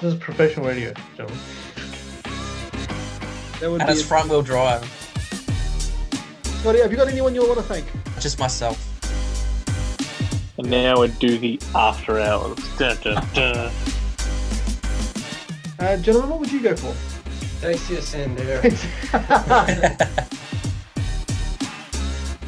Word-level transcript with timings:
This 0.00 0.14
is 0.14 0.18
professional 0.18 0.66
radio, 0.66 0.94
gentlemen. 1.14 1.38
That 3.60 3.70
would 3.70 3.82
And 3.82 3.88
be 3.88 3.92
it's 3.92 4.02
front 4.02 4.30
wheel 4.30 4.40
drive. 4.40 4.82
Scotty, 6.60 6.80
have 6.80 6.90
you 6.90 6.96
got 6.96 7.08
anyone 7.08 7.34
you 7.34 7.46
want 7.46 7.58
to 7.58 7.62
thank? 7.62 7.84
Just 8.18 8.38
myself. 8.38 8.78
And 10.56 10.70
now 10.70 11.00
we 11.02 11.08
do 11.08 11.36
the 11.38 11.60
after 11.74 12.18
hours. 12.18 12.56
Dun, 12.78 12.96
dun, 13.02 13.26
dun. 13.34 13.70
Uh, 15.78 15.96
gentlemen, 15.98 16.30
what 16.30 16.40
would 16.40 16.52
you 16.52 16.60
go 16.62 16.74
for? 16.76 16.94
Dacia 17.60 18.00
Sandero. 18.00 18.60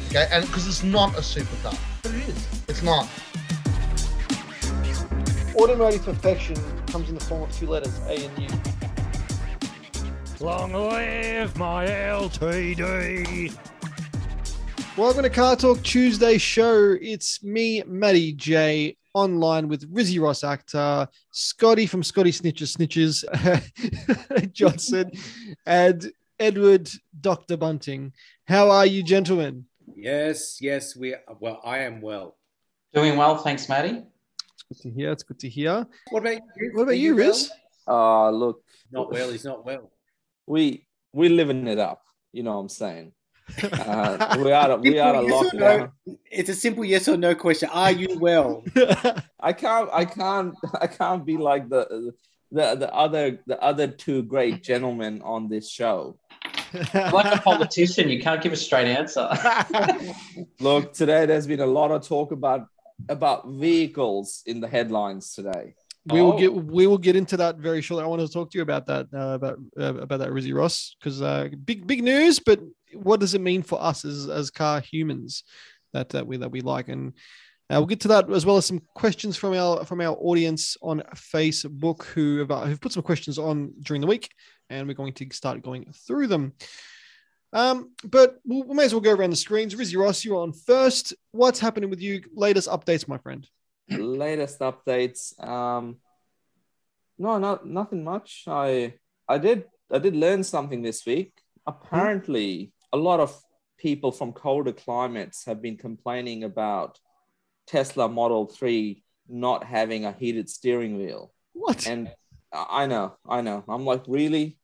Okay, 0.09 0.27
and 0.31 0.45
because 0.45 0.67
it's 0.67 0.83
not 0.83 1.11
a 1.15 1.21
supercar. 1.21 1.75
but 2.03 2.11
it 2.13 2.29
is. 2.29 2.47
It's 2.69 2.83
not. 2.83 3.09
Automotive 5.55 6.05
perfection 6.05 6.55
comes 6.93 7.09
in 7.09 7.15
the 7.15 7.25
form 7.25 7.41
of 7.41 7.51
two 7.57 7.65
letters, 7.65 7.99
A 8.05 8.23
and 8.23 8.37
U. 8.39 8.47
Long 10.39 10.73
live 10.73 11.57
my 11.57 11.87
LTD. 11.87 13.51
Welcome 14.95 15.23
to 15.23 15.29
Car 15.31 15.55
Torque 15.55 15.81
Tuesday 15.81 16.37
show. 16.37 16.95
It's 17.01 17.41
me, 17.41 17.81
Matty 17.87 18.33
J, 18.33 18.95
online 19.15 19.69
with 19.69 19.91
Rizzy 19.91 20.21
Ross 20.21 20.43
actor, 20.43 21.07
Scotty 21.31 21.87
from 21.87 22.03
Scotty 22.03 22.29
Snitches 22.29 22.77
Snitches, 22.77 23.23
Johnson, 24.53 25.09
and 25.65 26.11
Edward 26.37 26.91
Dr. 27.19 27.57
Bunting. 27.57 28.13
How 28.45 28.69
are 28.69 28.85
you, 28.85 29.01
gentlemen? 29.01 29.65
Yes, 29.95 30.59
yes, 30.61 30.95
we 30.95 31.15
well, 31.39 31.59
I 31.65 31.79
am 31.79 32.01
well. 32.01 32.37
Doing 32.93 33.17
well, 33.17 33.37
thanks, 33.37 33.67
Matty. 33.67 34.03
It's 34.73 34.81
good 34.81 34.89
to 34.89 34.95
hear. 34.99 35.11
It's 35.11 35.23
good 35.23 35.39
to 35.39 35.49
hear. 35.49 35.87
What 36.09 36.19
about 36.21 36.41
you? 36.57 36.71
What 36.73 36.81
about 36.83 36.91
Are 36.91 36.93
you, 36.93 37.15
well? 37.15 37.27
Riz? 37.27 37.51
Uh 37.87 38.29
look, 38.31 38.61
Not 38.91 39.11
well, 39.11 39.29
he's 39.31 39.45
not 39.45 39.65
well. 39.65 39.91
we 40.47 40.87
we 41.13 41.29
living 41.29 41.67
it 41.67 41.77
up. 41.79 42.01
You 42.31 42.41
know 42.43 42.53
what 42.53 42.61
I'm 42.61 42.69
saying? 42.69 43.11
Uh, 43.61 44.37
we 44.43 44.51
are 44.51 44.77
we 44.77 44.97
are 44.99 45.15
a 45.15 45.19
Simple 45.19 45.29
yes 45.29 45.53
lockdown. 45.53 45.91
no- 46.07 46.17
It's 46.31 46.49
a 46.49 46.55
simple 46.55 46.85
yes 46.85 47.07
or 47.07 47.17
no 47.17 47.35
question. 47.35 47.69
Are 47.71 47.91
you 47.91 48.17
well? 48.19 48.63
I 49.39 49.53
can't 49.53 49.89
I 49.93 50.05
can't 50.05 50.55
I 50.81 50.87
can't 50.87 51.23
be 51.25 51.37
like 51.37 51.69
the 51.69 52.13
the 52.51 52.75
the 52.75 52.91
other 52.93 53.39
the 53.45 53.61
other 53.61 53.87
two 53.87 54.23
great 54.23 54.63
gentlemen 54.63 55.21
on 55.23 55.49
this 55.49 55.69
show. 55.69 56.17
Like 56.93 57.35
a 57.37 57.41
politician, 57.41 58.09
you 58.09 58.19
can't 58.21 58.41
give 58.41 58.53
a 58.53 58.55
straight 58.57 58.87
answer. 58.87 59.29
Look, 60.59 60.93
today 60.93 61.25
there's 61.27 61.45
been 61.45 61.59
a 61.59 61.65
lot 61.79 61.91
of 61.91 62.07
talk 62.07 62.31
about 62.31 62.67
about 63.09 63.47
vehicles 63.49 64.43
in 64.45 64.59
the 64.61 64.67
headlines 64.67 65.33
today. 65.33 65.75
we 66.05 66.21
will 66.21 66.33
Oh. 66.33 66.37
get 66.37 66.53
we 66.53 66.85
will 66.85 66.97
get 66.97 67.15
into 67.15 67.37
that 67.37 67.57
very 67.57 67.81
shortly. 67.81 68.03
I 68.03 68.07
want 68.07 68.21
to 68.21 68.27
talk 68.27 68.51
to 68.51 68.57
you 68.57 68.61
about 68.61 68.85
that 68.87 69.07
uh, 69.13 69.35
about 69.39 69.57
uh, 69.79 69.95
about 69.95 70.19
that 70.19 70.29
Rizzy 70.31 70.53
Ross 70.53 70.95
because 70.99 71.21
uh, 71.21 71.49
big 71.63 71.87
big 71.87 72.03
news. 72.03 72.39
But 72.39 72.59
what 72.93 73.19
does 73.21 73.33
it 73.33 73.41
mean 73.41 73.63
for 73.63 73.81
us 73.81 74.03
as 74.05 74.27
as 74.29 74.49
car 74.51 74.81
humans 74.81 75.43
that 75.93 76.09
that 76.09 76.27
we 76.27 76.37
that 76.37 76.51
we 76.51 76.61
like 76.61 76.89
and. 76.89 77.13
Uh, 77.71 77.77
we'll 77.79 77.85
get 77.87 78.01
to 78.01 78.09
that 78.09 78.29
as 78.29 78.45
well 78.45 78.57
as 78.57 78.65
some 78.65 78.81
questions 78.93 79.37
from 79.37 79.53
our 79.53 79.85
from 79.85 80.01
our 80.01 80.15
audience 80.19 80.75
on 80.81 81.01
Facebook 81.15 82.03
who 82.03 82.39
have, 82.39 82.51
uh, 82.51 82.65
who've 82.65 82.81
put 82.81 82.91
some 82.91 83.01
questions 83.01 83.39
on 83.39 83.71
during 83.81 84.01
the 84.01 84.07
week, 84.07 84.29
and 84.69 84.85
we're 84.85 84.93
going 84.93 85.13
to 85.13 85.25
start 85.31 85.63
going 85.63 85.85
through 86.05 86.27
them. 86.27 86.51
Um, 87.53 87.91
but 88.03 88.37
we'll, 88.45 88.63
we 88.63 88.75
may 88.75 88.85
as 88.85 88.93
well 88.93 89.01
go 89.01 89.13
around 89.13 89.29
the 89.29 89.35
screens. 89.35 89.75
Rizzy 89.75 89.97
Ross, 89.97 90.25
you're 90.25 90.41
on 90.41 90.51
first. 90.53 91.13
What's 91.31 91.59
happening 91.59 91.89
with 91.89 92.01
you? 92.01 92.23
Latest 92.35 92.67
updates, 92.67 93.07
my 93.07 93.17
friend. 93.19 93.47
latest 93.89 94.59
updates 94.59 95.37
um 95.45 95.97
no 97.17 97.37
not 97.37 97.67
nothing 97.67 98.01
much 98.01 98.45
i 98.47 98.93
i 99.27 99.37
did 99.37 99.65
i 99.91 99.99
did 99.99 100.15
learn 100.15 100.41
something 100.41 100.81
this 100.81 101.05
week 101.05 101.33
apparently 101.67 102.71
a 102.93 102.97
lot 102.97 103.19
of 103.19 103.37
people 103.77 104.11
from 104.13 104.31
colder 104.31 104.71
climates 104.71 105.43
have 105.45 105.61
been 105.61 105.75
complaining 105.75 106.45
about 106.45 106.97
tesla 107.67 108.07
model 108.07 108.45
3 108.45 109.03
not 109.27 109.65
having 109.65 110.05
a 110.05 110.13
heated 110.13 110.49
steering 110.49 110.97
wheel 110.97 111.33
What? 111.51 111.85
and 111.85 112.09
I 112.53 112.85
know 112.87 113.17
i 113.27 113.41
know 113.41 113.65
i'm 113.67 113.83
like 113.83 114.03
really 114.07 114.57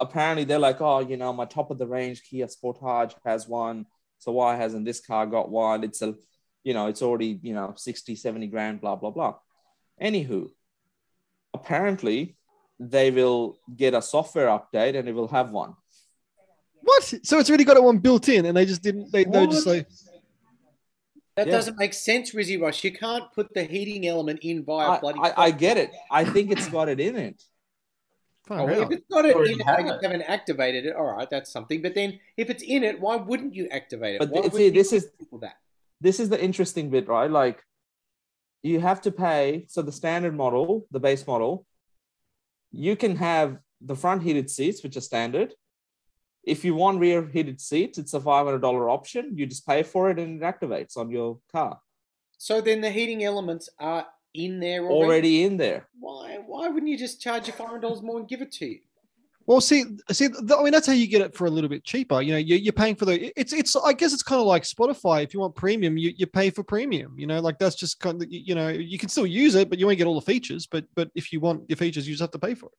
apparently 0.00 0.44
they're 0.44 0.58
like 0.58 0.80
oh 0.80 1.00
you 1.00 1.16
know 1.16 1.32
my 1.32 1.44
top 1.44 1.70
of 1.70 1.78
the 1.78 1.86
range 1.86 2.22
kia 2.22 2.46
sportage 2.46 3.14
has 3.24 3.46
one 3.46 3.86
so 4.18 4.32
why 4.32 4.56
hasn't 4.56 4.84
this 4.84 5.00
car 5.00 5.26
got 5.26 5.50
one 5.50 5.84
it's 5.84 6.02
a 6.02 6.14
you 6.64 6.74
know 6.74 6.86
it's 6.86 7.02
already 7.02 7.38
you 7.42 7.54
know 7.54 7.74
60 7.76 8.16
70 8.16 8.46
grand 8.48 8.80
blah 8.80 8.96
blah 8.96 9.10
blah 9.10 9.34
anywho 10.02 10.48
apparently 11.54 12.36
they 12.78 13.10
will 13.10 13.58
get 13.76 13.94
a 13.94 14.00
software 14.00 14.48
update 14.48 14.98
and 14.98 15.08
it 15.08 15.14
will 15.14 15.28
have 15.28 15.50
one 15.50 15.74
What? 16.82 17.02
So 17.02 17.38
it's 17.38 17.50
already 17.50 17.64
got 17.64 17.76
it 17.76 17.82
one 17.82 17.98
built 17.98 18.28
in, 18.28 18.46
and 18.46 18.56
they 18.56 18.64
just 18.64 18.82
didn't. 18.82 19.12
They, 19.12 19.24
they 19.24 19.46
just 19.46 19.66
like, 19.66 19.86
That 21.36 21.46
Yeah. 21.46 21.52
doesn't 21.52 21.78
make 21.78 21.92
sense, 21.92 22.34
Rizzy 22.34 22.58
Rush. 22.60 22.82
You 22.84 22.92
can't 22.92 23.30
put 23.34 23.52
the 23.54 23.64
heating 23.64 24.06
element 24.06 24.40
in 24.42 24.64
via 24.64 24.92
I, 24.92 24.98
bloody. 24.98 25.20
I, 25.20 25.32
I 25.36 25.50
get 25.50 25.76
it 25.76 25.90
i 26.10 26.24
think 26.24 26.50
it's 26.50 26.68
got 26.68 26.88
it 26.88 27.00
in 27.00 27.16
it 27.16 27.36
far 27.36 27.49
Oh, 28.50 28.64
well, 28.64 28.82
out. 28.82 28.92
if 28.92 28.98
it's 28.98 29.06
got 29.08 29.24
it 29.24 29.36
in 29.36 29.60
it, 29.60 29.66
have 29.66 29.76
they 29.78 29.82
just 29.84 30.02
it. 30.02 30.06
haven't 30.06 30.22
activated 30.22 30.84
it. 30.86 30.96
All 30.96 31.04
right, 31.16 31.30
that's 31.30 31.50
something. 31.52 31.80
But 31.82 31.94
then, 31.94 32.18
if 32.36 32.50
it's 32.50 32.62
in 32.64 32.82
it, 32.82 33.00
why 33.00 33.16
wouldn't 33.16 33.54
you 33.54 33.68
activate 33.70 34.16
it? 34.16 34.18
But 34.18 34.30
Why 34.30 34.48
see, 34.48 34.70
this 34.70 34.92
is- 34.92 35.08
that. 35.40 35.56
this 36.00 36.18
is 36.18 36.28
the 36.28 36.42
interesting 36.42 36.90
bit 36.90 37.06
right 37.08 37.30
like 37.30 37.62
you 38.62 38.80
have 38.80 39.00
to 39.02 39.10
pay 39.12 39.66
so 39.68 39.80
the 39.82 39.92
standard 39.92 40.34
model 40.36 40.86
the 40.90 41.00
base 41.00 41.26
model 41.26 41.66
you 42.72 42.94
can 42.96 43.16
have 43.16 43.58
the 43.80 43.94
front 43.94 44.22
heated 44.22 44.48
seats 44.50 44.82
which 44.82 44.96
are 44.96 45.00
standard 45.12 45.54
if 46.54 46.64
you 46.64 46.74
want 46.74 46.98
rear 47.00 47.26
heated 47.26 47.60
seats 47.60 47.98
it's 47.98 48.14
a 48.14 48.20
$500 48.20 48.90
option 48.96 49.36
you 49.36 49.44
just 49.46 49.66
pay 49.66 49.82
for 49.82 50.10
it 50.10 50.18
and 50.18 50.42
it 50.42 50.44
activates 50.52 50.96
on 50.96 51.10
your 51.10 51.38
car 51.52 51.78
So 52.38 52.60
then 52.60 52.80
the 52.80 52.90
heating 52.90 53.22
elements 53.24 53.68
are 53.78 54.06
in 54.34 54.60
there 54.60 54.84
already. 54.84 54.94
already 55.04 55.42
in 55.44 55.56
there 55.56 55.88
Why? 55.98 56.38
Why 56.46 56.68
wouldn't 56.68 56.90
you 56.90 56.98
just 56.98 57.20
charge 57.20 57.46
your 57.46 57.56
five 57.56 57.68
hundred 57.68 57.82
dollars 57.82 58.02
more 58.02 58.18
and 58.18 58.28
give 58.28 58.42
it 58.42 58.52
to 58.52 58.66
you? 58.66 58.78
Well, 59.46 59.60
see, 59.60 59.84
see, 60.12 60.28
th- 60.28 60.38
I 60.56 60.62
mean, 60.62 60.70
that's 60.72 60.86
how 60.86 60.92
you 60.92 61.08
get 61.08 61.22
it 61.22 61.34
for 61.34 61.46
a 61.46 61.50
little 61.50 61.70
bit 61.70 61.82
cheaper. 61.82 62.20
You 62.22 62.32
know, 62.32 62.38
you're, 62.38 62.58
you're 62.58 62.72
paying 62.72 62.94
for 62.94 63.04
the. 63.06 63.32
It's, 63.40 63.52
it's. 63.52 63.74
I 63.74 63.92
guess 63.94 64.12
it's 64.12 64.22
kind 64.22 64.40
of 64.40 64.46
like 64.46 64.62
Spotify. 64.62 65.24
If 65.24 65.34
you 65.34 65.40
want 65.40 65.56
premium, 65.56 65.96
you, 65.98 66.12
you 66.16 66.26
pay 66.26 66.50
for 66.50 66.62
premium. 66.62 67.18
You 67.18 67.26
know, 67.26 67.40
like 67.40 67.58
that's 67.58 67.74
just 67.74 67.98
kind 67.98 68.22
of. 68.22 68.28
You 68.30 68.54
know, 68.54 68.68
you 68.68 68.98
can 68.98 69.08
still 69.08 69.26
use 69.26 69.56
it, 69.56 69.68
but 69.68 69.78
you 69.78 69.86
won't 69.86 69.98
get 69.98 70.06
all 70.06 70.14
the 70.14 70.20
features. 70.20 70.68
But 70.68 70.84
but 70.94 71.10
if 71.16 71.32
you 71.32 71.40
want 71.40 71.68
your 71.68 71.78
features, 71.78 72.06
you 72.06 72.14
just 72.14 72.20
have 72.20 72.30
to 72.32 72.38
pay 72.38 72.54
for 72.54 72.66
it. 72.66 72.72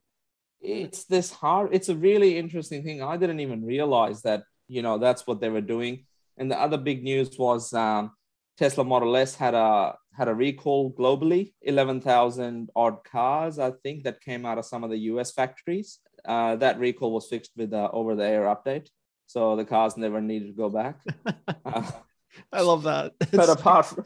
it's 0.62 1.06
this 1.06 1.32
hard 1.32 1.70
it's 1.74 1.90
a 1.90 1.96
really 1.96 2.38
interesting 2.38 2.84
thing 2.84 3.02
i 3.02 3.18
didn't 3.18 3.40
even 3.40 3.66
realize 3.66 4.22
that 4.22 4.44
you 4.68 4.82
know 4.82 4.98
that's 5.00 5.26
what 5.26 5.42
they 5.42 5.50
were 5.50 5.62
doing 5.62 6.06
and 6.38 6.52
the 6.52 6.60
other 6.60 6.78
big 6.78 7.04
news 7.04 7.38
was 7.38 7.74
um, 7.74 8.12
tesla 8.58 8.84
model 8.84 9.16
s 9.16 9.34
had 9.36 9.56
a 9.56 9.96
had 10.14 10.28
a 10.28 10.34
recall 10.34 10.94
globally 10.94 11.54
11000 11.62 12.70
odd 12.76 13.04
cars 13.04 13.60
i 13.60 13.72
think 13.84 14.04
that 14.04 14.22
came 14.22 14.46
out 14.46 14.58
of 14.58 14.66
some 14.66 14.84
of 14.84 14.92
the 14.92 14.98
us 14.98 15.32
factories. 15.32 16.00
Uh, 16.24 16.56
that 16.58 16.78
recall 16.78 17.12
was 17.12 17.28
fixed 17.28 17.52
with 17.58 17.72
the 17.72 17.90
over 17.92 18.16
the 18.16 18.24
air 18.24 18.44
update 18.44 18.88
so 19.32 19.56
the 19.56 19.64
cars 19.64 19.96
never 19.96 20.20
needed 20.20 20.48
to 20.48 20.54
go 20.54 20.70
back. 20.70 21.00
Uh, 21.64 21.90
I 22.52 22.62
love 22.62 22.84
that. 22.84 23.14
but 23.32 23.50
apart 23.50 23.86
from 23.86 24.06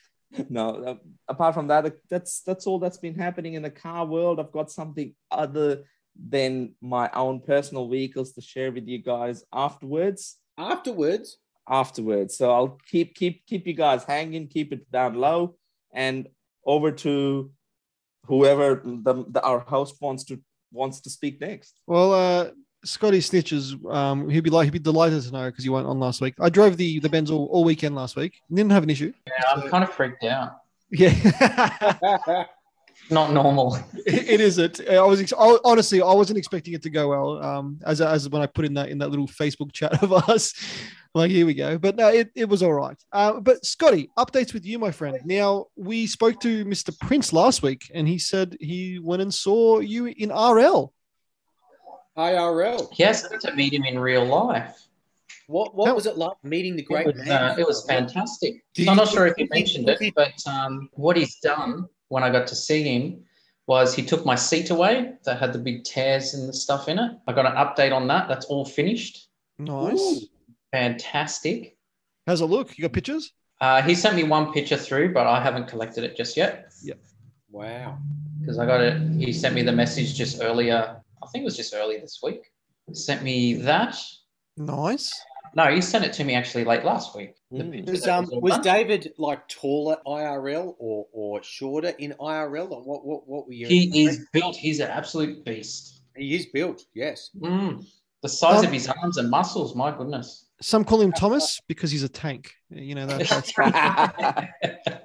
no 0.48 0.70
uh, 0.70 0.94
apart 1.28 1.54
from 1.54 1.68
that 1.68 1.92
that's 2.10 2.40
that's 2.40 2.66
all 2.66 2.78
that's 2.78 2.96
been 2.98 3.14
happening 3.14 3.54
in 3.54 3.62
the 3.62 3.70
car 3.70 4.06
world. 4.06 4.40
I've 4.40 4.50
got 4.50 4.70
something 4.70 5.14
other 5.30 5.84
than 6.18 6.74
my 6.80 7.10
own 7.12 7.40
personal 7.40 7.88
vehicles 7.88 8.32
to 8.32 8.40
share 8.40 8.72
with 8.72 8.88
you 8.88 9.02
guys 9.02 9.44
afterwards. 9.52 10.36
Afterwards, 10.58 11.38
afterwards 11.68 12.36
so 12.36 12.52
i'll 12.52 12.78
keep 12.88 13.14
keep 13.14 13.44
keep 13.46 13.66
you 13.66 13.72
guys 13.72 14.04
hanging 14.04 14.46
keep 14.46 14.72
it 14.72 14.90
down 14.90 15.14
low 15.14 15.56
and 15.94 16.28
over 16.64 16.90
to 16.92 17.50
whoever 18.26 18.82
the, 18.84 19.24
the 19.30 19.40
our 19.42 19.60
host 19.60 19.96
wants 20.00 20.24
to 20.24 20.40
wants 20.72 21.00
to 21.00 21.10
speak 21.10 21.40
next 21.40 21.80
Well, 21.86 22.12
uh, 22.12 22.50
Scotty 22.84 23.18
Snitches, 23.18 23.74
um, 23.92 24.28
he'd 24.28 24.44
be 24.44 24.50
like, 24.50 24.64
he'd 24.64 24.70
be 24.70 24.78
delighted 24.78 25.22
to 25.22 25.32
know 25.32 25.50
because 25.50 25.64
you 25.64 25.72
weren't 25.72 25.88
on 25.88 25.98
last 25.98 26.20
week. 26.20 26.34
I 26.40 26.48
drove 26.48 26.76
the 26.76 27.00
the 27.00 27.08
Benz 27.08 27.30
all, 27.30 27.46
all 27.46 27.64
weekend 27.64 27.96
last 27.96 28.14
week. 28.16 28.40
Didn't 28.52 28.70
have 28.70 28.82
an 28.82 28.90
issue. 28.90 29.12
Yeah, 29.26 29.32
I'm 29.54 29.68
kind 29.68 29.82
of 29.82 29.90
freaked 29.90 30.22
out. 30.24 30.58
Yeah, 30.90 31.10
Not 33.10 33.32
normal. 33.32 33.76
it 34.06 34.28
it 34.28 34.40
isn't. 34.40 34.80
I 34.88 35.00
was 35.02 35.20
ex- 35.20 35.32
I, 35.38 35.58
honestly, 35.64 36.02
I 36.02 36.12
wasn't 36.12 36.38
expecting 36.38 36.74
it 36.74 36.82
to 36.82 36.90
go 36.90 37.08
well. 37.08 37.42
Um, 37.42 37.78
as 37.86 38.00
as 38.00 38.28
when 38.28 38.42
I 38.42 38.46
put 38.46 38.64
in 38.64 38.74
that 38.74 38.88
in 38.88 38.98
that 38.98 39.10
little 39.10 39.28
Facebook 39.28 39.72
chat 39.72 40.02
of 40.02 40.12
us, 40.12 40.54
like 41.14 41.30
here 41.30 41.46
we 41.46 41.54
go. 41.54 41.78
But 41.78 41.94
no, 41.96 42.08
it, 42.08 42.30
it 42.34 42.48
was 42.48 42.62
all 42.64 42.72
right. 42.74 42.96
Uh, 43.12 43.38
but 43.40 43.64
Scotty, 43.64 44.10
updates 44.18 44.52
with 44.52 44.66
you, 44.66 44.78
my 44.80 44.90
friend. 44.90 45.18
Now 45.24 45.66
we 45.76 46.06
spoke 46.08 46.40
to 46.40 46.64
Mr. 46.64 46.98
Prince 46.98 47.32
last 47.32 47.62
week, 47.62 47.90
and 47.94 48.08
he 48.08 48.18
said 48.18 48.56
he 48.60 48.98
went 48.98 49.22
and 49.22 49.32
saw 49.32 49.78
you 49.78 50.06
in 50.06 50.30
RL. 50.30 50.92
IRL. 52.16 52.88
Yes, 52.96 53.28
to 53.28 53.54
meet 53.54 53.72
him 53.72 53.84
in 53.84 53.98
real 53.98 54.24
life. 54.24 54.82
What 55.48 55.76
what 55.76 55.86
No. 55.86 55.94
was 55.94 56.06
it 56.06 56.16
like 56.18 56.36
meeting 56.42 56.74
the 56.74 56.82
It 56.82 56.86
great 56.88 57.06
was, 57.06 57.16
man? 57.16 57.30
uh, 57.30 57.56
it 57.58 57.66
was 57.66 57.84
fantastic. 57.86 58.64
Did 58.74 58.88
I'm 58.88 58.94
you- 58.96 59.04
not 59.04 59.12
sure 59.12 59.26
if 59.28 59.34
you 59.38 59.46
mentioned 59.52 59.88
it, 59.88 60.12
but 60.16 60.32
um, 60.48 60.88
what 60.94 61.16
he's 61.16 61.36
done 61.36 61.86
when 62.08 62.22
I 62.22 62.30
got 62.30 62.46
to 62.48 62.54
see 62.54 62.82
him 62.82 63.24
was 63.66 63.94
he 63.94 64.02
took 64.02 64.24
my 64.24 64.34
seat 64.36 64.70
away 64.70 65.14
that 65.24 65.40
had 65.40 65.52
the 65.52 65.58
big 65.58 65.82
tears 65.84 66.34
and 66.34 66.48
the 66.48 66.52
stuff 66.52 66.88
in 66.88 66.98
it. 66.98 67.12
I 67.26 67.32
got 67.32 67.46
an 67.46 67.52
update 67.56 67.92
on 67.94 68.06
that. 68.08 68.28
That's 68.28 68.46
all 68.46 68.64
finished. 68.64 69.28
Nice. 69.58 70.26
Fantastic. 70.72 71.76
How's 72.26 72.40
it 72.40 72.46
look? 72.46 72.76
You 72.78 72.82
got 72.82 72.92
pictures? 72.92 73.32
Uh, 73.60 73.82
he 73.82 73.94
sent 73.94 74.14
me 74.14 74.22
one 74.22 74.52
picture 74.52 74.76
through, 74.76 75.12
but 75.14 75.26
I 75.26 75.42
haven't 75.42 75.66
collected 75.66 76.04
it 76.04 76.16
just 76.16 76.36
yet 76.36 76.72
Yep. 76.84 76.98
Wow. 77.50 77.98
because 78.40 78.58
I 78.58 78.66
got 78.66 78.80
it. 78.82 79.00
He 79.18 79.32
sent 79.32 79.54
me 79.54 79.62
the 79.62 79.72
message 79.72 80.14
just 80.14 80.42
earlier. 80.42 81.00
I 81.22 81.26
think 81.28 81.42
it 81.42 81.46
was 81.46 81.56
just 81.56 81.74
early 81.74 81.98
this 81.98 82.20
week. 82.22 82.52
Sent 82.92 83.22
me 83.22 83.54
that. 83.54 83.96
Nice. 84.56 85.10
No, 85.56 85.64
he 85.74 85.80
sent 85.80 86.04
it 86.04 86.12
to 86.12 86.24
me 86.24 86.34
actually 86.34 86.64
late 86.64 86.84
last 86.84 87.16
week. 87.16 87.34
Mm. 87.50 87.88
Was 87.90 88.06
um 88.06 88.28
all 88.30 88.40
was. 88.42 88.58
David 88.58 89.14
like 89.16 89.48
taller 89.48 89.96
IRL 90.06 90.74
or 90.78 91.06
or 91.12 91.42
shorter 91.42 91.94
in 91.98 92.14
IRL? 92.20 92.70
Or 92.70 92.82
what 92.82 93.06
what 93.06 93.26
what 93.26 93.46
were 93.46 93.54
you? 93.54 93.66
He 93.66 94.04
is 94.04 94.26
built. 94.32 94.54
He's 94.54 94.80
an 94.80 94.90
absolute 94.90 95.44
beast. 95.46 96.02
He 96.14 96.34
is 96.34 96.46
built. 96.46 96.84
Yes. 96.94 97.30
Mm. 97.40 97.86
The 98.22 98.28
size 98.28 98.60
Um, 98.60 98.66
of 98.66 98.72
his 98.72 98.86
arms 98.88 99.16
and 99.16 99.30
muscles, 99.30 99.74
my 99.74 99.96
goodness. 99.96 100.44
Some 100.60 100.84
call 100.84 101.00
him 101.00 101.12
Thomas 101.12 101.60
because 101.68 101.90
he's 101.90 102.02
a 102.02 102.08
tank. 102.08 102.52
You 102.70 102.94
know 102.94 103.06
that, 103.06 103.26
that's 103.28 103.52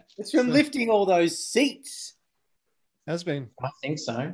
It's 0.18 0.32
from 0.32 0.48
So- 0.48 0.54
lifting 0.54 0.90
all 0.90 1.06
those 1.06 1.38
seats. 1.40 2.14
has 3.08 3.24
been. 3.24 3.50
I 3.64 3.70
think 3.82 4.00
so. 4.00 4.34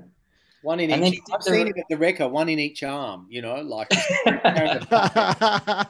One 0.63 0.79
in 0.79 0.91
And 0.91 1.05
each. 1.05 1.13
he 1.15 1.21
I've 1.33 1.43
the- 1.43 1.51
seen 1.51 1.67
it 1.67 1.77
at 1.77 1.85
the 1.89 1.97
Wrecker, 1.97 2.27
one 2.27 2.49
in 2.49 2.59
each 2.59 2.83
arm. 2.83 3.27
You 3.29 3.41
know, 3.41 3.55
like. 3.61 3.87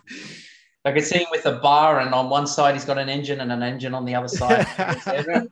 I 0.85 0.91
could 0.93 1.03
see 1.03 1.17
him 1.19 1.27
with 1.31 1.45
a 1.45 1.53
bar, 1.59 1.99
and 1.99 2.13
on 2.13 2.29
one 2.29 2.47
side 2.47 2.73
he's 2.73 2.85
got 2.85 2.97
an 2.97 3.09
engine, 3.09 3.41
and 3.41 3.51
an 3.51 3.61
engine 3.61 3.93
on 3.93 4.05
the 4.05 4.15
other 4.15 4.29
side. 4.29 4.65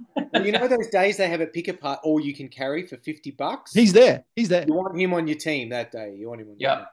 you 0.45 0.51
know 0.53 0.67
those 0.67 0.87
days 0.87 1.17
they 1.17 1.27
have 1.27 1.41
a 1.41 1.47
pick 1.47 1.67
apart 1.67 1.99
all 2.03 2.21
you 2.21 2.33
can 2.33 2.47
carry 2.47 2.83
for 2.87 2.95
fifty 2.97 3.31
bucks. 3.31 3.73
he's 3.73 3.91
there. 3.91 4.23
He's 4.35 4.47
there. 4.47 4.63
You 4.65 4.73
want 4.73 4.97
him 4.97 5.13
on 5.13 5.27
your 5.27 5.37
team 5.37 5.69
that 5.69 5.91
day. 5.91 6.15
You 6.17 6.29
want 6.29 6.39
him 6.41 6.49
on. 6.51 6.55
Your 6.59 6.87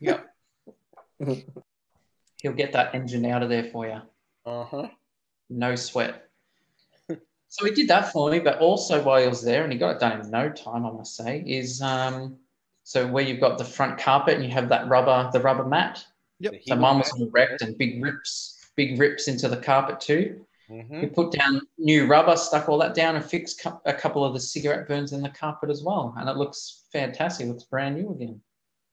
Yep. 0.00 0.26
Yep. 1.20 1.46
He'll 2.42 2.52
get 2.52 2.72
that 2.72 2.94
engine 2.94 3.24
out 3.24 3.42
of 3.42 3.48
there 3.48 3.64
for 3.64 3.86
you. 3.86 4.00
Uh 4.44 4.64
huh. 4.64 4.88
No 5.48 5.74
sweat. 5.74 6.27
So 7.48 7.64
he 7.64 7.72
did 7.72 7.88
that 7.88 8.12
for 8.12 8.30
me, 8.30 8.38
but 8.40 8.58
also 8.58 9.02
while 9.02 9.20
he 9.22 9.28
was 9.28 9.42
there, 9.42 9.64
and 9.64 9.72
he 9.72 9.78
got 9.78 9.96
it 9.96 10.00
done 10.00 10.20
in 10.20 10.30
no 10.30 10.50
time, 10.50 10.84
I 10.86 10.90
must 10.90 11.16
say, 11.16 11.42
is 11.46 11.80
um, 11.82 12.36
so 12.84 13.06
where 13.06 13.24
you've 13.24 13.40
got 13.40 13.58
the 13.58 13.64
front 13.64 13.98
carpet 13.98 14.34
and 14.36 14.44
you 14.44 14.50
have 14.50 14.68
that 14.68 14.88
rubber, 14.88 15.30
the 15.32 15.40
rubber 15.40 15.64
mat. 15.64 16.04
Yep. 16.40 16.54
So 16.66 16.76
mine 16.76 16.98
was 16.98 17.10
all 17.12 17.28
wrecked 17.32 17.62
and 17.62 17.76
big 17.76 18.02
rips, 18.02 18.70
big 18.76 18.98
rips 18.98 19.28
into 19.28 19.48
the 19.48 19.56
carpet 19.56 19.98
too. 20.00 20.44
hmm 20.68 21.00
We 21.00 21.06
put 21.06 21.32
down 21.32 21.62
new 21.78 22.06
rubber, 22.06 22.36
stuck 22.36 22.68
all 22.68 22.78
that 22.78 22.94
down, 22.94 23.16
and 23.16 23.24
fixed 23.24 23.60
cou- 23.62 23.80
a 23.86 23.92
couple 23.94 24.24
of 24.24 24.34
the 24.34 24.40
cigarette 24.40 24.86
burns 24.86 25.12
in 25.12 25.22
the 25.22 25.30
carpet 25.30 25.68
as 25.70 25.82
well. 25.82 26.14
And 26.16 26.28
it 26.28 26.36
looks 26.36 26.84
fantastic. 26.92 27.46
It 27.46 27.50
looks 27.50 27.64
brand 27.64 27.96
new 27.96 28.10
again. 28.12 28.40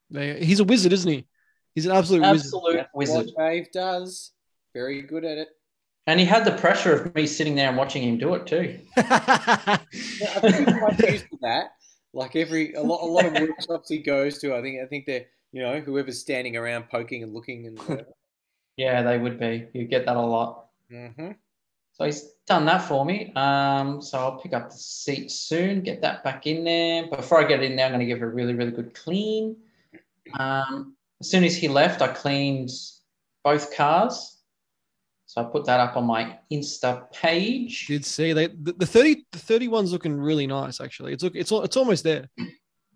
There- 0.09 0.37
He's 0.37 0.59
a 0.59 0.63
wizard, 0.63 0.93
isn't 0.93 1.11
he? 1.11 1.27
He's 1.75 1.85
an 1.85 1.91
absolute 1.91 2.21
wizard. 2.21 2.45
Absolute 2.45 2.87
wizard. 2.93 3.31
What 3.35 3.49
Dave 3.49 3.71
does, 3.71 4.31
very 4.73 5.01
good 5.01 5.25
at 5.25 5.37
it. 5.37 5.49
And 6.07 6.19
he 6.19 6.25
had 6.25 6.45
the 6.45 6.51
pressure 6.51 6.93
of 6.93 7.15
me 7.15 7.25
sitting 7.25 7.55
there 7.55 7.67
and 7.67 7.77
watching 7.77 8.03
him 8.03 8.17
do 8.17 8.35
it 8.35 8.45
too. 8.45 8.79
I 8.97 9.79
think 10.41 10.55
he's 10.55 10.77
quite 10.77 10.99
used 10.99 11.25
to 11.31 11.37
that. 11.41 11.71
Like 12.13 12.35
every 12.35 12.73
a 12.73 12.81
lot, 12.81 13.01
a 13.01 13.05
lot 13.05 13.25
of 13.25 13.33
workshops 13.33 13.89
he 13.89 13.99
goes 13.99 14.37
to, 14.39 14.55
I 14.55 14.61
think 14.61 14.81
I 14.81 14.85
think 14.85 15.05
they're 15.05 15.25
you 15.51 15.61
know 15.63 15.79
whoever's 15.81 16.19
standing 16.19 16.55
around 16.55 16.89
poking 16.89 17.23
and 17.23 17.33
looking 17.33 17.67
and. 17.67 17.79
whatever. 17.79 18.07
Yeah, 18.77 19.03
they 19.03 19.17
would 19.17 19.39
be. 19.39 19.67
You 19.73 19.85
get 19.85 20.05
that 20.05 20.17
a 20.17 20.21
lot. 20.21 20.67
hmm 20.89 21.31
So 21.93 22.05
he's 22.05 22.23
done 22.45 22.65
that 22.65 22.79
for 22.79 23.05
me. 23.05 23.31
Um, 23.35 24.01
so 24.01 24.19
I'll 24.19 24.37
pick 24.39 24.53
up 24.53 24.69
the 24.69 24.75
seat 24.75 25.31
soon, 25.31 25.81
get 25.81 26.01
that 26.01 26.25
back 26.25 26.45
in 26.45 26.65
there. 26.65 27.07
Before 27.07 27.39
I 27.41 27.47
get 27.47 27.63
it 27.63 27.71
in 27.71 27.77
there, 27.77 27.85
I'm 27.85 27.93
going 27.93 28.01
to 28.01 28.05
give 28.05 28.17
it 28.17 28.25
a 28.25 28.27
really, 28.27 28.53
really 28.53 28.71
good 28.71 28.93
clean. 28.93 29.55
Um, 30.37 30.95
as 31.21 31.29
soon 31.29 31.43
as 31.45 31.55
he 31.55 31.67
left, 31.67 32.01
I 32.01 32.09
cleaned 32.09 32.69
both 33.43 33.75
cars. 33.75 34.34
So 35.35 35.41
I 35.41 35.43
put 35.51 35.65
that 35.65 35.81
up 35.81 35.97
on 35.97 36.05
my 36.05 36.37
Insta 36.49 37.11
page. 37.11 37.87
Did 37.87 38.05
see 38.05 38.31
they 38.31 38.47
the, 38.47 38.71
the 38.71 38.85
30 38.85 39.25
the 39.33 39.37
31's 39.37 39.91
looking 39.91 40.15
really 40.17 40.47
nice 40.47 40.79
actually. 40.79 41.11
It's 41.11 41.23
look 41.23 41.35
it's 41.35 41.51
it's 41.51 41.75
almost 41.75 42.05
there. 42.05 42.29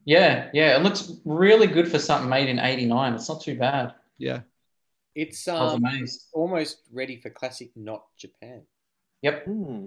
Yeah, 0.05 0.49
yeah, 0.53 0.77
it 0.77 0.81
looks 0.81 1.11
really 1.25 1.67
good 1.67 1.91
for 1.91 1.99
something 1.99 2.29
made 2.29 2.47
in 2.47 2.57
'89. 2.57 3.13
It's 3.15 3.27
not 3.27 3.41
too 3.41 3.57
bad. 3.57 3.93
Yeah. 4.17 4.41
It's 5.15 5.49
um, 5.49 5.83
almost 6.31 6.83
ready 6.93 7.17
for 7.17 7.29
classic, 7.29 7.71
not 7.75 8.03
Japan. 8.17 8.61
Yep, 9.21 9.45
Hmm. 9.45 9.85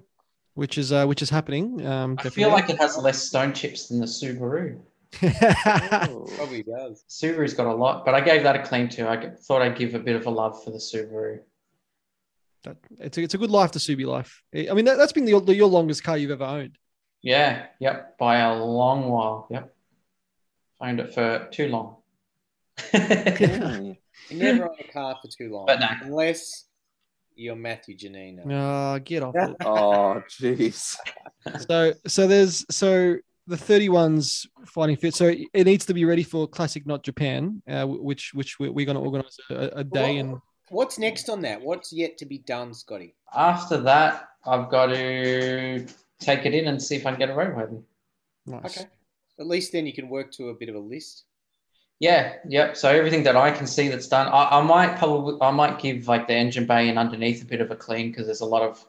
Which 0.53 0.77
is 0.77 0.93
uh 0.93 1.07
which 1.07 1.23
is 1.23 1.31
happening. 1.31 1.87
Um 1.87 2.19
I 2.19 2.29
feel 2.29 2.51
like 2.51 2.69
it 2.69 2.79
has 2.79 2.99
less 2.99 3.23
stone 3.23 3.55
chips 3.55 3.89
than 3.89 3.99
the 3.99 4.07
Subaru. 4.07 4.79
Oh. 5.23 6.27
Probably 6.37 6.65
does. 6.65 7.05
Subaru's 7.09 7.55
got 7.55 7.67
a 7.67 7.75
lot, 7.75 8.05
but 8.05 8.15
I 8.15 8.21
gave 8.21 8.43
that 8.43 8.57
a 8.57 8.63
clean 8.63 8.91
too. 8.91 9.09
I 9.09 9.31
thought 9.31 9.63
I'd 9.63 9.79
give 9.79 9.95
a 9.95 9.99
bit 9.99 10.17
of 10.17 10.27
a 10.27 10.31
love 10.31 10.63
for 10.63 10.71
the 10.71 10.79
Subaru. 10.79 11.41
That, 12.65 12.77
it's 12.99 13.19
a, 13.19 13.23
it's 13.23 13.35
a 13.35 13.39
good 13.39 13.51
life 13.51 13.73
to 13.73 13.79
Subi 13.79 14.07
life. 14.07 14.43
I 14.55 14.73
mean 14.75 14.85
that, 14.85 14.97
that's 14.99 15.13
been 15.13 15.25
the, 15.25 15.39
the 15.41 15.55
your 15.55 15.69
longest 15.69 16.03
car 16.05 16.17
you've 16.19 16.31
ever 16.31 16.45
owned. 16.45 16.77
Yeah, 17.23 17.67
yep, 17.81 18.19
by 18.19 18.39
a 18.39 18.55
long 18.55 19.09
while. 19.09 19.47
Yep. 19.51 19.75
Owned 20.81 21.01
it 21.01 21.15
for 21.15 21.49
too 21.53 21.69
long. 21.69 21.97
Hmm. 22.79 23.93
You 24.31 24.39
never 24.39 24.65
own 24.65 24.77
a 24.79 24.93
car 24.93 25.17
for 25.21 25.29
too 25.29 25.51
long, 25.51 25.67
But 25.67 25.81
no. 25.81 25.89
unless 26.03 26.67
you're 27.35 27.57
Matthew 27.57 27.97
Janino. 27.97 28.51
Uh 28.51 28.99
get 28.99 29.23
off 29.23 29.35
it. 29.35 29.57
Oh, 29.65 30.23
jeez. 30.31 30.97
so 31.67 31.93
so 32.07 32.27
there's 32.27 32.65
so 32.71 33.17
the 33.47 33.57
31's 33.57 34.47
fighting 34.67 34.97
fit 34.97 35.15
so 35.15 35.33
it 35.53 35.65
needs 35.65 35.87
to 35.87 35.95
be 35.95 36.05
ready 36.05 36.23
for 36.23 36.47
classic 36.47 36.87
not 36.87 37.03
japan 37.03 37.61
uh, 37.69 37.85
which 37.85 38.33
which 38.35 38.61
we're, 38.61 38.71
we're 38.71 38.87
going 38.87 38.97
to 38.97 39.03
organize 39.03 39.37
a, 39.51 39.81
a 39.81 39.85
day 39.85 40.19
and 40.19 40.37
What's 40.73 40.99
next 40.99 41.29
on 41.29 41.43
that? 41.43 41.61
What's 41.61 41.93
yet 41.93 42.17
to 42.19 42.25
be 42.27 42.39
done, 42.39 42.73
Scotty? 42.73 43.15
After 43.37 43.77
that, 43.83 44.29
I've 44.47 44.71
got 44.71 44.87
to 44.87 45.87
take 46.19 46.47
it 46.47 46.55
in 46.55 46.67
and 46.69 46.83
see 46.83 46.97
if 46.97 47.07
I 47.07 47.11
can 47.11 47.19
get 47.19 47.31
a 47.31 47.35
roadworthy. 47.35 47.83
nice. 48.47 48.79
Okay. 48.79 48.89
At 49.39 49.47
least 49.47 49.73
then 49.73 49.87
you 49.87 49.93
can 49.93 50.09
work 50.09 50.31
to 50.33 50.49
a 50.49 50.55
bit 50.55 50.69
of 50.69 50.75
a 50.75 50.79
list. 50.79 51.25
Yeah, 52.01 52.35
yep. 52.49 52.77
So 52.77 52.89
everything 52.89 53.23
that 53.25 53.37
I 53.37 53.51
can 53.51 53.67
see 53.67 53.89
that's 53.89 54.09
done, 54.09 54.27
I, 54.29 54.59
I 54.59 54.63
might 54.63 54.97
probably, 54.97 55.37
I 55.41 55.51
might 55.51 55.79
give 55.79 56.09
like 56.09 56.27
the 56.27 56.35
engine 56.35 56.67
bay 56.67 56.89
and 56.89 56.99
underneath 56.99 57.43
a 57.43 57.47
bit 57.47 57.61
of 57.61 57.71
a 57.71 57.77
clean 57.77 58.11
because 58.11 58.27
there's 58.27 58.41
a 58.41 58.47
lot 58.47 58.63
of 58.63 58.85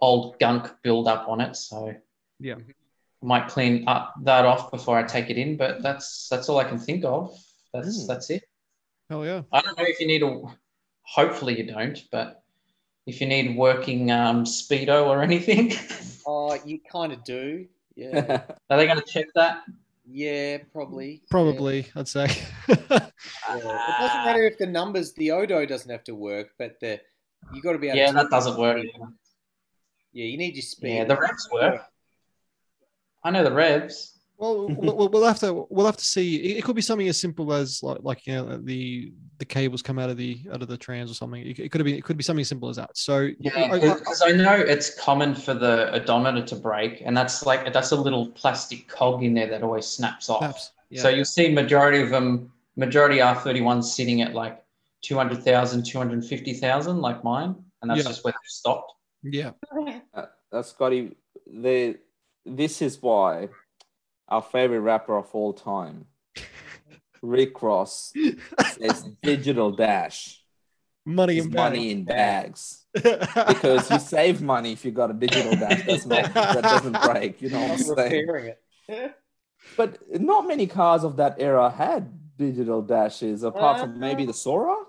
old 0.00 0.38
gunk 0.40 0.68
build 0.82 1.08
up 1.08 1.28
on 1.28 1.40
it. 1.40 1.56
So 1.56 1.94
Yeah. 2.40 2.54
I 3.22 3.26
might 3.26 3.48
clean 3.48 3.86
up 3.86 4.14
that 4.22 4.44
off 4.44 4.70
before 4.70 4.96
I 4.98 5.02
take 5.02 5.28
it 5.30 5.36
in. 5.36 5.56
But 5.56 5.82
that's 5.82 6.28
that's 6.28 6.48
all 6.48 6.58
I 6.58 6.64
can 6.64 6.78
think 6.78 7.04
of. 7.04 7.36
That's 7.74 8.04
Mm. 8.04 8.06
that's 8.08 8.30
it. 8.30 8.44
hell 9.10 9.24
yeah 9.24 9.42
I 9.52 9.60
don't 9.60 9.76
know 9.78 9.84
if 9.86 10.00
you 10.00 10.06
need 10.06 10.22
a. 10.22 10.42
Hopefully 11.14 11.58
you 11.58 11.64
don't, 11.66 11.98
but 12.10 12.42
if 13.06 13.20
you 13.20 13.26
need 13.26 13.56
working 13.56 14.10
um, 14.10 14.44
speedo 14.44 15.06
or 15.06 15.22
anything, 15.22 15.72
Oh, 16.26 16.54
you 16.66 16.78
kind 16.92 17.12
of 17.12 17.24
do. 17.24 17.66
Yeah. 17.96 18.42
are 18.70 18.76
they 18.76 18.86
going 18.86 18.98
to 19.00 19.04
check 19.06 19.26
that? 19.34 19.62
yeah, 20.10 20.56
probably. 20.72 21.20
probably 21.30 21.86
i'd 21.96 22.08
say 22.08 22.26
Yeah. 22.68 22.76
Yeah. 22.88 23.56
It 23.56 23.98
doesn't 24.00 24.24
matter 24.24 24.42
if 24.46 24.56
the 24.58 24.66
numbers, 24.66 25.12
the 25.14 25.30
Odo 25.32 25.64
doesn't 25.66 25.90
have 25.90 26.04
to 26.04 26.14
work, 26.14 26.48
but 26.58 26.78
the 26.80 27.00
you 27.54 27.62
got 27.62 27.72
to 27.72 27.78
be 27.78 27.88
able 27.88 27.98
Yeah, 27.98 28.08
to. 28.08 28.12
that 28.14 28.30
doesn't 28.30 28.58
work. 28.58 28.82
Yeah, 30.12 30.24
you 30.24 30.36
need 30.36 30.54
your 30.54 30.62
speed. 30.62 30.96
Yeah, 30.96 31.04
the 31.04 31.16
revs 31.16 31.48
work. 31.52 31.82
I 33.24 33.30
know 33.30 33.44
the 33.44 33.52
revs. 33.52 34.17
well 34.40 34.68
we'll, 34.68 35.08
we'll 35.08 35.24
have 35.26 35.40
to 35.40 35.66
we'll 35.68 35.84
have 35.86 35.96
to 35.96 36.04
see 36.04 36.36
it, 36.36 36.58
it 36.58 36.64
could 36.64 36.76
be 36.76 36.82
something 36.82 37.08
as 37.08 37.20
simple 37.20 37.52
as 37.52 37.82
like 37.82 37.98
like 38.02 38.24
you 38.26 38.34
know 38.34 38.56
the 38.58 39.12
the 39.38 39.44
cables 39.44 39.82
come 39.82 39.98
out 39.98 40.08
of 40.10 40.16
the 40.16 40.40
out 40.52 40.62
of 40.62 40.68
the 40.68 40.76
trans 40.76 41.10
or 41.10 41.14
something 41.14 41.44
it, 41.44 41.58
it 41.58 41.70
could 41.72 41.84
be 41.84 41.96
it 41.98 42.04
could 42.04 42.16
be 42.16 42.22
something 42.22 42.42
as 42.42 42.48
simple 42.48 42.68
as 42.68 42.76
that 42.76 42.90
so 42.96 43.28
Yeah, 43.40 43.50
I- 43.56 43.74
I- 43.74 43.94
because 43.94 44.22
I 44.24 44.30
know 44.32 44.54
it's 44.54 44.94
common 44.98 45.34
for 45.34 45.54
the 45.54 45.92
odometer 45.92 46.42
to 46.46 46.56
break, 46.56 47.02
and 47.04 47.16
that's 47.16 47.44
like 47.44 47.72
that's 47.72 47.90
a 47.90 47.96
little 47.96 48.28
plastic 48.28 48.86
cog 48.86 49.22
in 49.24 49.34
there 49.34 49.48
that 49.48 49.62
always 49.62 49.86
snaps 49.86 50.30
off. 50.30 50.40
Snaps, 50.40 50.70
yeah. 50.90 51.02
So 51.02 51.08
you'll 51.08 51.24
see 51.24 51.52
majority 51.52 52.00
of 52.00 52.10
them, 52.10 52.52
majority 52.76 53.18
R31 53.18 53.82
sitting 53.82 54.22
at 54.22 54.34
like 54.34 54.62
200,000, 55.02 55.82
250,000, 55.84 57.00
like 57.00 57.22
mine, 57.24 57.54
and 57.82 57.90
that's 57.90 57.98
Yeah. 58.04 58.08
just 58.10 58.24
where 58.24 58.32
they've 58.32 58.50
stopped. 58.50 58.92
yeah 59.22 59.50
Uh, 60.14 60.26
uh, 60.52 60.62
Scotty, 60.62 61.16
the 61.46 61.98
this 62.46 62.80
is 62.82 63.02
why 63.02 63.48
our 64.28 64.42
favorite 64.42 64.80
rapper 64.80 65.16
of 65.16 65.28
all 65.34 65.52
time, 65.52 66.06
Rick 67.22 67.62
Ross, 67.62 68.12
says 68.72 69.08
digital 69.22 69.70
dash 69.72 70.42
money 71.08 71.38
is 71.38 71.46
and 71.46 71.54
money 71.54 71.90
in 71.90 72.04
bags 72.04 72.84
bags. 72.94 73.46
because 73.48 73.90
you 73.90 73.98
save 73.98 74.42
money 74.42 74.72
if 74.72 74.84
you 74.84 74.90
got 74.90 75.10
a 75.10 75.14
digital 75.14 75.56
dash 75.56 75.86
that's 75.86 76.06
not 76.06 76.34
that 76.34 76.62
doesn't 76.62 77.00
break. 77.02 77.40
You 77.40 77.50
know 77.50 77.60
what 77.60 77.70
I'm 77.72 77.78
saying? 77.78 78.26
repairing 78.26 78.54
it. 78.88 79.16
But 79.76 80.20
not 80.20 80.46
many 80.46 80.66
cars 80.66 81.04
of 81.04 81.16
that 81.16 81.36
era 81.38 81.70
had 81.70 82.36
digital 82.36 82.82
dashes, 82.82 83.42
apart 83.42 83.80
from 83.80 83.90
uh-huh. 83.90 83.98
maybe 83.98 84.24
the 84.24 84.32
Soarer. 84.32 84.84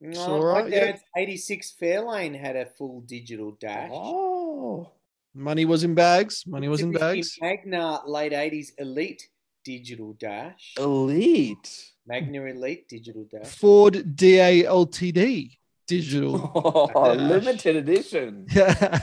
No, 0.00 0.12
So, 0.12 0.38
my 0.38 0.44
right, 0.44 0.70
yeah. 0.70 0.84
dad's 0.92 1.02
86 1.16 1.74
Fairlane 1.80 2.38
had 2.38 2.56
a 2.56 2.66
full 2.66 3.00
digital 3.00 3.52
dash. 3.58 3.90
Oh, 3.92 4.92
Money 5.34 5.64
was 5.64 5.82
in 5.84 5.94
bags. 5.94 6.44
Money 6.46 6.68
was 6.68 6.80
in 6.80 6.92
bags. 6.92 7.36
Magna 7.40 8.00
late 8.06 8.32
80s 8.32 8.68
Elite 8.78 9.28
Digital 9.64 10.12
Dash. 10.14 10.74
Elite. 10.78 11.90
Magna 12.06 12.42
Elite 12.44 12.86
Digital 12.88 13.26
Dash. 13.30 13.48
Ford 13.56 14.14
DA 14.16 14.64
LTD 14.64 15.56
digital. 15.86 16.50
Oh, 16.94 17.12
limited 17.12 17.76
edition. 17.76 18.46
Yeah. 18.54 19.00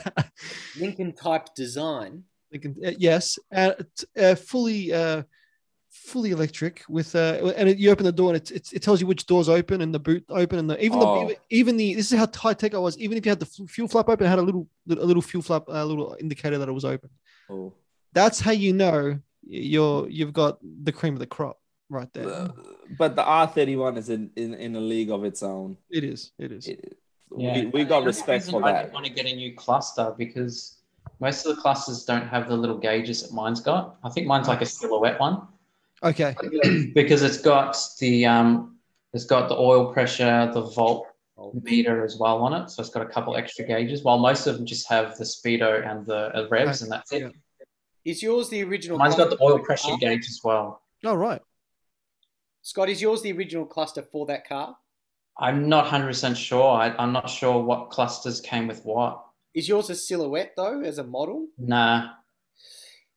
Lincoln 0.80 1.14
type 1.14 1.54
design. 1.56 2.24
Lincoln- 2.52 2.78
uh, 2.86 2.92
yes, 2.98 3.38
uh, 3.54 3.74
t- 3.96 4.08
uh, 4.18 4.36
fully 4.36 4.94
uh, 4.94 5.24
fully 5.92 6.32
electric 6.32 6.84
with 6.88 7.14
uh, 7.16 7.54
and 7.58 7.68
it, 7.70 7.78
you 7.78 7.92
open 7.92 8.06
the 8.06 8.12
door 8.12 8.34
and 8.34 8.38
it, 8.42 8.50
it, 8.52 8.74
it 8.74 8.82
tells 8.82 9.02
you 9.02 9.08
which 9.08 9.26
doors 9.26 9.50
open 9.50 9.82
and 9.82 9.94
the 9.94 10.00
boot 10.00 10.24
open 10.30 10.58
and 10.58 10.70
the 10.70 10.82
even 10.84 11.00
Oh. 11.02 11.28
the 11.28 11.38
even 11.50 11.76
the 11.78 11.94
this 11.96 12.12
is 12.12 12.18
how 12.18 12.28
high 12.34 12.54
tech 12.54 12.74
I 12.74 12.78
was. 12.80 12.98
Even 12.98 13.18
if 13.18 13.26
you 13.26 13.30
had 13.30 13.40
the 13.42 13.46
fuel 13.46 13.88
flap 13.90 14.08
open, 14.10 14.26
it 14.26 14.30
had 14.30 14.40
a 14.40 14.42
little 14.42 14.68
a 14.90 14.96
little 14.96 15.22
fuel 15.22 15.44
flap, 15.44 15.64
a 15.68 15.86
little 15.86 16.16
indicator 16.20 16.58
that 16.58 16.70
it 16.70 16.72
was 16.72 16.86
open. 16.86 17.10
Oh. 17.50 17.74
That's 18.14 18.40
how 18.40 18.52
you 18.52 18.74
know 18.74 19.20
you're 19.46 20.08
you've 20.10 20.34
got 20.34 20.60
the 20.84 20.92
cream 20.94 21.14
of 21.14 21.20
the 21.20 21.28
crop 21.28 21.60
right 21.90 22.12
there. 22.14 22.30
Uh, 22.30 22.48
but 22.98 23.16
the 23.18 23.24
R31 23.24 23.98
is 23.98 24.10
in, 24.10 24.30
in, 24.38 24.54
in 24.54 24.76
a 24.76 24.80
league 24.80 25.12
of 25.12 25.24
its 25.26 25.44
own. 25.44 25.78
it 25.90 26.04
is. 26.06 26.32
It 26.40 26.52
is. 26.54 26.68
It- 26.68 26.98
Yeah. 27.38 27.54
we, 27.62 27.66
we 27.68 27.84
got 27.86 28.04
respect 28.06 28.46
for 28.50 28.62
that. 28.62 28.82
didn't 28.84 28.94
want 28.94 29.06
to 29.06 29.12
get 29.12 29.26
a 29.26 29.36
new 29.36 29.54
cluster 29.56 30.14
because 30.18 30.78
most 31.20 31.46
of 31.46 31.56
the 31.56 31.62
clusters 31.62 32.04
don't 32.06 32.28
have 32.28 32.48
the 32.50 32.56
little 32.56 32.78
gauges 32.78 33.24
that 33.24 33.34
mine's 33.34 33.62
got. 33.62 33.96
I 34.04 34.10
think 34.10 34.28
mine's 34.28 34.48
like 34.50 34.62
a 34.62 34.66
silhouette 34.66 35.18
one 35.20 35.48
Okay. 36.04 36.36
because 36.96 37.22
it's 37.22 37.38
got 37.38 37.78
the 38.00 38.26
um, 38.26 38.78
it's 39.14 39.26
got 39.26 39.50
the 39.50 39.56
oil 39.56 39.94
pressure, 39.94 40.50
the 40.54 40.62
volt 40.62 41.08
meter 41.64 42.04
as 42.04 42.18
well 42.18 42.38
on 42.38 42.54
it. 42.54 42.70
So 42.70 42.82
it's 42.82 42.92
got 42.92 43.04
a 43.04 43.10
couple 43.10 43.36
extra 43.36 43.66
gauges. 43.66 44.04
While 44.04 44.20
most 44.20 44.48
of 44.48 44.58
them 44.58 44.66
just 44.66 44.88
have 44.90 45.18
the 45.18 45.24
speedo 45.24 45.88
and 45.88 46.06
the 46.06 46.36
uh, 46.36 46.48
revs, 46.50 46.82
and 46.82 46.92
that's 46.92 47.12
it. 47.12 47.22
Yeah. 47.22 47.30
Is 48.04 48.24
yours 48.24 48.50
the 48.50 48.64
original? 48.64 48.98
Mine's 48.98 49.16
got 49.16 49.30
the 49.30 49.42
oil 49.42 49.60
pressure 49.60 49.90
car? 49.90 49.98
gauge 49.98 50.28
as 50.28 50.40
well. 50.44 50.82
Oh 51.04 51.14
right. 51.14 51.42
Scott, 52.64 52.90
is 52.90 53.02
yours 53.02 53.22
the 53.22 53.32
original 53.32 53.66
cluster 53.66 54.04
for 54.04 54.26
that 54.28 54.48
car? 54.48 54.76
I'm 55.38 55.68
not 55.68 55.88
100% 55.88 56.36
sure. 56.36 56.78
I, 56.78 56.90
I'm 56.98 57.12
not 57.12 57.28
sure 57.28 57.64
what 57.64 57.90
clusters 57.90 58.40
came 58.40 58.68
with 58.68 58.84
what. 58.86 59.24
Is 59.56 59.68
yours 59.68 59.90
a 59.90 59.96
silhouette 59.96 60.54
though, 60.56 60.82
as 60.82 61.00
a 61.00 61.04
model? 61.04 61.48
Nah. 61.58 62.12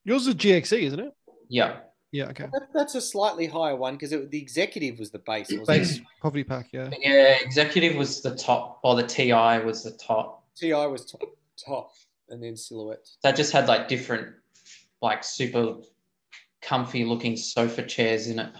Yours 0.04 0.26
is 0.26 0.34
GXE, 0.34 0.82
isn't 0.82 1.00
it? 1.00 1.12
Yeah. 1.48 1.80
Yeah. 2.14 2.26
Okay. 2.26 2.46
That, 2.52 2.68
that's 2.72 2.94
a 2.94 3.00
slightly 3.00 3.46
higher 3.46 3.74
one 3.74 3.94
because 3.96 4.10
the 4.10 4.38
executive 4.40 5.00
was 5.00 5.10
the 5.10 5.18
base. 5.18 5.48
Wasn't 5.50 5.66
Base 5.66 5.96
it? 5.96 6.04
poverty 6.22 6.44
pack. 6.44 6.68
Yeah. 6.72 6.88
Yeah. 7.00 7.36
Executive 7.42 7.96
was 7.96 8.22
the 8.22 8.36
top, 8.36 8.78
or 8.84 8.94
the 8.94 9.02
TI 9.02 9.32
was 9.64 9.82
the 9.82 9.90
top. 9.90 10.44
Ti 10.56 10.72
was 10.74 11.10
top, 11.10 11.22
top, 11.58 11.90
and 12.28 12.40
then 12.40 12.56
silhouette. 12.56 13.04
That 13.24 13.34
just 13.34 13.50
had 13.52 13.66
like 13.66 13.88
different, 13.88 14.28
like 15.02 15.24
super 15.24 15.78
comfy 16.62 17.04
looking 17.04 17.36
sofa 17.36 17.82
chairs 17.82 18.28
in 18.28 18.38
it. 18.38 18.50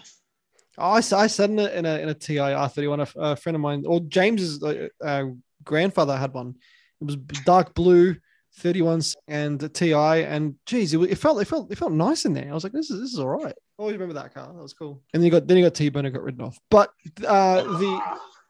Oh, 0.77 0.89
I, 0.89 0.97
s- 0.97 1.13
I 1.13 1.27
sat 1.27 1.49
in 1.49 1.57
a, 1.57 1.67
in 1.69 1.85
a, 1.85 1.97
in 1.99 2.09
a 2.09 2.13
TI 2.13 2.35
R31. 2.35 2.97
A, 2.99 3.01
f- 3.03 3.15
a 3.15 3.35
friend 3.37 3.55
of 3.55 3.61
mine, 3.61 3.85
or 3.87 4.01
James's 4.01 4.61
uh, 4.61 4.89
uh, 5.01 5.23
grandfather 5.63 6.17
had 6.17 6.33
one. 6.33 6.55
It 6.99 7.05
was 7.05 7.15
dark 7.45 7.73
blue, 7.73 8.17
31s 8.61 9.15
and 9.27 9.61
a 9.63 9.69
TI. 9.69 9.93
And 9.93 10.55
geez, 10.65 10.93
it, 10.93 10.99
it 11.01 11.17
felt 11.17 11.41
it 11.41 11.45
felt 11.45 11.71
it 11.71 11.77
felt 11.77 11.91
nice 11.91 12.25
in 12.25 12.33
there. 12.33 12.49
I 12.49 12.53
was 12.53 12.63
like, 12.63 12.73
this 12.73 12.89
is 12.89 12.99
this 13.01 13.13
is 13.13 13.19
all 13.19 13.27
right. 13.29 13.53
I 13.53 13.81
always 13.81 13.95
remember 13.95 14.13
that 14.15 14.33
car. 14.33 14.47
That 14.47 14.61
was 14.61 14.73
cool. 14.73 15.01
And 15.13 15.21
then 15.21 15.25
you 15.25 15.31
got 15.31 15.47
then 15.47 15.57
you 15.57 15.63
got 15.63 15.75
T-Bone 15.75 16.05
and 16.05 16.13
got 16.13 16.23
ridden 16.23 16.41
off. 16.41 16.57
But 16.69 16.89
uh, 17.27 17.63
the 17.63 18.01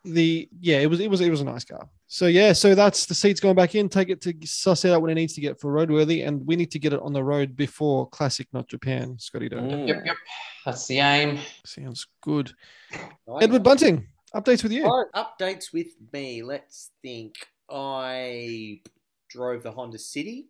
the 0.05 0.47
yeah, 0.59 0.79
it 0.79 0.87
was 0.89 0.99
it 0.99 1.09
was 1.09 1.21
it 1.21 1.29
was 1.29 1.41
a 1.41 1.45
nice 1.45 1.65
car. 1.65 1.89
So 2.07 2.27
yeah, 2.27 2.53
so 2.53 2.75
that's 2.75 3.07
the 3.07 3.15
seats 3.15 3.39
going 3.39 3.55
back 3.55 3.73
in. 3.73 3.89
Take 3.89 4.09
it 4.09 4.21
to 4.21 4.33
suss 4.43 4.85
it 4.85 4.91
out 4.91 5.01
when 5.01 5.09
it 5.11 5.15
needs 5.15 5.33
to 5.33 5.41
get 5.41 5.59
for 5.59 5.73
roadworthy, 5.73 6.27
and 6.27 6.45
we 6.45 6.55
need 6.55 6.71
to 6.71 6.79
get 6.79 6.93
it 6.93 7.01
on 7.01 7.13
the 7.13 7.23
road 7.23 7.55
before 7.55 8.07
Classic, 8.09 8.47
not 8.53 8.67
Japan. 8.67 9.17
Scotty, 9.19 9.49
do 9.49 9.55
Mm. 9.55 9.87
Yep, 9.87 10.03
yep. 10.05 10.15
That's 10.65 10.85
the 10.87 10.99
aim. 10.99 11.39
sounds 11.65 12.07
good. 12.21 12.51
Right? 13.27 13.43
Edward 13.43 13.63
Bunting, 13.63 14.07
updates 14.35 14.61
with 14.61 14.71
you. 14.71 14.85
All 14.85 15.07
right, 15.13 15.25
updates 15.39 15.73
with 15.73 15.87
me. 16.13 16.43
Let's 16.43 16.91
think. 17.01 17.35
I 17.67 18.81
drove 19.35 19.63
the 19.63 19.71
Honda 19.71 19.99
City 19.99 20.47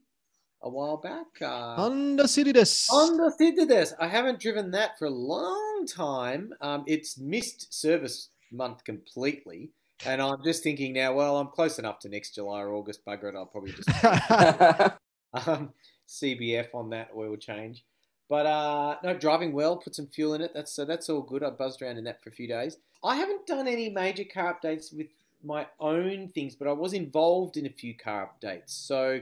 a 0.62 0.70
while 0.70 0.98
back. 0.98 1.26
Uh, 1.42 1.76
Honda 1.76 2.28
City 2.28 2.54
des. 2.54 2.66
Honda 2.90 3.32
City 3.38 3.66
this. 3.66 3.94
I 4.00 4.08
haven't 4.08 4.40
driven 4.40 4.72
that 4.72 4.98
for 4.98 5.06
a 5.06 5.10
long 5.10 5.86
time. 5.88 6.54
Um, 6.62 6.84
it's 6.88 7.18
missed 7.18 7.74
service 7.74 8.30
month 8.52 8.84
completely. 8.84 9.72
And 10.06 10.22
I'm 10.22 10.44
just 10.44 10.62
thinking 10.62 10.94
now, 10.94 11.14
well, 11.14 11.38
I'm 11.38 11.48
close 11.48 11.80
enough 11.80 12.00
to 12.00 12.10
next 12.10 12.36
July 12.36 12.62
or 12.62 12.74
August. 12.74 13.06
Bugger 13.06 13.30
it, 13.30 13.36
I'll 13.36 13.46
probably 13.46 13.72
just 13.72 13.90
um, 15.48 15.74
CBF 16.08 16.76
on 16.76 16.90
that 16.92 17.10
oil 17.16 17.38
change. 17.38 17.84
But 18.28 18.46
uh, 18.46 18.98
no, 19.04 19.14
driving 19.14 19.54
well, 19.54 19.78
put 19.78 19.96
some 19.96 20.08
fuel 20.08 20.34
in 20.34 20.42
it. 20.42 20.52
That's 20.54 20.74
so 20.74 20.84
that's 20.84 21.10
all 21.10 21.22
good. 21.22 21.44
I 21.44 21.52
buzzed 21.52 21.82
around 21.82 21.98
in 21.98 22.04
that 22.06 22.24
for 22.24 22.30
a 22.30 22.34
few 22.34 22.48
days. 22.48 22.78
I 23.04 23.16
haven't 23.16 23.46
done 23.46 23.68
any 23.68 23.90
major 23.90 24.24
car 24.24 24.60
updates 24.60 24.96
with 24.96 25.08
my 25.46 25.68
own 25.80 26.28
things, 26.28 26.56
but 26.56 26.68
I 26.68 26.72
was 26.74 26.94
involved 26.94 27.58
in 27.58 27.66
a 27.66 27.70
few 27.70 27.96
car 27.96 28.30
updates. 28.30 28.70
So 28.70 29.22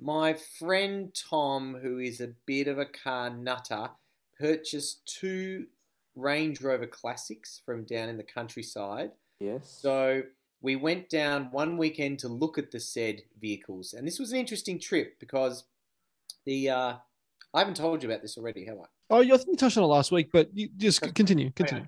my 0.00 0.34
friend 0.58 1.14
Tom, 1.14 1.78
who 1.80 1.98
is 1.98 2.20
a 2.20 2.32
bit 2.46 2.68
of 2.68 2.78
a 2.78 2.86
car 2.86 3.30
nutter, 3.30 3.90
purchased 4.38 5.06
two 5.06 5.66
Range 6.16 6.60
Rover 6.60 6.86
Classics 6.86 7.60
from 7.64 7.84
down 7.84 8.08
in 8.08 8.16
the 8.16 8.22
countryside. 8.22 9.12
yes. 9.40 9.78
So 9.80 10.22
we 10.60 10.76
went 10.76 11.08
down 11.08 11.48
one 11.50 11.76
weekend 11.76 12.18
to 12.20 12.28
look 12.28 12.58
at 12.58 12.70
the 12.70 12.80
said 12.80 13.22
vehicles, 13.40 13.94
and 13.94 14.06
this 14.06 14.18
was 14.18 14.32
an 14.32 14.38
interesting 14.38 14.78
trip 14.78 15.18
because 15.18 15.64
the 16.44 16.70
uh, 16.70 16.94
I 17.54 17.58
haven't 17.58 17.76
told 17.76 18.02
you 18.02 18.08
about 18.08 18.22
this 18.22 18.36
already, 18.38 18.64
have 18.66 18.78
I? 18.78 18.84
oh, 19.10 19.20
yeah, 19.20 19.34
I 19.34 19.36
think 19.36 19.50
you 19.50 19.56
touched 19.56 19.76
on 19.76 19.84
it 19.84 19.88
last 19.88 20.10
week, 20.10 20.30
but 20.32 20.48
you 20.54 20.68
just 20.76 21.04
c- 21.04 21.12
continue. 21.12 21.50
Continue. 21.50 21.86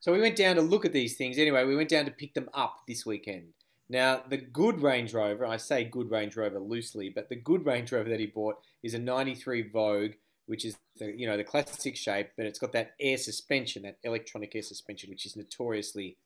So 0.00 0.12
we 0.12 0.20
went 0.20 0.36
down 0.36 0.56
to 0.56 0.62
look 0.62 0.84
at 0.84 0.92
these 0.92 1.16
things. 1.16 1.38
Anyway, 1.38 1.64
we 1.64 1.76
went 1.76 1.90
down 1.90 2.06
to 2.06 2.10
pick 2.10 2.34
them 2.34 2.48
up 2.54 2.80
this 2.88 3.04
weekend. 3.04 3.52
Now, 3.90 4.22
the 4.28 4.38
good 4.38 4.80
Range 4.80 5.12
Rover, 5.12 5.44
I 5.44 5.56
say 5.56 5.84
good 5.84 6.10
Range 6.10 6.34
Rover 6.36 6.60
loosely, 6.60 7.10
but 7.10 7.28
the 7.28 7.36
good 7.36 7.66
Range 7.66 7.90
Rover 7.90 8.08
that 8.08 8.20
he 8.20 8.26
bought 8.26 8.56
is 8.82 8.94
a 8.94 8.98
93 8.98 9.68
Vogue, 9.68 10.12
which 10.46 10.64
is 10.64 10.76
the, 10.96 11.06
you 11.06 11.26
know, 11.26 11.36
the 11.36 11.44
classic 11.44 11.96
shape, 11.96 12.28
but 12.36 12.46
it's 12.46 12.58
got 12.58 12.72
that 12.72 12.92
air 13.00 13.18
suspension, 13.18 13.82
that 13.82 13.98
electronic 14.04 14.54
air 14.54 14.62
suspension, 14.62 15.10
which 15.10 15.26
is 15.26 15.36
notoriously 15.36 16.16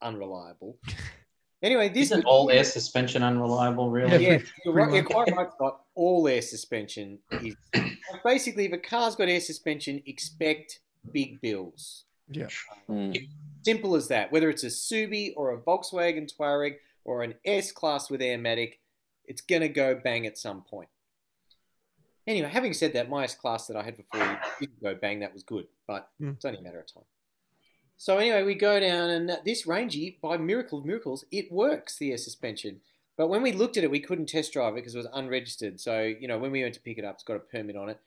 unreliable. 0.00 0.78
Anyway, 1.60 1.88
this 1.88 2.12
Isn't 2.12 2.24
all 2.24 2.52
air 2.52 2.62
suspension 2.62 3.24
unreliable, 3.24 3.90
really? 3.90 4.12
Yeah. 4.24 4.32
yeah, 4.34 4.38
you're, 4.64 4.74
right, 4.74 4.94
you're 4.94 5.02
quite 5.02 5.34
right, 5.34 5.50
Scott. 5.52 5.80
All 5.96 6.28
air 6.28 6.40
suspension 6.40 7.18
is 7.42 7.56
basically 8.24 8.66
if 8.66 8.72
a 8.72 8.78
car's 8.78 9.16
got 9.16 9.28
air 9.28 9.40
suspension, 9.40 10.00
expect 10.06 10.78
big 11.10 11.40
bills. 11.40 12.04
Mm. 12.88 13.28
Simple 13.64 13.94
as 13.96 14.08
that. 14.08 14.30
Whether 14.32 14.50
it's 14.50 14.64
a 14.64 14.68
Subi 14.68 15.32
or 15.36 15.52
a 15.52 15.58
Volkswagen 15.58 16.30
Touareg 16.32 16.76
or 17.04 17.22
an 17.22 17.34
S 17.44 17.72
class 17.72 18.10
with 18.10 18.20
Airmatic, 18.22 18.80
it's 19.24 19.40
gonna 19.40 19.68
go 19.68 19.94
bang 19.94 20.26
at 20.26 20.38
some 20.38 20.62
point. 20.62 20.88
Anyway, 22.26 22.48
having 22.48 22.74
said 22.74 22.92
that, 22.92 23.08
my 23.08 23.24
S 23.24 23.34
class 23.34 23.66
that 23.66 23.76
I 23.76 23.82
had 23.82 23.96
before 23.96 24.40
didn't 24.60 24.82
go 24.82 24.94
bang. 24.94 25.20
That 25.20 25.32
was 25.32 25.42
good, 25.42 25.66
but 25.86 26.10
Mm. 26.20 26.34
it's 26.36 26.44
only 26.44 26.58
a 26.58 26.62
matter 26.62 26.80
of 26.80 26.92
time. 26.92 27.04
So 27.96 28.18
anyway, 28.18 28.44
we 28.44 28.54
go 28.54 28.78
down, 28.78 29.10
and 29.10 29.40
this 29.44 29.66
Rangy, 29.66 30.18
by 30.22 30.36
miracle 30.36 30.78
of 30.78 30.84
miracles, 30.84 31.24
it 31.32 31.50
works 31.50 31.98
the 31.98 32.12
air 32.12 32.18
suspension. 32.18 32.80
But 33.16 33.28
when 33.28 33.42
we 33.42 33.50
looked 33.50 33.76
at 33.76 33.82
it, 33.82 33.90
we 33.90 33.98
couldn't 33.98 34.26
test 34.26 34.52
drive 34.52 34.74
it 34.74 34.76
because 34.76 34.94
it 34.94 34.98
was 34.98 35.08
unregistered. 35.12 35.80
So 35.80 36.02
you 36.02 36.28
know, 36.28 36.38
when 36.38 36.52
we 36.52 36.62
went 36.62 36.74
to 36.74 36.80
pick 36.80 36.98
it 36.98 37.04
up, 37.04 37.14
it's 37.14 37.24
got 37.24 37.36
a 37.36 37.40
permit 37.40 37.76
on 37.76 37.88
it. 37.88 37.98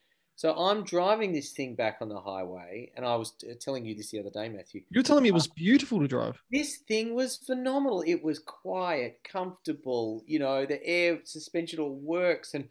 So 0.41 0.55
I'm 0.57 0.83
driving 0.83 1.33
this 1.33 1.51
thing 1.51 1.75
back 1.75 1.97
on 2.01 2.09
the 2.09 2.19
highway, 2.19 2.91
and 2.95 3.05
I 3.05 3.15
was 3.15 3.29
t- 3.29 3.51
uh, 3.51 3.53
telling 3.59 3.85
you 3.85 3.93
this 3.93 4.09
the 4.09 4.21
other 4.21 4.31
day, 4.31 4.49
Matthew. 4.49 4.81
You're 4.89 5.03
telling 5.03 5.21
me 5.21 5.29
it 5.29 5.35
was 5.35 5.45
um, 5.45 5.53
beautiful 5.55 5.99
to 5.99 6.07
drive. 6.07 6.41
This 6.51 6.77
thing 6.77 7.13
was 7.13 7.37
phenomenal. 7.37 8.03
It 8.07 8.23
was 8.23 8.39
quiet, 8.39 9.19
comfortable. 9.23 10.23
You 10.25 10.39
know, 10.39 10.65
the 10.65 10.83
air 10.83 11.19
suspension 11.25 11.79
all 11.79 11.93
works, 11.93 12.55
and 12.55 12.67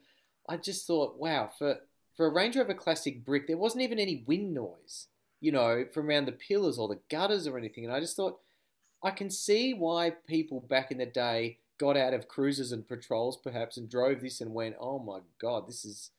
I 0.48 0.56
just 0.56 0.84
thought, 0.84 1.16
wow, 1.16 1.48
for 1.56 1.76
for 2.16 2.26
a 2.26 2.34
Range 2.34 2.56
Rover 2.56 2.74
Classic 2.74 3.24
brick, 3.24 3.46
there 3.46 3.56
wasn't 3.56 3.84
even 3.84 4.00
any 4.00 4.24
wind 4.26 4.52
noise. 4.52 5.06
You 5.40 5.52
know, 5.52 5.84
from 5.94 6.08
around 6.08 6.26
the 6.26 6.32
pillars 6.32 6.76
or 6.76 6.88
the 6.88 6.98
gutters 7.08 7.46
or 7.46 7.56
anything. 7.56 7.84
And 7.84 7.94
I 7.94 8.00
just 8.00 8.16
thought, 8.16 8.40
I 9.04 9.12
can 9.12 9.30
see 9.30 9.74
why 9.74 10.14
people 10.26 10.58
back 10.68 10.90
in 10.90 10.98
the 10.98 11.06
day 11.06 11.58
got 11.78 11.96
out 11.96 12.14
of 12.14 12.26
cruisers 12.26 12.72
and 12.72 12.88
patrols, 12.88 13.36
perhaps, 13.36 13.76
and 13.76 13.88
drove 13.88 14.22
this 14.22 14.40
and 14.40 14.54
went, 14.54 14.74
oh 14.80 14.98
my 14.98 15.20
god, 15.40 15.68
this 15.68 15.84
is 15.84 16.10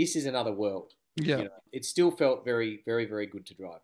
this 0.00 0.16
is 0.16 0.26
another 0.26 0.52
world 0.52 0.94
Yeah. 1.16 1.36
you 1.38 1.44
know, 1.44 1.50
it 1.72 1.84
still 1.84 2.10
felt 2.10 2.44
very, 2.44 2.80
very, 2.84 3.04
very 3.04 3.26
good 3.26 3.44
to 3.46 3.54
drive. 3.54 3.80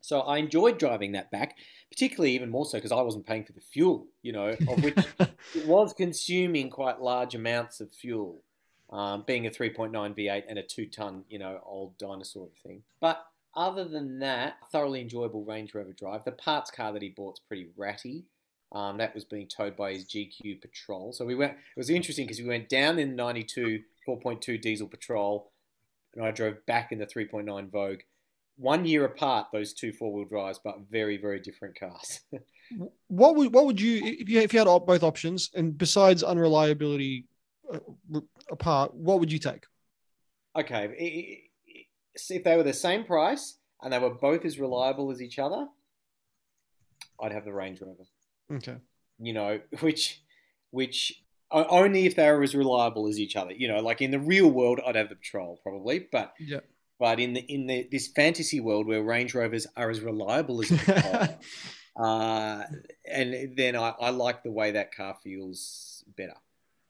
So 0.00 0.20
I 0.20 0.36
enjoyed 0.38 0.78
driving 0.78 1.12
that 1.12 1.30
back, 1.30 1.56
particularly 1.90 2.32
even 2.34 2.50
more 2.50 2.66
so 2.66 2.76
because 2.78 2.92
I 2.92 3.00
wasn't 3.00 3.26
paying 3.26 3.44
for 3.44 3.52
the 3.52 3.60
fuel, 3.60 4.06
you 4.22 4.32
know, 4.32 4.48
of 4.48 4.84
which 4.84 4.96
it 5.54 5.66
was 5.66 5.92
consuming 5.94 6.68
quite 6.70 7.00
large 7.00 7.34
amounts 7.34 7.80
of 7.80 7.90
fuel, 7.90 8.42
um, 8.90 9.24
being 9.26 9.46
a 9.46 9.50
3.9 9.50 9.90
V8 9.92 10.42
and 10.48 10.58
a 10.58 10.62
two 10.62 10.86
ton, 10.86 11.24
you 11.28 11.38
know, 11.38 11.58
old 11.64 11.96
dinosaur 11.98 12.48
thing. 12.62 12.82
But 13.00 13.24
other 13.56 13.84
than 13.84 14.18
that, 14.18 14.56
thoroughly 14.72 15.00
enjoyable 15.00 15.44
Range 15.44 15.72
Rover 15.74 15.92
drive. 15.92 16.24
The 16.24 16.32
parts 16.32 16.70
car 16.70 16.92
that 16.92 17.02
he 17.02 17.08
bought's 17.10 17.40
pretty 17.40 17.68
ratty. 17.76 18.24
Um, 18.72 18.98
that 18.98 19.14
was 19.14 19.24
being 19.24 19.46
towed 19.46 19.76
by 19.76 19.92
his 19.92 20.04
GQ 20.04 20.60
patrol. 20.60 21.12
So 21.12 21.24
we 21.24 21.36
went. 21.36 21.52
It 21.52 21.78
was 21.78 21.88
interesting 21.90 22.26
because 22.26 22.40
we 22.40 22.48
went 22.48 22.68
down 22.68 22.98
in 22.98 23.14
'92 23.14 23.80
4.2 24.06 24.60
diesel 24.60 24.88
Patrol, 24.88 25.52
and 26.14 26.24
I 26.24 26.30
drove 26.30 26.64
back 26.66 26.92
in 26.92 26.98
the 26.98 27.06
3.9 27.06 27.70
Vogue. 27.70 28.00
One 28.56 28.84
year 28.84 29.04
apart, 29.04 29.48
those 29.52 29.72
two 29.72 29.92
four 29.92 30.12
wheel 30.12 30.26
drives, 30.26 30.60
but 30.62 30.76
very 30.88 31.16
very 31.16 31.40
different 31.40 31.78
cars. 31.78 32.20
What 33.08 33.36
would 33.36 33.52
what 33.52 33.66
would 33.66 33.78
you 33.78 34.00
if 34.02 34.26
you 34.26 34.40
if 34.40 34.54
you 34.54 34.58
had 34.58 34.86
both 34.86 35.02
options 35.02 35.50
and 35.54 35.76
besides 35.76 36.22
unreliability 36.22 37.26
uh, 37.70 37.78
apart, 38.50 38.94
what 38.94 39.20
would 39.20 39.30
you 39.30 39.38
take? 39.38 39.64
okay, 40.56 41.42
if 42.28 42.44
they 42.44 42.56
were 42.56 42.62
the 42.62 42.72
same 42.72 43.04
price 43.04 43.58
and 43.82 43.92
they 43.92 43.98
were 43.98 44.14
both 44.14 44.44
as 44.44 44.58
reliable 44.58 45.10
as 45.10 45.20
each 45.20 45.38
other, 45.38 45.66
I'd 47.20 47.32
have 47.32 47.44
the 47.44 47.52
Range 47.52 47.80
Rover. 47.80 48.04
Okay. 48.52 48.76
you 49.18 49.32
know, 49.32 49.60
which 49.80 50.22
which 50.70 51.23
only 51.50 52.06
if 52.06 52.16
they 52.16 52.30
were 52.30 52.42
as 52.42 52.54
reliable 52.54 53.06
as 53.06 53.18
each 53.18 53.36
other. 53.36 53.52
You 53.52 53.68
know, 53.68 53.80
like 53.80 54.02
in 54.02 54.10
the 54.10 54.18
real 54.18 54.50
world, 54.50 54.80
I'd 54.86 54.96
have 54.96 55.08
the 55.08 55.16
Patrol 55.16 55.58
probably, 55.62 56.06
but 56.10 56.34
Yeah. 56.40 56.60
but 56.98 57.20
in 57.20 57.34
the 57.34 57.40
in 57.40 57.66
the 57.66 57.88
this 57.90 58.08
fantasy 58.08 58.60
world 58.60 58.86
where 58.86 59.02
Range 59.02 59.32
Rovers 59.34 59.66
are 59.76 59.90
as 59.90 60.00
reliable 60.00 60.60
as 60.62 60.68
the 60.68 60.78
Patrol, 60.78 61.38
uh, 62.08 62.64
and 63.10 63.56
then 63.56 63.76
I, 63.76 63.94
I 64.00 64.10
like 64.10 64.42
the 64.42 64.50
way 64.50 64.72
that 64.72 64.94
car 64.94 65.16
feels 65.22 66.04
better. 66.16 66.36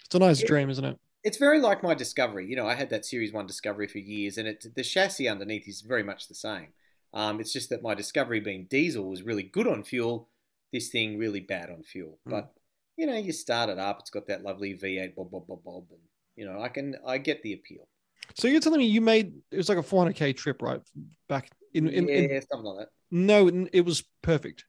It's 0.06 0.14
a 0.14 0.18
nice 0.18 0.42
dream, 0.42 0.70
isn't 0.70 0.84
it? 0.84 0.99
It's 1.25 1.38
very 1.38 1.58
like 1.58 1.82
my 1.82 1.94
Discovery. 1.94 2.46
You 2.46 2.56
know, 2.56 2.66
I 2.66 2.75
had 2.75 2.90
that 2.90 3.06
Series 3.06 3.32
One 3.32 3.46
Discovery 3.46 3.88
for 3.88 3.99
years, 3.99 4.37
and 4.38 4.46
it 4.46 4.64
the 4.75 4.82
chassis 4.82 5.28
underneath 5.28 5.66
is 5.66 5.80
very 5.80 6.02
much 6.02 6.28
the 6.28 6.34
same. 6.34 6.68
Um, 7.14 7.40
it's 7.40 7.52
just 7.52 7.70
that 7.70 7.82
my 7.82 7.94
Discovery 7.94 8.40
being 8.40 8.66
diesel 8.68 9.08
was 9.08 9.23
really 9.23 9.42
good 9.42 9.66
on 9.66 9.84
fuel. 9.84 10.28
This 10.73 10.88
thing 10.88 11.16
really 11.16 11.40
bad 11.40 11.70
on 11.70 11.82
fuel. 11.82 12.18
Mm. 12.26 12.30
But 12.30 12.52
you 12.96 13.06
know, 13.06 13.16
you 13.16 13.32
start 13.32 13.70
it 13.70 13.78
up. 13.78 14.00
It's 14.00 14.10
got 14.10 14.26
that 14.28 14.42
lovely 14.42 14.74
V8 14.74 15.14
bob 15.14 15.30
bob 15.30 15.46
bob 15.46 15.64
bob, 15.64 15.84
and 15.90 16.00
you 16.36 16.46
know, 16.46 16.60
I 16.60 16.68
can 16.68 16.96
I 17.06 17.18
get 17.18 17.42
the 17.42 17.54
appeal. 17.54 17.88
So 18.34 18.48
you're 18.48 18.60
telling 18.60 18.78
me 18.78 18.86
you 18.86 19.00
made 19.00 19.34
it 19.50 19.56
was 19.56 19.68
like 19.68 19.78
a 19.78 19.82
400k 19.82 20.36
trip, 20.36 20.62
right? 20.62 20.80
Back 21.28 21.50
in, 21.72 21.88
in, 21.88 22.08
yeah, 22.08 22.14
in 22.14 22.42
something 22.42 22.64
like 22.64 22.86
that. 22.86 22.88
no, 23.10 23.48
it 23.72 23.82
was 23.82 24.04
perfect. 24.22 24.64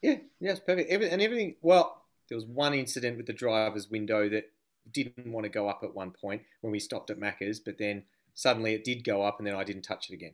Yeah, 0.00 0.16
yeah, 0.40 0.52
it's 0.52 0.60
perfect. 0.60 0.90
Every, 0.90 1.10
and 1.10 1.20
everything. 1.20 1.56
Well, 1.62 2.02
there 2.28 2.36
was 2.36 2.46
one 2.46 2.74
incident 2.74 3.16
with 3.16 3.26
the 3.26 3.32
driver's 3.32 3.90
window 3.90 4.28
that 4.28 4.50
didn't 4.92 5.32
want 5.32 5.44
to 5.44 5.50
go 5.50 5.68
up 5.68 5.80
at 5.82 5.94
one 5.94 6.10
point 6.10 6.42
when 6.60 6.72
we 6.72 6.78
stopped 6.78 7.10
at 7.10 7.18
Macca's, 7.18 7.58
but 7.58 7.78
then 7.78 8.04
suddenly 8.34 8.74
it 8.74 8.84
did 8.84 9.04
go 9.04 9.22
up, 9.22 9.38
and 9.38 9.46
then 9.46 9.54
I 9.54 9.64
didn't 9.64 9.82
touch 9.82 10.10
it 10.10 10.14
again. 10.14 10.32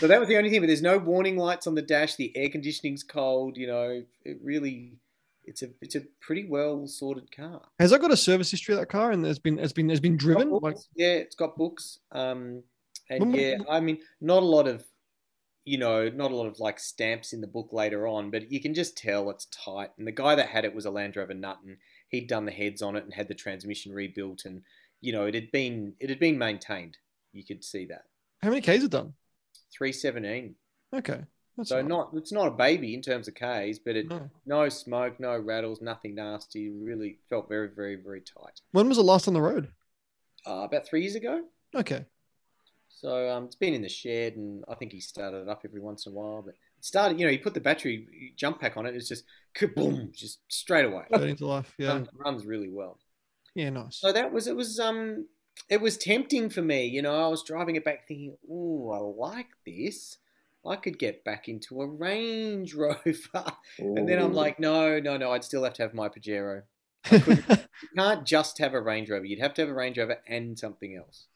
So 0.00 0.06
that 0.06 0.20
was 0.20 0.28
the 0.28 0.36
only 0.36 0.50
thing. 0.50 0.60
But 0.60 0.68
there's 0.68 0.82
no 0.82 0.98
warning 0.98 1.36
lights 1.36 1.66
on 1.66 1.74
the 1.74 1.82
dash. 1.82 2.16
The 2.16 2.36
air 2.36 2.48
conditioning's 2.48 3.02
cold. 3.02 3.56
You 3.56 3.66
know, 3.66 4.02
it 4.24 4.38
really, 4.42 4.98
it's 5.44 5.62
a 5.62 5.68
it's 5.80 5.94
a 5.94 6.02
pretty 6.20 6.46
well 6.48 6.86
sorted 6.86 7.34
car. 7.34 7.62
Has 7.78 7.90
that 7.90 8.00
got 8.00 8.12
a 8.12 8.16
service 8.16 8.50
history 8.50 8.74
of 8.74 8.80
that 8.80 8.88
car 8.88 9.12
and 9.12 9.24
has 9.24 9.38
been 9.38 9.58
has 9.58 9.72
been 9.72 9.88
has 9.88 10.00
been 10.00 10.16
driven? 10.16 10.50
Like 10.50 10.76
yeah, 10.94 11.14
it's 11.14 11.36
got 11.36 11.56
books. 11.56 11.98
Um, 12.12 12.62
and 13.08 13.34
yeah, 13.34 13.56
I 13.68 13.80
mean, 13.80 13.98
not 14.20 14.42
a 14.42 14.46
lot 14.46 14.68
of, 14.68 14.84
you 15.64 15.78
know, 15.78 16.08
not 16.08 16.30
a 16.30 16.36
lot 16.36 16.46
of 16.46 16.60
like 16.60 16.78
stamps 16.78 17.32
in 17.32 17.40
the 17.40 17.46
book 17.46 17.70
later 17.72 18.06
on, 18.06 18.30
but 18.30 18.52
you 18.52 18.60
can 18.60 18.72
just 18.72 18.96
tell 18.96 19.30
it's 19.30 19.46
tight. 19.46 19.90
And 19.98 20.06
the 20.06 20.12
guy 20.12 20.36
that 20.36 20.48
had 20.48 20.64
it 20.64 20.74
was 20.74 20.86
a 20.86 20.90
Land 20.90 21.16
Rover 21.16 21.34
nut, 21.34 21.58
and 21.66 21.76
he'd 22.08 22.28
done 22.28 22.44
the 22.44 22.52
heads 22.52 22.82
on 22.82 22.94
it 22.96 23.04
and 23.04 23.12
had 23.12 23.28
the 23.28 23.34
transmission 23.34 23.92
rebuilt, 23.92 24.44
and 24.44 24.62
you 25.00 25.12
know, 25.12 25.24
it 25.24 25.34
had 25.34 25.50
been 25.50 25.94
it 25.98 26.08
had 26.08 26.20
been 26.20 26.38
maintained. 26.38 26.98
You 27.32 27.44
could 27.44 27.64
see 27.64 27.86
that 27.86 28.04
how 28.42 28.48
many 28.48 28.60
k's 28.60 28.84
it 28.84 28.90
done? 28.90 29.14
three 29.72 29.92
seventeen. 29.92 30.54
Okay, 30.94 31.20
that's 31.60 31.68
So 31.70 31.76
right. 31.76 31.86
not 31.86 32.10
it's 32.14 32.32
not 32.32 32.48
a 32.48 32.50
baby 32.50 32.94
in 32.94 33.02
terms 33.02 33.28
of 33.28 33.34
K's, 33.34 33.78
but 33.78 33.96
it 33.96 34.08
No. 34.08 34.30
no 34.46 34.68
smoke, 34.68 35.20
no 35.20 35.38
rattles, 35.38 35.80
nothing 35.80 36.14
nasty. 36.14 36.70
Really 36.70 37.18
felt 37.28 37.48
very, 37.48 37.68
very, 37.68 37.96
very 37.96 38.20
tight. 38.20 38.60
When 38.72 38.88
was 38.88 38.98
it 38.98 39.02
last 39.02 39.28
on 39.28 39.34
the 39.34 39.40
road? 39.42 39.68
Uh, 40.46 40.62
about 40.64 40.86
three 40.86 41.02
years 41.02 41.14
ago. 41.14 41.44
Okay, 41.74 42.06
So 42.88 43.28
um, 43.30 43.44
it's 43.44 43.56
been 43.56 43.74
in 43.74 43.82
the 43.82 43.88
shed, 43.88 44.36
and 44.36 44.64
I 44.68 44.74
think 44.74 44.92
he 44.92 45.00
started 45.00 45.42
it 45.42 45.48
up 45.48 45.62
every 45.64 45.80
once 45.80 46.06
in 46.06 46.12
a 46.12 46.14
while. 46.14 46.42
But 46.42 46.54
it 46.78 46.84
started, 46.84 47.18
you 47.20 47.26
know, 47.26 47.30
he 47.30 47.38
put 47.38 47.54
the 47.54 47.60
battery 47.60 48.32
jump 48.36 48.60
pack 48.60 48.76
on 48.76 48.86
it. 48.86 48.94
It's 48.96 49.08
just 49.08 49.24
kaboom, 49.54 50.12
just 50.12 50.40
straight 50.48 50.84
away. 50.86 51.04
Into 51.12 51.46
life. 51.46 51.72
Yeah, 51.78 51.88
Runs, 51.88 52.08
runs 52.14 52.44
really 52.46 52.68
well. 52.70 52.98
yeah, 53.54 53.70
nice. 53.70 53.96
So 54.00 54.12
that 54.12 54.32
was 54.32 54.46
it. 54.46 54.56
Was 54.56 54.80
um, 54.80 55.26
it 55.68 55.80
was 55.80 55.96
tempting 55.96 56.48
for 56.50 56.62
me. 56.62 56.86
You 56.86 57.02
know, 57.02 57.14
I 57.24 57.28
was 57.28 57.42
driving 57.44 57.76
it 57.76 57.84
back, 57.84 58.06
thinking, 58.08 58.36
"Ooh, 58.50 58.90
I 58.92 58.98
like 58.98 59.48
this. 59.66 60.16
I 60.66 60.76
could 60.76 60.98
get 60.98 61.24
back 61.24 61.48
into 61.48 61.80
a 61.82 61.86
Range 61.86 62.72
Rover." 62.74 63.14
And 63.78 64.08
then 64.08 64.18
I'm 64.18 64.32
like, 64.34 64.58
"No, 64.60 65.00
no, 65.00 65.16
no. 65.16 65.32
I'd 65.32 65.44
still 65.44 65.64
have 65.64 65.74
to 65.74 65.82
have 65.82 65.94
my 65.94 66.08
Pajero. 66.08 66.62
You 67.10 67.88
can't 67.96 68.26
just 68.26 68.58
have 68.58 68.74
a 68.74 68.80
Range 68.80 69.08
Rover. 69.08 69.24
You'd 69.24 69.40
have 69.40 69.54
to 69.54 69.62
have 69.62 69.70
a 69.70 69.74
Range 69.74 69.96
Rover 69.98 70.18
and 70.28 70.58
something 70.58 70.96
else." 70.96 71.26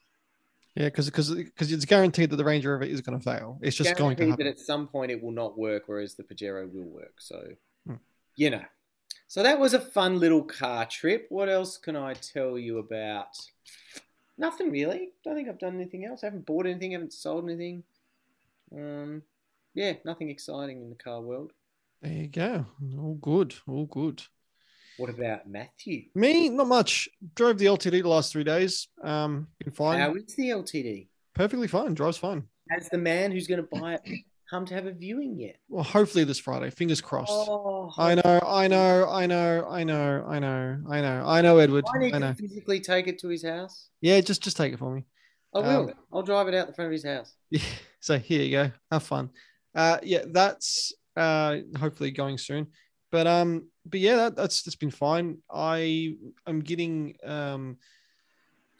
yeah, 0.75 0.85
because 0.85 1.09
because 1.09 1.71
it's 1.71 1.85
guaranteed 1.85 2.29
that 2.29 2.35
the 2.35 2.43
Range 2.45 2.65
Rover 2.65 2.83
is 2.83 3.01
going 3.01 3.17
to 3.17 3.23
fail. 3.23 3.57
It's 3.61 3.75
just 3.75 3.95
going 3.95 4.15
to 4.15 4.23
guaranteed 4.23 4.45
happen. 4.45 4.45
that 4.45 4.51
at 4.51 4.65
some 4.65 4.87
point 4.87 5.11
it 5.11 5.23
will 5.23 5.31
not 5.31 5.57
work, 5.57 5.83
whereas 5.87 6.15
the 6.15 6.23
Pajero 6.23 6.71
will 6.71 6.89
work. 6.89 7.15
So, 7.19 7.47
Hmm. 7.87 7.95
you 8.35 8.49
know. 8.51 8.63
So 9.27 9.41
that 9.41 9.59
was 9.59 9.73
a 9.73 9.79
fun 9.79 10.19
little 10.19 10.43
car 10.43 10.85
trip. 10.85 11.25
What 11.29 11.49
else 11.49 11.77
can 11.77 11.95
I 11.95 12.13
tell 12.13 12.59
you 12.59 12.77
about? 12.77 13.29
Nothing 14.37 14.69
really. 14.69 15.13
Don't 15.23 15.35
think 15.35 15.47
I've 15.49 15.57
done 15.59 15.75
anything 15.75 16.05
else. 16.05 16.23
I 16.23 16.27
haven't 16.27 16.45
bought 16.45 16.65
anything. 16.67 16.91
Haven't 16.91 17.13
sold 17.13 17.45
anything. 17.45 17.83
Um, 18.75 19.23
yeah, 19.73 19.93
nothing 20.05 20.29
exciting 20.29 20.81
in 20.81 20.89
the 20.89 20.95
car 20.95 21.21
world. 21.21 21.51
There 22.01 22.11
you 22.11 22.27
go. 22.27 22.65
All 22.99 23.15
good. 23.15 23.55
All 23.67 23.85
good. 23.85 24.21
What 24.97 25.09
about 25.09 25.47
Matthew? 25.47 26.03
Me, 26.15 26.49
not 26.49 26.67
much. 26.67 27.09
Drove 27.35 27.57
the 27.57 27.65
LTD 27.65 28.03
the 28.03 28.09
last 28.09 28.31
three 28.31 28.43
days. 28.45 28.87
Um, 29.03 29.47
been 29.59 29.73
fine. 29.73 29.99
How 29.99 30.13
is 30.15 30.35
the 30.35 30.49
LTD? 30.49 31.07
Perfectly 31.33 31.67
fine. 31.67 31.93
Drives 31.93 32.17
fine. 32.17 32.43
Has 32.69 32.89
the 32.89 32.97
man 32.97 33.31
who's 33.31 33.47
going 33.47 33.61
to 33.61 33.79
buy 33.79 33.95
it 33.95 34.01
come 34.49 34.65
to 34.65 34.73
have 34.73 34.85
a 34.85 34.93
viewing 34.93 35.37
yet? 35.37 35.57
Well, 35.67 35.83
hopefully 35.83 36.23
this 36.23 36.39
Friday. 36.39 36.69
Fingers 36.69 37.01
crossed. 37.01 37.31
Oh, 37.31 37.91
I 37.97 38.15
know, 38.15 38.39
I 38.47 38.67
know, 38.67 39.09
I 39.09 39.25
know, 39.25 39.67
I 39.69 39.83
know, 39.83 40.25
I 40.27 40.39
know, 40.39 40.81
I 40.89 41.01
know, 41.01 41.23
I 41.25 41.41
know, 41.41 41.57
Edward. 41.57 41.83
I 41.93 41.97
need 41.99 42.13
I 42.13 42.19
know. 42.19 42.33
to 42.33 42.35
physically 42.35 42.79
take 42.79 43.07
it 43.07 43.19
to 43.19 43.27
his 43.27 43.43
house. 43.43 43.89
Yeah, 43.99 44.21
just 44.21 44.41
just 44.41 44.55
take 44.55 44.73
it 44.73 44.79
for 44.79 44.95
me. 44.95 45.03
I 45.55 45.59
will. 45.59 45.89
Um, 45.89 45.93
I'll 46.13 46.23
drive 46.23 46.47
it 46.47 46.53
out 46.53 46.67
the 46.67 46.73
front 46.73 46.87
of 46.87 46.93
his 46.93 47.05
house. 47.05 47.33
Yeah. 47.49 47.61
So 47.99 48.19
here 48.19 48.43
you 48.43 48.51
go. 48.51 48.71
Have 48.91 49.03
fun. 49.03 49.31
Uh, 49.73 49.97
yeah, 50.03 50.25
that's 50.27 50.93
uh 51.15 51.57
hopefully 51.79 52.11
going 52.11 52.37
soon. 52.37 52.67
But 53.11 53.27
um, 53.27 53.69
but 53.85 53.99
yeah, 53.99 54.15
that, 54.17 54.35
that's 54.35 54.61
that's 54.61 54.75
been 54.75 54.91
fine. 54.91 55.37
I 55.49 56.15
am 56.45 56.59
getting 56.59 57.15
um 57.23 57.77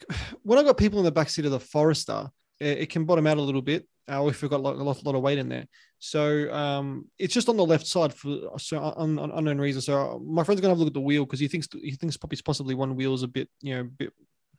when 0.42 0.58
I 0.58 0.62
got 0.62 0.76
people 0.76 0.98
in 0.98 1.04
the 1.04 1.10
back 1.12 1.30
seat 1.30 1.44
of 1.44 1.50
the 1.50 1.60
Forester, 1.60 2.30
it, 2.60 2.78
it 2.78 2.90
can 2.90 3.04
bottom 3.04 3.26
out 3.26 3.38
a 3.38 3.42
little 3.42 3.62
bit. 3.62 3.88
Uh, 4.08 4.24
if 4.28 4.40
we've 4.40 4.50
got 4.50 4.62
like, 4.62 4.76
a 4.76 4.82
lot, 4.82 5.04
lot 5.04 5.16
of 5.16 5.22
weight 5.22 5.38
in 5.38 5.48
there, 5.48 5.66
so 5.98 6.52
um, 6.52 7.06
it's 7.18 7.34
just 7.34 7.48
on 7.48 7.56
the 7.56 7.66
left 7.66 7.88
side 7.88 8.14
for 8.14 8.56
so 8.58 8.80
un, 8.96 9.18
un, 9.18 9.32
unknown 9.34 9.58
reason. 9.58 9.82
So 9.82 10.22
my 10.24 10.44
friend's 10.44 10.60
gonna 10.60 10.70
have 10.70 10.78
a 10.78 10.80
look 10.80 10.90
at 10.90 10.94
the 10.94 11.00
wheel 11.00 11.24
because 11.24 11.40
he 11.40 11.48
thinks 11.48 11.66
he 11.72 11.90
thinks 11.90 12.16
possibly 12.16 12.76
one 12.76 12.94
wheel 12.94 13.14
is 13.14 13.24
a 13.24 13.28
bit 13.28 13.48
you 13.62 13.74
know 13.74 13.84
bit 13.84 14.12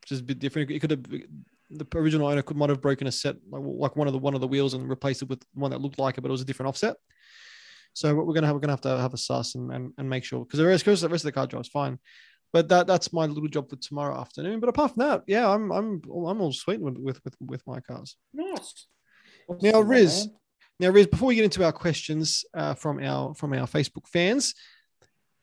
just 0.06 0.22
a 0.22 0.26
bit 0.26 0.40
different. 0.40 0.70
It 0.70 0.80
could 0.80 0.92
have 0.92 1.06
the 1.70 1.86
original 1.96 2.28
owner 2.28 2.42
could 2.42 2.58
might 2.58 2.70
have 2.70 2.82
broken 2.82 3.08
a 3.08 3.12
set 3.12 3.36
like, 3.50 3.62
like 3.64 3.96
one 3.96 4.08
of 4.08 4.14
the 4.14 4.20
one 4.20 4.36
of 4.36 4.42
the 4.42 4.48
wheels 4.48 4.74
and 4.74 4.90
replaced 4.90 5.22
it 5.22 5.30
with 5.30 5.44
one 5.54 5.72
that 5.72 5.82
looked 5.82 6.00
like 6.00 6.18
it, 6.18 6.22
but 6.22 6.30
it 6.30 6.32
was 6.32 6.42
a 6.42 6.46
different 6.46 6.70
offset. 6.70 6.96
So 7.94 8.14
what 8.16 8.28
we're 8.28 8.34
gonna 8.34 8.48
have 8.48 8.56
we're 8.56 8.62
gonna 8.62 8.74
have 8.74 8.82
to 8.82 8.98
have 8.98 9.14
a 9.14 9.18
suss 9.18 9.56
and, 9.56 9.72
and, 9.72 9.94
and 9.98 10.10
make 10.10 10.24
sure 10.24 10.46
because 10.46 10.60
the 10.60 10.66
rest 10.66 10.86
the 10.86 10.92
rest 10.92 11.04
of 11.04 11.22
the 11.24 11.32
car 11.32 11.48
drives 11.48 11.70
fine. 11.70 12.00
But 12.54 12.70
that 12.70 12.88
that's 12.88 13.12
my 13.12 13.26
little 13.26 13.50
job 13.50 13.70
for 13.70 13.76
tomorrow 13.76 14.20
afternoon. 14.20 14.60
But 14.60 14.70
apart 14.70 14.94
from 14.94 15.06
that, 15.06 15.24
yeah, 15.28 15.50
I'm 15.50 15.72
I'm 15.72 16.02
I'm 16.06 16.42
all 16.42 16.54
sweet 16.54 16.80
with 16.80 16.98
with 16.98 17.20
with, 17.24 17.36
with 17.42 17.68
my 17.68 17.80
cars. 17.82 18.16
Nice. 18.34 18.88
Now, 19.62 19.80
Riz, 19.80 20.28
now 20.80 20.90
Riz, 20.90 21.08
before 21.08 21.28
we 21.28 21.36
get 21.36 21.46
into 21.46 21.64
our 21.64 21.72
questions 21.72 22.46
uh, 22.54 22.74
from 22.74 23.02
our 23.02 23.34
from 23.36 23.54
our 23.54 23.68
Facebook 23.68 24.08
fans, 24.08 24.54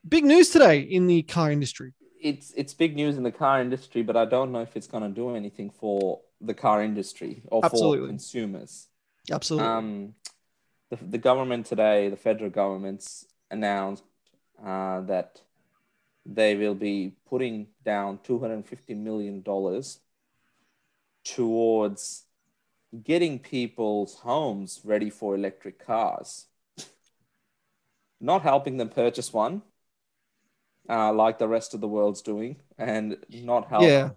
big 0.07 0.23
news 0.23 0.49
today 0.49 0.79
in 0.79 1.07
the 1.07 1.23
car 1.23 1.51
industry. 1.51 1.93
It's 2.25 2.51
it's 2.57 2.73
big 2.73 2.95
news 2.95 3.17
in 3.17 3.23
the 3.23 3.31
car 3.31 3.61
industry, 3.61 4.01
but 4.01 4.17
I 4.17 4.25
don't 4.25 4.51
know 4.51 4.61
if 4.61 4.75
it's 4.75 4.87
going 4.87 5.03
to 5.03 5.09
do 5.09 5.35
anything 5.35 5.69
for 5.69 6.21
the 6.41 6.55
car 6.55 6.81
industry 6.81 7.43
or 7.45 7.63
Absolutely. 7.63 7.99
for 7.99 8.07
consumers. 8.07 8.87
Absolutely. 9.31 9.67
Um, 9.67 10.15
the, 10.89 10.97
the 11.01 11.17
government 11.19 11.67
today, 11.67 12.09
the 12.09 12.17
federal 12.17 12.49
government's 12.49 13.25
announced 13.51 14.03
uh, 14.63 15.01
that 15.01 15.41
they 16.25 16.55
will 16.55 16.73
be 16.73 17.13
putting 17.29 17.67
down 17.83 18.19
two 18.23 18.39
hundred 18.39 18.55
and 18.55 18.67
fifty 18.67 18.95
million 18.95 19.43
dollars 19.43 19.99
towards 21.23 22.23
getting 23.03 23.37
people's 23.37 24.15
homes 24.15 24.81
ready 24.83 25.11
for 25.11 25.35
electric 25.35 25.85
cars. 25.85 26.47
Not 28.19 28.41
helping 28.41 28.77
them 28.77 28.89
purchase 28.89 29.31
one, 29.31 29.61
uh, 30.89 31.13
like 31.13 31.39
the 31.39 31.47
rest 31.47 31.73
of 31.73 31.81
the 31.81 31.87
world's 31.87 32.21
doing, 32.21 32.57
and 32.77 33.17
not 33.29 33.67
help 33.67 33.83
yeah. 33.83 34.09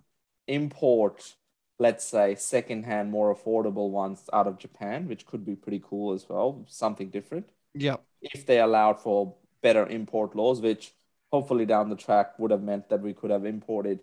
import, 0.46 1.34
let's 1.78 2.04
say, 2.04 2.34
secondhand, 2.34 3.10
more 3.10 3.34
affordable 3.34 3.90
ones 3.90 4.28
out 4.32 4.46
of 4.46 4.58
Japan, 4.58 5.08
which 5.08 5.26
could 5.26 5.44
be 5.44 5.54
pretty 5.54 5.82
cool 5.84 6.12
as 6.12 6.28
well, 6.28 6.64
something 6.68 7.10
different. 7.10 7.48
Yeah. 7.74 7.96
If 8.20 8.46
they 8.46 8.60
allowed 8.60 9.00
for 9.00 9.34
better 9.62 9.86
import 9.86 10.34
laws, 10.34 10.60
which 10.60 10.92
hopefully 11.32 11.66
down 11.66 11.88
the 11.88 11.96
track 11.96 12.38
would 12.38 12.50
have 12.50 12.62
meant 12.62 12.88
that 12.88 13.00
we 13.00 13.12
could 13.12 13.30
have 13.30 13.44
imported 13.44 14.00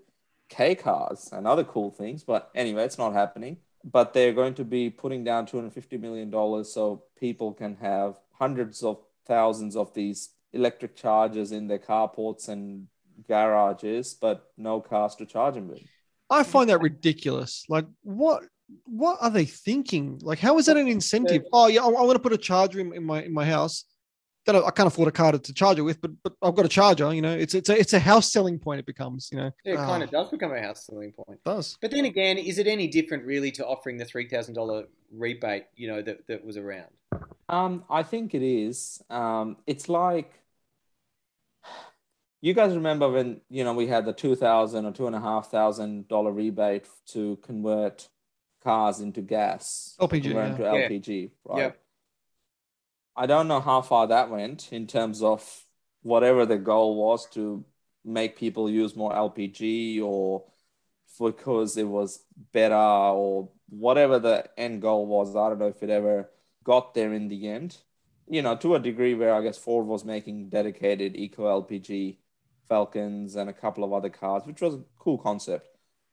K 0.50 0.76
cars 0.76 1.30
and 1.32 1.48
other 1.48 1.64
cool 1.64 1.92
things. 1.92 2.24
But 2.24 2.50
anyway, 2.56 2.84
it's 2.84 2.98
not 2.98 3.14
happening. 3.14 3.58
But 3.84 4.14
they're 4.14 4.34
going 4.34 4.56
to 4.56 4.66
be 4.66 4.90
putting 4.90 5.24
down 5.24 5.46
$250 5.46 6.00
million 6.00 6.32
so 6.64 7.04
people 7.20 7.54
can 7.54 7.76
have 7.76 8.20
hundreds 8.32 8.82
of 8.82 8.98
thousands 9.28 9.76
of 9.76 9.94
these 9.94 10.30
electric 10.56 10.96
chargers 10.96 11.52
in 11.52 11.68
their 11.68 11.80
carports 11.80 12.50
and 12.50 12.88
garages, 13.28 14.14
but 14.14 14.52
no 14.58 14.82
cars 14.82 15.16
to 15.16 15.26
charge 15.26 15.56
them 15.56 15.68
with. 15.68 15.82
I 16.30 16.44
find 16.44 16.70
that 16.70 16.82
ridiculous. 16.82 17.66
Like, 17.70 17.86
what 18.04 18.44
what 18.86 19.18
are 19.22 19.30
they 19.30 19.46
thinking? 19.46 20.20
Like, 20.24 20.40
how 20.40 20.58
is 20.58 20.66
that 20.66 20.78
an 20.78 20.88
incentive? 20.88 21.44
Oh 21.54 21.68
yeah, 21.68 21.82
I, 21.82 21.88
I 21.88 22.02
want 22.02 22.14
to 22.14 22.20
put 22.20 22.34
a 22.34 22.38
charger 22.38 22.80
in, 22.80 22.94
in 22.96 23.04
my 23.04 23.24
in 23.24 23.34
my 23.34 23.46
house. 23.46 23.86
That 24.46 24.56
I, 24.56 24.60
I 24.60 24.72
can't 24.72 24.86
afford 24.86 25.08
a 25.08 25.12
car 25.12 25.32
to, 25.32 25.40
to 25.40 25.54
charge 25.54 25.80
it 25.80 25.82
with, 25.82 26.00
but 26.02 26.12
but 26.24 26.34
I've 26.42 26.56
got 26.56 26.66
a 26.66 26.70
charger. 26.70 27.12
You 27.14 27.22
know, 27.22 27.34
it's 27.36 27.54
it's 27.56 27.70
a 27.70 27.80
it's 27.80 27.94
a 27.94 28.00
house 28.00 28.32
selling 28.32 28.60
point. 28.60 28.80
It 28.80 28.86
becomes, 28.86 29.30
you 29.32 29.40
know, 29.40 29.50
Yeah, 29.64 29.74
it 29.74 29.78
kind 29.78 30.02
Ah, 30.02 30.06
of 30.06 30.12
does 30.12 30.30
become 30.30 30.52
a 30.54 30.62
house 30.62 30.86
selling 30.86 31.12
point. 31.14 31.40
does. 31.44 31.78
But 31.82 31.92
then 31.92 32.06
again, 32.06 32.38
is 32.38 32.58
it 32.60 32.68
any 32.68 32.88
different 32.88 33.26
really 33.26 33.52
to 33.52 33.66
offering 33.66 33.98
the 33.98 34.06
three 34.06 34.28
thousand 34.30 34.54
dollar 34.54 34.86
rebate? 35.12 35.66
You 35.76 35.88
know 35.88 36.02
that 36.04 36.28
that 36.28 36.46
was 36.46 36.58
around. 36.58 36.92
Um, 37.50 37.84
I 37.90 38.04
think 38.04 38.34
it 38.34 38.44
is. 38.44 39.02
Um, 39.10 39.58
it's 39.68 39.90
like 39.90 40.32
you 42.46 42.54
guys 42.54 42.76
remember 42.76 43.10
when 43.10 43.42
you 43.50 43.64
know 43.64 43.74
we 43.74 43.88
had 43.88 44.06
the 44.06 44.14
two 44.14 44.36
thousand 44.36 44.86
or 44.86 44.92
two 44.92 45.08
and 45.08 45.16
a 45.16 45.20
half 45.20 45.50
thousand 45.50 46.08
dollar 46.08 46.32
rebate 46.32 46.88
to 47.08 47.38
convert 47.38 48.08
cars 48.64 49.00
into 49.00 49.22
gas, 49.22 49.96
LPG, 50.00 50.26
yeah. 50.26 50.46
into 50.46 50.62
Yeah. 50.64 51.32
Right? 51.44 51.60
Yeah. 51.60 51.72
I 53.16 53.26
don't 53.26 53.48
know 53.48 53.62
how 53.62 53.82
far 53.82 54.06
that 54.08 54.30
went 54.30 54.72
in 54.72 54.86
terms 54.86 55.24
of 55.24 55.42
whatever 56.04 56.46
the 56.46 56.60
goal 56.60 56.96
was 56.96 57.28
to 57.32 57.66
make 58.04 58.38
people 58.38 58.70
use 58.70 58.96
more 58.96 59.12
LPG 59.12 60.04
or 60.04 60.46
because 61.20 61.78
it 61.78 61.88
was 61.88 62.20
better 62.54 62.76
or 62.76 63.50
whatever 63.70 64.20
the 64.20 64.48
end 64.56 64.84
goal 64.84 65.08
was. 65.08 65.36
I 65.36 65.50
don't 65.50 65.58
know 65.58 65.68
if 65.68 65.82
it 65.82 65.90
ever 65.90 66.30
got 66.64 66.94
there 66.94 67.12
in 67.12 67.28
the 67.28 67.48
end. 67.48 67.76
You 68.30 68.44
know, 68.44 68.56
to 68.58 68.76
a 68.76 68.80
degree 68.80 69.16
where 69.16 69.34
I 69.34 69.42
guess 69.42 69.58
Ford 69.58 69.88
was 69.88 70.06
making 70.06 70.50
dedicated 70.50 71.16
eco 71.16 71.62
LPG 71.64 72.18
Falcons 72.68 73.36
and 73.36 73.50
a 73.50 73.54
couple 73.54 73.84
of 73.84 73.94
other 73.94 74.10
cars, 74.10 74.44
which 74.46 74.62
was 74.62 74.76
a 74.76 74.84
cool 75.00 75.18
concept, 75.18 75.68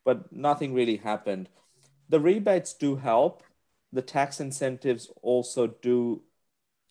but 0.05 0.33
nothing 0.33 0.75
really 0.75 0.97
happened. 0.97 1.49
The 2.09 2.21
rebates 2.21 2.75
do 2.75 2.97
help. 2.97 3.43
The 3.93 4.03
tax 4.03 4.41
incentives 4.41 5.11
also 5.23 5.67
do 5.67 6.23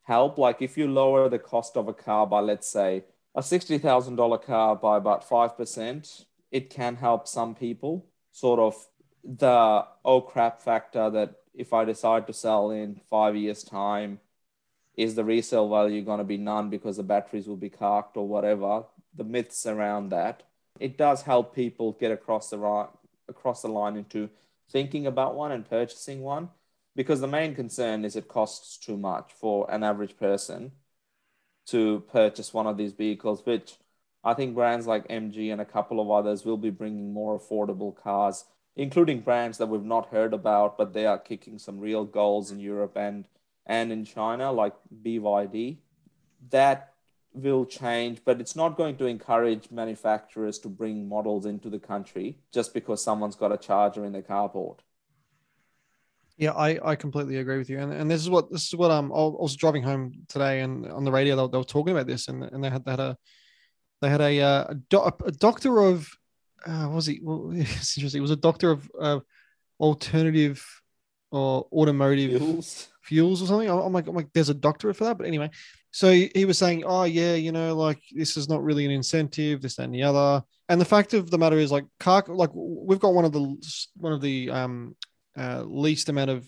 help. 0.03 0.37
Like 0.37 0.61
if 0.61 0.77
you 0.77 0.87
lower 0.87 1.29
the 1.29 1.39
cost 1.39 1.77
of 1.77 1.87
a 1.87 1.93
car 1.93 2.27
by, 2.27 2.39
let's 2.39 2.67
say, 2.69 3.03
a 3.35 3.41
$60,000 3.41 4.43
car 4.43 4.75
by 4.75 4.97
about 4.97 5.27
5%, 5.27 6.25
it 6.51 6.69
can 6.69 6.95
help 6.95 7.27
some 7.27 7.55
people. 7.55 8.07
Sort 8.31 8.59
of 8.59 8.75
the 9.23 9.85
oh 10.03 10.21
crap 10.21 10.61
factor 10.61 11.09
that 11.09 11.35
if 11.53 11.73
I 11.73 11.85
decide 11.85 12.27
to 12.27 12.33
sell 12.33 12.71
in 12.71 13.01
five 13.09 13.35
years' 13.35 13.63
time, 13.63 14.19
is 14.95 15.15
the 15.15 15.23
resale 15.23 15.69
value 15.69 16.03
going 16.03 16.17
to 16.19 16.23
be 16.23 16.37
none 16.37 16.69
because 16.69 16.97
the 16.97 17.03
batteries 17.03 17.47
will 17.47 17.57
be 17.57 17.69
carked 17.69 18.17
or 18.17 18.27
whatever? 18.27 18.83
The 19.15 19.23
myths 19.23 19.65
around 19.65 20.09
that. 20.09 20.43
It 20.79 20.97
does 20.97 21.23
help 21.23 21.53
people 21.53 21.93
get 21.93 22.11
across 22.11 22.49
the 22.49 22.57
right 22.57 22.87
across 23.27 23.61
the 23.61 23.67
line 23.67 23.95
into 23.95 24.29
thinking 24.69 25.07
about 25.07 25.35
one 25.35 25.51
and 25.51 25.69
purchasing 25.69 26.21
one 26.21 26.49
because 26.95 27.21
the 27.21 27.27
main 27.27 27.55
concern 27.55 28.03
is 28.03 28.15
it 28.15 28.27
costs 28.27 28.77
too 28.77 28.97
much 28.97 29.31
for 29.33 29.69
an 29.71 29.83
average 29.83 30.17
person 30.17 30.71
to 31.67 32.03
purchase 32.11 32.53
one 32.53 32.67
of 32.67 32.77
these 32.77 32.93
vehicles, 32.93 33.45
which 33.45 33.77
I 34.23 34.33
think 34.33 34.55
brands 34.55 34.87
like 34.87 35.07
MG 35.07 35.51
and 35.51 35.61
a 35.61 35.65
couple 35.65 35.99
of 35.99 36.11
others 36.11 36.45
will 36.45 36.57
be 36.57 36.69
bringing 36.69 37.13
more 37.13 37.39
affordable 37.39 37.95
cars, 37.95 38.45
including 38.75 39.21
brands 39.21 39.57
that 39.57 39.67
we've 39.67 39.83
not 39.83 40.09
heard 40.09 40.33
about, 40.33 40.77
but 40.77 40.93
they 40.93 41.05
are 41.05 41.17
kicking 41.17 41.57
some 41.57 41.79
real 41.79 42.05
goals 42.05 42.51
in 42.51 42.59
Europe 42.59 42.97
and 42.97 43.25
and 43.65 43.91
in 43.91 44.03
China, 44.05 44.51
like 44.51 44.73
BYD. 45.03 45.77
That 46.49 46.90
will 47.33 47.65
change, 47.65 48.21
but 48.25 48.41
it's 48.41 48.55
not 48.55 48.77
going 48.77 48.97
to 48.97 49.05
encourage 49.05 49.71
manufacturers 49.71 50.59
to 50.59 50.69
bring 50.69 51.07
models 51.07 51.45
into 51.45 51.69
the 51.69 51.79
country 51.79 52.37
just 52.51 52.73
because 52.73 53.03
someone's 53.03 53.35
got 53.35 53.51
a 53.51 53.57
charger 53.57 54.05
in 54.05 54.11
their 54.11 54.21
carport. 54.21 54.79
Yeah, 56.37 56.51
I, 56.53 56.79
I 56.91 56.95
completely 56.95 57.37
agree 57.37 57.57
with 57.57 57.69
you, 57.69 57.79
and 57.79 57.93
and 57.93 58.09
this 58.09 58.21
is 58.21 58.29
what 58.29 58.51
this 58.51 58.67
is 58.67 58.75
what 58.75 58.89
um 58.89 59.11
I 59.11 59.15
was 59.15 59.55
driving 59.55 59.83
home 59.83 60.13
today, 60.27 60.61
and 60.61 60.87
on 60.91 61.03
the 61.03 61.11
radio 61.11 61.35
they, 61.35 61.41
were- 61.43 61.47
they 61.49 61.57
were 61.57 61.63
talking 61.63 61.93
about 61.93 62.07
this, 62.07 62.27
and 62.29 62.43
and 62.43 62.63
they 62.63 62.69
had 62.69 62.83
they 62.83 62.91
had 62.91 62.99
a 62.99 63.17
they 64.01 64.09
had 64.09 64.21
a 64.21 64.41
uh, 64.41 64.65
a, 64.69 64.75
do, 64.75 65.01
a 65.03 65.31
doctor 65.31 65.79
of 65.81 66.09
uh, 66.65 66.89
was 66.91 67.05
he? 67.05 67.19
Well, 67.21 67.51
it's 67.53 67.95
interesting. 67.97 68.19
It 68.19 68.21
was 68.21 68.31
a 68.31 68.35
doctor 68.37 68.71
of 68.71 68.91
uh, 68.99 69.19
alternative 69.79 70.65
or 71.31 71.67
automotive 71.71 72.41
Fuels. 72.41 72.87
fuels 73.03 73.41
or 73.41 73.45
something. 73.47 73.69
I'm 73.69 73.93
like, 73.93 74.07
I'm 74.07 74.15
like, 74.15 74.29
there's 74.33 74.49
a 74.49 74.53
doctorate 74.53 74.95
for 74.97 75.05
that. 75.05 75.17
But 75.17 75.27
anyway, 75.27 75.49
so 75.91 76.11
he 76.11 76.45
was 76.45 76.57
saying, 76.57 76.83
oh 76.85 77.03
yeah, 77.03 77.35
you 77.35 77.51
know, 77.51 77.75
like 77.75 78.01
this 78.13 78.37
is 78.37 78.47
not 78.47 78.63
really 78.63 78.85
an 78.85 78.91
incentive, 78.91 79.61
this 79.61 79.75
that, 79.75 79.83
and 79.83 79.93
the 79.93 80.03
other. 80.03 80.43
And 80.69 80.79
the 80.79 80.85
fact 80.85 81.13
of 81.13 81.29
the 81.29 81.37
matter 81.37 81.57
is, 81.57 81.71
like, 81.71 81.85
car, 81.99 82.23
like 82.27 82.49
we've 82.53 82.99
got 82.99 83.13
one 83.13 83.25
of 83.25 83.33
the 83.33 83.41
one 83.97 84.13
of 84.13 84.21
the 84.21 84.49
um 84.49 84.95
uh, 85.37 85.63
least 85.63 86.07
amount 86.07 86.29
of 86.29 86.47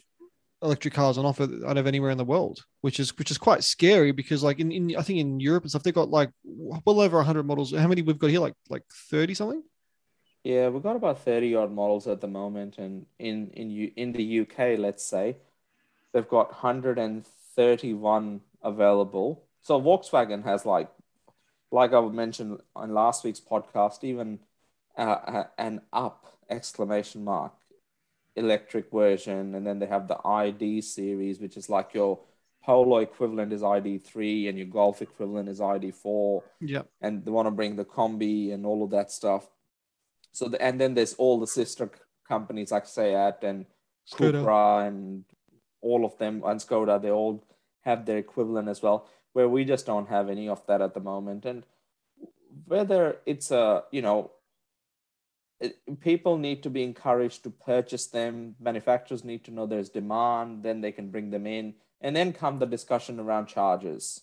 electric 0.62 0.94
cars 0.94 1.18
on 1.18 1.26
offer 1.26 1.48
out 1.68 1.78
of 1.78 1.88
anywhere 1.88 2.10
in 2.10 2.18
the 2.18 2.24
world, 2.24 2.64
which 2.82 3.02
is 3.02 3.18
which 3.18 3.32
is 3.32 3.38
quite 3.38 3.66
scary 3.66 4.14
because 4.14 4.44
like 4.44 4.60
in, 4.60 4.72
in 4.72 4.96
I 4.96 5.02
think 5.02 5.20
in 5.20 5.42
Europe 5.42 5.64
and 5.64 5.70
stuff 5.70 5.84
they've 5.84 5.94
got 5.94 6.10
like 6.10 6.32
well 6.46 7.02
over 7.02 7.18
100 7.18 7.44
models. 7.44 7.74
How 7.74 7.88
many 7.88 8.02
we've 8.02 8.18
got 8.18 8.30
here? 8.30 8.40
Like 8.40 8.56
like 8.70 8.84
30 9.10 9.34
something. 9.34 9.64
Yeah, 10.46 10.70
we've 10.70 10.84
got 10.84 10.96
about 10.96 11.20
30 11.20 11.56
odd 11.56 11.72
models 11.72 12.08
at 12.08 12.22
the 12.22 12.28
moment, 12.28 12.78
and 12.78 13.06
in 13.20 13.50
in 13.52 13.92
in 13.96 14.12
the 14.14 14.42
UK, 14.42 14.80
let's 14.80 15.06
say, 15.06 15.36
they've 16.14 16.28
got 16.28 16.54
131 17.56 18.42
available. 18.62 19.44
So 19.62 19.80
Volkswagen 19.82 20.44
has 20.44 20.66
like, 20.66 20.90
like 21.72 21.94
I 21.94 22.02
mentioned 22.02 22.60
on 22.76 22.94
last 22.94 23.24
week's 23.24 23.40
podcast, 23.40 24.04
even 24.04 24.40
uh, 24.98 25.02
uh, 25.02 25.44
an 25.58 25.82
up 25.92 26.26
exclamation 26.50 27.24
mark 27.24 27.54
electric 28.36 28.92
version, 28.92 29.56
and 29.56 29.66
then 29.66 29.80
they 29.80 29.86
have 29.86 30.08
the 30.08 30.18
ID 30.26 30.82
series, 30.82 31.40
which 31.40 31.58
is 31.58 31.70
like 31.70 31.94
your 31.94 32.20
Polo 32.66 33.00
equivalent 33.00 33.52
is 33.52 33.62
ID3 33.62 34.48
and 34.48 34.58
your 34.58 34.68
Golf 34.68 35.02
equivalent 35.02 35.50
is 35.50 35.60
ID4 35.60 36.42
Yeah. 36.62 36.84
and 37.02 37.24
they 37.26 37.30
want 37.32 37.46
to 37.48 37.52
bring 37.52 37.76
the 37.76 37.84
combi 37.84 38.54
and 38.54 38.66
all 38.66 38.84
of 38.84 38.92
that 38.92 39.12
stuff. 39.12 39.50
So 40.32 40.48
the, 40.48 40.62
and 40.62 40.80
then 40.80 40.94
there's 40.94 41.14
all 41.16 41.40
the 41.40 41.48
sister 41.48 41.92
companies 42.28 42.72
like 42.72 42.88
Seat 42.88 43.36
and 43.44 43.66
Skoda. 44.10 44.44
Cupra 44.44 44.88
and 44.88 45.26
all 45.84 46.06
of 46.06 46.18
them 46.18 46.42
on 46.44 46.58
Skoda. 46.58 47.00
They 47.00 47.12
all 47.12 47.44
have 47.82 48.06
their 48.06 48.18
equivalent 48.18 48.70
as 48.70 48.82
well. 48.82 49.08
Where 49.34 49.50
we 49.50 49.66
just 49.66 49.86
don't 49.86 50.10
have 50.10 50.30
any 50.30 50.48
of 50.48 50.66
that 50.68 50.82
at 50.82 50.94
the 50.94 51.00
moment. 51.00 51.46
And 51.46 51.66
whether 52.66 53.18
it's 53.26 53.52
a 53.52 53.84
you 53.92 54.02
know 54.02 54.32
it, 55.60 55.78
people 56.00 56.38
need 56.38 56.64
to 56.64 56.70
be 56.70 56.84
encouraged 56.84 57.44
to 57.44 57.50
purchase 57.50 58.08
them. 58.08 58.56
Manufacturers 58.60 59.24
need 59.24 59.44
to 59.46 59.52
know 59.52 59.66
there's 59.66 59.90
demand. 59.90 60.64
Then 60.64 60.82
they 60.82 60.92
can 60.92 61.10
bring 61.10 61.30
them 61.32 61.46
in, 61.46 61.76
and 62.02 62.16
then 62.16 62.34
come 62.34 62.60
the 62.60 62.66
discussion 62.66 63.20
around 63.20 63.48
charges. 63.48 64.22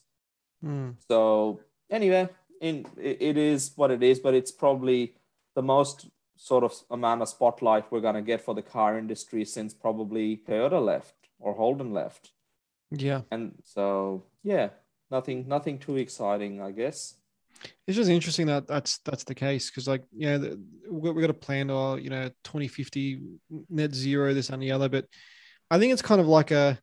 Hmm. 0.63 0.91
So 1.09 1.61
anyway, 1.91 2.29
in 2.61 2.87
it 2.97 3.19
it 3.21 3.37
is 3.37 3.73
what 3.77 3.91
it 3.91 4.03
is, 4.03 4.19
but 4.21 4.35
it's 4.35 4.53
probably 4.53 5.15
the 5.55 5.63
most 5.63 6.09
sort 6.37 6.65
of 6.65 6.73
amount 6.91 7.21
of 7.21 7.29
spotlight 7.29 7.91
we're 7.91 8.01
gonna 8.01 8.23
get 8.23 8.41
for 8.41 8.55
the 8.55 8.63
car 8.63 8.99
industry 8.99 9.45
since 9.45 9.75
probably 9.75 10.39
Toyota 10.49 10.83
left 10.83 11.20
or 11.41 11.55
Holden 11.55 11.93
left. 11.93 12.31
Yeah. 12.91 13.23
And 13.31 13.55
so 13.65 14.25
yeah, 14.43 14.71
nothing 15.11 15.49
nothing 15.49 15.79
too 15.79 15.97
exciting, 15.97 16.61
I 16.61 16.71
guess. 16.71 17.15
It's 17.87 17.97
just 17.97 18.11
interesting 18.11 18.47
that 18.47 18.67
that's 18.67 18.99
that's 18.99 19.25
the 19.25 19.35
case 19.35 19.71
because 19.71 19.87
like 19.87 20.05
yeah 20.13 20.39
the, 20.39 20.61
we 20.89 21.11
we 21.11 21.21
got 21.21 21.31
a 21.31 21.35
plan 21.35 21.71
or 21.71 21.99
you 21.99 22.09
know 22.09 22.29
2050 22.45 23.21
net 23.69 23.95
zero 23.95 24.33
this 24.33 24.49
and 24.49 24.63
the 24.63 24.73
other 24.73 24.89
but 24.89 25.07
I 25.71 25.79
think 25.79 25.93
it's 25.93 26.03
kind 26.03 26.21
of 26.21 26.27
like 26.27 26.53
a 26.53 26.79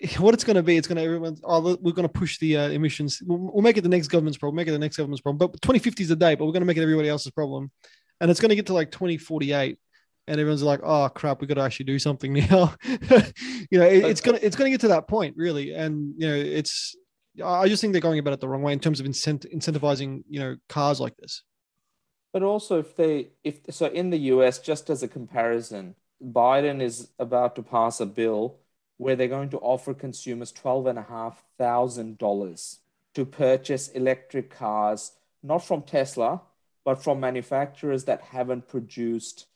what 0.18 0.32
it's 0.32 0.44
going 0.44 0.56
to 0.56 0.62
be 0.62 0.76
it's 0.76 0.88
going 0.88 0.96
to 0.96 1.02
everyone 1.02 1.36
oh 1.44 1.76
we're 1.82 1.92
going 1.92 2.08
to 2.08 2.12
push 2.12 2.38
the 2.38 2.56
uh, 2.56 2.68
emissions 2.68 3.20
we'll, 3.26 3.38
we'll 3.52 3.62
make 3.62 3.76
it 3.76 3.82
the 3.82 3.88
next 3.88 4.08
government's 4.08 4.38
problem 4.38 4.56
make 4.56 4.68
it 4.68 4.72
the 4.72 4.78
next 4.78 4.96
government's 4.96 5.20
problem 5.20 5.36
but 5.36 5.60
2050 5.60 6.04
is 6.04 6.08
the 6.08 6.16
day 6.16 6.34
but 6.34 6.46
we're 6.46 6.52
going 6.52 6.62
to 6.62 6.66
make 6.66 6.78
it 6.78 6.82
everybody 6.82 7.08
else's 7.08 7.32
problem 7.32 7.70
and 8.20 8.30
it's 8.30 8.40
going 8.40 8.50
to 8.50 8.56
get 8.56 8.66
to 8.66 8.72
like 8.72 8.90
2048 8.90 9.78
and 10.30 10.40
everyone's 10.40 10.62
like 10.62 10.80
oh 10.82 11.08
crap 11.08 11.40
we 11.40 11.46
got 11.46 11.54
to 11.54 11.60
actually 11.60 11.84
do 11.84 11.98
something 11.98 12.32
now 12.50 12.72
you 13.70 13.78
know 13.78 13.86
it, 13.86 14.04
it's 14.04 14.20
to 14.20 14.46
it's 14.46 14.56
to 14.56 14.70
get 14.70 14.80
to 14.80 14.88
that 14.88 15.08
point 15.08 15.34
really 15.36 15.74
and 15.74 16.14
you 16.16 16.26
know 16.26 16.34
it's 16.34 16.96
I 17.44 17.68
just 17.68 17.80
think 17.80 17.92
they're 17.92 18.00
going 18.00 18.18
about 18.18 18.34
it 18.34 18.40
the 18.40 18.48
wrong 18.48 18.62
way 18.62 18.72
in 18.72 18.80
terms 18.80 19.00
of 19.00 19.06
incent- 19.06 19.52
incentivizing, 19.54 20.24
you 20.28 20.40
know, 20.40 20.56
cars 20.68 21.00
like 21.00 21.16
this. 21.16 21.42
But 22.32 22.42
also, 22.42 22.78
if 22.78 22.96
they, 22.96 23.30
if 23.44 23.60
so, 23.70 23.86
in 23.86 24.10
the 24.10 24.18
US, 24.18 24.58
just 24.58 24.90
as 24.90 25.02
a 25.02 25.08
comparison, 25.08 25.94
Biden 26.22 26.80
is 26.80 27.10
about 27.18 27.56
to 27.56 27.62
pass 27.62 28.00
a 28.00 28.06
bill 28.06 28.58
where 28.98 29.16
they're 29.16 29.28
going 29.28 29.50
to 29.50 29.58
offer 29.58 29.94
consumers 29.94 30.52
twelve 30.52 30.86
and 30.86 30.98
a 30.98 31.02
half 31.02 31.42
thousand 31.58 32.18
dollars 32.18 32.80
to 33.14 33.24
purchase 33.24 33.88
electric 33.88 34.50
cars, 34.50 35.12
not 35.42 35.64
from 35.64 35.82
Tesla, 35.82 36.42
but 36.84 37.02
from 37.02 37.18
manufacturers 37.18 38.04
that 38.04 38.20
haven't 38.22 38.68
produced 38.68 39.46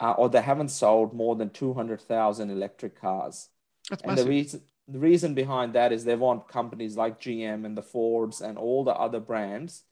uh, 0.00 0.12
or 0.12 0.28
they 0.28 0.42
haven't 0.42 0.70
sold 0.70 1.14
more 1.14 1.36
than 1.36 1.50
200,000 1.50 2.50
electric 2.50 3.00
cars. 3.00 3.48
That's 3.90 4.04
And 4.04 4.04
massive. 4.04 4.24
the 4.26 4.30
reason 4.30 4.62
the 4.88 4.98
reason 5.00 5.34
behind 5.34 5.72
that 5.74 5.92
is 5.92 6.04
they 6.04 6.14
want 6.16 6.48
companies 6.48 6.96
like 6.96 7.20
GM 7.20 7.64
and 7.66 7.76
the 7.76 7.82
Fords 7.82 8.40
and 8.40 8.56
all 8.56 8.84
the 8.84 8.94
other 8.94 9.18
brands 9.20 9.82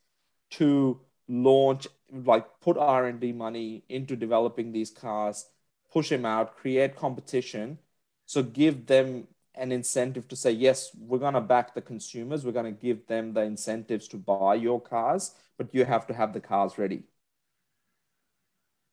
to 0.52 1.00
launch 1.28 1.88
like 2.12 2.60
put 2.60 2.76
R&D 2.76 3.32
money 3.32 3.84
into 3.88 4.16
developing 4.16 4.72
these 4.72 4.90
cars, 4.90 5.46
push 5.92 6.10
them 6.10 6.24
out, 6.24 6.56
create 6.56 6.96
competition. 6.96 7.78
So 8.26 8.42
give 8.42 8.86
them 8.86 9.28
an 9.54 9.72
incentive 9.72 10.28
to 10.28 10.36
say, 10.36 10.50
yes, 10.52 10.90
we're 10.96 11.18
going 11.18 11.34
to 11.34 11.40
back 11.40 11.74
the 11.74 11.82
consumers. 11.82 12.44
We're 12.44 12.52
going 12.52 12.74
to 12.74 12.80
give 12.80 13.06
them 13.06 13.32
the 13.34 13.42
incentives 13.42 14.08
to 14.08 14.16
buy 14.16 14.54
your 14.56 14.80
cars, 14.80 15.34
but 15.58 15.74
you 15.74 15.84
have 15.84 16.06
to 16.08 16.14
have 16.14 16.32
the 16.32 16.40
cars 16.40 16.78
ready. 16.78 17.04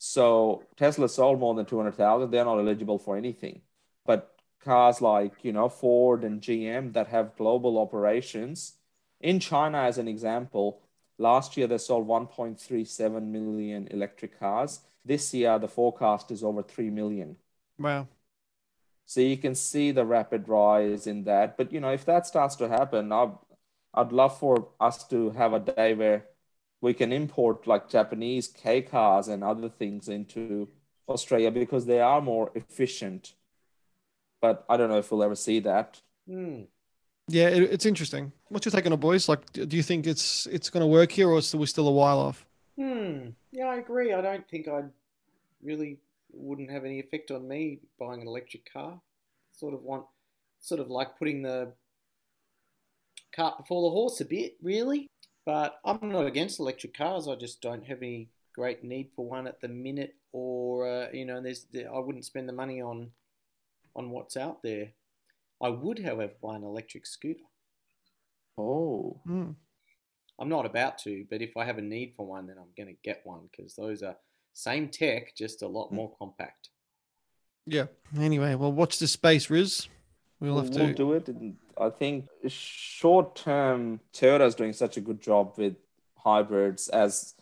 So 0.03 0.63
Tesla 0.77 1.07
sold 1.07 1.39
more 1.39 1.53
than 1.53 1.67
200,000. 1.67 2.31
They're 2.31 2.43
not 2.43 2.57
eligible 2.57 2.97
for 2.97 3.17
anything. 3.17 3.61
But 4.03 4.35
cars 4.59 4.99
like, 4.99 5.33
you 5.43 5.53
know, 5.53 5.69
Ford 5.69 6.23
and 6.23 6.41
GM 6.41 6.93
that 6.93 7.07
have 7.09 7.35
global 7.35 7.77
operations 7.77 8.77
in 9.19 9.39
China, 9.39 9.83
as 9.83 9.99
an 9.99 10.07
example, 10.07 10.81
last 11.19 11.55
year 11.55 11.67
they 11.67 11.77
sold 11.77 12.07
1.37 12.07 13.21
million 13.21 13.87
electric 13.91 14.39
cars. 14.39 14.79
This 15.05 15.35
year, 15.35 15.59
the 15.59 15.67
forecast 15.67 16.31
is 16.31 16.43
over 16.43 16.63
3 16.63 16.89
million. 16.89 17.35
Wow. 17.77 18.07
So 19.05 19.21
you 19.21 19.37
can 19.37 19.53
see 19.53 19.91
the 19.91 20.03
rapid 20.03 20.49
rise 20.49 21.05
in 21.05 21.25
that. 21.25 21.57
But 21.57 21.71
you 21.71 21.79
know, 21.79 21.91
if 21.91 22.05
that 22.05 22.25
starts 22.25 22.55
to 22.55 22.67
happen, 22.67 23.11
I'd, 23.11 23.33
I'd 23.93 24.11
love 24.11 24.39
for 24.39 24.69
us 24.79 25.07
to 25.09 25.29
have 25.31 25.53
a 25.53 25.59
day 25.59 25.93
where 25.93 26.25
we 26.81 26.93
can 26.93 27.13
import 27.13 27.67
like 27.67 27.89
Japanese 27.89 28.47
K 28.47 28.81
cars 28.81 29.27
and 29.27 29.43
other 29.43 29.69
things 29.69 30.09
into 30.09 30.67
Australia 31.07 31.51
because 31.51 31.85
they 31.85 32.01
are 32.01 32.21
more 32.21 32.51
efficient. 32.55 33.35
But 34.41 34.65
I 34.67 34.77
don't 34.77 34.89
know 34.89 34.97
if 34.97 35.11
we'll 35.11 35.23
ever 35.23 35.35
see 35.35 35.59
that. 35.59 36.01
Hmm. 36.27 36.63
Yeah, 37.27 37.49
it, 37.49 37.63
it's 37.63 37.85
interesting. 37.85 38.31
What's 38.49 38.65
your 38.65 38.71
take 38.71 38.85
on 38.87 38.93
it, 38.93 38.99
boys? 38.99 39.29
Like, 39.29 39.51
do 39.53 39.77
you 39.77 39.83
think 39.83 40.07
it's 40.07 40.47
it's 40.47 40.69
going 40.69 40.81
to 40.81 40.87
work 40.87 41.11
here, 41.11 41.29
or 41.29 41.37
is 41.37 41.55
we 41.55 41.67
still 41.67 41.87
a 41.87 41.91
while 41.91 42.19
off? 42.19 42.45
Hmm. 42.77 43.29
Yeah, 43.51 43.67
I 43.67 43.75
agree. 43.77 44.13
I 44.13 44.21
don't 44.21 44.47
think 44.49 44.67
I'd 44.67 44.89
really 45.61 45.99
wouldn't 46.33 46.71
have 46.71 46.85
any 46.85 46.99
effect 46.99 47.29
on 47.29 47.47
me 47.47 47.79
buying 47.99 48.21
an 48.21 48.27
electric 48.27 48.71
car. 48.71 48.99
Sort 49.53 49.73
of 49.75 49.83
want, 49.83 50.05
sort 50.59 50.81
of 50.81 50.89
like 50.89 51.17
putting 51.19 51.43
the 51.43 51.73
cart 53.35 53.57
before 53.57 53.83
the 53.83 53.93
horse 53.93 54.19
a 54.21 54.25
bit, 54.25 54.55
really. 54.61 55.10
But 55.45 55.79
I'm 55.83 56.09
not 56.09 56.25
against 56.27 56.59
electric 56.59 56.95
cars. 56.95 57.27
I 57.27 57.35
just 57.35 57.61
don't 57.61 57.85
have 57.87 58.01
any 58.01 58.29
great 58.53 58.83
need 58.83 59.09
for 59.15 59.25
one 59.25 59.47
at 59.47 59.59
the 59.61 59.67
minute, 59.67 60.15
or 60.31 60.87
uh, 60.87 61.07
you 61.11 61.25
know, 61.25 61.41
there's 61.41 61.65
I 61.75 61.99
wouldn't 61.99 62.25
spend 62.25 62.47
the 62.47 62.53
money 62.53 62.81
on 62.81 63.11
on 63.95 64.11
what's 64.11 64.37
out 64.37 64.61
there. 64.63 64.89
I 65.61 65.69
would, 65.69 65.99
however, 65.99 66.33
buy 66.41 66.55
an 66.55 66.63
electric 66.63 67.05
scooter. 67.05 67.43
Oh, 68.57 69.19
Hmm. 69.25 69.51
I'm 70.39 70.49
not 70.49 70.65
about 70.65 70.97
to, 70.99 71.25
but 71.29 71.41
if 71.41 71.55
I 71.55 71.65
have 71.65 71.77
a 71.77 71.83
need 71.83 72.15
for 72.15 72.25
one, 72.25 72.47
then 72.47 72.57
I'm 72.57 72.71
going 72.75 72.87
to 72.87 72.99
get 73.03 73.21
one 73.25 73.41
because 73.51 73.75
those 73.75 74.01
are 74.01 74.15
same 74.53 74.89
tech, 74.89 75.35
just 75.35 75.61
a 75.61 75.67
lot 75.67 75.91
more 75.91 76.11
compact. 76.17 76.69
Yeah. 77.67 77.85
Anyway, 78.17 78.55
well, 78.55 78.71
watch 78.71 78.97
this 78.97 79.11
space, 79.11 79.51
Riz. 79.51 79.87
We'll 80.39 80.55
we'll, 80.55 80.63
have 80.63 80.73
we'll 80.73 80.87
to. 80.87 80.93
do 80.95 81.13
it. 81.13 81.27
And 81.27 81.57
I 81.81 81.89
think 81.89 82.27
short 82.47 83.35
term, 83.35 83.99
Toyota's 84.13 84.55
doing 84.55 84.73
such 84.73 84.97
a 84.97 85.01
good 85.01 85.19
job 85.21 85.53
with 85.57 85.75
hybrids 86.15 86.87
as 86.89 87.33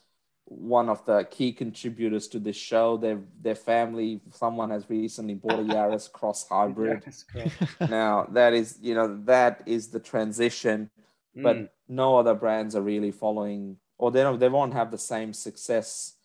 one 0.46 0.90
of 0.90 1.06
the 1.06 1.26
key 1.30 1.52
contributors 1.54 2.28
to 2.30 2.40
this 2.40 2.56
show. 2.56 2.98
Their 2.98 3.20
their 3.42 3.56
family, 3.56 4.22
someone 4.32 4.70
has 4.72 4.90
recently 4.90 5.36
bought 5.36 5.60
a 5.60 5.64
Yaris 5.64 6.12
Cross 6.18 6.48
hybrid. 6.50 7.04
Correct. 7.32 7.54
now 7.90 8.28
that 8.32 8.54
is 8.54 8.78
you 8.82 8.96
know 8.96 9.22
that 9.26 9.62
is 9.66 9.90
the 9.90 10.00
transition, 10.00 10.90
but 11.36 11.58
Mm. 11.58 11.70
no 11.88 12.18
other 12.18 12.34
brands 12.34 12.76
are 12.76 12.82
really 12.82 13.12
following, 13.12 13.78
or 13.98 14.10
they 14.12 14.24
don't 14.24 14.40
they 14.40 14.50
won't 14.50 14.74
have 14.74 14.90
the 14.92 14.98
same 14.98 15.34
success. 15.34 16.16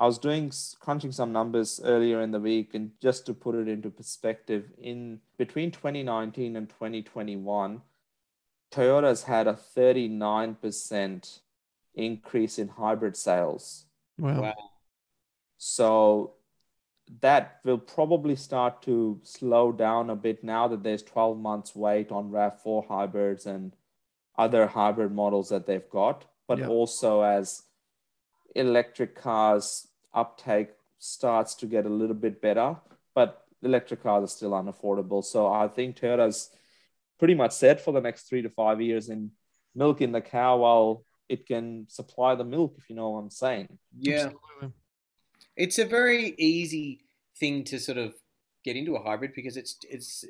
I 0.00 0.06
was 0.06 0.16
doing 0.16 0.50
crunching 0.80 1.12
some 1.12 1.30
numbers 1.30 1.78
earlier 1.84 2.22
in 2.22 2.30
the 2.30 2.40
week, 2.40 2.74
and 2.74 2.92
just 3.02 3.26
to 3.26 3.34
put 3.34 3.54
it 3.54 3.68
into 3.68 3.90
perspective, 3.90 4.72
in 4.78 5.20
between 5.36 5.70
2019 5.70 6.56
and 6.56 6.66
2021, 6.70 7.82
Toyota's 8.72 9.24
had 9.24 9.46
a 9.46 9.52
39% 9.52 11.40
increase 11.94 12.58
in 12.58 12.68
hybrid 12.68 13.14
sales. 13.14 13.84
Wow. 14.18 14.40
wow. 14.40 14.54
So 15.58 16.32
that 17.20 17.60
will 17.64 17.78
probably 17.78 18.36
start 18.36 18.80
to 18.82 19.20
slow 19.22 19.70
down 19.70 20.08
a 20.08 20.16
bit 20.16 20.42
now 20.42 20.66
that 20.68 20.82
there's 20.82 21.02
12 21.02 21.38
months 21.38 21.76
wait 21.76 22.10
on 22.10 22.30
RAV4 22.30 22.88
hybrids 22.88 23.44
and 23.44 23.76
other 24.38 24.66
hybrid 24.66 25.12
models 25.12 25.50
that 25.50 25.66
they've 25.66 25.90
got. 25.90 26.24
But 26.46 26.60
Yeah. 26.60 26.68
also 26.68 27.20
as 27.20 27.64
electric 28.56 29.14
cars 29.14 29.88
uptake 30.14 30.70
starts 30.98 31.54
to 31.56 31.66
get 31.66 31.86
a 31.86 31.88
little 31.88 32.14
bit 32.14 32.40
better, 32.40 32.76
but 33.14 33.44
electric 33.62 34.02
cars 34.02 34.24
are 34.24 34.34
still 34.34 34.52
unaffordable. 34.52 35.24
So 35.24 35.46
I 35.46 35.68
think 35.68 35.96
Toyota's 35.96 36.50
pretty 37.18 37.34
much 37.34 37.52
set 37.52 37.80
for 37.80 37.92
the 37.92 38.00
next 38.00 38.28
three 38.28 38.42
to 38.42 38.50
five 38.50 38.80
years 38.80 39.08
in 39.08 39.30
milking 39.74 40.12
the 40.12 40.20
cow 40.20 40.58
while 40.58 41.04
it 41.28 41.46
can 41.46 41.86
supply 41.88 42.34
the 42.34 42.44
milk, 42.44 42.74
if 42.78 42.90
you 42.90 42.96
know 42.96 43.10
what 43.10 43.20
I'm 43.20 43.30
saying. 43.30 43.68
Yeah. 43.96 44.14
Absolutely. 44.26 44.72
It's 45.56 45.78
a 45.78 45.84
very 45.84 46.34
easy 46.38 47.04
thing 47.38 47.64
to 47.64 47.78
sort 47.78 47.98
of 47.98 48.14
get 48.64 48.76
into 48.76 48.96
a 48.96 49.02
hybrid 49.02 49.32
because 49.34 49.56
it's 49.56 49.76
it's 49.88 50.24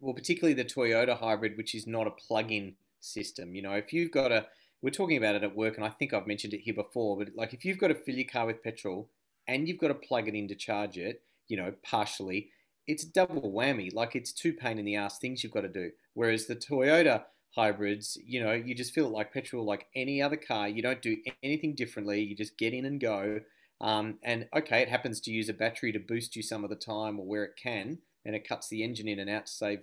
well, 0.00 0.14
particularly 0.14 0.54
the 0.54 0.64
Toyota 0.64 1.18
hybrid, 1.18 1.56
which 1.56 1.74
is 1.74 1.86
not 1.86 2.06
a 2.06 2.10
plug-in 2.10 2.74
system. 3.00 3.54
You 3.54 3.62
know, 3.62 3.72
if 3.72 3.92
you've 3.92 4.10
got 4.10 4.32
a 4.32 4.46
we're 4.82 4.90
talking 4.90 5.16
about 5.16 5.34
it 5.34 5.42
at 5.42 5.56
work, 5.56 5.76
and 5.76 5.86
I 5.86 5.90
think 5.90 6.12
I've 6.12 6.26
mentioned 6.26 6.54
it 6.54 6.60
here 6.60 6.74
before, 6.74 7.16
but 7.16 7.28
like 7.34 7.54
if 7.54 7.64
you've 7.64 7.78
got 7.78 7.88
to 7.88 7.94
fill 7.94 8.14
your 8.14 8.28
car 8.28 8.46
with 8.46 8.62
petrol 8.62 9.10
and 9.48 9.68
you've 9.68 9.78
got 9.78 9.88
to 9.88 9.94
plug 9.94 10.28
it 10.28 10.34
in 10.34 10.48
to 10.48 10.54
charge 10.54 10.98
it, 10.98 11.22
you 11.48 11.56
know, 11.56 11.72
partially, 11.82 12.50
it's 12.86 13.04
double 13.04 13.52
whammy. 13.52 13.92
Like 13.92 14.16
it's 14.16 14.32
two 14.32 14.52
pain 14.52 14.78
in 14.78 14.84
the 14.84 14.96
ass 14.96 15.18
things 15.18 15.42
you've 15.42 15.52
got 15.52 15.62
to 15.62 15.68
do. 15.68 15.90
Whereas 16.14 16.46
the 16.46 16.56
Toyota 16.56 17.24
hybrids, 17.54 18.18
you 18.24 18.42
know, 18.42 18.52
you 18.52 18.74
just 18.74 18.94
feel 18.94 19.06
it 19.06 19.12
like 19.12 19.32
petrol, 19.32 19.64
like 19.64 19.86
any 19.94 20.22
other 20.22 20.36
car. 20.36 20.68
You 20.68 20.82
don't 20.82 21.02
do 21.02 21.16
anything 21.42 21.74
differently. 21.74 22.20
You 22.20 22.36
just 22.36 22.58
get 22.58 22.74
in 22.74 22.84
and 22.84 23.00
go. 23.00 23.40
Um, 23.80 24.18
and 24.22 24.48
okay, 24.56 24.80
it 24.80 24.88
happens 24.88 25.20
to 25.22 25.30
use 25.30 25.48
a 25.48 25.54
battery 25.54 25.92
to 25.92 25.98
boost 25.98 26.36
you 26.36 26.42
some 26.42 26.64
of 26.64 26.70
the 26.70 26.76
time 26.76 27.18
or 27.18 27.26
where 27.26 27.44
it 27.44 27.58
can, 27.62 27.98
and 28.24 28.34
it 28.34 28.48
cuts 28.48 28.68
the 28.68 28.82
engine 28.82 29.08
in 29.08 29.18
and 29.18 29.28
out 29.28 29.46
to 29.46 29.52
save 29.52 29.80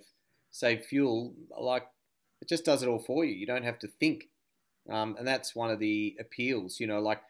save 0.50 0.84
fuel. 0.84 1.34
Like 1.58 1.86
it 2.40 2.48
just 2.48 2.64
does 2.64 2.82
it 2.82 2.88
all 2.88 2.98
for 2.98 3.24
you. 3.24 3.32
You 3.32 3.46
don't 3.46 3.64
have 3.64 3.78
to 3.80 3.88
think, 3.88 4.24
um, 4.90 5.14
and 5.18 5.26
that's 5.26 5.54
one 5.54 5.70
of 5.70 5.78
the 5.78 6.16
appeals. 6.18 6.80
You 6.80 6.88
know, 6.88 7.00
like 7.00 7.20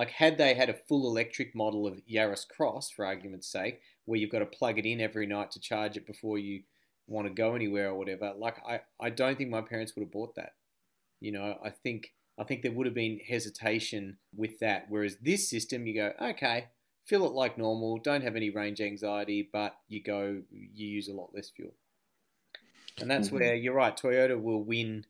like 0.00 0.12
had 0.12 0.38
they 0.38 0.54
had 0.54 0.70
a 0.70 0.80
full 0.88 1.06
electric 1.06 1.54
model 1.54 1.86
of 1.86 2.00
Yaris 2.10 2.48
Cross, 2.48 2.88
for 2.88 3.04
argument's 3.04 3.46
sake, 3.52 3.82
where 4.06 4.18
you've 4.18 4.30
got 4.30 4.38
to 4.38 4.46
plug 4.46 4.78
it 4.78 4.86
in 4.86 4.98
every 4.98 5.26
night 5.26 5.50
to 5.50 5.60
charge 5.60 5.98
it 5.98 6.06
before 6.06 6.38
you 6.38 6.62
want 7.06 7.28
to 7.28 7.34
go 7.34 7.54
anywhere 7.54 7.90
or 7.90 7.96
whatever. 7.96 8.32
Like 8.34 8.56
I, 8.66 8.80
I 8.98 9.10
don't 9.10 9.36
think 9.36 9.50
my 9.50 9.60
parents 9.60 9.94
would 9.94 10.00
have 10.00 10.10
bought 10.10 10.36
that. 10.36 10.54
You 11.20 11.32
know, 11.32 11.58
I 11.62 11.68
think 11.68 12.14
I 12.38 12.44
think 12.44 12.62
there 12.62 12.72
would 12.72 12.86
have 12.86 12.94
been 12.94 13.20
hesitation 13.28 14.16
with 14.34 14.58
that. 14.60 14.86
Whereas 14.88 15.18
this 15.20 15.50
system, 15.50 15.86
you 15.86 15.92
go, 15.92 16.12
okay, 16.18 16.68
fill 17.04 17.26
it 17.26 17.32
like 17.32 17.58
normal, 17.58 17.98
don't 17.98 18.22
have 18.22 18.36
any 18.36 18.48
range 18.48 18.80
anxiety, 18.80 19.50
but 19.52 19.74
you 19.86 20.02
go, 20.02 20.40
you 20.50 20.86
use 20.86 21.08
a 21.08 21.12
lot 21.12 21.34
less 21.34 21.50
fuel. 21.50 21.74
And 22.98 23.10
that's 23.10 23.28
Mhm. 23.28 23.32
where 23.32 23.54
you're 23.54 23.74
right. 23.74 23.94
Toyota 23.94 24.40
will 24.40 24.64
win 24.64 25.04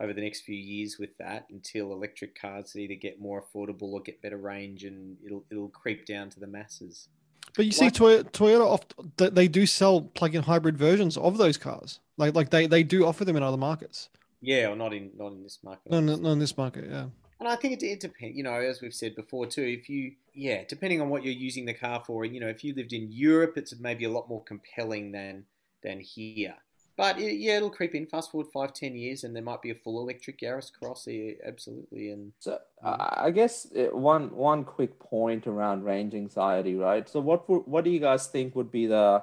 over 0.00 0.12
the 0.12 0.20
next 0.20 0.42
few 0.42 0.56
years 0.56 0.98
with 0.98 1.16
that 1.18 1.46
until 1.50 1.92
electric 1.92 2.40
cars 2.40 2.76
either 2.76 2.94
get 2.94 3.20
more 3.20 3.42
affordable 3.42 3.92
or 3.92 4.00
get 4.00 4.22
better 4.22 4.36
range, 4.38 4.84
and 4.84 5.16
it'll 5.24 5.44
it'll 5.50 5.68
creep 5.68 6.06
down 6.06 6.30
to 6.30 6.40
the 6.40 6.46
masses. 6.46 7.08
But 7.56 7.64
you 7.64 7.72
see, 7.72 7.86
Like- 7.86 7.94
Toyota, 7.94 8.30
Toyota 8.30 8.66
oft, 8.66 8.94
they 9.16 9.48
do 9.48 9.64
sell 9.66 10.02
plug-in 10.02 10.42
hybrid 10.42 10.76
versions 10.76 11.16
of 11.16 11.38
those 11.38 11.56
cars. 11.56 12.00
Like 12.16 12.34
like 12.34 12.50
they, 12.50 12.66
they 12.66 12.82
do 12.82 13.06
offer 13.06 13.24
them 13.24 13.36
in 13.36 13.42
other 13.42 13.56
markets. 13.56 14.10
Yeah, 14.40 14.68
or 14.68 14.76
not 14.76 14.92
in 14.94 15.10
not 15.16 15.32
in 15.32 15.42
this 15.42 15.58
market. 15.64 15.90
No, 15.90 16.00
no, 16.00 16.16
not 16.16 16.32
in 16.32 16.38
this 16.38 16.56
market. 16.56 16.84
Yeah. 16.88 17.06
And 17.40 17.48
I 17.48 17.54
think 17.56 17.74
it, 17.74 17.86
it 17.86 18.00
depends, 18.00 18.36
you 18.36 18.42
know, 18.42 18.54
as 18.54 18.80
we've 18.80 18.92
said 18.92 19.14
before 19.14 19.46
too, 19.46 19.62
if 19.62 19.88
you, 19.88 20.12
yeah, 20.34 20.64
depending 20.68 21.00
on 21.00 21.08
what 21.08 21.22
you're 21.24 21.32
using 21.32 21.64
the 21.64 21.72
car 21.72 22.02
for, 22.04 22.24
you 22.24 22.40
know, 22.40 22.48
if 22.48 22.64
you 22.64 22.74
lived 22.74 22.92
in 22.92 23.12
Europe, 23.12 23.56
it's 23.56 23.78
maybe 23.78 24.04
a 24.04 24.10
lot 24.10 24.28
more 24.28 24.42
compelling 24.42 25.12
than 25.12 25.44
than 25.82 26.00
here. 26.00 26.56
But 26.98 27.18
it, 27.20 27.36
yeah, 27.36 27.56
it'll 27.58 27.70
creep 27.70 27.94
in. 27.94 28.06
Fast 28.06 28.32
forward 28.32 28.50
five, 28.52 28.72
ten 28.74 28.94
years, 28.96 29.22
and 29.24 29.34
there 29.34 29.42
might 29.50 29.62
be 29.62 29.70
a 29.70 29.74
full 29.74 30.00
electric 30.02 30.40
Yaris 30.40 30.70
Cross 30.72 31.04
here, 31.06 31.36
absolutely. 31.46 32.10
And 32.10 32.32
So 32.40 32.58
I 32.84 33.26
I 33.26 33.30
guess 33.30 33.68
uh, 33.72 33.96
one 33.96 34.24
one 34.34 34.64
quick 34.64 34.98
point 34.98 35.46
around 35.46 35.84
range 35.84 36.14
anxiety, 36.14 36.74
right? 36.74 37.08
So 37.08 37.20
what 37.20 37.48
what 37.68 37.84
do 37.84 37.90
you 37.90 38.00
guys 38.00 38.26
think 38.26 38.54
would 38.56 38.72
be 38.72 38.86
the 38.86 39.22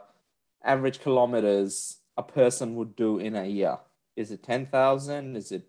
average 0.63 0.99
kilometers 1.01 1.97
a 2.17 2.23
person 2.23 2.75
would 2.77 2.95
do 2.95 3.19
in 3.19 3.35
a 3.35 3.45
year? 3.45 3.77
Is 4.15 4.31
it 4.31 4.41
ten 4.41 4.65
thousand? 4.67 5.35
Is 5.35 5.51
it 5.51 5.67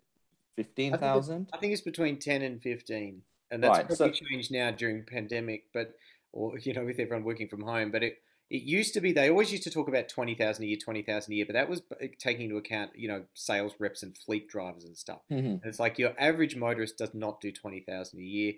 fifteen 0.55 0.97
thousand? 0.97 1.49
I 1.53 1.57
think 1.57 1.73
it's 1.73 1.81
between 1.81 2.17
ten 2.19 2.41
and 2.41 2.61
fifteen. 2.61 3.21
and 3.51 3.61
that's 3.63 3.77
Right, 3.77 3.87
probably 3.87 4.13
so- 4.15 4.25
changed 4.25 4.51
now 4.51 4.71
during 4.71 5.03
pandemic, 5.03 5.65
but 5.73 5.93
or 6.31 6.57
you 6.59 6.73
know 6.73 6.85
with 6.85 6.99
everyone 6.99 7.25
working 7.25 7.49
from 7.49 7.61
home. 7.61 7.91
But 7.91 8.03
it 8.03 8.21
it 8.49 8.63
used 8.63 8.93
to 8.93 9.01
be 9.01 9.11
they 9.11 9.29
always 9.29 9.51
used 9.51 9.63
to 9.63 9.71
talk 9.71 9.87
about 9.87 10.09
twenty 10.09 10.35
thousand 10.35 10.63
a 10.63 10.67
year, 10.67 10.77
twenty 10.81 11.01
thousand 11.01 11.33
a 11.33 11.35
year, 11.35 11.45
but 11.45 11.53
that 11.53 11.69
was 11.69 11.81
taking 12.19 12.45
into 12.45 12.57
account 12.57 12.91
you 12.95 13.07
know 13.07 13.23
sales 13.33 13.73
reps 13.79 14.03
and 14.03 14.17
fleet 14.17 14.47
drivers 14.47 14.85
and 14.85 14.97
stuff. 14.97 15.21
Mhm. 15.31 15.61
And 15.61 15.65
it's 15.65 15.79
like 15.79 15.97
your 15.99 16.13
average 16.19 16.55
motorist 16.55 16.97
does 16.97 17.13
not 17.13 17.41
do 17.41 17.51
twenty 17.51 17.81
thousand 17.81 18.19
a 18.19 18.23
year. 18.23 18.53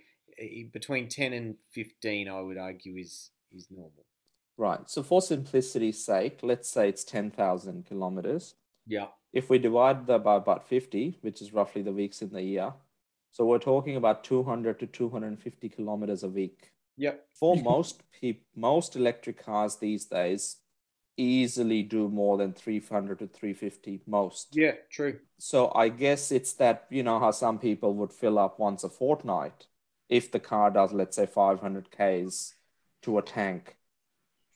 Between 0.71 1.08
ten 1.08 1.34
and 1.34 1.58
fifteen, 1.71 2.30
I 2.30 2.39
would 2.41 2.58
argue, 2.58 2.95
is 2.97 3.32
is 3.52 3.67
normal. 3.71 4.06
Right. 4.58 4.89
So 4.89 5.04
for 5.04 5.21
simplicity's 5.21 6.04
sake, 6.04 6.39
let's 6.43 6.69
say 6.69 6.89
it's 6.89 7.06
10,000 7.06 7.86
kilometers. 7.86 8.56
Yeah. 8.86 9.08
If 9.32 9.49
we 9.49 9.58
divide 9.58 10.06
that 10.08 10.21
by 10.23 10.36
about 10.36 10.67
50, 10.67 11.17
which 11.21 11.41
is 11.41 11.54
roughly 11.54 11.82
the 11.82 11.93
weeks 11.93 12.21
in 12.21 12.30
the 12.34 12.41
year, 12.41 12.73
so 13.32 13.45
we're 13.45 13.60
talking 13.60 13.95
about 13.95 14.25
200 14.25 14.80
to 14.80 14.88
250 14.88 15.69
kilometers 15.69 16.23
a 16.23 16.28
week. 16.28 16.73
Yep. 16.99 17.25
For 17.33 17.55
most 17.63 18.03
peop 18.12 18.43
most 18.55 18.95
electric 18.95 19.43
cars 19.43 19.77
these 19.77 20.05
days, 20.05 20.57
easily 21.17 21.81
do 21.81 22.09
more 22.09 22.38
than 22.38 22.53
300 22.53 23.19
to 23.19 23.27
350 23.27 24.01
most. 24.05 24.55
Yeah. 24.55 24.73
True. 24.91 25.19
So 25.39 25.71
I 25.73 25.89
guess 25.89 26.31
it's 26.31 26.53
that, 26.53 26.85
you 26.89 27.01
know, 27.01 27.19
how 27.19 27.31
some 27.31 27.57
people 27.57 27.93
would 27.95 28.13
fill 28.13 28.38
up 28.38 28.59
once 28.59 28.83
a 28.83 28.89
fortnight 28.89 29.65
if 30.09 30.31
the 30.31 30.39
car 30.39 30.69
does, 30.69 30.91
let's 30.91 31.15
say, 31.15 31.25
500 31.25 31.89
Ks 31.91 32.55
to 33.03 33.17
a 33.17 33.21
tank. 33.21 33.77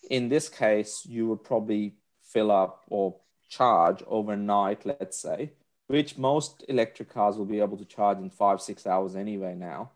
In 0.09 0.27
this 0.27 0.49
case, 0.49 1.05
you 1.05 1.27
would 1.27 1.43
probably 1.43 1.95
fill 2.21 2.51
up 2.51 2.83
or 2.89 3.15
charge 3.49 4.03
overnight, 4.07 4.85
let's 4.85 5.17
say, 5.17 5.53
which 5.87 6.17
most 6.17 6.65
electric 6.67 7.09
cars 7.09 7.37
will 7.37 7.45
be 7.45 7.61
able 7.61 7.77
to 7.77 7.85
charge 7.85 8.17
in 8.17 8.29
five, 8.29 8.59
six 8.59 8.85
hours 8.85 9.15
anyway 9.15 9.55
now. 9.55 9.91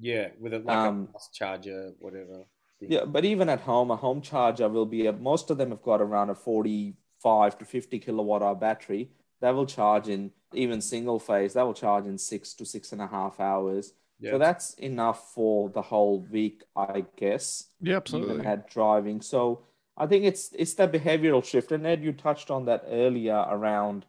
Yeah. 0.00 0.28
With 0.40 0.54
a 0.54 0.58
like 0.60 0.76
Um, 0.76 1.08
a 1.10 1.12
fast 1.12 1.34
charger, 1.34 1.92
whatever. 1.98 2.44
thing. 2.80 2.90
Yeah, 2.92 3.04
but 3.04 3.24
even 3.24 3.48
at 3.48 3.60
home, 3.60 3.90
a 3.90 3.96
home 3.96 4.20
charger 4.22 4.68
will 4.68 4.86
be 4.86 5.06
a, 5.06 5.12
most 5.12 5.50
of 5.50 5.58
them 5.58 5.70
have 5.70 5.82
got 5.82 6.00
around 6.00 6.30
a 6.30 6.34
45 6.34 7.58
to 7.58 7.64
50 7.64 7.98
kilowatt 7.98 8.42
hour 8.42 8.54
battery. 8.54 9.10
That 9.40 9.54
will 9.54 9.66
charge 9.66 10.08
in 10.08 10.32
even 10.52 10.80
single 10.80 11.18
phase, 11.18 11.52
that 11.54 11.62
will 11.62 11.74
charge 11.74 12.06
in 12.06 12.18
six 12.18 12.54
to 12.54 12.64
six 12.66 12.92
and 12.92 13.00
a 13.00 13.06
half 13.06 13.38
hours. 13.40 13.92
Yeah. 14.18 14.32
So 14.32 14.38
that's 14.38 14.74
enough 14.74 15.32
for 15.34 15.70
the 15.70 15.80
whole 15.82 16.26
week, 16.30 16.62
I 16.76 17.04
guess. 17.16 17.64
Yeah, 17.80 17.92
Even 17.92 17.96
absolutely. 17.96 18.46
at 18.46 18.68
driving. 18.68 19.22
So 19.22 19.62
I 19.96 20.06
think 20.06 20.24
it's 20.24 20.50
it's 20.58 20.74
that 20.74 20.92
behavioral 20.92 21.42
shift. 21.44 21.72
And 21.72 21.86
Ed, 21.86 22.02
you 22.02 22.12
touched 22.12 22.50
on 22.50 22.64
that 22.66 22.84
earlier 22.88 23.46
around 23.48 24.04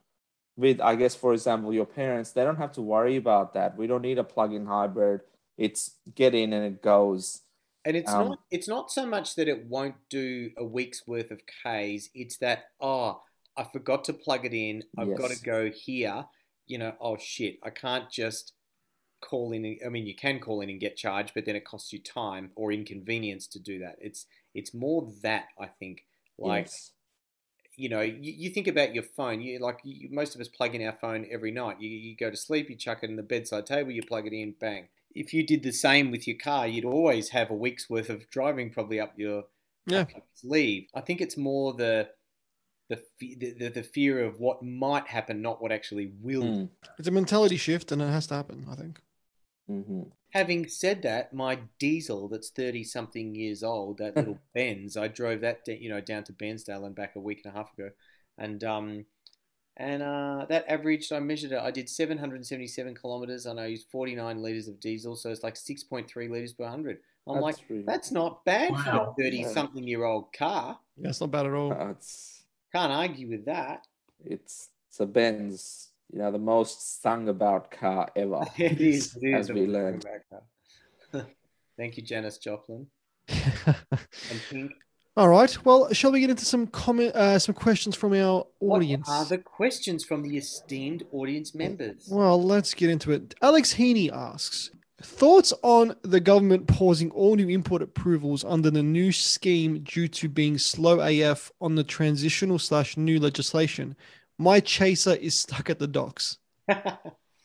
with, 0.58 0.82
I 0.82 0.96
guess, 0.96 1.16
for 1.16 1.32
example, 1.34 1.74
your 1.74 1.86
parents, 1.86 2.32
they 2.34 2.44
don't 2.44 2.58
have 2.58 2.74
to 2.74 2.82
worry 2.82 3.16
about 3.16 3.54
that. 3.54 3.78
We 3.78 3.88
don't 3.88 4.02
need 4.02 4.18
a 4.20 4.24
plug-in 4.24 4.66
hybrid. 4.66 5.22
It's 5.62 5.98
get 6.16 6.34
in 6.34 6.54
and 6.54 6.66
it 6.66 6.82
goes. 6.82 7.42
And 7.86 7.96
it's 7.98 8.14
Um, 8.14 8.30
not 8.30 8.40
it's 8.52 8.68
not 8.68 8.92
so 8.92 9.06
much 9.06 9.36
that 9.36 9.48
it 9.48 9.66
won't 9.66 9.96
do 10.10 10.52
a 10.58 10.64
week's 10.64 11.08
worth 11.08 11.32
of 11.32 11.42
Ks, 11.46 12.10
it's 12.14 12.38
that 12.38 12.66
oh, 12.80 13.22
I 13.58 13.64
forgot 13.66 14.04
to 14.06 14.14
plug 14.14 14.46
it 14.46 14.54
in. 14.54 14.84
I've 14.98 15.16
got 15.16 15.30
to 15.32 15.36
go 15.36 15.70
here. 15.72 16.26
You 16.68 16.78
know, 16.80 16.96
oh 17.00 17.18
shit, 17.18 17.60
I 17.64 17.70
can't 17.70 18.10
just 18.10 18.54
call 19.22 19.52
in 19.54 19.80
I 19.86 19.90
mean 19.90 20.08
you 20.08 20.16
can 20.16 20.40
call 20.40 20.62
in 20.62 20.70
and 20.70 20.80
get 20.80 20.98
charged, 20.98 21.34
but 21.36 21.46
then 21.46 21.56
it 21.56 21.66
costs 21.66 21.94
you 21.94 22.00
time 22.00 22.52
or 22.56 22.72
inconvenience 22.72 23.48
to 23.48 23.60
do 23.60 23.80
that. 23.80 23.98
It's 24.02 24.26
it's 24.54 24.74
more 24.74 25.12
that 25.24 25.48
I 25.60 25.68
think 25.68 26.06
like 26.40 26.72
Yes. 26.72 26.92
you 27.76 27.90
know, 27.90 28.02
you, 28.02 28.34
you 28.38 28.50
think 28.50 28.68
about 28.68 28.94
your 28.94 29.04
phone. 29.04 29.42
You 29.42 29.60
like 29.60 29.80
you, 29.84 30.10
most 30.12 30.36
of 30.36 30.42
us 30.42 30.48
plug 30.48 30.76
in 30.76 30.86
our 30.86 30.94
phone 30.94 31.26
every 31.32 31.52
night. 31.52 31.82
You, 31.82 31.90
you 31.90 32.16
go 32.16 32.30
to 32.30 32.38
sleep, 32.38 32.70
you 32.70 32.76
chuck 32.76 33.00
it 33.04 33.10
in 33.10 33.16
the 33.16 33.24
bedside 33.24 33.66
table, 33.66 33.92
you 33.92 34.04
plug 34.04 34.28
it 34.28 34.34
in, 34.34 34.54
bang. 34.60 34.90
If 35.16 35.34
you 35.34 35.46
did 35.46 35.64
the 35.64 35.72
same 35.72 36.12
with 36.12 36.28
your 36.28 36.38
car, 36.38 36.68
you'd 36.68 36.86
always 36.86 37.30
have 37.30 37.50
a 37.52 37.56
week's 37.56 37.90
worth 37.90 38.10
of 38.10 38.30
driving 38.30 38.70
probably 38.72 39.00
up 39.00 39.14
your 39.18 39.46
Yeah. 39.86 40.02
up 40.02 40.12
your 40.12 40.24
sleeve. 40.36 40.88
I 40.94 41.02
think 41.02 41.22
it's 41.22 41.38
more 41.38 41.74
the 41.74 42.10
the 42.90 43.02
the, 43.20 43.54
the, 43.60 43.70
the 43.70 43.84
fear 43.84 44.24
of 44.24 44.40
what 44.40 44.64
might 44.64 45.08
happen, 45.08 45.42
not 45.42 45.62
what 45.62 45.72
actually 45.72 46.14
will. 46.22 46.44
Mm. 46.44 46.70
It's 47.00 47.08
a 47.08 47.12
mentality 47.12 47.58
shift, 47.58 47.92
and 47.92 48.02
it 48.02 48.08
has 48.10 48.28
to 48.28 48.36
happen. 48.36 48.66
I 48.70 48.76
think. 48.76 49.02
hmm 49.68 50.04
Having 50.34 50.70
said 50.70 51.02
that, 51.02 51.34
my 51.34 51.60
diesel 51.78 52.30
that's 52.30 52.50
thirty 52.52 52.86
something 52.86 53.36
years 53.36 53.64
old, 53.64 53.98
that 53.98 54.16
little 54.16 54.40
Benz, 54.54 54.96
I 54.96 55.10
drove 55.10 55.42
that 55.42 55.68
you 55.68 55.90
know 55.90 56.00
down 56.02 56.24
to 56.26 56.34
Bairnsdale 56.34 56.86
and 56.86 56.96
back 56.96 57.16
a 57.16 57.20
week 57.20 57.42
and 57.44 57.54
a 57.54 57.58
half 57.58 57.74
ago, 57.74 57.90
and 58.38 58.64
um, 58.64 59.06
and 59.78 60.02
uh, 60.04 60.46
that 60.50 60.66
averaged 60.68 61.12
I 61.14 61.20
measured 61.20 61.52
it. 61.54 61.60
I 61.60 61.72
did 61.72 61.90
seven 61.90 62.18
hundred 62.18 62.36
and 62.38 62.46
seventy 62.48 62.68
seven 62.68 62.94
kilometers, 62.96 63.46
and 63.46 63.60
I 63.60 63.68
used 63.68 63.88
forty 63.90 64.16
nine 64.16 64.42
liters 64.42 64.68
of 64.68 64.80
diesel, 64.80 65.16
so 65.16 65.30
it's 65.30 65.44
like 65.44 65.56
six 65.56 65.84
point 65.84 66.10
three 66.10 66.28
liters 66.28 66.54
per 66.54 66.68
hundred. 66.68 67.00
I'm 67.28 67.36
That's 67.36 67.44
like, 67.44 67.56
really- 67.70 67.84
that's 67.84 68.12
not 68.12 68.44
bad 68.46 68.70
for 68.70 68.92
Wow. 68.92 69.14
a 69.18 69.22
thirty 69.22 69.44
something 69.44 69.88
year 69.88 70.04
old 70.04 70.34
car. 70.34 70.80
Yeah, 70.98 71.10
it's 71.10 71.22
not 71.22 71.32
bad 71.32 71.46
at 71.46 71.54
all. 71.54 71.72
Uh, 71.72 71.92
it's 71.92 72.44
Can't 72.74 72.92
argue 72.92 73.30
with 73.30 73.46
that. 73.46 73.86
it's 74.26 74.70
it's 74.90 75.00
a 75.00 75.06
Benz, 75.06 75.90
you 76.12 76.20
know, 76.20 76.32
the 76.32 76.38
most 76.40 77.02
sung 77.02 77.30
about 77.30 77.72
car 77.72 78.10
ever. 78.16 78.44
It 78.58 78.82
is, 78.82 79.16
it 79.16 79.28
is 79.28 79.36
as 79.36 79.50
a 79.50 79.54
we 79.54 79.68
learned. 79.68 80.06
Thank 81.78 81.98
you, 81.98 82.04
Janis 82.04 82.38
Joplin 82.38 82.88
and 83.30 84.42
Pink. 84.50 84.72
All 85.18 85.30
right. 85.30 85.66
Well, 85.66 85.92
shall 85.94 86.12
we 86.12 86.20
get 86.22 86.30
into 86.30 86.46
some 86.46 86.68
comment, 86.68 87.14
uh, 87.16 87.38
some 87.40 87.54
questions 87.56 87.96
from 87.96 88.14
our 88.14 88.46
audience? 88.60 89.08
What 89.08 89.14
are 89.14 89.26
the 89.26 89.38
questions 89.38 90.04
from 90.04 90.22
the 90.24 90.38
esteemed 90.38 91.04
audience 91.12 91.54
members? 91.54 92.08
Well, 92.10 92.42
let's 92.42 92.74
get 92.74 92.90
into 92.90 93.12
it. 93.12 93.36
Alex 93.42 93.74
Heaney 93.74 94.12
asks 94.12 94.72
Thoughts 95.04 95.52
on 95.64 95.96
the 96.04 96.20
government 96.20 96.68
pausing 96.68 97.10
all 97.12 97.36
new 97.36 97.50
import 97.50 97.82
approvals 97.82 98.44
under 98.44 98.70
the 98.70 98.84
new 98.84 99.12
scheme 99.12 99.80
due 99.84 100.08
to 100.08 100.30
being 100.30 100.58
slow 100.60 101.00
AF 101.00 101.52
on 101.60 101.74
the 101.76 101.84
transitional 101.84 102.60
slash 102.60 102.98
new 102.98 103.20
legislation? 103.20 103.96
My 104.38 104.60
chaser 104.60 105.16
is 105.16 105.40
stuck 105.40 105.70
at 105.70 105.80
the 105.80 105.88
docks. 105.88 106.38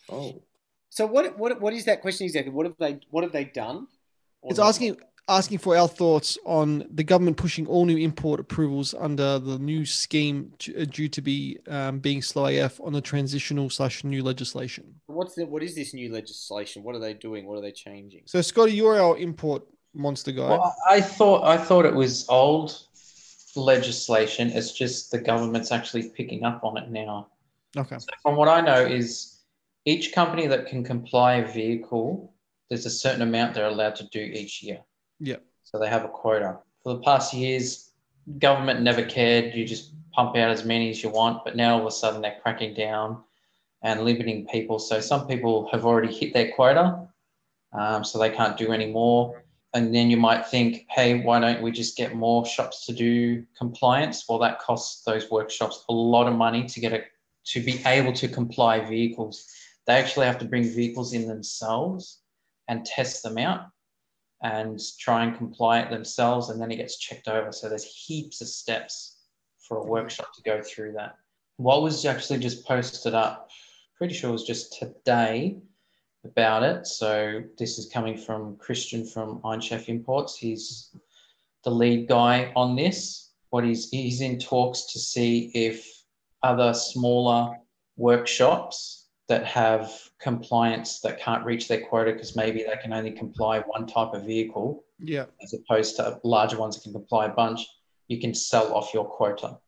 Oh, 0.08 0.40
so 0.88 1.04
what 1.04 1.36
what 1.36 1.60
what 1.60 1.72
is 1.72 1.86
that 1.86 2.00
question 2.00 2.26
exactly? 2.26 2.52
What 2.52 2.64
have 2.66 2.76
they 2.78 3.00
what 3.10 3.24
have 3.24 3.32
they 3.32 3.42
done? 3.44 3.88
Or 4.40 4.50
It's 4.52 4.60
not? 4.60 4.68
asking 4.68 4.96
asking 5.28 5.58
for 5.58 5.76
our 5.76 5.88
thoughts 5.88 6.38
on 6.44 6.86
the 6.94 7.02
government 7.02 7.36
pushing 7.36 7.66
all 7.66 7.84
new 7.84 7.96
import 7.96 8.38
approvals 8.38 8.94
under 8.94 9.38
the 9.38 9.58
new 9.58 9.84
scheme 9.84 10.52
to, 10.58 10.82
uh, 10.82 10.84
due 10.84 11.08
to 11.08 11.20
be 11.20 11.58
um, 11.68 11.98
being 11.98 12.22
slow 12.22 12.46
AF 12.46 12.80
on 12.80 12.92
the 12.92 13.00
transitional 13.00 13.68
slash 13.68 14.04
new 14.04 14.22
legislation. 14.22 14.84
What's 15.06 15.34
the 15.34 15.46
what 15.46 15.62
is 15.62 15.74
this 15.74 15.94
new 15.94 16.12
legislation? 16.12 16.82
What 16.82 16.94
are 16.94 17.00
they 17.00 17.14
doing? 17.14 17.46
What 17.46 17.58
are 17.58 17.62
they 17.62 17.72
changing? 17.72 18.22
So, 18.26 18.40
Scotty, 18.40 18.72
you're 18.72 19.00
our 19.00 19.16
import 19.18 19.62
monster 19.94 20.32
guy. 20.32 20.48
Well, 20.48 20.74
I 20.88 20.96
I 20.96 21.00
thought 21.00 21.44
I 21.44 21.56
thought 21.56 21.84
it 21.84 21.94
was 21.94 22.28
old 22.28 22.78
legislation. 23.56 24.50
It's 24.50 24.72
just 24.72 25.10
the 25.10 25.18
government's 25.18 25.72
actually 25.72 26.10
picking 26.10 26.44
up 26.44 26.62
on 26.62 26.76
it 26.76 26.90
now. 26.90 27.28
okay. 27.76 27.98
So 27.98 28.06
from 28.22 28.36
what 28.36 28.48
I 28.48 28.60
know, 28.60 28.80
is 28.80 29.40
each 29.84 30.12
company 30.12 30.46
that 30.46 30.66
can 30.66 30.84
comply 30.84 31.34
a 31.36 31.52
vehicle, 31.52 32.32
there's 32.68 32.86
a 32.86 32.90
certain 32.90 33.22
amount 33.22 33.54
they're 33.54 33.66
allowed 33.66 33.96
to 33.96 34.06
do 34.08 34.20
each 34.20 34.62
year. 34.62 34.80
Yep. 35.20 35.42
So 35.62 35.78
they 35.78 35.88
have 35.88 36.04
a 36.04 36.08
quota. 36.08 36.58
For 36.82 36.94
the 36.94 37.00
past 37.00 37.34
years, 37.34 37.90
government 38.38 38.82
never 38.82 39.02
cared. 39.04 39.54
You 39.54 39.64
just 39.66 39.92
pump 40.12 40.36
out 40.36 40.50
as 40.50 40.64
many 40.64 40.90
as 40.90 41.02
you 41.02 41.10
want. 41.10 41.44
But 41.44 41.56
now 41.56 41.74
all 41.74 41.80
of 41.80 41.86
a 41.86 41.90
sudden 41.90 42.22
they're 42.22 42.38
cracking 42.42 42.74
down 42.74 43.22
and 43.82 44.04
limiting 44.04 44.46
people. 44.46 44.78
So 44.78 45.00
some 45.00 45.26
people 45.26 45.68
have 45.72 45.84
already 45.84 46.12
hit 46.12 46.32
their 46.32 46.52
quota, 46.52 47.08
um, 47.72 48.04
so 48.04 48.18
they 48.18 48.30
can't 48.30 48.56
do 48.56 48.72
any 48.72 48.86
more. 48.86 49.44
And 49.74 49.94
then 49.94 50.10
you 50.10 50.16
might 50.16 50.46
think, 50.46 50.86
hey, 50.88 51.20
why 51.20 51.38
don't 51.38 51.60
we 51.60 51.70
just 51.70 51.96
get 51.96 52.14
more 52.14 52.46
shops 52.46 52.86
to 52.86 52.94
do 52.94 53.44
compliance? 53.58 54.24
Well, 54.28 54.38
that 54.38 54.58
costs 54.58 55.04
those 55.04 55.30
workshops 55.30 55.84
a 55.88 55.92
lot 55.92 56.26
of 56.26 56.34
money 56.34 56.66
to 56.66 56.80
get 56.80 56.92
a 56.92 57.04
to 57.52 57.60
be 57.60 57.80
able 57.86 58.12
to 58.14 58.26
comply 58.26 58.80
vehicles. 58.80 59.46
They 59.86 59.94
actually 59.94 60.26
have 60.26 60.38
to 60.38 60.44
bring 60.44 60.64
vehicles 60.64 61.12
in 61.12 61.28
themselves 61.28 62.20
and 62.66 62.84
test 62.84 63.22
them 63.22 63.38
out 63.38 63.66
and 64.42 64.80
try 64.98 65.24
and 65.24 65.36
comply 65.36 65.80
it 65.80 65.90
themselves, 65.90 66.50
and 66.50 66.60
then 66.60 66.70
it 66.70 66.76
gets 66.76 66.98
checked 66.98 67.28
over. 67.28 67.52
So 67.52 67.68
there's 67.68 67.84
heaps 67.84 68.40
of 68.40 68.48
steps 68.48 69.16
for 69.66 69.78
a 69.78 69.86
workshop 69.86 70.34
to 70.34 70.42
go 70.42 70.62
through 70.62 70.92
that. 70.92 71.16
What 71.56 71.82
was 71.82 72.04
actually 72.04 72.38
just 72.40 72.66
posted 72.66 73.14
up, 73.14 73.48
pretty 73.96 74.14
sure 74.14 74.30
it 74.30 74.34
was 74.34 74.44
just 74.44 74.78
today 74.78 75.58
about 76.24 76.62
it. 76.62 76.86
So 76.86 77.42
this 77.58 77.78
is 77.78 77.90
coming 77.90 78.16
from 78.16 78.56
Christian 78.56 79.06
from 79.06 79.40
Iron 79.44 79.60
Chef 79.60 79.88
Imports. 79.88 80.36
He's 80.36 80.90
the 81.64 81.70
lead 81.70 82.08
guy 82.08 82.52
on 82.54 82.76
this. 82.76 83.30
What 83.50 83.64
he's 83.64 83.88
he's 83.90 84.20
in 84.20 84.38
talks 84.38 84.92
to 84.92 84.98
see 84.98 85.50
if 85.54 85.86
other 86.42 86.74
smaller 86.74 87.56
workshops 87.96 89.05
that 89.28 89.44
have 89.44 89.90
compliance 90.20 91.00
that 91.00 91.18
can't 91.18 91.44
reach 91.44 91.66
their 91.68 91.80
quota 91.80 92.12
because 92.12 92.36
maybe 92.36 92.60
they 92.62 92.76
can 92.80 92.92
only 92.92 93.10
comply 93.10 93.60
one 93.60 93.86
type 93.86 94.12
of 94.14 94.24
vehicle 94.24 94.84
Yeah. 95.00 95.26
as 95.42 95.52
opposed 95.52 95.96
to 95.96 96.20
larger 96.22 96.58
ones 96.58 96.76
that 96.76 96.82
can 96.84 96.92
comply 96.92 97.26
a 97.26 97.30
bunch, 97.34 97.66
you 98.08 98.20
can 98.20 98.34
sell 98.34 98.72
off 98.72 98.94
your 98.94 99.04
quota 99.04 99.58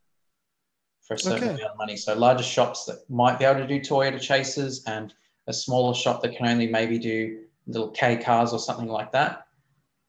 for 1.07 1.15
a 1.15 1.19
certain 1.19 1.49
Okay. 1.49 1.55
amount 1.55 1.73
of 1.73 1.77
money. 1.79 1.97
So 1.97 2.15
larger 2.15 2.45
shops 2.45 2.85
that 2.85 2.99
might 3.11 3.39
be 3.39 3.45
able 3.47 3.61
to 3.61 3.67
do 3.67 3.81
Toyota 3.81 4.21
Chasers 4.21 4.85
and 4.85 5.13
a 5.49 5.53
smaller 5.53 5.95
shop 5.95 6.23
that 6.23 6.37
can 6.37 6.47
only 6.47 6.69
maybe 6.69 6.99
do 6.99 7.45
little 7.67 7.91
K 7.91 8.17
cars 8.17 8.53
or 8.53 8.59
something 8.61 8.89
like 8.89 9.11
that, 9.13 9.47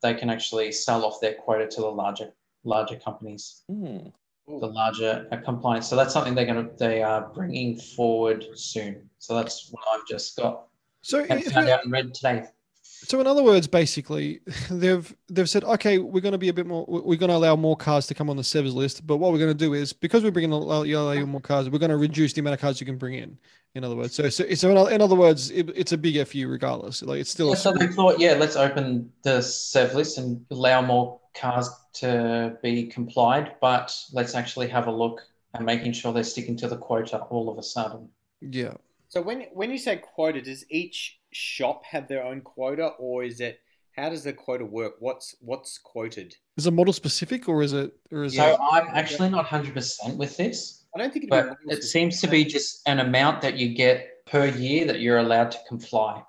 they 0.03 0.13
can 0.13 0.29
actually 0.29 0.71
sell 0.71 1.03
off 1.03 1.19
their 1.21 1.33
quota 1.33 1.67
to 1.67 1.81
the 1.81 1.87
larger 1.89 2.33
larger 2.65 2.97
companies, 2.97 3.63
Hmm. 3.67 4.09
The 4.49 4.67
larger 4.67 5.27
uh, 5.31 5.37
compliance. 5.37 5.87
So 5.87 5.95
that's 5.95 6.11
something 6.11 6.33
they're 6.33 6.45
going 6.45 6.67
to 6.67 6.75
they 6.77 7.03
are 7.03 7.29
bringing 7.33 7.77
forward 7.77 8.45
soon. 8.55 9.07
So 9.19 9.35
that's 9.35 9.69
what 9.71 9.83
I've 9.93 10.07
just 10.07 10.35
got 10.37 10.63
So 11.01 11.23
found 11.51 11.69
out 11.69 11.83
and 11.83 11.91
read 11.91 12.13
today. 12.15 12.45
So 12.81 13.21
in 13.21 13.27
other 13.27 13.43
words, 13.43 13.67
basically, 13.67 14.41
they've 14.71 15.15
they've 15.29 15.49
said, 15.49 15.63
okay, 15.63 15.99
we're 15.99 16.21
going 16.21 16.33
to 16.33 16.39
be 16.39 16.49
a 16.49 16.53
bit 16.53 16.65
more, 16.65 16.85
we're 16.87 17.17
going 17.17 17.29
to 17.29 17.35
allow 17.35 17.55
more 17.55 17.77
cars 17.77 18.07
to 18.07 18.13
come 18.13 18.29
on 18.29 18.35
the 18.35 18.43
SEVS 18.43 18.73
list, 18.73 19.07
but 19.07 19.17
what 19.17 19.31
we're 19.31 19.37
going 19.37 19.55
to 19.55 19.65
do 19.65 19.73
is 19.73 19.93
because 19.93 20.23
we're 20.23 20.31
bringing 20.31 20.51
a 20.51 20.57
lot 20.57 20.85
allow 20.85 21.11
you 21.11 21.25
more 21.25 21.39
cars, 21.39 21.69
we're 21.69 21.79
going 21.79 21.91
to 21.91 21.97
reduce 21.97 22.33
the 22.33 22.41
amount 22.41 22.55
of 22.55 22.59
cars 22.59 22.79
you 22.79 22.85
can 22.85 22.97
bring 22.97 23.13
in. 23.13 23.37
In 23.75 23.83
other 23.83 23.95
words, 23.95 24.15
so 24.15 24.27
so, 24.29 24.51
so 24.55 24.87
in, 24.87 25.01
other 25.01 25.15
words, 25.15 25.51
it, 25.51 25.69
it's 25.75 25.91
a 25.91 25.97
big 25.97 26.27
fu 26.27 26.47
regardless. 26.47 27.03
Like 27.03 27.19
it's 27.19 27.29
still 27.29 27.47
Yeah, 27.47 27.53
a 27.53 27.57
so 27.57 27.71
they 27.71 27.87
thought, 27.87 28.19
yeah, 28.19 28.33
let's 28.33 28.55
open 28.55 29.11
the 29.23 29.41
Sev 29.41 29.93
list 29.93 30.17
and 30.17 30.43
allow 30.49 30.81
more 30.81 31.19
cars 31.35 31.69
to 31.93 32.57
be 32.61 32.87
complied, 32.87 33.55
but 33.61 33.95
let's 34.13 34.35
actually 34.35 34.67
have 34.67 34.87
a 34.87 34.91
look 34.91 35.21
and 35.53 35.65
making 35.65 35.93
sure 35.93 36.13
they're 36.13 36.23
sticking 36.23 36.55
to 36.57 36.67
the 36.67 36.77
quota 36.77 37.19
all 37.29 37.49
of 37.49 37.57
a 37.57 37.63
sudden. 37.63 38.09
yeah. 38.41 38.73
So 39.07 39.23
when 39.23 39.47
when 39.53 39.71
you 39.71 39.79
say 39.79 39.95
quota, 39.97 40.39
does 40.39 40.63
each 40.69 41.19
shop 41.31 41.83
have 41.85 42.07
their 42.07 42.23
own 42.23 42.41
quota, 42.41 42.89
or 42.99 43.23
is 43.23 43.39
it 43.39 43.59
how 43.95 44.09
does 44.09 44.23
the 44.23 44.33
quota 44.33 44.65
work? 44.65 44.93
What's 44.99 45.35
what's 45.41 45.79
quoted? 45.79 46.35
Is 46.57 46.67
it 46.67 46.71
model 46.71 46.93
specific 46.93 47.49
or 47.49 47.63
is 47.63 47.73
it 47.73 47.91
or 48.11 48.23
is 48.23 48.35
So 48.35 48.53
it? 48.53 48.59
I'm 48.71 48.87
actually 48.93 49.29
not 49.29 49.47
100% 49.47 50.15
with 50.15 50.37
this, 50.37 50.85
I 50.95 50.99
don't 50.99 51.11
think 51.11 51.25
it'd 51.25 51.29
but 51.29 51.57
be 51.67 51.73
it 51.73 51.83
seems 51.83 52.21
to 52.21 52.27
be 52.27 52.43
just 52.45 52.81
an 52.87 52.99
amount 52.99 53.41
that 53.41 53.57
you 53.57 53.73
get 53.73 54.25
per 54.25 54.45
year 54.45 54.85
that 54.85 54.99
you're 54.99 55.17
allowed 55.17 55.51
to 55.51 55.57
comply. 55.67 56.23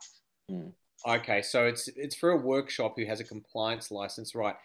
Hmm. 0.49 0.69
Okay, 1.07 1.41
so 1.43 1.67
it's 1.67 1.89
it's 1.89 2.15
for 2.15 2.31
a 2.31 2.37
workshop 2.37 2.95
who 2.97 3.07
has 3.07 3.21
a 3.21 3.25
compliance 3.25 3.91
license, 3.91 4.35
right? 4.35 4.57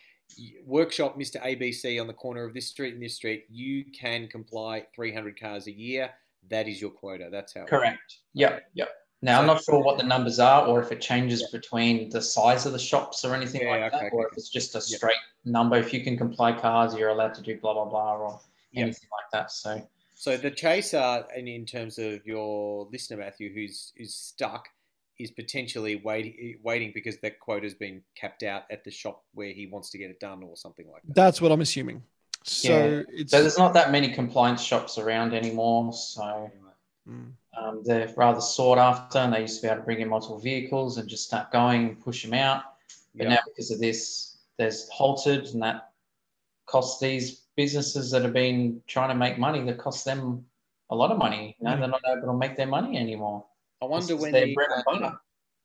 Workshop 0.65 1.17
Mr. 1.17 1.41
ABC 1.41 1.99
on 1.99 2.07
the 2.07 2.13
corner 2.13 2.43
of 2.43 2.53
this 2.53 2.67
street 2.67 2.93
and 2.93 3.03
this 3.03 3.15
street, 3.15 3.45
you 3.49 3.85
can 3.85 4.27
comply 4.27 4.85
300 4.95 5.39
cars 5.39 5.67
a 5.67 5.71
year. 5.71 6.11
That 6.49 6.67
is 6.67 6.81
your 6.81 6.91
quota. 6.91 7.29
That's 7.31 7.53
how. 7.53 7.65
Correct. 7.65 8.17
Yep. 8.33 8.63
Yep. 8.73 8.89
Now 9.21 9.39
I'm 9.39 9.47
not 9.47 9.63
sure 9.63 9.81
what 9.81 9.97
the 9.97 10.03
numbers 10.03 10.39
are, 10.39 10.67
or 10.67 10.81
if 10.83 10.91
it 10.91 11.01
changes 11.01 11.49
between 11.51 12.09
the 12.09 12.21
size 12.21 12.65
of 12.67 12.73
the 12.73 12.79
shops 12.79 13.25
or 13.25 13.33
anything 13.33 13.61
Yeah, 13.61 13.77
like 13.77 13.91
that, 13.91 14.03
okay, 14.03 14.09
or 14.11 14.27
if 14.27 14.33
it's 14.37 14.49
just 14.49 14.75
a 14.75 14.79
Yeah. 14.79 14.97
straight 14.97 15.17
number. 15.45 15.77
If 15.77 15.93
you 15.93 16.03
can 16.03 16.15
comply 16.17 16.51
cars, 16.51 16.93
you're 16.93 17.09
allowed 17.09 17.33
to 17.35 17.41
do 17.41 17.57
blah 17.57 17.73
blah 17.73 17.85
blah 17.85 18.17
or 18.17 18.39
Yeah. 18.71 18.83
anything 18.83 19.09
like 19.11 19.31
that. 19.31 19.51
So 19.51 19.87
So 20.13 20.37
the 20.37 20.51
chaser, 20.51 21.25
and 21.35 21.47
in 21.47 21.65
terms 21.65 21.97
of 21.97 22.25
your 22.25 22.87
listener 22.91 23.17
Matthew, 23.17 23.51
who's 23.53 23.93
who's 23.97 24.13
stuck, 24.13 24.69
is 25.17 25.31
potentially 25.31 25.95
waiting 25.97 26.59
waiting 26.63 26.91
because 26.93 27.17
that 27.21 27.39
quota's 27.39 27.73
been 27.73 28.01
capped 28.15 28.43
out 28.43 28.63
at 28.69 28.83
the 28.83 28.91
shop 28.91 29.23
where 29.33 29.51
he 29.51 29.67
wants 29.67 29.89
to 29.91 29.97
get 29.97 30.09
it 30.09 30.19
done, 30.19 30.43
or 30.43 30.55
something 30.57 30.87
like 30.91 31.01
that. 31.03 31.15
That's 31.15 31.41
what 31.41 31.51
I'm 31.51 31.61
assuming. 31.61 32.03
So 32.43 32.69
Yeah. 32.69 33.03
it's 33.09 33.31
so 33.31 33.41
there's 33.41 33.57
not 33.57 33.73
that 33.73 33.91
many 33.91 34.11
compliance 34.13 34.61
shops 34.61 34.97
around 34.97 35.33
anymore. 35.33 35.93
So 35.93 36.51
Mm. 37.07 37.33
um, 37.57 37.83
they're 37.85 38.11
rather 38.17 38.41
sought 38.41 38.77
after, 38.77 39.19
and 39.19 39.31
they 39.33 39.41
used 39.41 39.61
to 39.61 39.67
be 39.67 39.71
able 39.71 39.81
to 39.81 39.85
bring 39.85 40.01
in 40.01 40.09
multiple 40.09 40.39
vehicles 40.39 40.97
and 40.97 41.07
just 41.07 41.25
start 41.25 41.51
going 41.51 41.89
and 41.89 42.01
push 42.03 42.23
them 42.23 42.33
out. 42.33 42.63
But 43.15 43.27
Yeah. 43.27 43.35
now, 43.35 43.39
because 43.45 43.71
of 43.71 43.79
this, 43.79 44.37
there's 44.57 44.89
halted, 44.89 45.45
and 45.53 45.61
that 45.61 45.91
costs 46.65 46.99
these 46.99 47.41
businesses 47.55 48.11
that 48.11 48.23
have 48.23 48.33
been 48.33 48.81
trying 48.87 49.09
to 49.09 49.15
make 49.15 49.37
money. 49.37 49.63
That 49.63 49.77
costs 49.77 50.03
them 50.03 50.45
a 50.89 50.95
lot 50.95 51.11
of 51.11 51.17
money. 51.17 51.55
You 51.59 51.65
know, 51.65 51.77
they're 51.77 51.87
not 51.87 52.01
able 52.05 52.27
to 52.27 52.33
make 52.33 52.57
their 52.57 52.67
money 52.67 52.97
anymore. 52.97 53.45
I 53.81 53.85
wonder 53.85 54.15
when 54.15 54.31
the, 54.31 54.53
bread 54.53 54.69
and 54.71 54.79
uh, 54.79 54.83
butter. 54.85 55.19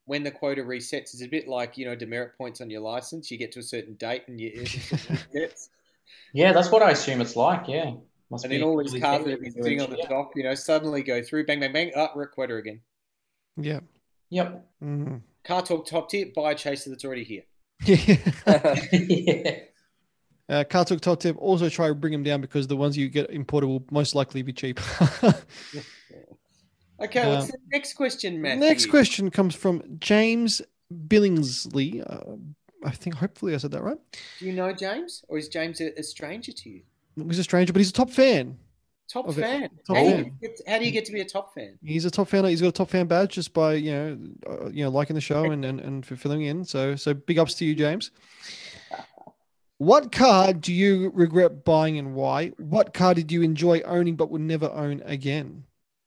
when 0.05 0.23
the 0.25 0.31
quota 0.31 0.63
resets. 0.63 1.15
It's 1.15 1.23
a 1.23 1.29
bit 1.29 1.49
like 1.49 1.79
you 1.79 1.87
know 1.87 1.95
demerit 1.95 2.37
points 2.37 2.61
on 2.61 2.71
your 2.71 2.81
license. 2.81 3.31
You 3.31 3.39
get 3.39 3.53
to 3.53 3.61
a 3.61 3.63
certain 3.63 3.95
date 3.95 4.25
and 4.29 4.41
you. 4.41 4.65
Yeah, 6.33 6.53
that's 6.53 6.71
what 6.71 6.83
I 6.83 6.91
assume 6.91 7.21
it's 7.21 7.37
like. 7.37 7.69
Yeah, 7.69 7.93
Must 8.31 8.45
and 8.45 8.51
be 8.51 8.59
then 8.59 8.67
all 8.67 8.77
these 8.79 9.01
cars 9.01 9.25
that 9.25 9.31
have 9.31 9.41
been 9.41 9.53
sitting 9.53 9.81
on 9.81 9.91
the 9.91 9.99
yeah. 9.99 10.07
top, 10.07 10.33
you 10.35 10.43
know, 10.43 10.55
suddenly 10.55 11.03
go 11.03 11.23
through, 11.23 11.47
bang, 11.47 11.61
bang, 11.61 11.73
bang, 11.73 11.93
up, 11.95 12.15
oh, 12.17 12.27
quota 12.27 12.57
again. 12.57 12.81
yeah. 13.57 13.81
Yep. 14.31 14.67
Mm. 14.83 15.23
Car 15.43 15.63
Torque 15.63 15.87
top 15.87 16.09
tip, 16.09 16.35
buy 16.35 16.53
a 16.53 16.55
chaser 16.55 16.91
that's 16.91 17.05
already 17.05 17.25
here. 17.25 17.43
yeah. 17.85 19.59
Uh, 20.49 20.65
Car 20.65 20.85
Torque 20.85 21.01
Top 21.01 21.21
Tip 21.21 21.37
also 21.39 21.69
try 21.69 21.87
to 21.87 21.95
bring 21.95 22.13
them 22.13 22.25
down 22.25 22.41
because 22.41 22.67
the 22.67 22.77
ones 22.77 22.97
you 22.97 23.09
get 23.09 23.31
imported 23.31 23.69
will 23.69 23.85
most 23.93 24.17
likely 24.17 24.43
be 24.43 24.53
cheap. 24.53 24.81
Okay, 27.01 27.21
Uh, 27.21 27.37
what's 27.37 27.51
the 27.51 27.59
next 27.73 27.95
question, 27.95 28.41
Matthew? 28.43 28.61
Next 28.61 28.87
question 28.87 29.31
comes 29.31 29.55
from 29.55 29.83
James 29.99 30.61
Billingsley. 31.09 32.03
Uh, 32.07 32.37
I 32.85 32.91
think, 32.91 33.15
hopefully, 33.17 33.55
I 33.55 33.59
said 33.59 33.71
that 33.73 33.83
right. 33.83 33.99
Do 34.39 34.47
you 34.47 34.53
know 34.53 34.73
James, 34.73 35.25
or 35.29 35.39
is 35.39 35.49
James 35.49 35.81
a, 35.81 35.99
a 35.99 36.03
stranger 36.03 36.53
to 36.53 36.69
you? 36.71 36.83
He's 37.17 37.39
a 37.39 37.45
stranger, 37.45 37.73
but 37.73 37.81
he's 37.81 37.91
a 37.91 37.95
top 37.95 38.11
fan. 38.11 38.59
Top 39.13 39.33
fan. 39.33 39.69
top 39.87 39.97
how, 39.97 40.05
Do 40.05 40.11
fan. 40.11 40.25
you 40.25 40.33
get, 40.41 40.61
how 40.69 40.79
do 40.79 40.85
you 40.85 40.93
get 40.93 41.05
to 41.07 41.13
be 41.13 41.21
a 41.21 41.25
top 41.25 41.53
fan? 41.53 41.77
He's 41.83 42.05
a 42.05 42.11
top 42.13 42.29
fan. 42.29 42.45
He's 42.45 42.61
got 42.61 42.69
a 42.69 42.73
top 42.73 42.91
fan 42.91 43.07
badge 43.09 43.33
just 43.33 43.53
by 43.53 43.75
you 43.75 43.91
know, 43.93 44.19
uh, 44.49 44.69
you 44.69 44.85
know, 44.85 44.91
liking 44.91 45.15
the 45.15 45.21
show 45.21 45.51
and 45.51 45.65
and, 45.65 45.81
and 45.81 46.07
filling 46.07 46.43
in. 46.43 46.65
So 46.65 46.95
so 46.95 47.13
big 47.13 47.37
ups 47.37 47.55
to 47.55 47.65
you, 47.65 47.75
James. 47.75 48.13
What 49.79 50.13
car 50.13 50.53
do 50.53 50.73
you 50.73 51.11
regret 51.13 51.65
buying 51.65 51.99
and 51.99 52.15
why? 52.15 52.51
What 52.59 52.95
car 52.95 53.15
did 53.15 53.33
you 53.33 53.43
enjoy 53.43 53.81
owning 53.81 54.15
but 54.15 54.31
would 54.31 54.43
never 54.43 54.71
own 54.71 55.03
again? 55.05 55.65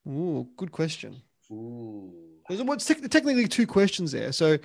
Ooh, 0.08 0.48
good 0.58 0.72
question. 0.72 1.22
Ooh. 1.52 2.14
There's 2.48 2.62
what's 2.64 2.86
tec- 2.86 3.10
technically 3.10 3.48
two 3.48 3.66
questions 3.68 4.12
there. 4.12 4.32
So, 4.32 4.58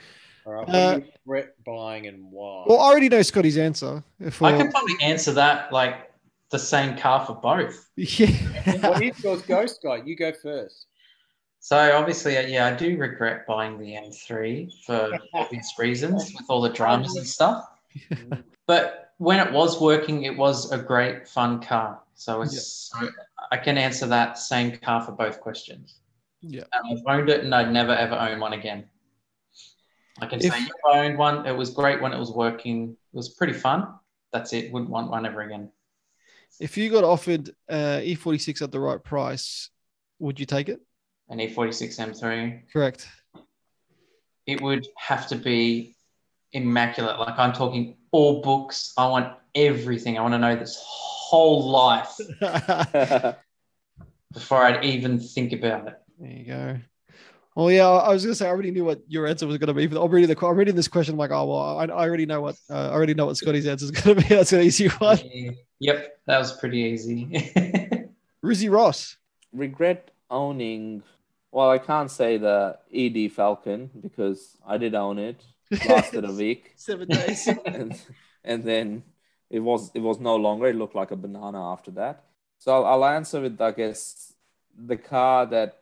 All 0.47 0.53
right. 0.53 0.67
What 0.67 0.75
Uh, 0.77 0.97
you 0.99 1.05
regret 1.27 1.55
buying 1.65 2.07
and 2.07 2.25
why? 2.31 2.65
well, 2.67 2.81
I 2.81 2.91
already 2.91 3.09
know 3.09 3.23
Scotty's 3.23 3.59
answer. 3.59 4.03
For, 4.31 4.47
I 4.47 4.57
can 4.57 4.71
probably 4.71 4.95
answer 5.01 5.33
that 5.33 5.73
like 5.73 6.11
the 6.51 6.59
same 6.59 6.97
car 6.97 7.25
for 7.25 7.35
both. 7.35 7.89
yeah. 7.97 8.27
what 8.89 9.03
is 9.03 9.23
yours, 9.23 9.43
Ghost 9.43 9.81
Guy? 9.83 10.03
You 10.05 10.17
go 10.17 10.33
first. 10.33 10.87
So 11.61 11.97
obviously, 11.97 12.39
uh, 12.39 12.43
yeah, 12.43 12.67
I 12.67 12.75
do 12.75 12.97
regret 12.97 13.47
buying 13.47 13.79
the 13.79 13.93
M3 13.93 14.73
for 14.87 15.19
obvious 15.35 15.75
reasons 15.79 16.33
with 16.35 16.47
all 16.49 16.61
the 16.63 16.71
dramas 16.71 17.17
and 17.17 17.27
stuff. 17.27 17.65
But 18.67 19.13
when 19.19 19.45
it 19.45 19.53
was 19.53 19.81
working, 19.81 20.23
it 20.23 20.37
was 20.37 20.71
a 20.73 20.79
great, 20.79 21.29
fun 21.29 21.61
car. 21.61 22.01
So 22.15 22.43
it's 22.43 22.91
so 22.93 23.09
I 23.51 23.57
can 23.57 23.79
answer 23.79 24.07
that 24.07 24.39
same 24.39 24.77
car 24.79 25.01
for 25.03 25.13
both 25.13 25.41
questions. 25.41 26.01
Yeah. 26.41 26.65
I've 26.73 27.03
owned 27.07 27.29
it, 27.31 27.43
and 27.45 27.55
I'd 27.55 27.73
never 27.73 27.93
ever 27.93 28.15
own 28.15 28.41
one 28.41 28.53
again. 28.53 28.89
I 30.21 30.27
can 30.27 30.41
If- 30.41 30.53
say 30.53 30.61
you 30.61 30.73
owned 30.93 31.17
one. 31.19 31.47
It 31.47 31.57
was 31.57 31.71
great 31.71 32.01
when 32.03 32.13
it 32.13 32.19
was 32.19 32.31
working. 32.31 32.91
It 33.13 33.17
was 33.17 33.31
pretty 33.31 33.53
fun. 33.55 33.95
That's 34.33 34.53
it. 34.53 34.73
Wouldn't 34.73 34.91
want 34.91 35.11
one 35.11 35.25
ever 35.27 35.41
again. 35.43 35.71
If 36.61 36.77
you 36.77 36.91
got 36.91 37.05
offered 37.05 37.51
uh, 37.69 38.01
E46 38.03 38.63
at 38.63 38.73
the 38.73 38.81
right 38.81 39.03
price, 39.03 39.71
would 40.19 40.41
you 40.41 40.47
take 40.47 40.69
it? 40.69 40.81
An 41.29 41.41
E 41.41 41.49
E46 41.55 41.99
M3. 41.99 42.63
Correct. 42.73 43.09
it 44.47 44.61
would 44.63 44.87
have 44.97 45.29
to 45.29 45.37
be 45.37 45.95
immaculate. 46.53 47.19
Like 47.19 47.39
I'm 47.39 47.53
talking 47.53 47.97
all 48.13 48.41
books. 48.43 48.93
I 48.97 49.07
want 49.07 49.35
everything. 49.55 50.19
I 50.19 50.23
want 50.23 50.33
to 50.35 50.39
know 50.39 50.57
this 50.57 50.83
whole 51.29 51.69
life 51.69 52.17
before 54.33 54.63
I'd 54.65 54.85
even 54.85 55.19
think 55.19 55.53
about 55.53 55.89
it. 55.89 55.99
There 56.19 56.31
you 56.31 56.45
go. 56.45 56.79
Well, 57.55 57.71
yeah, 57.71 57.89
I 57.89 58.13
was 58.13 58.25
gonna 58.25 58.35
say 58.35 58.47
I 58.47 58.51
already 58.51 58.71
knew 58.71 58.85
what 58.85 59.01
your 59.09 59.27
answer 59.27 59.47
was 59.47 59.59
gonna 59.59 59.75
be. 59.75 59.87
But 59.87 60.03
I'm 60.03 60.11
reading 60.11 60.33
the 60.33 60.47
I'm 60.47 60.57
reading 60.57 60.77
this 60.77 60.89
question. 60.89 61.15
I'm 61.15 61.19
like, 61.19 61.33
oh 61.33 61.45
well, 61.45 61.79
I, 61.79 61.85
I 61.85 62.07
already 62.07 62.25
know 62.25 62.41
what 62.41 62.57
uh, 62.71 62.89
I 62.91 62.93
already 62.93 63.15
know 63.15 63.27
what 63.27 63.37
Scotty's 63.37 63.67
answer 63.67 63.85
is 63.85 63.91
gonna 63.91 64.15
be. 64.15 64.23
That's 64.29 64.53
an 64.53 64.63
easy 64.63 64.89
one. 64.89 65.19
Yeah. 65.25 65.51
Yep, 65.81 66.19
that 66.27 66.39
was 66.39 66.53
pretty 66.57 66.79
easy. 66.79 67.27
Rizzy 68.45 68.71
Ross. 68.71 69.17
regret 69.53 70.11
owning. 70.31 71.03
Well, 71.53 71.71
I 71.71 71.79
can't 71.79 72.11
say 72.11 72.37
the 72.39 72.79
ED 72.95 73.33
Falcon 73.33 73.91
because 74.01 74.57
I 74.67 74.79
did 74.79 74.95
own 74.95 75.19
it. 75.19 75.43
Lasted 75.89 76.25
a 76.25 76.33
week, 76.33 76.73
Seven 76.77 77.09
days. 77.09 77.49
and, 77.67 78.01
and 78.45 78.63
then 78.65 79.03
it 79.51 79.61
was 79.61 79.91
it 79.95 80.01
was 80.01 80.19
no 80.21 80.37
longer. 80.37 80.67
It 80.67 80.77
looked 80.77 80.95
like 80.95 81.11
a 81.11 81.17
banana 81.17 81.73
after 81.73 81.91
that. 81.93 82.25
So 82.59 82.73
I'll, 82.75 82.85
I'll 82.87 83.05
answer 83.17 83.41
with 83.41 83.61
I 83.61 83.71
guess 83.73 84.33
the 84.77 84.97
car 84.97 85.47
that 85.47 85.79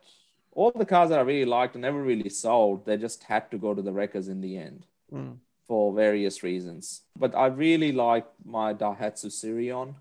all 0.52 0.70
the 0.74 0.86
cars 0.86 1.10
that 1.10 1.18
I 1.18 1.22
really 1.22 1.44
liked 1.44 1.74
and 1.74 1.82
never 1.82 2.02
really 2.02 2.30
sold. 2.30 2.86
They 2.86 2.96
just 2.96 3.24
had 3.24 3.50
to 3.50 3.58
go 3.58 3.74
to 3.74 3.82
the 3.82 3.92
wreckers 3.92 4.28
in 4.28 4.40
the 4.40 4.56
end 4.56 4.86
Mm. 5.12 5.36
for 5.68 5.92
various 5.94 6.42
reasons. 6.42 7.02
But 7.16 7.34
I 7.36 7.46
really 7.46 7.92
like 7.92 8.26
my 8.44 8.74
Daihatsu 8.74 9.30
Sirion. 9.30 9.94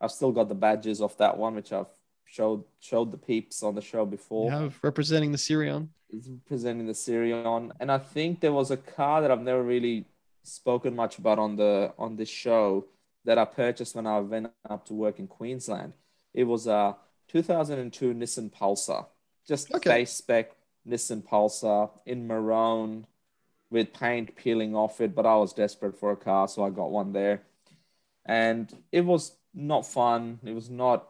I've 0.00 0.10
still 0.12 0.32
got 0.32 0.48
the 0.48 0.54
badges 0.54 1.00
of 1.02 1.16
that 1.18 1.36
one, 1.36 1.54
which 1.54 1.72
I've 1.72 1.92
showed 2.24 2.64
showed 2.80 3.10
the 3.12 3.18
peeps 3.18 3.62
on 3.62 3.74
the 3.74 3.80
show 3.82 4.00
You 4.04 4.06
before. 4.16 4.50
have 4.50 4.78
representing 4.82 5.32
the 5.32 5.38
Sirion. 5.38 5.88
It's 6.10 6.28
presenting 6.46 6.86
the 6.86 6.94
Sirion, 6.94 7.72
and 7.80 7.90
I 7.90 7.98
think 7.98 8.40
there 8.40 8.52
was 8.52 8.70
a 8.70 8.76
car 8.76 9.20
that 9.22 9.30
I've 9.30 9.42
never 9.42 9.62
really 9.62 10.06
spoken 10.46 10.94
much 10.96 11.18
about 11.18 11.38
on 11.38 11.56
the 11.56 11.92
on 11.98 12.16
this 12.16 12.28
show 12.28 12.86
that 13.24 13.38
I 13.38 13.44
purchased 13.44 13.94
when 13.96 14.06
I 14.06 14.20
went 14.20 14.48
up 14.68 14.86
to 14.86 14.94
work 14.94 15.18
in 15.18 15.26
Queensland. 15.26 15.92
It 16.34 16.44
was 16.44 16.66
a 16.66 16.96
2002 17.28 18.14
Nissan 18.14 18.50
Pulsar, 18.52 19.06
just 19.46 19.70
Okay. 19.74 19.88
base 19.88 20.12
spec 20.12 20.56
Nissan 20.88 21.22
Pulsar 21.24 21.90
in 22.06 22.26
maroon, 22.26 23.06
with 23.70 23.92
paint 23.94 24.36
peeling 24.36 24.74
off 24.76 25.00
it, 25.00 25.14
but 25.14 25.26
I 25.26 25.36
was 25.36 25.52
desperate 25.52 25.98
for 25.98 26.12
a 26.12 26.16
car, 26.16 26.48
so 26.48 26.64
I 26.64 26.70
got 26.70 26.90
one 26.90 27.12
there. 27.12 27.42
And 28.24 28.72
it 28.92 29.02
was 29.02 29.36
not 29.54 29.86
fun. 29.86 30.40
It 30.44 30.52
was 30.54 30.70
not 30.70 31.08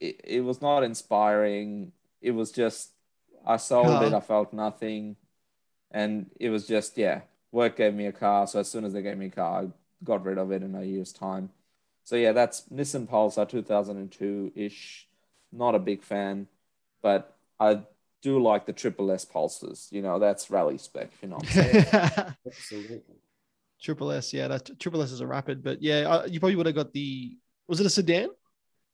it, 0.00 0.20
it 0.24 0.40
was 0.42 0.60
not 0.62 0.82
inspiring. 0.84 1.92
It 2.20 2.32
was 2.32 2.52
just 2.52 2.92
I 3.46 3.56
sold 3.58 4.02
it, 4.02 4.12
I 4.12 4.20
felt 4.20 4.52
nothing. 4.52 5.16
And 5.90 6.30
it 6.40 6.50
was 6.50 6.66
just, 6.66 6.98
yeah, 6.98 7.22
work 7.52 7.76
gave 7.76 7.94
me 7.94 8.06
a 8.06 8.12
car. 8.12 8.46
So 8.46 8.60
as 8.60 8.70
soon 8.70 8.84
as 8.84 8.92
they 8.92 9.02
gave 9.02 9.18
me 9.18 9.26
a 9.26 9.30
car, 9.30 9.62
I 9.64 9.68
got 10.04 10.24
rid 10.24 10.38
of 10.38 10.52
it 10.52 10.62
in 10.62 10.74
a 10.74 10.82
year's 10.82 11.12
time. 11.12 11.50
So 12.04 12.16
yeah, 12.16 12.32
that's 12.32 12.62
Nissan 12.68 13.06
Pulsar 13.08 13.48
2002 13.48 14.52
ish. 14.54 15.08
Not 15.52 15.74
a 15.74 15.78
big 15.80 16.02
fan, 16.02 16.48
but 17.02 17.36
I 17.58 17.82
do 18.22 18.40
like 18.42 18.66
the 18.66 18.72
Triple 18.72 19.10
S 19.10 19.24
Pulsars. 19.24 19.90
You 19.92 20.02
know, 20.02 20.18
that's 20.18 20.50
rally 20.50 20.78
spec, 20.78 21.10
if 21.12 21.22
you 21.22 21.28
know 21.28 21.36
what 21.36 21.44
I'm 21.44 21.50
saying. 21.50 21.80
Absolutely. 22.46 23.16
Triple 23.82 24.10
S, 24.12 24.32
yeah, 24.34 24.48
that 24.48 24.78
Triple 24.78 25.02
S 25.02 25.10
is 25.10 25.20
a 25.20 25.26
rapid, 25.26 25.62
but 25.62 25.82
yeah, 25.82 26.00
uh, 26.08 26.26
you 26.26 26.38
probably 26.38 26.56
would 26.56 26.66
have 26.66 26.74
got 26.74 26.92
the. 26.92 27.36
Was 27.66 27.80
it 27.80 27.86
a 27.86 27.90
sedan? 27.90 28.28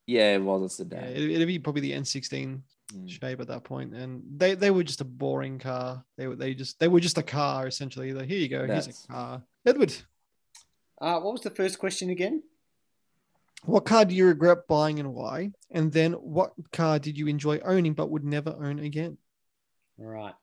yeah, 0.06 0.34
it 0.34 0.42
was 0.42 0.62
a 0.62 0.68
Yeah, 0.90 1.06
sedan. 1.08 1.08
it, 1.08 1.30
it'd 1.30 1.48
be 1.48 1.58
probably 1.58 1.82
the 1.82 1.92
N16 1.92 2.62
Mm. 2.94 3.08
shape 3.08 3.40
at 3.40 3.48
that 3.48 3.64
point, 3.64 3.94
and 3.94 4.22
they 4.36 4.54
they 4.54 4.70
were 4.70 4.84
just 4.84 5.00
a 5.00 5.04
boring 5.04 5.58
car. 5.58 6.04
They 6.16 6.28
were 6.28 6.36
they 6.36 6.54
just 6.54 6.78
they 6.78 6.86
were 6.86 7.00
just 7.00 7.18
a 7.18 7.22
car 7.22 7.66
essentially. 7.66 8.12
Like 8.12 8.28
here 8.28 8.38
you 8.38 8.48
go, 8.48 8.64
here's 8.64 8.86
a 8.86 9.08
car. 9.12 9.42
Edward, 9.64 9.92
Uh, 11.00 11.18
what 11.18 11.32
was 11.32 11.40
the 11.40 11.50
first 11.50 11.78
question 11.80 12.10
again? 12.10 12.42
what 13.64 13.84
car 13.84 14.04
do 14.04 14.14
you 14.14 14.26
regret 14.26 14.68
buying 14.68 15.00
and 15.00 15.12
why? 15.12 15.50
And 15.72 15.90
then 15.90 16.12
what 16.12 16.52
car 16.72 17.00
did 17.00 17.18
you 17.18 17.26
enjoy 17.26 17.58
owning 17.64 17.94
but 17.94 18.10
would 18.10 18.24
never 18.24 18.50
own 18.50 18.78
again? 18.78 19.18
All 19.98 20.06
right. 20.06 20.34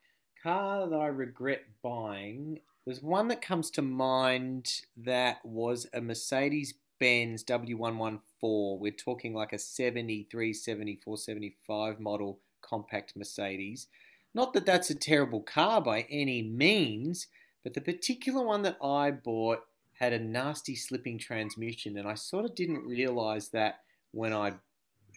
Car 0.41 0.89
that 0.89 0.99
I 0.99 1.07
regret 1.07 1.61
buying. 1.81 2.59
There's 2.85 3.01
one 3.01 3.29
that 3.29 3.41
comes 3.41 3.69
to 3.71 3.81
mind 3.81 4.81
that 4.97 5.37
was 5.45 5.87
a 5.93 6.01
Mercedes 6.01 6.73
Benz 7.03 7.43
W114. 7.43 8.79
We're 8.79 8.93
talking 8.93 9.33
like 9.33 9.51
a 9.51 9.59
73, 9.59 10.53
74, 10.53 11.17
75 11.17 11.99
model 11.99 12.39
compact 12.61 13.17
Mercedes. 13.17 13.87
Not 14.33 14.53
that 14.53 14.65
that's 14.65 14.89
a 14.89 14.95
terrible 14.95 15.41
car 15.41 15.81
by 15.81 16.05
any 16.09 16.41
means, 16.41 17.27
but 17.61 17.73
the 17.73 17.81
particular 17.81 18.41
one 18.45 18.61
that 18.61 18.77
I 18.81 19.11
bought 19.11 19.63
had 19.99 20.13
a 20.13 20.19
nasty 20.19 20.77
slipping 20.77 21.19
transmission, 21.19 21.97
and 21.97 22.07
I 22.07 22.13
sort 22.13 22.45
of 22.45 22.55
didn't 22.55 22.87
realize 22.87 23.49
that 23.49 23.81
when 24.11 24.31
I 24.31 24.53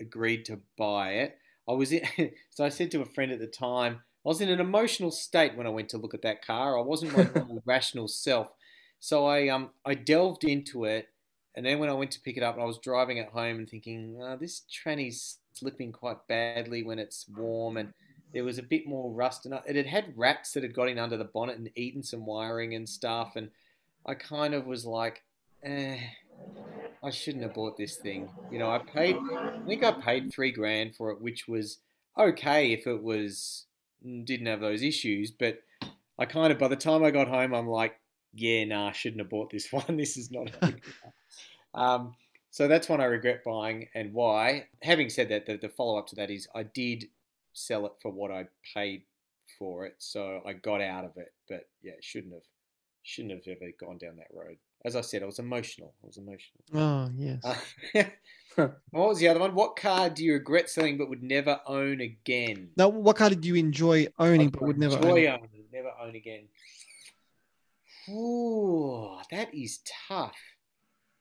agreed 0.01 0.45
to 0.47 0.59
buy 0.77 1.11
it. 1.13 1.39
I 1.69 1.73
was 1.75 1.93
in, 1.93 2.03
so 2.51 2.65
I 2.65 2.69
said 2.69 2.91
to 2.91 3.03
a 3.03 3.07
friend 3.07 3.31
at 3.31 3.39
the 3.39 3.47
time, 3.47 4.01
I 4.25 4.29
was 4.29 4.41
in 4.41 4.49
an 4.49 4.59
emotional 4.59 5.13
state 5.13 5.57
when 5.57 5.69
I 5.69 5.71
went 5.71 5.91
to 5.91 5.99
look 5.99 6.15
at 6.15 6.23
that 6.23 6.45
car. 6.45 6.77
I 6.77 6.83
wasn't 6.83 7.17
my 7.17 7.29
rational 7.65 8.09
self. 8.09 8.53
So 8.99 9.25
I 9.25 9.47
um 9.51 9.71
I 9.85 9.95
delved 9.95 10.43
into 10.43 10.85
it, 10.85 11.11
and 11.57 11.65
then 11.65 11.79
when 11.79 11.89
I 11.89 11.95
went 11.95 12.11
to 12.13 12.21
pick 12.21 12.37
it 12.37 12.43
up, 12.43 12.59
I 12.59 12.65
was 12.65 12.79
driving 12.79 13.19
at 13.19 13.31
home 13.31 13.57
and 13.57 13.69
thinking, 13.69 14.19
oh, 14.21 14.37
this 14.37 14.63
tranny's 14.71 15.39
slipping 15.55 15.91
quite 15.91 16.27
badly 16.29 16.83
when 16.83 16.99
it's 16.99 17.27
warm, 17.35 17.79
and 17.79 17.95
there 18.35 18.45
was 18.45 18.59
a 18.59 18.63
bit 18.63 18.87
more 18.87 19.11
rust, 19.11 19.47
and 19.47 19.59
it 19.67 19.77
had 19.77 19.87
had 19.87 20.13
rats 20.17 20.53
that 20.53 20.63
had 20.63 20.75
got 20.75 20.89
in 20.89 20.99
under 20.99 21.17
the 21.17 21.25
bonnet 21.25 21.57
and 21.57 21.71
eaten 21.75 22.03
some 22.03 22.27
wiring 22.27 22.75
and 22.75 22.89
stuff, 22.89 23.37
and 23.37 23.51
I 24.05 24.15
kind 24.15 24.55
of 24.55 24.67
was 24.67 24.85
like, 24.85 25.23
eh, 25.63 25.99
I 27.03 27.11
shouldn't 27.11 27.45
have 27.45 27.55
bought 27.55 27.77
this 27.77 27.97
thing. 27.97 28.29
You 28.53 28.59
know, 28.59 28.71
I 28.71 28.79
paid, 28.79 29.17
I 29.17 29.59
think 29.67 29.83
I 29.83 29.93
paid 29.93 30.33
three 30.33 30.53
grand 30.53 30.95
for 30.95 31.11
it, 31.11 31.21
which 31.21 31.49
was 31.49 31.79
okay 32.19 32.73
if 32.73 32.87
it 32.87 33.03
was 33.03 33.65
didn't 34.25 34.47
have 34.47 34.61
those 34.61 34.83
issues, 34.83 35.31
but 35.31 35.61
I 36.19 36.27
kind 36.27 36.53
of 36.53 36.59
by 36.59 36.69
the 36.69 36.77
time 36.77 37.03
I 37.03 37.11
got 37.11 37.29
home, 37.29 37.55
I'm 37.55 37.69
like, 37.69 37.99
yeah, 38.35 38.65
nah, 38.65 38.89
I 38.89 38.93
shouldn't 38.93 39.21
have 39.21 39.31
bought 39.31 39.51
this 39.51 39.73
one. 39.73 39.97
This 39.97 40.17
is 40.17 40.31
not. 40.31 40.51
A 41.77 41.79
good 41.79 41.85
car. 41.85 41.95
um, 41.95 42.15
so 42.51 42.69
that's 42.69 42.89
one 42.89 43.03
I 43.03 43.05
regret 43.05 43.45
buying, 43.45 43.89
and 43.95 44.15
why. 44.15 44.69
Having 44.83 45.11
said 45.11 45.29
that, 45.29 45.45
the, 45.45 45.59
the 45.59 45.69
follow 45.69 45.99
up 45.99 46.07
to 46.07 46.17
that 46.17 46.31
is 46.31 46.49
I 46.55 46.63
did 46.63 47.05
sell 47.53 47.85
it 47.85 47.93
for 48.01 48.11
what 48.11 48.31
I 48.31 48.47
paid 48.75 49.03
for 49.59 49.85
it, 49.85 49.97
so 49.99 50.41
I 50.47 50.55
got 50.55 50.81
out 50.81 51.05
of 51.05 51.17
it. 51.17 51.35
But 51.49 51.69
yeah, 51.83 51.93
shouldn't 52.01 52.33
have, 52.33 52.45
shouldn't 53.03 53.35
have 53.35 53.47
ever 53.47 53.71
gone 53.79 53.99
down 53.99 54.17
that 54.17 54.29
road. 54.35 54.57
As 54.87 54.97
I 54.97 55.03
said, 55.03 55.23
I 55.23 55.27
was 55.27 55.39
emotional. 55.39 55.93
I 56.03 56.07
was 56.07 56.17
emotional. 56.17 56.65
Oh 56.73 57.11
yes. 57.15 57.45
Uh, 57.45 58.05
what 58.91 59.09
was 59.09 59.19
the 59.19 59.29
other 59.29 59.41
one? 59.41 59.55
What 59.55 59.77
car 59.77 60.09
do 60.09 60.25
you 60.25 60.33
regret 60.33 60.71
selling 60.71 60.97
but 60.97 61.11
would 61.11 61.23
never 61.23 61.61
own 61.67 62.01
again? 62.01 62.71
now, 62.77 62.89
what 62.89 63.17
car 63.17 63.29
did 63.29 63.45
you 63.45 63.57
enjoy 63.57 64.07
owning 64.19 64.49
but 64.49 64.63
would 64.63 64.79
never 64.79 64.97
own? 64.97 65.19
enjoy 65.19 65.33
owning, 65.33 65.65
never 65.73 65.93
own 66.01 66.15
again. 66.15 66.45
Ooh, 68.09 69.19
that 69.31 69.53
is 69.53 69.81
tough. 70.09 70.37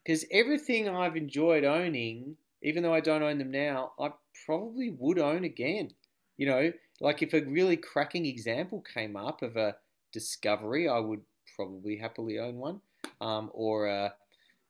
Because 0.05 0.25
everything 0.31 0.89
I've 0.89 1.17
enjoyed 1.17 1.65
owning, 1.65 2.37
even 2.61 2.83
though 2.83 2.93
I 2.93 3.01
don't 3.01 3.23
own 3.23 3.39
them 3.39 3.51
now, 3.51 3.93
I 3.99 4.13
probably 4.45 4.91
would 4.91 5.19
own 5.19 5.43
again. 5.45 5.95
You 6.37 6.47
know, 6.47 6.73
like 7.01 7.23
if 7.23 7.33
a 7.33 7.41
really 7.45 7.77
cracking 7.77 8.25
example 8.25 8.81
came 8.81 9.17
up 9.17 9.41
of 9.41 9.57
a 9.57 9.77
Discovery, 10.11 10.87
I 10.87 10.99
would 10.99 11.25
probably 11.55 11.97
happily 11.97 12.39
own 12.39 12.57
one. 12.57 12.81
Um, 13.21 13.51
or 13.53 13.87
a 13.87 14.15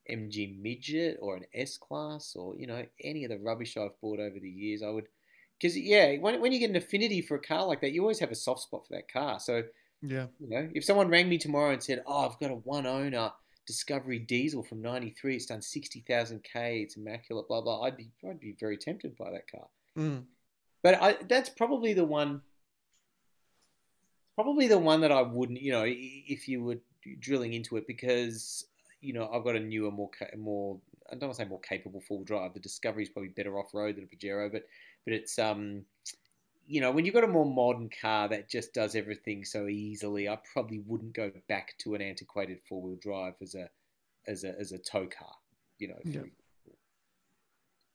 MG 0.08 0.48
Midget 0.48 1.18
or 1.22 1.36
an 1.36 1.46
S 1.54 1.78
Class 1.78 2.36
or, 2.36 2.58
you 2.58 2.68
know, 2.68 2.86
any 3.02 3.24
of 3.26 3.30
the 3.30 3.40
rubbish 3.40 3.78
I've 3.78 4.00
bought 4.02 4.20
over 4.20 4.40
the 4.40 4.50
years, 4.50 4.82
I 4.84 4.90
would. 4.90 5.08
Because, 5.60 5.78
yeah, 5.78 6.18
when, 6.18 6.42
when 6.42 6.52
you 6.52 6.60
get 6.60 6.70
an 6.70 6.76
affinity 6.76 7.22
for 7.22 7.36
a 7.36 7.42
car 7.42 7.66
like 7.66 7.82
that, 7.82 7.92
you 7.92 8.02
always 8.02 8.20
have 8.20 8.32
a 8.32 8.36
soft 8.36 8.62
spot 8.62 8.88
for 8.88 8.94
that 8.96 9.12
car. 9.12 9.40
So, 9.40 9.64
Yeah. 10.02 10.28
you 10.40 10.48
know, 10.50 10.70
if 10.74 10.84
someone 10.86 11.10
rang 11.10 11.30
me 11.30 11.38
tomorrow 11.38 11.72
and 11.72 11.84
said, 11.84 12.04
"Oh, 12.06 12.30
I've 12.30 12.40
got 12.40 12.52
a 12.52 12.56
one 12.56 12.86
owner 12.86 13.32
Discovery 13.66 14.20
diesel 14.20 14.64
from 14.64 14.82
'93. 14.82 15.36
It's 15.36 15.46
done 15.48 15.62
sixty 15.62 16.04
thousand 16.08 16.44
k. 16.44 16.82
It's 16.82 16.98
immaculate. 16.98 17.48
Blah 17.48 17.62
blah," 17.62 17.84
I'd 17.84 17.98
be 17.98 18.10
I'd 18.28 18.40
be 18.40 18.56
very 18.60 18.78
tempted 18.78 19.18
by 19.18 19.32
that 19.32 19.50
car. 19.52 19.68
Mm. 19.98 20.24
But 20.84 21.02
I, 21.02 21.18
that's 21.28 21.50
probably 21.50 21.94
the 21.94 22.06
one. 22.06 22.42
Probably 24.36 24.68
the 24.68 24.78
one 24.78 25.02
that 25.02 25.14
I 25.14 25.22
wouldn't, 25.22 25.62
you 25.62 25.72
know, 25.72 25.86
if 25.88 26.50
you 26.50 26.62
were 26.62 26.78
drilling 27.20 27.54
into 27.54 27.78
it, 27.78 27.88
because 27.88 28.66
you 29.02 29.14
know 29.14 29.30
I've 29.32 29.44
got 29.44 29.56
a 29.56 29.60
newer, 29.60 29.92
more 29.92 30.10
more 30.38 30.78
I 31.10 31.16
don't 31.16 31.30
want 31.30 31.38
to 31.38 31.44
say 31.44 31.50
more 31.50 31.60
capable 31.62 32.02
full 32.02 32.24
drive. 32.24 32.54
The 32.54 32.60
Discovery 32.60 33.04
is 33.04 33.10
probably 33.10 33.30
better 33.30 33.58
off 33.60 33.74
road 33.74 33.96
than 33.96 34.04
a 34.04 34.08
Pajero, 34.08 34.52
but 34.52 34.64
but 35.06 35.14
it's 35.14 35.40
um 35.40 35.84
you 36.68 36.82
know, 36.82 36.92
when 36.92 37.06
you've 37.06 37.14
got 37.14 37.24
a 37.24 37.28
more 37.28 37.46
modern 37.46 37.90
car 37.90 38.28
that 38.30 38.50
just 38.50 38.74
does 38.74 38.96
everything 38.96 39.46
so 39.46 39.68
easily, 39.68 40.28
I 40.28 40.38
probably 40.54 40.80
wouldn't 40.80 41.14
go 41.14 41.32
back 41.48 41.76
to 41.80 41.96
an 41.96 42.02
antiquated 42.02 42.60
four 42.68 42.82
wheel 42.82 42.98
drive 43.02 43.36
as 43.42 43.56
a 43.56 43.70
as 44.28 44.44
a 44.44 44.58
as 44.60 44.72
a 44.72 44.78
tow 44.78 45.08
car. 45.08 45.34
You 45.78 45.90
know, 45.90 46.00
Yeah. 46.04 46.22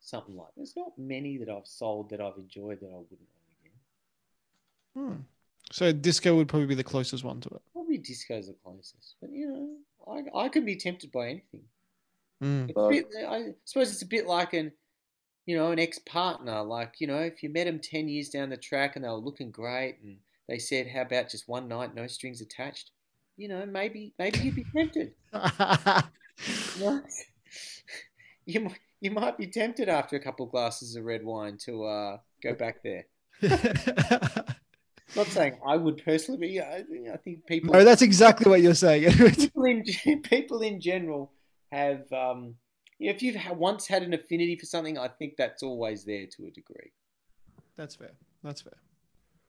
something 0.00 0.36
like. 0.36 0.50
There's 0.56 0.76
not 0.76 0.96
many 0.98 1.38
that 1.38 1.48
I've 1.48 1.66
sold 1.66 2.10
that 2.10 2.20
I've 2.20 2.36
enjoyed 2.36 2.80
that 2.80 2.86
I 2.88 2.98
wouldn't 2.98 3.28
own 4.94 5.02
again. 5.02 5.14
Hmm. 5.16 5.22
So 5.72 5.92
disco 5.92 6.36
would 6.36 6.48
probably 6.48 6.66
be 6.66 6.74
the 6.74 6.84
closest 6.84 7.24
one 7.24 7.40
to 7.40 7.48
it. 7.48 7.62
Probably 7.72 7.98
disco's 7.98 8.48
the 8.48 8.54
closest, 8.64 9.16
but 9.20 9.30
you 9.30 9.48
know, 9.48 10.22
I 10.34 10.44
I 10.44 10.48
can 10.48 10.64
be 10.64 10.76
tempted 10.76 11.12
by 11.12 11.28
anything. 11.28 11.64
Mm. 12.42 12.90
Bit, 12.90 13.06
I 13.28 13.54
suppose 13.66 13.92
it's 13.92 14.02
a 14.02 14.06
bit 14.06 14.26
like 14.26 14.54
an, 14.54 14.72
you 15.47 15.57
know, 15.57 15.72
an 15.72 15.78
ex-partner. 15.78 16.62
Like, 16.62 16.95
you 16.99 17.07
know, 17.07 17.18
if 17.18 17.43
you 17.43 17.51
met 17.51 17.64
them 17.64 17.80
10 17.80 18.09
years 18.09 18.28
down 18.28 18.51
the 18.51 18.57
track 18.57 18.97
and 18.97 19.05
they 19.05 19.09
were 19.09 19.14
looking 19.14 19.51
great 19.51 19.99
and 20.03 20.18
they 20.49 20.59
said, 20.59 20.88
how 20.88 21.03
about 21.03 21.30
just 21.30 21.49
one 21.49 21.68
night, 21.68 21.95
no 21.95 22.07
strings 22.07 22.41
attached? 22.41 22.91
You 23.36 23.49
know, 23.49 23.64
maybe 23.64 24.12
maybe 24.18 24.41
you'd 24.41 24.57
be 24.57 24.66
tempted. 24.74 25.12
You, 26.78 26.84
know? 26.86 27.03
you, 28.47 28.70
you 29.01 29.11
might 29.11 29.36
be 29.36 29.47
tempted 29.47 29.88
after 29.88 30.16
a 30.16 30.20
couple 30.20 30.47
of 30.47 30.53
glasses 30.53 30.97
of 30.97 31.05
red 31.05 31.22
wine 31.24 31.59
to 31.66 31.84
uh, 31.84 32.16
go 32.43 32.55
back 32.55 32.82
there. 32.82 33.07
Not 35.16 35.26
saying 35.26 35.59
I 35.66 35.76
would 35.76 36.05
personally, 36.05 36.41
be. 36.41 36.61
I, 36.61 36.84
I 37.12 37.16
think 37.16 37.45
people 37.47 37.74
no, 37.74 37.84
that's 37.84 38.03
exactly 38.03 38.49
what 38.49 38.62
you're 38.62 38.74
saying. 38.74 39.12
people 39.12 39.64
in 39.64 40.22
people 40.22 40.61
in 40.61 40.80
general 40.80 41.32
have 41.72 42.11
um, 42.12 42.55
if 43.01 43.22
you've 43.22 43.36
ha- 43.36 43.55
once 43.55 43.86
had 43.86 44.03
an 44.03 44.12
affinity 44.14 44.57
for 44.57 44.66
something, 44.66 44.98
I 44.98 45.09
think 45.09 45.36
that's 45.36 45.62
always 45.62 46.05
there 46.05 46.26
to 46.36 46.46
a 46.46 46.51
degree. 46.51 46.92
that's 47.76 47.94
fair. 47.96 48.12
That's 48.44 48.61
fair. 48.61 48.76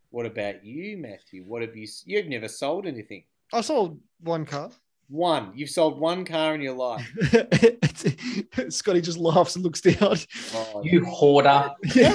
What 0.09 0.25
about 0.25 0.65
you, 0.65 0.97
Matthew? 0.97 1.43
What 1.43 1.61
have 1.61 1.75
you? 1.75 1.87
You've 2.05 2.27
never 2.27 2.47
sold 2.47 2.85
anything. 2.85 3.23
I 3.53 3.61
sold 3.61 3.99
one 4.21 4.45
car. 4.45 4.71
One. 5.09 5.51
You've 5.55 5.69
sold 5.69 5.99
one 5.99 6.23
car 6.25 6.55
in 6.55 6.61
your 6.61 6.73
life. 6.75 7.05
Scotty 8.69 9.01
just 9.01 9.17
laughs 9.17 9.55
and 9.55 9.63
looks 9.63 9.81
down. 9.81 10.15
Oh, 10.53 10.81
You 10.83 11.03
hoarder. 11.05 11.71
you're 11.95 12.11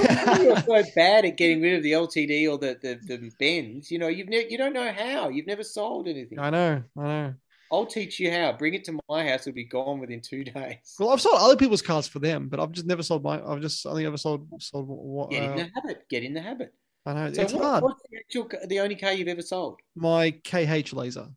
so 0.61 0.83
bad 0.95 1.25
at 1.25 1.37
getting 1.37 1.61
rid 1.61 1.75
of 1.75 1.83
the 1.83 1.91
LTD 1.91 2.49
or 2.51 2.57
the 2.57 2.77
the, 2.81 2.99
the 3.17 3.31
Benz. 3.39 3.91
You 3.91 3.99
know, 3.99 4.07
you've 4.07 4.29
ne- 4.29 4.47
you 4.49 4.57
don't 4.57 4.73
know 4.73 4.91
how. 4.91 5.29
You've 5.29 5.47
never 5.47 5.63
sold 5.63 6.07
anything. 6.07 6.39
I 6.39 6.49
know, 6.49 6.83
I 6.97 7.03
know. 7.03 7.33
I'll 7.71 7.85
teach 7.85 8.19
you 8.19 8.31
how. 8.31 8.53
Bring 8.53 8.73
it 8.73 8.83
to 8.85 8.99
my 9.09 9.27
house. 9.27 9.41
It'll 9.47 9.55
be 9.55 9.63
gone 9.65 9.99
within 9.99 10.21
two 10.21 10.43
days. 10.55 10.95
Well, 10.99 11.09
I've 11.09 11.21
sold 11.21 11.35
other 11.39 11.55
people's 11.57 11.81
cars 11.81 12.07
for 12.07 12.19
them, 12.19 12.47
but 12.49 12.59
I've 12.59 12.71
just 12.71 12.87
never 12.87 13.03
sold 13.03 13.23
my. 13.23 13.41
I've 13.45 13.61
just 13.61 13.85
only 13.85 14.05
ever 14.05 14.17
sold 14.17 14.47
sold 14.61 14.85
what. 14.87 15.31
Get 15.31 15.43
in 15.43 15.51
Uh, 15.51 15.55
the 15.55 15.71
habit. 15.75 16.09
Get 16.09 16.23
in 16.23 16.33
the 16.33 16.41
habit. 16.41 16.73
I 17.05 17.13
know 17.13 17.33
So 17.33 17.41
it's 17.41 17.53
what- 17.53 17.63
hard. 17.63 17.83
what's 17.83 18.01
the, 18.09 18.17
actual, 18.17 18.49
the 18.67 18.79
only 18.81 18.95
car 18.95 19.13
you've 19.13 19.27
ever 19.29 19.41
sold? 19.41 19.79
My 19.95 20.31
KH 20.31 20.91
laser. 20.93 21.27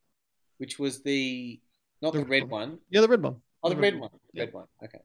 which 0.58 0.78
was 0.78 1.02
the 1.02 1.60
not 2.02 2.12
the, 2.12 2.20
The 2.20 2.24
red 2.24 2.42
red 2.42 2.50
one. 2.50 2.78
Yeah, 2.90 3.00
the 3.02 3.08
red 3.08 3.22
one. 3.22 3.36
Oh, 3.62 3.68
the 3.68 3.74
The 3.76 3.80
red 3.80 3.92
red 3.94 4.00
one. 4.00 4.10
Yeah. 4.32 4.44
Red 4.44 4.52
one. 4.54 4.66
Okay. 4.84 4.98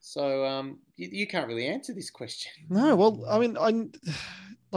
So 0.00 0.44
um, 0.46 0.78
you, 0.96 1.08
you 1.10 1.26
can't 1.26 1.48
really 1.48 1.66
answer 1.66 1.92
this 1.92 2.10
question. 2.10 2.52
No, 2.70 2.94
well, 2.94 3.24
I 3.28 3.38
mean, 3.40 3.56
I 3.58 3.70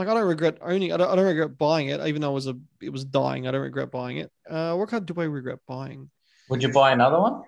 like 0.00 0.08
I 0.08 0.14
don't 0.14 0.26
regret 0.28 0.58
owning. 0.62 0.92
I 0.92 0.96
don't, 0.96 1.10
I 1.10 1.14
don't 1.16 1.24
regret 1.26 1.56
buying 1.58 1.88
it, 1.88 2.00
even 2.06 2.20
though 2.22 2.30
it 2.30 2.34
was 2.34 2.46
a 2.48 2.54
it 2.80 2.90
was 2.90 3.04
dying. 3.04 3.46
I 3.46 3.50
don't 3.50 3.60
regret 3.60 3.90
buying 3.90 4.16
it. 4.18 4.30
Uh, 4.48 4.74
what 4.74 4.88
card 4.88 5.06
do 5.06 5.14
I 5.20 5.24
regret 5.24 5.58
buying? 5.66 6.10
Would 6.48 6.62
you 6.62 6.72
buy 6.72 6.92
another 6.92 7.20
one? 7.20 7.42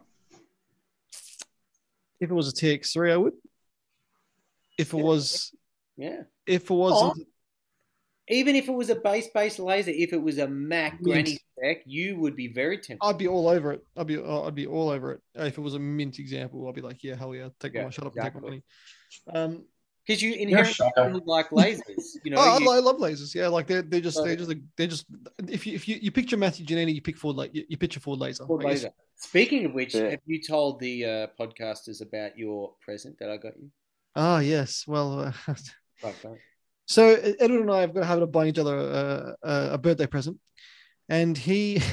If 2.21 2.31
it 2.31 2.35
was 2.35 2.49
a 2.49 2.53
TX3, 2.53 3.13
I 3.13 3.17
would. 3.17 3.33
If 4.79 4.93
it 4.93 4.97
Yeah. 4.97 5.03
was, 5.03 5.53
Yeah. 5.97 6.23
if 6.47 6.71
it 6.71 6.75
wasn't, 6.75 7.27
Even 8.29 8.55
if 8.55 8.69
it 8.69 8.73
was 8.73 8.89
a 8.89 8.95
base 8.95 9.29
base 9.35 9.59
laser, 9.59 9.91
if 9.91 10.13
it 10.13 10.23
was 10.23 10.39
a 10.39 10.47
Mac 10.47 10.93
Mint. 10.95 11.05
granny 11.05 11.39
spec, 11.59 11.83
you 11.85 12.17
would 12.21 12.37
be 12.37 12.47
very 12.47 12.77
tempted. 12.77 12.99
I'd 13.03 13.19
be 13.19 13.27
all 13.27 13.49
over 13.49 13.73
it. 13.73 13.85
I'd 13.97 14.07
be, 14.07 14.17
uh, 14.17 14.43
I'd 14.43 14.55
be 14.55 14.67
all 14.69 14.91
over 14.91 15.13
it. 15.15 15.21
If 15.35 15.59
it 15.59 15.61
was 15.61 15.75
a 15.75 15.81
mint 15.81 16.21
example, 16.21 16.67
I'd 16.69 16.75
be 16.77 16.81
like, 16.81 17.03
yeah, 17.03 17.17
hell 17.17 17.35
yeah, 17.35 17.49
take 17.59 17.75
Yeah, 17.75 17.85
my 17.85 17.91
shut 17.91 18.07
up 18.07 18.15
and 18.15 18.23
take 18.25 18.35
my 18.35 18.41
money. 18.41 18.63
Um, 19.27 19.65
Because 20.07 20.21
you 20.21 20.31
You're 20.31 20.41
inherently 20.49 21.23
like 21.27 21.51
lasers. 21.51 22.17
You 22.25 22.33
know, 22.33 22.39
oh, 22.39 22.57
I, 22.57 22.59
you- 22.59 22.71
I 22.71 22.79
love 22.81 22.97
lasers. 22.97 23.35
Yeah, 23.35 23.49
like 23.49 23.67
they're 23.69 23.83
they're 23.83 24.01
just 24.01 24.17
So- 24.17 24.25
they're 24.25 24.35
just 24.37 24.53
they're 24.77 24.87
just 24.89 25.07
if 25.49 25.67
you 25.67 25.75
if 25.75 25.87
you, 25.89 25.99
you 26.03 26.11
picture 26.11 26.37
Matthew 26.37 26.67
Giannini, 26.67 26.95
you 26.95 27.03
pick 27.03 27.17
Ford 27.17 27.37
like 27.37 27.55
you, 27.55 27.65
you 27.69 27.77
picture 27.77 28.01
Ford 28.01 28.19
laser. 28.19 28.45
Ford 28.47 28.65
I 28.65 28.69
laser. 28.71 28.91
Speaking 29.17 29.65
of 29.67 29.75
which, 29.75 29.95
Yeah. 29.95 30.11
have 30.11 30.21
you 30.27 30.43
told 30.43 30.81
the 30.81 31.05
uh, 31.05 31.27
podcasters 31.39 32.03
about 32.03 32.37
your 32.37 32.73
present 32.81 33.17
that 33.21 33.31
I 33.31 33.37
got 33.37 33.57
you? 33.57 33.71
Ah, 34.17 34.41
yes. 34.41 34.85
Well, 34.89 35.21
uh, 35.21 35.33
Right, 36.03 36.15
right. 36.25 36.39
so 36.87 37.11
Edward 37.39 37.61
and 37.61 37.71
I 37.71 37.83
have 37.83 37.95
got 37.95 38.03
a 38.03 38.07
habit 38.07 38.25
of 38.25 38.33
buying 38.33 38.49
each 38.49 38.59
other 38.59 38.77
a, 38.77 39.37
a, 39.49 39.71
a 39.75 39.79
birthday 39.79 40.07
present, 40.09 40.39
and 41.09 41.39
he 41.39 41.81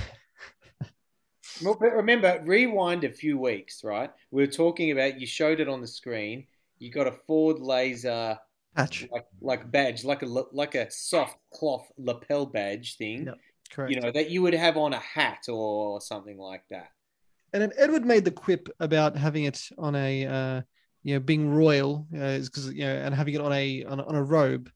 Well, 1.63 1.77
but 1.79 1.93
remember, 1.93 2.41
rewind 2.43 3.03
a 3.03 3.11
few 3.11 3.37
weeks, 3.37 3.83
right? 3.83 4.09
We 4.31 4.43
were 4.43 4.51
talking 4.51 4.91
about 4.91 5.19
you 5.19 5.27
showed 5.27 5.59
it 5.59 5.67
on 5.67 5.81
the 5.81 5.87
screen. 5.87 6.47
You 6.79 6.91
got 6.91 7.07
a 7.07 7.11
Ford 7.11 7.59
laser 7.59 8.37
patch 8.75 9.07
like 9.11 9.25
like 9.41 9.71
badge, 9.71 10.03
like 10.03 10.21
a 10.21 10.25
like 10.25 10.75
a 10.75 10.89
soft 10.91 11.37
cloth 11.53 11.87
lapel 11.97 12.45
badge 12.45 12.97
thing. 12.97 13.25
Yep, 13.25 13.37
correct. 13.71 13.91
You 13.91 14.01
know 14.01 14.11
that 14.11 14.29
you 14.29 14.41
would 14.41 14.53
have 14.53 14.77
on 14.77 14.93
a 14.93 14.99
hat 14.99 15.47
or 15.49 16.01
something 16.01 16.37
like 16.37 16.63
that. 16.69 16.89
And 17.53 17.61
then 17.61 17.71
Edward 17.77 18.05
made 18.05 18.25
the 18.25 18.31
quip 18.31 18.69
about 18.79 19.17
having 19.17 19.45
it 19.45 19.69
on 19.77 19.95
a, 19.95 20.25
uh, 20.25 20.61
you 21.01 21.15
know, 21.15 21.19
being 21.19 21.49
royal, 21.49 22.05
because 22.11 22.71
you 22.71 22.85
know, 22.85 22.93
and 22.93 23.13
having 23.13 23.33
it 23.33 23.41
on 23.41 23.51
a 23.51 23.83
on 23.85 23.99
a, 23.99 24.05
on 24.05 24.15
a 24.15 24.23
robe. 24.23 24.69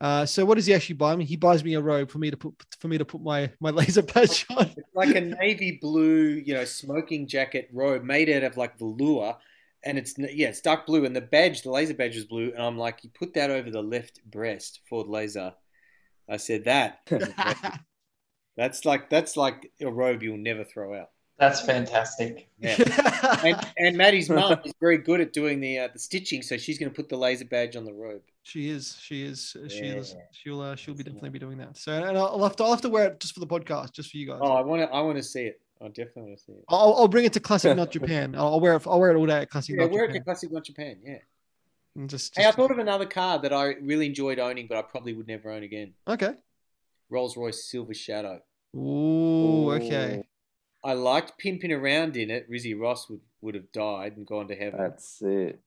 Uh, 0.00 0.24
so 0.24 0.46
what 0.46 0.54
does 0.54 0.64
he 0.64 0.72
actually 0.72 0.94
buy 0.94 1.14
me? 1.14 1.26
He 1.26 1.36
buys 1.36 1.62
me 1.62 1.74
a 1.74 1.80
robe 1.80 2.10
for 2.10 2.18
me 2.18 2.30
to 2.30 2.36
put 2.36 2.54
for 2.78 2.88
me 2.88 2.96
to 2.96 3.04
put 3.04 3.22
my 3.22 3.50
my 3.60 3.70
laser 3.70 4.02
patch 4.02 4.46
on. 4.50 4.70
It's 4.76 4.94
like 4.94 5.14
a 5.14 5.20
navy 5.20 5.78
blue, 5.80 6.42
you 6.44 6.54
know, 6.54 6.64
smoking 6.64 7.26
jacket 7.26 7.68
robe 7.72 8.02
made 8.02 8.30
out 8.30 8.42
of 8.42 8.56
like 8.56 8.78
velour, 8.78 9.36
and 9.84 9.98
it's 9.98 10.14
yeah, 10.18 10.48
it's 10.48 10.60
dark 10.60 10.86
blue, 10.86 11.04
and 11.04 11.14
the 11.16 11.20
badge, 11.20 11.62
the 11.62 11.70
laser 11.70 11.94
badge 11.94 12.16
is 12.16 12.24
blue, 12.24 12.52
and 12.52 12.62
I'm 12.62 12.78
like, 12.78 13.02
you 13.04 13.10
put 13.10 13.34
that 13.34 13.50
over 13.50 13.70
the 13.70 13.82
left 13.82 14.20
breast, 14.30 14.80
Ford 14.88 15.06
laser. 15.08 15.54
I 16.28 16.36
said 16.36 16.64
that. 16.64 17.00
That's 18.56 18.84
like 18.84 19.08
that's 19.08 19.36
like 19.36 19.72
a 19.80 19.90
robe 19.90 20.22
you'll 20.22 20.36
never 20.36 20.64
throw 20.64 20.94
out. 21.00 21.10
That's 21.38 21.62
fantastic. 21.62 22.48
Yeah. 22.58 22.76
And 23.44 23.66
and 23.78 23.96
Maddie's 23.96 24.28
mum 24.28 24.58
is 24.64 24.74
very 24.80 24.98
good 24.98 25.20
at 25.20 25.32
doing 25.32 25.60
the 25.60 25.78
uh, 25.78 25.88
the 25.92 25.98
stitching, 25.98 26.42
so 26.42 26.56
she's 26.58 26.78
going 26.78 26.90
to 26.90 26.94
put 26.94 27.08
the 27.08 27.16
laser 27.16 27.44
badge 27.46 27.76
on 27.76 27.84
the 27.84 27.92
robe. 27.92 28.22
she 28.42 28.68
is, 28.68 28.98
she 29.00 29.22
is, 29.22 29.56
She 29.68 29.86
is. 29.86 30.14
She'll. 30.32 30.60
uh, 30.60 30.76
she'll 30.76 30.94
be 30.94 31.04
definitely 31.04 31.30
be 31.30 31.38
doing 31.38 31.56
that. 31.58 31.76
So 31.78 31.92
and 31.92 32.18
I'll 32.18 32.26
I'll 32.26 32.42
have 32.42 32.56
to 32.56 32.64
I'll 32.64 32.70
have 32.72 32.82
to 32.82 32.90
wear 32.90 33.06
it 33.06 33.20
just 33.20 33.32
for 33.34 33.40
the 33.40 33.46
podcast, 33.46 33.92
just 33.92 34.10
for 34.10 34.18
you 34.18 34.26
guys. 34.26 34.40
Oh, 34.42 34.52
I 34.52 34.60
want 34.60 34.82
to 34.82 34.88
I 34.94 35.00
want 35.00 35.16
to 35.16 35.22
see 35.22 35.44
it. 35.44 35.60
I 35.82 35.88
definitely 35.88 36.22
want 36.22 36.38
to 36.38 36.44
see 36.44 36.52
it. 36.52 36.64
I'll, 36.68 36.94
I'll 36.94 37.08
bring 37.08 37.24
it 37.24 37.32
to 37.34 37.40
Classic 37.48 37.74
Not 37.76 37.90
Japan. 37.90 38.34
I'll, 38.34 38.48
I'll 38.48 38.60
wear 38.60 38.76
it. 38.76 38.86
I'll 38.86 39.00
wear 39.00 39.10
it 39.10 39.16
all 39.16 39.26
day 39.26 39.42
at 39.42 39.50
Classic 39.50 39.74
Yeah, 39.74 39.82
Not 39.82 39.90
wear 39.92 40.04
it 40.04 40.08
to 40.08 40.12
Japan. 40.14 40.24
Classic 40.24 40.52
Not 40.52 40.64
Japan. 40.64 40.96
Yeah. 41.04 41.18
And 41.96 42.08
just, 42.10 42.36
Hey, 42.38 42.46
I 42.46 42.52
thought 42.52 42.70
of 42.70 42.78
another 42.78 43.06
car 43.06 43.38
that 43.40 43.52
I 43.52 43.74
really 43.82 44.06
enjoyed 44.06 44.38
owning, 44.38 44.66
but 44.68 44.76
I 44.78 44.82
probably 44.82 45.12
would 45.12 45.26
never 45.26 45.50
own 45.50 45.62
again. 45.62 45.94
okay. 46.06 46.34
Rolls 47.08 47.36
Royce 47.36 47.68
Silver 47.68 47.94
Shadow. 47.94 48.40
Ooh, 48.76 49.72
okay. 49.72 50.22
I 50.84 50.92
liked 50.92 51.38
pimping 51.38 51.72
around 51.72 52.16
in 52.16 52.30
it. 52.30 52.48
Rizzy 52.48 52.78
Ross 52.78 53.10
would, 53.10 53.20
would 53.40 53.56
have 53.56 53.72
died 53.72 54.16
and 54.16 54.24
gone 54.24 54.46
to 54.46 54.54
heaven. 54.54 54.78
That's 54.78 55.20
it. 55.22 55.60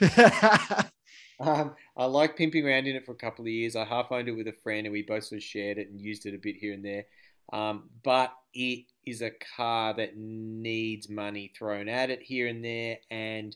Um, 1.40 1.74
I 1.96 2.04
liked 2.04 2.38
pimping 2.38 2.64
around 2.64 2.86
in 2.86 2.94
it 2.94 3.04
for 3.04 3.10
a 3.12 3.16
couple 3.16 3.44
of 3.44 3.48
years. 3.50 3.74
I 3.74 3.84
half 3.84 4.12
owned 4.12 4.28
it 4.28 4.32
with 4.36 4.46
a 4.46 4.52
friend, 4.62 4.86
and 4.86 4.92
we 4.92 5.02
both 5.02 5.24
sort 5.24 5.38
of 5.38 5.42
shared 5.42 5.76
it 5.76 5.88
and 5.90 6.00
used 6.00 6.24
it 6.24 6.34
a 6.34 6.38
bit 6.38 6.54
here 6.56 6.72
and 6.72 6.84
there. 6.84 7.04
Um, 7.52 7.90
but 8.02 8.32
it 8.54 8.84
is 9.06 9.22
a 9.22 9.30
car 9.56 9.94
that 9.94 10.16
needs 10.16 11.08
money 11.08 11.52
thrown 11.56 11.88
at 11.88 12.10
it 12.10 12.22
here 12.22 12.46
and 12.48 12.64
there, 12.64 12.98
and 13.10 13.54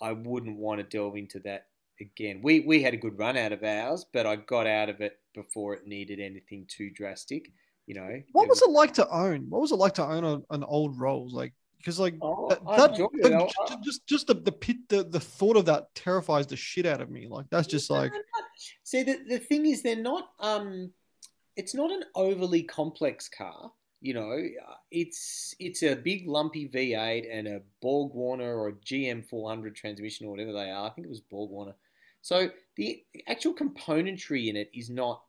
I 0.00 0.12
wouldn't 0.12 0.58
want 0.58 0.78
to 0.80 0.84
delve 0.84 1.16
into 1.16 1.38
that 1.40 1.66
again. 2.00 2.40
We 2.42 2.60
we 2.60 2.82
had 2.82 2.94
a 2.94 2.98
good 2.98 3.18
run 3.18 3.36
out 3.36 3.52
of 3.52 3.62
ours, 3.62 4.06
but 4.12 4.26
I 4.26 4.36
got 4.36 4.66
out 4.66 4.88
of 4.88 5.00
it 5.00 5.18
before 5.34 5.74
it 5.74 5.86
needed 5.86 6.20
anything 6.20 6.66
too 6.68 6.90
drastic. 6.90 7.52
You 7.86 7.94
know, 7.94 8.22
what 8.32 8.48
was 8.48 8.60
it 8.62 8.70
like 8.70 8.92
to 8.94 9.08
own? 9.08 9.46
What 9.48 9.60
was 9.62 9.72
it 9.72 9.76
like 9.76 9.94
to 9.94 10.04
own 10.04 10.24
a, 10.24 10.54
an 10.54 10.62
old 10.64 10.98
Rolls? 11.00 11.32
Like 11.32 11.52
because 11.78 11.98
like 11.98 12.14
Oh, 12.20 12.48
that, 12.48 12.64
that- 12.76 12.90
enjoyed 12.90 13.08
it. 13.14 13.22
the- 13.22 13.36
I- 13.36 13.66
ju- 13.68 13.80
just 13.84 14.06
just 14.06 14.26
the 14.26 14.34
the 14.34 14.52
pit 14.52 14.76
the, 14.88 15.04
the 15.04 15.20
thought 15.20 15.56
of 15.56 15.64
that 15.66 15.94
terrifies 15.94 16.46
the 16.46 16.56
shit 16.56 16.86
out 16.86 17.00
of 17.00 17.08
me. 17.10 17.28
Like 17.28 17.46
that's 17.50 17.66
just 17.68 17.88
like 17.90 18.12
See, 18.84 19.02
the, 19.04 19.18
the 19.28 19.38
thing 19.38 19.66
is, 19.66 19.82
they're 19.82 19.96
not. 19.96 20.30
Um, 20.40 20.90
it's 21.58 21.74
not 21.74 21.90
an 21.90 22.04
overly 22.14 22.62
complex 22.62 23.28
car. 23.28 23.72
You 24.00 24.14
know, 24.14 24.40
it's 24.92 25.56
it's 25.58 25.82
a 25.82 25.96
big 25.96 26.28
lumpy 26.28 26.68
V8 26.68 27.26
and 27.30 27.48
a 27.48 27.62
Borg 27.82 28.14
Warner 28.14 28.56
or 28.56 28.68
a 28.68 28.72
GM 28.72 29.28
400 29.28 29.74
transmission 29.74 30.26
or 30.26 30.30
whatever 30.30 30.52
they 30.52 30.70
are. 30.70 30.86
I 30.86 30.90
think 30.90 31.06
it 31.06 31.10
was 31.10 31.20
Borg 31.20 31.50
Warner. 31.50 31.74
So 32.22 32.50
the 32.76 33.02
actual 33.26 33.54
componentry 33.54 34.46
in 34.46 34.56
it 34.56 34.70
is 34.72 34.88
not 34.88 35.22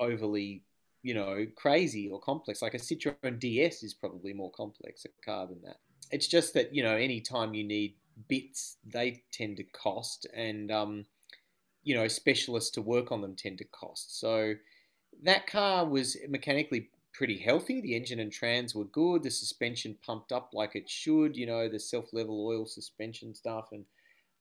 overly, 0.00 0.64
you 1.02 1.14
know, 1.14 1.46
crazy 1.54 2.08
or 2.08 2.20
complex. 2.20 2.60
Like 2.60 2.74
a 2.74 2.78
Citroen 2.78 3.38
DS 3.38 3.84
is 3.84 3.94
probably 3.94 4.32
more 4.32 4.50
complex 4.50 5.04
a 5.04 5.24
car 5.24 5.46
than 5.46 5.62
that. 5.62 5.76
It's 6.10 6.26
just 6.26 6.54
that 6.54 6.74
you 6.74 6.82
know, 6.82 6.96
any 6.96 7.20
time 7.20 7.54
you 7.54 7.62
need 7.62 7.94
bits, 8.26 8.78
they 8.84 9.22
tend 9.30 9.58
to 9.58 9.62
cost, 9.62 10.26
and 10.34 10.72
um, 10.72 11.06
you 11.84 11.94
know, 11.94 12.08
specialists 12.08 12.70
to 12.72 12.82
work 12.82 13.12
on 13.12 13.20
them 13.20 13.36
tend 13.36 13.58
to 13.58 13.64
cost. 13.66 14.18
So 14.18 14.54
that 15.22 15.46
car 15.46 15.84
was 15.84 16.16
mechanically 16.28 16.88
pretty 17.12 17.38
healthy. 17.38 17.80
The 17.80 17.96
engine 17.96 18.20
and 18.20 18.30
trans 18.30 18.74
were 18.74 18.84
good. 18.84 19.22
The 19.22 19.30
suspension 19.30 19.96
pumped 20.04 20.32
up 20.32 20.50
like 20.52 20.76
it 20.76 20.88
should. 20.88 21.36
You 21.36 21.46
know, 21.46 21.68
the 21.68 21.80
self-level 21.80 22.46
oil 22.46 22.66
suspension 22.66 23.34
stuff, 23.34 23.68
and 23.72 23.84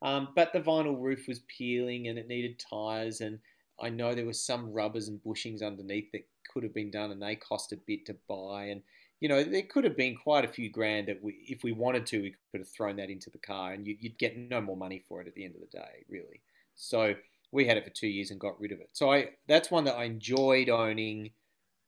um, 0.02 0.30
but 0.36 0.54
the 0.54 0.60
vinyl 0.60 1.02
roof 1.02 1.28
was 1.28 1.42
peeling 1.48 2.08
and 2.08 2.20
it 2.20 2.28
needed 2.28 2.60
tires. 2.60 3.22
And 3.22 3.40
I 3.82 3.90
know 3.90 4.14
there 4.14 4.26
was 4.26 4.40
some 4.40 4.72
rubbers 4.72 5.08
and 5.08 5.24
bushings 5.24 5.64
underneath 5.64 6.12
that 6.12 6.28
could 6.52 6.64
have 6.64 6.74
been 6.74 6.92
done, 6.92 7.12
and 7.12 7.22
they 7.22 7.36
cost 7.36 7.74
a 7.74 7.78
bit 7.78 8.06
to 8.06 8.16
buy. 8.28 8.66
And 8.66 8.82
you 9.20 9.28
know, 9.28 9.44
there 9.44 9.64
could 9.64 9.84
have 9.84 9.98
been 9.98 10.16
quite 10.16 10.46
a 10.46 10.48
few 10.48 10.70
grand 10.70 11.08
that 11.08 11.24
we, 11.24 11.34
if 11.48 11.64
we 11.64 11.72
wanted 11.72 12.06
to, 12.06 12.22
we 12.22 12.36
could 12.52 12.62
have 12.62 12.70
thrown 12.70 12.98
that 12.98 13.10
into 13.10 13.32
the 13.32 13.40
car, 13.40 13.74
and 13.74 13.88
you, 13.88 13.98
you'd 14.00 14.20
get 14.20 14.38
no 14.38 14.62
more 14.62 14.78
money 14.78 15.04
for 15.08 15.22
it 15.22 15.28
at 15.28 15.34
the 15.34 15.44
end 15.44 15.56
of 15.56 15.62
the 15.62 15.78
day, 15.78 16.06
really. 16.08 16.42
So 16.76 17.16
we 17.52 17.66
had 17.66 17.78
it 17.78 17.84
for 17.84 17.90
two 17.90 18.08
years 18.08 18.32
and 18.32 18.40
got 18.40 18.60
rid 18.60 18.72
of 18.72 18.80
it. 18.80 18.90
So 18.94 19.12
I 19.12 19.30
that's 19.48 19.72
one 19.72 19.86
that 19.86 19.96
I 19.96 20.06
enjoyed 20.06 20.70
owning, 20.70 21.32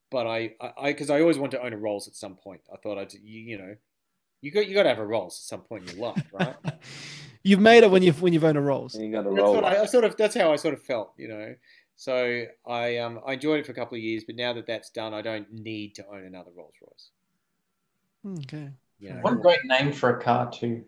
but 0.09 0.27
I 0.27 0.55
I 0.61 0.91
because 0.91 1.09
I, 1.09 1.21
always 1.21 1.37
wanted 1.37 1.57
to 1.57 1.63
own 1.63 1.73
a 1.73 1.77
Rolls 1.77 2.07
at 2.07 2.15
some 2.15 2.35
point. 2.35 2.61
I 2.71 2.77
thought 2.77 2.97
I'd 2.97 3.13
you, 3.13 3.41
you 3.41 3.57
know, 3.57 3.75
you 4.41 4.51
got 4.51 4.67
you 4.67 4.73
got 4.73 4.83
to 4.83 4.89
have 4.89 4.99
a 4.99 5.05
Rolls 5.05 5.35
at 5.35 5.47
some 5.47 5.61
point 5.61 5.89
in 5.89 5.97
your 5.97 6.07
life, 6.07 6.25
right? 6.33 6.55
you've 7.43 7.59
made 7.59 7.83
it 7.83 7.91
when 7.91 8.03
you've 8.03 8.21
when 8.21 8.33
you've 8.33 8.43
owned 8.43 8.57
a 8.57 8.61
Rolls. 8.61 8.95
And 8.95 9.05
you 9.05 9.11
got 9.11 9.23
to 9.23 9.29
that's 9.31 9.41
what 9.41 9.65
I, 9.65 9.81
I 9.81 9.85
sort 9.85 10.05
of 10.05 10.15
that's 10.17 10.35
how 10.35 10.51
I 10.51 10.55
sort 10.55 10.73
of 10.73 10.81
felt, 10.83 11.13
you 11.17 11.27
know. 11.27 11.55
So 11.95 12.45
I 12.65 12.97
um 12.97 13.19
I 13.27 13.33
enjoyed 13.33 13.59
it 13.59 13.65
for 13.65 13.73
a 13.73 13.75
couple 13.75 13.97
of 13.97 14.03
years, 14.03 14.23
but 14.23 14.35
now 14.35 14.53
that 14.53 14.65
that's 14.65 14.89
done, 14.89 15.13
I 15.13 15.21
don't 15.21 15.51
need 15.51 15.95
to 15.95 16.07
own 16.07 16.23
another 16.23 16.51
Rolls 16.55 16.75
Royce. 16.81 18.39
Okay. 18.45 18.69
You 18.99 19.13
know, 19.13 19.19
What 19.21 19.33
a 19.33 19.37
great 19.37 19.65
name 19.65 19.91
for 19.91 20.17
a 20.17 20.21
car 20.21 20.49
too. 20.51 20.83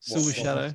Silver 0.00 0.26
What's- 0.26 0.36
Shadow. 0.38 0.74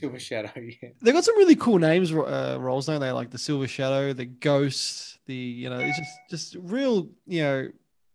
Silver 0.00 0.18
Shadow, 0.18 0.50
yeah. 0.56 0.90
They've 1.02 1.14
got 1.14 1.24
some 1.24 1.36
really 1.36 1.56
cool 1.56 1.78
names, 1.78 2.10
uh, 2.12 2.56
Rolls, 2.58 2.86
don't 2.86 3.00
they? 3.00 3.10
Like 3.12 3.30
the 3.30 3.38
Silver 3.38 3.66
Shadow, 3.68 4.12
the 4.12 4.24
Ghost, 4.24 5.18
the 5.26 5.34
you 5.34 5.68
know, 5.68 5.78
it's 5.78 5.98
just 5.98 6.12
just 6.30 6.56
real, 6.62 7.08
you 7.26 7.42
know, 7.42 7.68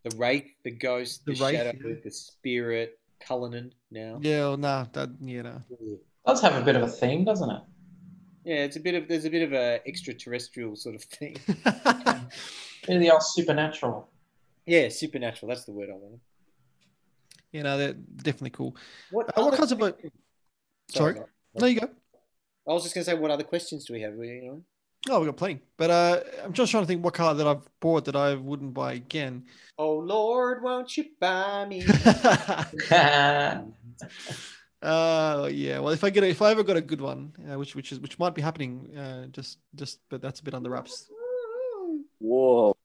The 0.03 0.15
Wraith, 0.17 0.47
the 0.63 0.71
Ghost, 0.71 1.25
the, 1.25 1.33
The 1.33 1.43
Wraith, 1.45 1.55
Shadow, 1.55 1.73
yeah. 1.89 1.95
the 2.03 2.11
Spirit, 2.11 2.99
Cullinan 3.19 3.73
now. 3.91 4.19
yeah, 4.21 4.39
well, 4.39 4.57
nah, 4.57 4.85
that 4.93 5.09
you 5.21 5.43
know. 5.43 5.61
Does 6.25 6.41
have 6.41 6.55
a 6.55 6.63
bit 6.65 6.75
of 6.75 6.81
a 6.83 6.87
theme, 6.87 7.23
doesn't 7.23 7.49
it? 7.49 7.61
Yeah, 8.45 8.55
it's 8.65 8.75
a 8.75 8.79
bit 8.79 8.95
of 8.95 9.07
there's 9.07 9.25
a 9.25 9.29
bit 9.29 9.43
of 9.43 9.53
a 9.53 9.79
extraterrestrial 9.87 10.75
sort 10.75 10.95
of 10.95 11.03
thing. 11.03 11.37
Bit 12.85 12.95
of 12.97 12.99
the 13.01 13.11
old 13.11 13.23
supernatural. 13.23 14.09
yeah, 14.65 14.89
supernatural. 14.89 15.47
That's 15.49 15.63
the 15.63 15.71
word 15.71 15.89
I 15.89 15.93
wanted. 15.93 16.19
you 17.53 17.63
know, 17.63 17.77
they're 17.77 17.93
definitely 17.93 18.49
cool. 18.49 18.75
What, 19.11 19.29
Uh, 19.37 19.43
what 19.43 19.53
kinds 19.57 19.71
of 19.71 19.79
a- 20.89 20.91
questions- 20.91 21.15
Sorry? 21.15 21.25
There 21.55 21.69
you 21.69 21.79
go. 21.79 21.89
I 22.67 22.73
was 22.73 22.83
just 22.83 22.95
going 22.95 23.03
to 23.03 23.11
say, 23.11 23.17
what 23.17 23.29
other 23.29 23.43
questions 23.43 23.85
do 23.85 23.93
we 23.93 24.01
have? 24.01 24.15
You 24.15 24.41
know, 24.41 24.63
Oh, 25.09 25.19
we've 25.19 25.27
got 25.27 25.37
plenty. 25.37 25.59
But 25.77 25.89
uh, 25.89 26.21
I'm 26.43 26.53
just 26.53 26.71
trying 26.71 26.83
to 26.83 26.87
think 26.87 27.03
what 27.03 27.13
car 27.13 27.35
that 27.35 27.45
I've 27.45 27.67
bought 27.81 28.05
that 28.05 28.15
I 28.15 28.35
wouldn't 28.35 28.73
buy 28.73 28.93
again. 28.93 29.43
Oh 29.77 29.97
Lord, 29.97 30.63
won't 30.63 30.95
you 30.95 31.05
buy 31.19 31.65
me? 31.65 31.83
uh, 34.81 35.49
yeah. 35.51 35.79
Well, 35.79 35.89
if 35.89 36.03
I 36.05 36.09
get 36.09 36.23
a, 36.23 36.27
if 36.29 36.41
I 36.41 36.51
ever 36.51 36.63
got 36.63 36.77
a 36.77 36.81
good 36.81 37.01
one, 37.01 37.33
uh, 37.51 37.57
which 37.59 37.75
which 37.75 37.91
is 37.91 37.99
which 37.99 38.17
might 38.17 38.33
be 38.33 38.41
happening, 38.41 38.95
uh, 38.97 39.25
just 39.27 39.57
just 39.75 39.99
but 40.09 40.21
that's 40.21 40.39
a 40.39 40.43
bit 40.43 40.53
under 40.53 40.69
wraps. 40.69 41.09
Whoa. 42.19 42.75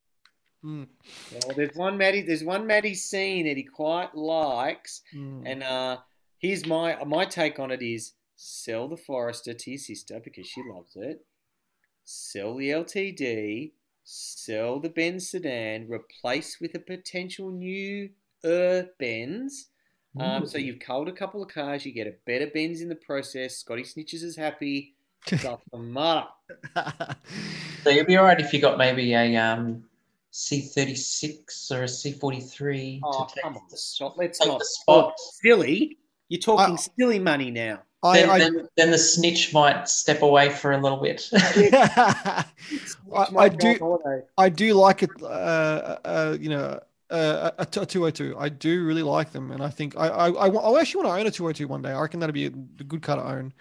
Mm, 0.65 0.89
well, 1.33 1.57
there's 1.57 1.77
one 1.77 1.97
Maddie. 1.97 2.23
There's 2.23 2.43
one 2.43 2.67
Maddie 2.67 2.95
scene 2.95 3.47
that 3.47 3.57
he 3.57 3.63
quite 3.63 4.13
likes, 4.17 5.03
mm. 5.15 5.43
and 5.47 5.63
uh, 5.63 5.99
here's 6.39 6.67
my 6.67 6.97
my 7.05 7.25
take 7.25 7.59
on 7.59 7.71
it 7.71 7.83
is 7.83 8.13
sell 8.37 8.89
the 8.89 8.97
Forester 8.97 9.55
to 9.55 9.71
your 9.71 9.79
sister 9.79 10.21
because 10.23 10.47
she 10.47 10.63
loves 10.73 10.97
it. 10.97 11.25
Sell 12.05 12.57
the 12.57 12.71
LTD. 12.71 13.73
Sell 14.05 14.81
the 14.81 14.89
Benz 14.89 15.31
sedan. 15.31 15.89
Replace 15.91 16.59
with 16.61 16.75
a 16.75 16.79
potential 16.79 17.51
new 17.51 18.09
uh, 18.45 18.83
Benz. 18.99 19.67
Um, 20.19 20.47
so 20.47 20.57
you've 20.59 20.81
culled 20.81 21.09
a 21.09 21.13
couple 21.13 21.43
of 21.43 21.49
cars. 21.49 21.85
You 21.85 21.93
get 21.93 22.07
a 22.07 22.15
better 22.27 22.47
Benz 22.47 22.81
in 22.81 22.89
the 22.89 22.95
process. 22.97 23.59
Scotty 23.59 23.83
Snitches 23.83 24.23
is 24.23 24.35
happy. 24.37 24.95
Got 25.43 25.61
the 25.71 25.79
mother. 25.79 26.27
So 27.85 27.91
you'll 27.91 28.07
be 28.07 28.17
all 28.17 28.25
right 28.25 28.41
if 28.41 28.53
you 28.53 28.61
got 28.61 28.79
maybe 28.79 29.13
a 29.13 29.37
um, 29.37 29.85
C36 30.33 31.71
or 31.71 31.83
a 31.83 31.87
C43 31.87 33.01
Oh, 33.05 33.27
to 33.27 33.35
take, 33.35 33.45
on, 33.45 33.55
the, 33.71 33.77
stop. 33.77 34.17
Let's 34.17 34.39
take 34.39 34.49
not 34.49 34.59
the 34.59 34.65
spot. 34.65 35.15
silly. 35.19 35.99
You're 36.29 36.41
talking 36.41 36.75
I- 36.75 36.77
silly 36.99 37.19
money 37.19 37.51
now. 37.51 37.81
I, 38.01 38.21
Then, 38.21 38.31
I, 38.31 38.39
then, 38.39 38.69
then 38.77 38.91
the 38.93 38.99
snitch 38.99 39.53
might 39.53 39.89
step 39.89 40.23
away 40.23 40.51
for 40.51 40.71
a 40.71 40.79
little 40.79 40.99
bit. 40.99 41.29
I, 41.33 42.45
I 43.13 43.49
do. 43.49 43.77
go 43.79 43.95
on 43.95 44.01
holiday. 44.05 44.27
I 44.37 44.49
do 44.49 44.75
like 44.75 45.03
it. 45.03 45.11
Uh, 45.21 45.27
uh, 46.05 46.37
you 46.41 46.49
know, 46.49 46.81
uh, 47.11 47.51
a, 47.59 47.63
a 47.63 47.67
202. 47.67 48.37
I 48.39 48.51
do 48.51 48.85
really 48.85 49.03
like 49.03 49.33
them, 49.33 49.51
and 49.51 49.61
I 49.63 49.69
think 49.71 49.97
I 49.97 50.07
I, 50.09 50.29
I, 50.29 50.49
I 50.49 50.81
actually 50.81 51.03
want 51.05 51.17
to 51.17 51.21
own 51.21 51.27
a 51.27 51.31
202 51.31 51.67
one 51.67 51.83
day. 51.83 51.91
I 51.91 52.01
reckon 52.01 52.21
that'd 52.21 52.33
be 52.35 52.45
a, 52.47 52.49
a 52.49 52.85
good 52.85 53.03
car 53.03 53.17
to 53.17 53.25
own. 53.25 53.53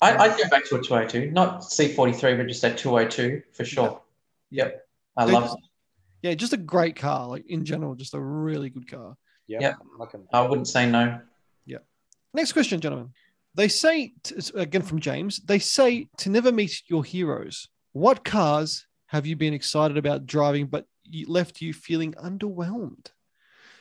I, 0.00 0.16
I'd 0.16 0.36
go 0.38 0.48
back 0.48 0.64
to 0.70 0.76
a 0.76 0.82
202, 0.82 1.30
not 1.30 1.60
C43, 1.60 2.36
but 2.36 2.46
just 2.48 2.64
a 2.64 2.74
202 2.74 3.42
for 3.52 3.64
sure. 3.64 4.00
Yep. 4.50 4.86
I 5.16 5.26
They 5.26 5.32
love 5.32 5.52
It. 5.52 5.58
Yeah, 6.22 6.34
just 6.34 6.52
a 6.52 6.56
great 6.56 6.96
car. 6.96 7.28
Like 7.28 7.46
in 7.46 7.64
general, 7.64 7.94
just 7.94 8.14
a 8.14 8.20
really 8.20 8.70
good 8.70 8.90
car. 8.90 9.16
Yeah, 9.46 9.60
Yep. 9.60 9.76
I 10.32 10.42
wouldn't 10.42 10.68
say 10.68 10.88
no. 10.90 11.20
Next 12.34 12.52
question, 12.52 12.80
gentlemen. 12.80 13.10
They 13.54 13.68
say 13.68 14.12
again 14.54 14.82
from 14.82 15.00
James. 15.00 15.40
They 15.40 15.58
say 15.58 16.08
to 16.18 16.30
never 16.30 16.52
meet 16.52 16.82
your 16.88 17.02
heroes. 17.04 17.68
What 17.92 18.24
cars 18.24 18.86
have 19.06 19.26
you 19.26 19.36
been 19.36 19.54
excited 19.54 19.96
about 19.96 20.26
driving, 20.26 20.66
but 20.66 20.86
left 21.26 21.60
you 21.60 21.72
feeling 21.72 22.12
underwhelmed? 22.14 23.06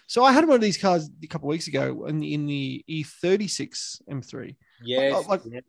So 0.08 0.24
I 0.24 0.32
had 0.32 0.48
one 0.48 0.56
of 0.56 0.62
these 0.62 0.78
cars 0.78 1.10
a 1.22 1.28
couple 1.28 1.50
of 1.50 1.52
weeks 1.52 1.68
ago 1.68 2.06
in 2.06 2.20
the, 2.20 2.34
in 2.34 2.46
the 2.46 2.84
E36 2.90 4.02
M3. 4.10 4.56
Yes. 4.82 5.28
like- 5.28 5.42
yeah. 5.46 5.60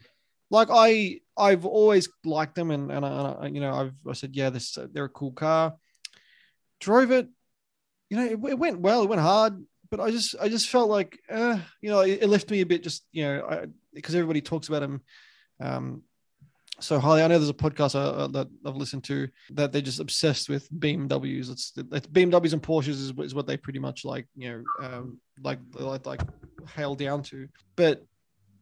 like 0.51 0.69
I 0.71 1.21
I've 1.37 1.67
always 1.67 2.09
liked 2.25 2.55
them 2.55 2.71
and 2.71 2.91
and 2.93 3.05
I, 3.05 3.09
I- 3.41 3.47
you 3.49 3.61
know 3.61 3.75
I've 3.75 3.95
I 4.09 4.13
said 4.13 4.35
yeah 4.37 4.51
this 4.51 4.79
they're 4.93 5.05
a 5.07 5.09
cool 5.09 5.33
car. 5.33 5.75
Drove 6.81 7.11
it, 7.11 7.29
you 8.09 8.17
know 8.17 8.25
it, 8.25 8.53
it 8.53 8.59
went 8.59 8.79
well 8.81 9.03
it 9.03 9.09
went 9.09 9.21
hard 9.21 9.61
but 9.91 10.01
I 10.01 10.11
just 10.11 10.35
I 10.41 10.49
just 10.49 10.69
felt 10.69 10.89
like 10.89 11.19
uh, 11.31 11.59
you 11.81 11.91
know 11.91 12.01
it, 12.01 12.23
it 12.23 12.29
left 12.29 12.51
me 12.51 12.61
a 12.61 12.67
bit 12.67 12.83
just 12.83 13.07
you 13.13 13.25
know 13.25 13.67
because 13.95 14.15
everybody 14.15 14.41
talks 14.41 14.69
about 14.69 14.83
him 14.83 15.01
um 15.61 16.03
so 16.81 16.99
highly. 16.99 17.23
I 17.23 17.29
know 17.29 17.39
there's 17.39 17.49
a 17.49 17.55
podcast 17.55 17.95
uh, 17.95 18.11
uh, 18.11 18.27
that 18.29 18.49
I've 18.65 18.77
listened 18.77 19.05
to 19.05 19.29
that 19.51 19.73
they're 19.73 19.83
just 19.83 20.01
obsessed 20.01 20.49
with 20.49 20.71
BMWs. 20.73 21.51
It's, 21.51 21.73
it's 21.77 22.07
BMWs 22.07 22.53
and 22.53 22.63
Porsches 22.63 22.89
is, 22.89 23.13
is 23.19 23.35
what 23.35 23.47
they 23.47 23.57
pretty 23.57 23.79
much 23.79 24.05
like 24.05 24.27
you 24.37 24.51
know 24.51 24.87
um, 24.87 25.21
like 25.43 25.59
like 25.75 26.07
like 26.07 26.21
hail 26.75 26.95
down 26.95 27.23
to. 27.25 27.49
But 27.77 28.05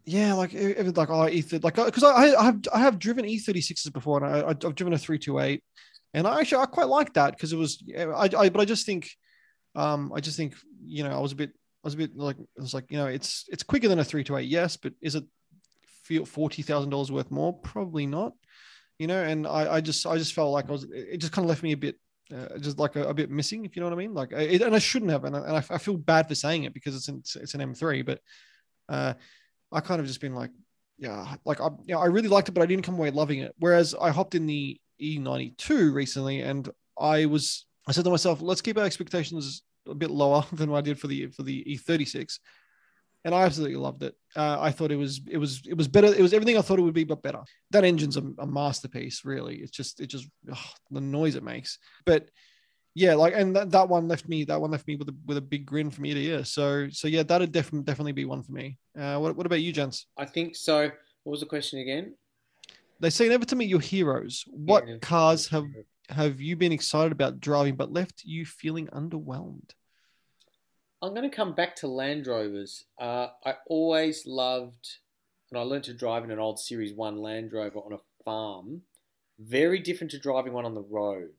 yeah, 0.05 0.35
like 0.35 0.53
like 0.55 1.11
oh 1.11 1.19
like 1.21 1.75
because 1.75 2.05
I, 2.05 2.35
I 2.35 2.45
have 2.45 2.61
I 2.73 2.79
have 2.79 2.99
driven 2.99 3.25
E36s 3.25 3.93
before 3.93 4.25
and 4.25 4.35
I, 4.35 4.49
I've 4.49 4.75
driven 4.75 4.95
a 4.95 4.99
three 4.99 5.19
two 5.19 5.39
eight, 5.39 5.63
and 6.15 6.27
I 6.27 6.41
actually 6.41 6.63
I 6.63 6.67
quite 6.67 6.89
like 6.89 7.15
that 7.15 7.33
because 7.33 7.53
it 7.53 7.57
was 7.57 7.83
I, 7.97 8.31
I 8.37 8.49
but 8.49 8.61
I 8.61 8.65
just 8.65 8.87
think 8.87 9.11
um 9.77 10.13
I 10.15 10.21
just 10.21 10.37
think 10.37 10.55
you 10.85 11.05
know 11.05 11.17
I 11.17 11.21
was 11.21 11.33
a 11.33 11.37
bit 11.37 11.51
I 11.51 11.87
was 11.87 11.95
a 11.95 11.99
bit 11.99 12.17
like 12.17 12.37
I 12.39 12.63
was 12.63 12.75
like 12.75 12.91
you 12.91 12.99
know 12.99 13.07
it's 13.07 13.45
it's 13.49 13.63
quicker 13.63 13.89
than 13.89 14.01
a 14.01 14.05
three 14.05 14.25
to 14.25 14.37
eight 14.37 14.49
yes 14.49 14.77
but 14.77 14.93
is 15.01 15.15
it 15.15 15.25
feel 16.03 16.25
forty 16.25 16.63
thousand 16.63 16.91
dollars 16.91 17.13
worth 17.13 17.31
more 17.31 17.53
probably 17.53 18.07
not 18.07 18.33
you 18.99 19.07
know 19.07 19.23
and 19.23 19.47
I 19.47 19.75
I 19.75 19.81
just 19.81 20.07
I 20.07 20.17
just 20.19 20.35
felt 20.35 20.53
like 20.53 20.69
I 20.69 20.73
was 20.73 20.87
it 20.91 21.19
just 21.19 21.33
kind 21.33 21.45
of 21.45 21.49
left 21.49 21.63
me 21.63 21.73
a 21.73 21.77
bit 21.77 21.97
uh, 22.35 22.59
just 22.59 22.79
like 22.79 22.97
a, 22.97 23.09
a, 23.09 23.15
bit 23.15 23.31
missing, 23.31 23.65
if 23.65 23.77
you 23.77 23.81
know 23.81 23.87
what 23.87 23.93
I 23.95 23.99
mean. 23.99 24.15
Like, 24.15 24.33
it, 24.33 24.61
and 24.63 24.75
I 24.75 24.79
shouldn't 24.79 25.13
have, 25.13 25.25
and 25.25 25.37
I, 25.37 25.39
and 25.41 25.57
I, 25.57 25.65
I 25.71 25.79
feel 25.79 25.97
bad 25.97 26.27
for 26.27 26.35
saying 26.35 26.65
it 26.65 26.75
because 26.75 26.97
it's 26.97 27.09
an, 27.09 27.23
it's 27.41 27.55
an 27.55 27.61
M3, 27.61 28.05
but 28.05 28.21
uh, 28.89 29.15
I 29.71 29.81
kind 29.81 30.01
of 30.01 30.07
just 30.07 30.21
been 30.21 30.35
like, 30.35 30.51
yeah, 30.99 31.37
like 31.45 31.61
I, 31.61 31.69
you 31.85 31.95
know, 31.95 32.01
I 32.01 32.07
really 32.07 32.29
liked 32.29 32.49
it, 32.49 32.53
but 32.53 32.63
I 32.63 32.67
didn't 32.67 32.85
come 32.85 32.97
away 32.97 33.11
loving 33.11 33.41
it. 33.41 33.55
Whereas 33.59 33.95
I 33.95 34.11
hopped 34.11 34.35
in 34.35 34.47
the 34.47 34.81
E92 35.01 35.93
recently, 35.93 36.41
and 36.41 36.69
I 36.99 37.27
was, 37.27 37.67
I 37.87 37.93
said 37.93 38.05
to 38.05 38.11
myself, 38.11 38.41
let's 38.43 38.61
keep 38.61 38.79
our 38.79 38.85
expectations 38.85 39.63
a 39.89 39.95
bit 39.95 40.11
lower 40.11 40.45
than 40.53 40.71
what 40.71 40.79
I 40.79 40.83
did 40.83 40.99
for 40.99 41.07
the 41.07 41.29
for 41.29 41.43
the 41.43 41.63
E36, 41.65 42.39
and 43.25 43.35
I 43.35 43.43
absolutely 43.43 43.77
loved 43.77 44.03
it. 44.03 44.15
Uh, 44.35 44.59
I 44.61 44.71
thought 44.71 44.91
it 44.93 44.97
was 44.97 45.21
it 45.29 45.39
was 45.39 45.63
it 45.67 45.75
was 45.77 45.89
better. 45.89 46.09
It 46.09 46.21
was 46.21 46.33
everything 46.33 46.59
I 46.59 46.63
thought 46.63 46.79
it 46.79 46.83
would 46.83 46.95
be, 46.95 47.05
but 47.05 47.23
better. 47.23 47.43
That 47.71 47.85
engine's 47.85 48.17
a, 48.17 48.23
a 48.39 48.47
masterpiece, 48.47 49.25
really. 49.25 49.57
It's 49.57 49.71
just 49.71 50.01
it 50.01 50.07
just 50.07 50.29
the 50.91 51.01
noise 51.01 51.35
it 51.37 51.45
makes, 51.45 51.79
but 52.05 52.29
yeah, 52.95 53.15
like 53.15 53.35
and 53.37 53.55
that, 53.55 53.71
that 53.73 53.89
one 53.91 54.09
left 54.09 54.27
me 54.27 54.45
that 54.45 54.59
one 54.61 54.71
left 54.71 54.87
me 54.89 54.97
with 54.97 55.09
a 55.11 55.15
with 55.27 55.37
a 55.37 55.43
big 55.43 55.67
grin 55.67 55.91
from 55.91 56.07
ear 56.07 56.15
to 56.15 56.23
ear. 56.23 56.45
So 56.45 56.89
so 56.91 57.09
yeah, 57.09 57.23
that'd 57.23 57.53
definitely 57.53 57.85
definitely 57.85 58.13
be 58.13 58.25
one 58.25 58.43
for 58.43 58.53
me. 58.53 58.79
Uh, 58.99 59.19
what 59.19 59.37
what 59.37 59.47
about 59.47 59.61
you, 59.61 59.71
gents? 59.71 60.07
I 60.17 60.25
think 60.25 60.57
so. 60.57 60.91
What 61.25 61.31
was 61.31 61.41
the 61.41 61.47
question 61.47 61.81
again? 61.81 62.15
They 62.99 63.11
say 63.11 63.29
never 63.29 63.45
to 63.45 63.57
meet 63.57 63.69
your 63.69 63.81
heroes. 63.81 64.45
What 64.47 64.89
Yeah. 64.89 64.97
cars 65.03 65.47
have 65.49 65.65
have 66.09 66.41
you 66.41 66.57
been 66.57 66.73
excited 66.73 67.13
about 67.13 67.41
driving 67.41 67.77
but 67.77 67.93
left 67.93 68.25
you 68.25 68.45
feeling 68.47 68.87
underwhelmed? 68.89 69.71
I'm 71.03 71.15
going 71.15 71.29
to 71.29 71.37
come 71.37 71.55
back 71.55 71.77
to 71.77 71.89
Land 71.89 72.27
Rovers. 72.27 72.85
Uh, 72.99 73.29
I 73.45 73.55
always 73.69 74.27
loved, 74.27 74.97
and 75.51 75.59
I 75.59 75.63
learned 75.63 75.85
to 75.85 75.95
drive 75.95 76.25
in 76.25 76.31
an 76.31 76.39
old 76.39 76.59
Series 76.59 76.95
1 76.95 77.19
Land 77.19 77.53
Rover 77.53 77.79
on 77.79 77.93
a 77.93 78.25
farm. 78.25 78.83
Very 79.39 79.79
different 79.79 80.11
to 80.13 80.19
driving 80.19 80.55
one 80.55 80.65
on 80.65 80.75
the 80.75 80.81
road. 80.81 81.35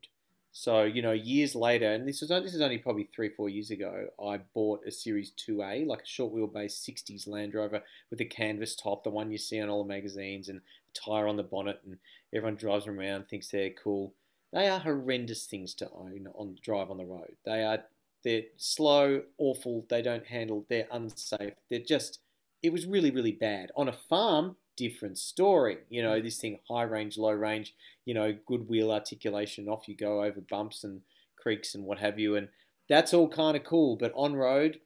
So, 0.51 0.83
you 0.83 1.01
know, 1.01 1.11
years 1.11 1.53
later, 1.53 1.91
and 1.91 2.07
this 2.07 2.21
was 2.21 2.29
this 2.29 2.55
is 2.55 2.61
only 2.61 2.77
probably 2.77 3.03
three, 3.03 3.29
four 3.29 3.49
years 3.49 3.69
ago, 3.69 4.07
I 4.23 4.39
bought 4.53 4.87
a 4.87 4.91
Series 4.91 5.31
2A, 5.47 5.85
like 5.85 6.01
a 6.01 6.07
short 6.07 6.33
wheelbase 6.33 6.87
60s 6.87 7.27
Land 7.27 7.53
Rover 7.53 7.83
with 8.09 8.21
a 8.21 8.25
canvas 8.25 8.75
top, 8.75 9.03
the 9.03 9.09
one 9.09 9.31
you 9.31 9.37
see 9.37 9.59
on 9.59 9.69
all 9.69 9.83
the 9.83 9.87
magazines, 9.87 10.49
and 10.49 10.59
a 10.59 10.99
tire 10.99 11.27
on 11.27 11.37
the 11.37 11.43
bonnet, 11.43 11.81
and 11.85 11.97
everyone 12.33 12.55
drives 12.55 12.85
them 12.85 12.99
around, 12.99 13.27
thinks 13.27 13.49
they're 13.49 13.69
cool. 13.71 14.13
They 14.53 14.67
are 14.67 14.79
horrendous 14.79 15.45
things 15.45 15.73
to 15.75 15.89
own 15.91 16.27
on 16.33 16.57
drive 16.61 16.89
on 16.89 16.97
the 16.97 17.05
road. 17.05 17.35
They 17.45 17.63
are 17.63 17.83
they're 18.23 18.43
slow, 18.57 19.21
awful. 19.37 19.85
They 19.89 20.01
don't 20.01 20.25
handle. 20.25 20.65
They're 20.69 20.87
unsafe. 20.91 21.53
They're 21.69 21.79
just. 21.79 22.19
It 22.63 22.73
was 22.73 22.87
really, 22.87 23.11
really 23.11 23.31
bad. 23.31 23.71
On 23.75 23.87
a 23.87 23.93
farm, 23.93 24.55
different 24.75 25.17
story. 25.17 25.77
You 25.89 26.01
know, 26.01 26.19
this 26.19 26.37
thing 26.37 26.59
high 26.67 26.83
range, 26.83 27.17
low 27.17 27.31
range. 27.31 27.75
You 28.05 28.15
know, 28.15 28.35
good 28.45 28.67
wheel 28.67 28.91
articulation. 28.91 29.69
Off 29.69 29.87
you 29.87 29.95
go 29.95 30.23
over 30.23 30.41
bumps 30.41 30.83
and 30.83 31.01
creeks 31.37 31.75
and 31.75 31.85
what 31.85 31.99
have 31.99 32.19
you, 32.19 32.35
and 32.35 32.49
that's 32.89 33.13
all 33.13 33.29
kind 33.29 33.55
of 33.55 33.63
cool. 33.63 33.95
But 33.95 34.11
on 34.15 34.35
road, 34.35 34.79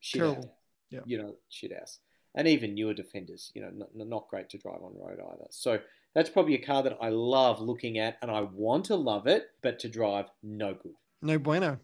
shit 0.00 0.22
house. 0.22 0.44
Yeah. 0.90 1.00
You 1.04 1.18
know, 1.18 1.34
shit 1.48 1.76
house. 1.76 1.98
And 2.34 2.46
even 2.46 2.74
newer 2.74 2.94
defenders, 2.94 3.50
you 3.54 3.62
know, 3.62 3.70
not, 3.74 3.88
not 3.94 4.28
great 4.28 4.48
to 4.50 4.58
drive 4.58 4.82
on 4.82 4.96
road 4.96 5.18
either. 5.20 5.48
So 5.50 5.80
that's 6.14 6.30
probably 6.30 6.54
a 6.54 6.64
car 6.64 6.82
that 6.82 6.98
I 7.00 7.08
love 7.10 7.60
looking 7.60 7.98
at, 7.98 8.18
and 8.22 8.30
I 8.30 8.42
want 8.42 8.86
to 8.86 8.96
love 8.96 9.26
it, 9.26 9.50
but 9.62 9.78
to 9.80 9.88
drive, 9.88 10.26
no 10.42 10.74
good. 10.74 10.94
No 11.22 11.38
bueno. 11.38 11.78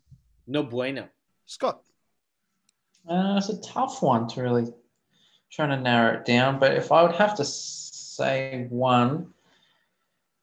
No 0.47 0.63
bueno. 0.63 1.09
Scott. 1.47 1.83
Uh, 3.09 3.37
it's 3.39 3.49
a 3.49 3.61
tough 3.61 4.03
one 4.03 4.27
to 4.29 4.43
really 4.43 4.73
trying 5.51 5.71
to 5.71 5.81
narrow 5.81 6.19
it 6.19 6.25
down. 6.25 6.59
But 6.59 6.75
if 6.75 6.91
I 6.91 7.03
would 7.03 7.15
have 7.15 7.37
to 7.37 7.45
say 7.45 8.67
one, 8.69 9.33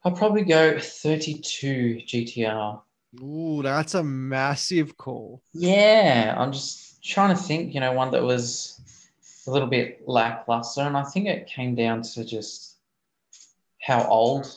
I'd 0.05 0.15
probably 0.15 0.43
go 0.43 0.79
32 0.79 2.01
GTR. 2.05 2.81
Ooh, 3.21 3.61
that's 3.61 3.93
a 3.93 4.03
massive 4.03 4.97
call. 4.97 5.41
Yeah, 5.53 6.36
I'm 6.38 6.51
just 6.51 7.03
trying 7.03 7.36
to 7.36 7.41
think, 7.41 7.73
you 7.73 7.79
know, 7.79 7.91
one 7.91 8.11
that 8.11 8.23
was 8.23 8.81
a 9.45 9.51
little 9.51 9.67
bit 9.67 10.07
lackluster. 10.07 10.81
And 10.81 10.97
I 10.97 11.03
think 11.03 11.27
it 11.27 11.47
came 11.47 11.75
down 11.75 12.01
to 12.01 12.25
just 12.25 12.72
how 13.84 14.07
old 14.07 14.47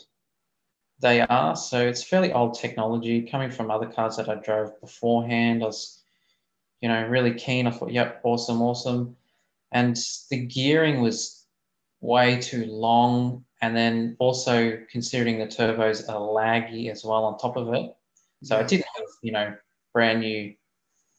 they 1.00 1.20
are. 1.20 1.56
So 1.56 1.86
it's 1.86 2.04
fairly 2.04 2.32
old 2.32 2.54
technology 2.54 3.22
coming 3.22 3.50
from 3.50 3.70
other 3.70 3.86
cars 3.86 4.16
that 4.16 4.28
I 4.28 4.36
drove 4.36 4.80
beforehand. 4.80 5.62
I 5.62 5.66
was, 5.66 6.02
you 6.80 6.88
know, 6.88 7.06
really 7.06 7.34
keen. 7.34 7.66
I 7.66 7.72
thought, 7.72 7.92
yep, 7.92 8.20
awesome, 8.22 8.62
awesome. 8.62 9.16
And 9.72 9.98
the 10.30 10.46
gearing 10.46 11.00
was 11.00 11.44
way 12.00 12.40
too 12.40 12.66
long 12.66 13.44
and 13.60 13.76
then 13.76 14.16
also 14.20 14.78
considering 14.90 15.38
the 15.38 15.46
turbos 15.46 16.08
are 16.08 16.20
laggy 16.20 16.90
as 16.90 17.04
well 17.04 17.24
on 17.24 17.36
top 17.38 17.56
of 17.56 17.74
it. 17.74 17.94
So 18.44 18.58
it 18.58 18.68
didn't 18.68 18.86
have, 18.96 19.06
you 19.22 19.32
know, 19.32 19.56
brand 19.92 20.20
new 20.20 20.54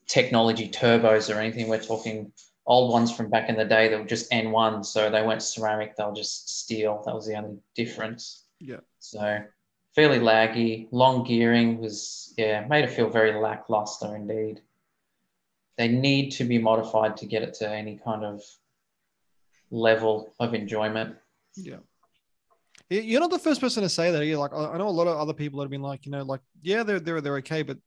technology 0.07 0.69
turbos 0.69 1.33
or 1.33 1.39
anything. 1.39 1.67
We're 1.67 1.83
talking 1.83 2.31
old 2.67 2.91
ones 2.91 3.11
from 3.15 3.29
back 3.29 3.49
in 3.49 3.55
the 3.55 3.65
day 3.65 3.87
that 3.87 3.97
were 3.99 4.05
just 4.05 4.29
N1. 4.31 4.85
So 4.85 5.09
they 5.09 5.21
weren't 5.23 5.41
ceramic, 5.41 5.95
they 5.95 6.03
were 6.03 6.13
just 6.13 6.59
steel. 6.59 7.01
That 7.05 7.15
was 7.15 7.25
the 7.25 7.35
only 7.35 7.57
difference. 7.75 8.43
Yeah. 8.59 8.81
So 8.99 9.39
fairly 9.95 10.19
laggy. 10.19 10.87
Long 10.91 11.23
gearing 11.23 11.79
was, 11.79 12.33
yeah, 12.37 12.65
made 12.67 12.83
it 12.83 12.91
feel 12.91 13.09
very 13.09 13.33
lackluster 13.39 14.15
indeed. 14.15 14.61
They 15.77 15.87
need 15.87 16.31
to 16.31 16.43
be 16.43 16.57
modified 16.57 17.17
to 17.17 17.25
get 17.25 17.41
it 17.43 17.53
to 17.55 17.69
any 17.69 17.99
kind 18.03 18.25
of 18.25 18.41
level 19.71 20.33
of 20.39 20.53
enjoyment. 20.53 21.15
Yeah. 21.55 21.77
You- 22.89 23.01
You're 23.01 23.19
not 23.21 23.31
the 23.31 23.39
first 23.39 23.61
person 23.61 23.83
to 23.83 23.89
say 23.89 24.11
that. 24.11 24.25
You're 24.25 24.39
like, 24.39 24.53
I 24.53 24.71
I 24.73 24.77
know 24.77 24.87
a 24.87 24.89
lot 24.89 25.07
of 25.07 25.17
other 25.17 25.33
people 25.33 25.59
that 25.59 25.65
have 25.65 25.71
been 25.71 25.81
like, 25.81 26.05
you 26.05 26.11
know, 26.11 26.23
like, 26.23 26.41
yeah, 26.61 26.83
they're 26.83 26.99
they're 26.99 27.21
they're 27.21 27.37
okay, 27.37 27.61
but 27.63 27.77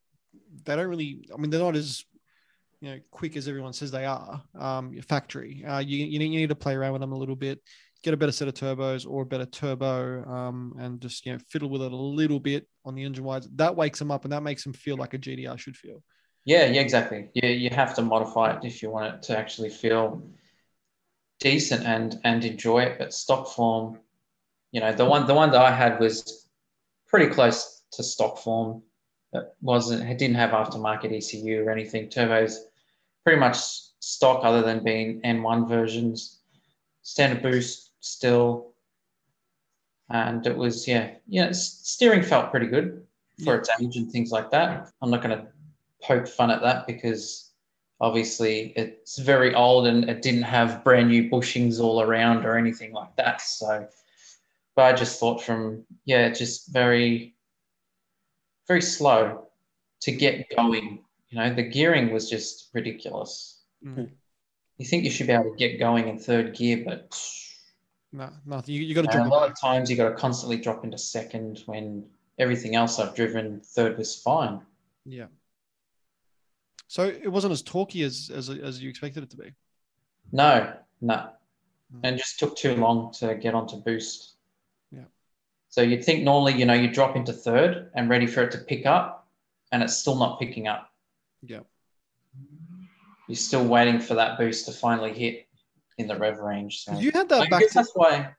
they 0.65 0.77
don't 0.77 0.89
really. 0.89 1.27
I 1.35 1.37
mean, 1.39 1.51
they're 1.51 1.61
not 1.61 1.77
as 1.77 2.05
you 2.81 2.91
know 2.91 2.99
quick 3.11 3.37
as 3.37 3.47
everyone 3.47 3.73
says 3.73 3.91
they 3.91 4.07
are. 4.07 4.43
Um, 4.59 4.93
your 4.93 5.03
factory. 5.03 5.65
Uh, 5.67 5.79
you 5.79 6.05
you 6.05 6.19
need, 6.19 6.33
you 6.33 6.41
need 6.41 6.49
to 6.49 6.55
play 6.55 6.75
around 6.75 6.93
with 6.93 7.01
them 7.01 7.13
a 7.13 7.19
little 7.19 7.37
bit, 7.37 7.61
get 8.03 8.15
a 8.15 8.17
better 8.17 8.33
set 8.33 8.49
of 8.49 8.55
turbos 8.55 9.07
or 9.09 9.23
a 9.23 9.27
better 9.27 9.47
turbo, 9.47 10.25
um, 10.25 10.75
and 10.79 11.01
just 11.01 11.25
you 11.27 11.33
know 11.33 11.39
fiddle 11.49 11.69
with 11.69 11.83
it 11.83 11.93
a 11.93 11.97
little 11.97 12.41
bit 12.41 12.67
on 12.85 12.95
the 12.95 13.05
engine 13.05 13.25
wise. 13.25 13.49
That 13.57 13.77
wakes 13.77 13.99
them 13.99 14.11
up 14.11 14.25
and 14.25 14.33
that 14.33 14.43
makes 14.43 14.65
them 14.65 14.73
feel 14.73 14.97
like 14.97 15.15
a 15.15 15.19
GTR 15.19 15.59
should 15.59 15.77
feel. 15.77 16.03
Yeah, 16.45 16.67
yeah, 16.67 16.81
exactly. 16.81 17.29
Yeah, 17.35 17.51
you 17.51 17.71
have 17.71 17.95
to 17.97 18.03
modify 18.03 18.57
it 18.57 18.65
if 18.65 18.83
you 18.83 18.91
want 18.91 19.15
it 19.15 19.23
to 19.25 19.39
actually 19.39 19.71
feel 19.71 20.27
decent 21.39 21.85
and 21.85 22.19
and 22.25 22.45
enjoy 22.45 22.81
it. 22.81 22.99
But 22.99 23.13
stock 23.13 23.49
form, 23.49 23.99
you 24.73 24.81
know, 24.81 24.93
the 24.93 25.05
one 25.05 25.27
the 25.27 25.35
one 25.35 25.51
that 25.51 25.61
I 25.61 25.71
had 25.71 26.01
was 26.01 26.49
pretty 27.09 27.33
close 27.33 27.83
to 27.93 28.03
stock 28.03 28.39
form. 28.39 28.83
It 29.35 29.45
wasn't 29.61 30.09
it 30.09 30.17
didn't 30.17 30.37
have 30.37 30.51
aftermarket 30.51 31.13
ECU 31.13 31.63
or 31.63 31.71
anything. 31.71 32.09
Turbos 32.09 32.57
pretty 33.25 33.39
much 33.39 33.59
stock 34.01 34.45
other 34.45 34.63
than 34.63 34.83
being 34.83 35.21
N1 35.23 35.69
versions. 35.69 36.41
Standard 37.03 37.43
boost 37.43 37.93
still. 38.01 38.73
And 40.09 40.47
it 40.47 40.57
was 40.57 40.89
yeah, 40.89 41.13
yeah, 41.29 41.53
steering 41.53 42.23
felt 42.23 42.51
pretty 42.51 42.67
good 42.67 43.07
for 43.45 43.57
its 43.57 43.71
age 43.81 43.97
and 43.97 44.11
things 44.11 44.31
like 44.31 44.51
that. 44.51 44.91
I'm 45.01 45.11
not 45.11 45.23
gonna 45.23 45.49
poke 46.03 46.27
fun 46.27 46.51
at 46.51 46.63
that 46.63 46.87
because 46.87 47.51
obviously 48.01 48.73
it's 48.77 49.19
very 49.19 49.55
old 49.55 49.87
and 49.87 50.09
it 50.09 50.23
didn't 50.23 50.43
have 50.43 50.83
brand 50.83 51.09
new 51.09 51.29
bushings 51.29 51.81
all 51.81 52.01
around 52.01 52.45
or 52.45 52.57
anything 52.57 52.93
like 52.93 53.15
that. 53.17 53.41
So, 53.43 53.87
but 54.75 54.83
I 54.83 54.93
just 54.93 55.21
thought 55.21 55.43
from, 55.43 55.85
yeah, 56.05 56.31
just 56.31 56.73
very, 56.73 57.35
very 58.67 58.83
slow 58.83 59.49
to 60.01 60.13
get 60.13 60.49
going. 60.57 61.05
You 61.31 61.39
know, 61.39 61.55
the 61.55 61.63
gearing 61.63 62.13
was 62.13 62.29
just 62.29 62.71
ridiculous. 62.75 63.61
Mm. 63.85 64.11
You 64.79 64.87
think 64.87 65.05
you 65.05 65.11
should 65.11 65.27
be 65.27 65.33
able 65.33 65.51
to 65.51 65.57
get 65.57 65.79
going 65.79 66.09
in 66.09 66.19
third 66.19 66.57
gear, 66.57 66.83
but 66.85 67.17
No, 68.13 68.31
nothing. 68.45 68.75
You, 68.75 68.83
you 68.83 68.95
got 68.95 69.11
to 69.11 69.19
and 69.19 69.27
a 69.27 69.29
lot 69.29 69.49
of 69.49 69.59
times 69.61 69.91
you 69.91 69.97
got 69.97 70.09
to 70.09 70.15
constantly 70.17 70.57
drop 70.57 70.85
into 70.85 70.99
second 70.99 71.63
when 71.67 72.05
everything 72.39 72.75
else 72.75 72.99
I've 72.99 73.15
driven 73.15 73.61
third 73.61 73.97
was 73.97 74.17
fine. 74.17 74.61
Yeah. 75.05 75.27
So 76.89 77.05
it 77.05 77.29
wasn't 77.29 77.53
as 77.53 77.63
torquey 77.63 78.05
as 78.05 78.31
as 78.35 78.51
as 78.51 78.83
you 78.83 78.91
expected 78.91 79.23
it 79.23 79.31
to 79.31 79.37
be. 79.37 79.53
No, 80.33 80.73
no. 81.01 81.29
Mm. 81.95 82.01
And 82.03 82.19
just 82.19 82.39
took 82.41 82.57
too 82.57 82.75
long 82.75 83.13
to 83.15 83.37
get 83.37 83.55
onto 83.55 83.77
boost. 83.77 84.35
Yeah. 84.91 85.05
So 85.69 85.83
you'd 85.83 86.05
think 86.05 86.25
normally, 86.25 86.55
you 86.55 86.67
know, 86.67 86.75
you 86.75 86.91
drop 86.91 87.15
into 87.15 87.33
third 87.33 87.91
and 87.95 88.09
ready 88.09 88.27
for 88.27 88.43
it 88.43 88.51
to 88.53 88.59
pick 88.59 88.87
up, 88.87 89.29
and 89.71 89.83
it's 89.83 89.97
still 89.97 90.17
not 90.17 90.41
picking 90.41 90.67
up. 90.67 90.90
Yeah. 91.43 91.61
You're 93.29 93.37
still 93.37 93.65
waiting 93.67 94.01
for 94.01 94.15
that 94.15 94.39
boost 94.39 94.67
to 94.67 94.73
finally 94.73 95.13
hit 95.13 95.47
in 95.99 96.07
the 96.07 96.17
rev 96.17 96.39
range. 96.39 96.85
So 96.85 96.99
You 96.99 97.11
had 97.13 97.31
I 97.33 97.41
that 97.41 97.51
back. 97.51 97.61
guess 97.61 97.71
To, 97.71 97.75
that's 97.77 97.93
why. 97.95 98.35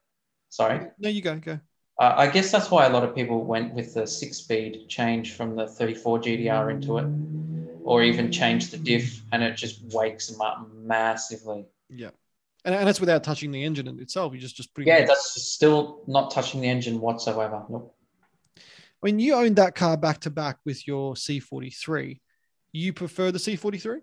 Sorry. 0.49 0.87
no, 0.99 1.09
you 1.09 1.21
go 1.21 1.37
go. 1.39 1.59
Uh, 1.99 2.13
I 2.17 2.27
guess 2.27 2.51
that's 2.51 2.71
why 2.71 2.85
a 2.85 2.89
lot 2.89 3.03
of 3.03 3.13
people 3.15 3.43
went 3.45 3.73
with 3.73 3.93
the 3.93 4.07
six 4.07 4.37
speed 4.37 4.87
change 4.89 5.33
from 5.33 5.55
the 5.55 5.67
34 5.67 6.19
GTR 6.19 6.71
into 6.71 6.97
it, 6.97 7.05
or 7.83 8.01
even 8.03 8.31
change 8.31 8.71
the 8.71 8.77
diff, 8.77 9.21
and 9.31 9.43
it 9.43 9.55
just 9.55 9.81
wakes 9.93 10.27
them 10.27 10.41
up 10.41 10.67
massively. 10.73 11.65
Yeah. 11.89 12.09
And, 12.65 12.75
and 12.75 12.87
that's 12.87 12.99
without 12.99 13.23
touching 13.23 13.51
the 13.51 13.63
engine 13.63 13.87
itself. 13.99 14.33
You 14.33 14.39
just 14.39 14.55
just 14.55 14.73
putting. 14.73 14.87
Yeah, 14.87 15.05
that's 15.05 15.41
still 15.43 16.01
not 16.07 16.31
touching 16.31 16.61
the 16.61 16.67
engine 16.69 16.99
whatsoever. 16.99 17.63
Nope. 17.69 17.95
when 18.99 19.19
you 19.19 19.35
owned 19.35 19.55
that 19.57 19.75
car 19.75 19.95
back 19.97 20.19
to 20.21 20.29
back 20.29 20.57
with 20.65 20.87
your 20.87 21.13
C43, 21.15 22.19
you 22.71 22.93
prefer 22.93 23.31
the 23.31 23.39
C43? 23.39 23.99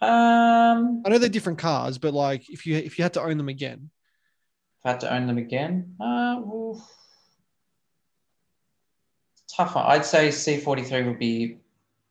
Um, 0.00 1.02
I 1.04 1.08
know 1.08 1.18
they're 1.18 1.28
different 1.28 1.58
cars, 1.58 1.98
but 1.98 2.14
like 2.14 2.48
if 2.48 2.66
you 2.66 2.76
if 2.76 2.98
you 2.98 3.02
had 3.02 3.14
to 3.14 3.22
own 3.22 3.36
them 3.36 3.48
again, 3.48 3.90
if 4.80 4.86
I 4.86 4.90
had 4.92 5.00
to 5.00 5.12
own 5.12 5.26
them 5.26 5.38
again, 5.38 5.96
uh, 6.00 6.40
oof. 6.40 6.78
tough. 9.56 9.74
one. 9.74 9.86
I'd 9.86 10.04
say 10.04 10.28
C43 10.28 11.06
would 11.06 11.18
be 11.18 11.58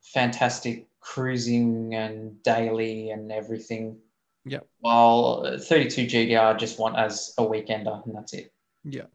fantastic 0.01 0.87
cruising 0.99 1.95
and 1.95 2.43
daily 2.43 3.11
and 3.11 3.31
everything. 3.31 3.99
Yeah. 4.43 4.59
While 4.79 5.43
uh, 5.45 5.57
32 5.57 6.07
GTR 6.07 6.55
I 6.55 6.57
just 6.57 6.79
want 6.79 6.97
as 6.97 7.33
a 7.37 7.43
weekender, 7.43 8.05
and 8.05 8.15
that's 8.15 8.33
it. 8.33 8.51
yeah, 8.83 9.07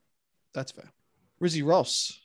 that's 0.55 0.73
fair. 0.73 0.91
Rizzy 1.43 1.67
Ross, 1.67 2.19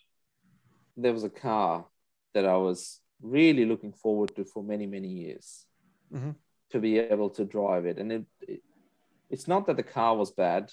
there 0.95 1.11
was 1.11 1.25
a 1.25 1.29
car 1.29 1.85
that 2.33 2.45
I 2.45 2.55
was 2.55 3.01
really 3.21 3.65
looking 3.65 3.93
forward 3.93 4.35
to 4.35 4.45
for 4.45 4.63
many, 4.63 4.85
many 4.85 5.07
years 5.07 5.65
Mhm. 6.13 6.35
to 6.71 6.79
be 6.79 6.99
able 6.99 7.29
to 7.31 7.43
drive 7.45 7.85
it. 7.85 7.97
And 7.97 8.11
it, 8.11 8.25
it, 8.41 8.61
it's 9.29 9.47
not 9.47 9.65
that 9.67 9.77
the 9.77 9.83
car 9.83 10.15
was 10.15 10.31
bad, 10.31 10.71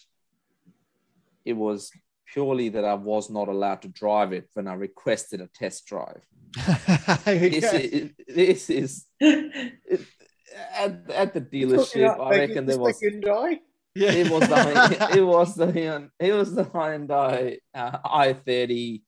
it 1.45 1.55
was 1.55 1.90
purely 2.32 2.68
that 2.70 2.84
I 2.84 2.95
was 2.95 3.28
not 3.30 3.49
allowed 3.49 3.82
to 3.82 3.88
drive 3.88 4.32
it 4.32 4.49
when 4.55 4.66
I 4.66 4.74
requested 4.74 5.40
a 5.40 5.49
test 5.49 5.86
drive. 5.86 6.22
This 7.24 7.72
is, 7.74 8.11
this 8.28 8.70
is 8.70 9.07
at, 9.20 11.11
at 11.11 11.34
the 11.34 11.40
dealership. 11.40 12.18
I 12.20 12.30
reckon 12.38 12.66
there 12.66 12.78
was 12.78 13.01
Hyundai. 13.03 13.59
yeah, 13.95 14.12
it 14.12 14.30
was 14.30 14.49
the 14.49 15.09
it 15.18 15.22
was 15.22 15.55
the 15.57 16.11
it 16.20 16.32
was 16.32 16.55
the 16.55 16.64
Hyundai 16.64 17.59
uh, 17.74 17.99
i30 18.05 19.03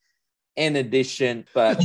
N 0.56 0.76
addition, 0.76 1.44
but 1.54 1.82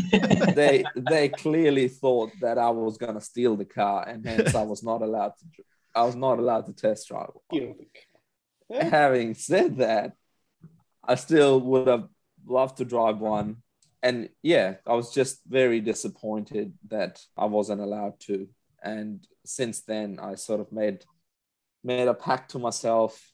they 0.56 0.84
they 0.96 1.30
clearly 1.30 1.88
thought 1.90 2.32
that 2.42 2.58
I 2.58 2.70
was 2.70 2.98
gonna 2.98 3.22
steal 3.22 3.58
the 3.58 3.66
car, 3.66 4.08
and 4.08 4.26
hence 4.26 4.56
I 4.56 4.64
was 4.64 4.82
not 4.82 5.02
allowed 5.02 5.34
to. 5.38 5.64
I 5.94 6.04
was 6.04 6.16
not 6.16 6.40
allowed 6.40 6.68
to 6.68 6.74
test 6.74 7.10
drive. 7.10 7.32
Having 8.72 9.34
said 9.34 9.78
that, 9.78 10.14
I 11.04 11.16
still 11.16 11.60
would 11.60 11.88
have 11.88 12.08
loved 12.46 12.78
to 12.78 12.86
drive 12.86 13.20
one, 13.20 13.58
and 14.02 14.30
yeah, 14.42 14.76
I 14.88 14.94
was 14.94 15.14
just 15.14 15.42
very 15.46 15.82
disappointed 15.82 16.74
that 16.88 17.22
I 17.38 17.46
wasn't 17.46 17.82
allowed 17.82 18.20
to. 18.22 18.48
And 18.82 19.28
since 19.46 19.82
then, 19.82 20.18
I 20.20 20.36
sort 20.36 20.62
of 20.62 20.72
made 20.72 21.04
made 21.84 22.08
a 22.08 22.14
pact 22.14 22.52
to 22.52 22.60
myself 22.60 23.32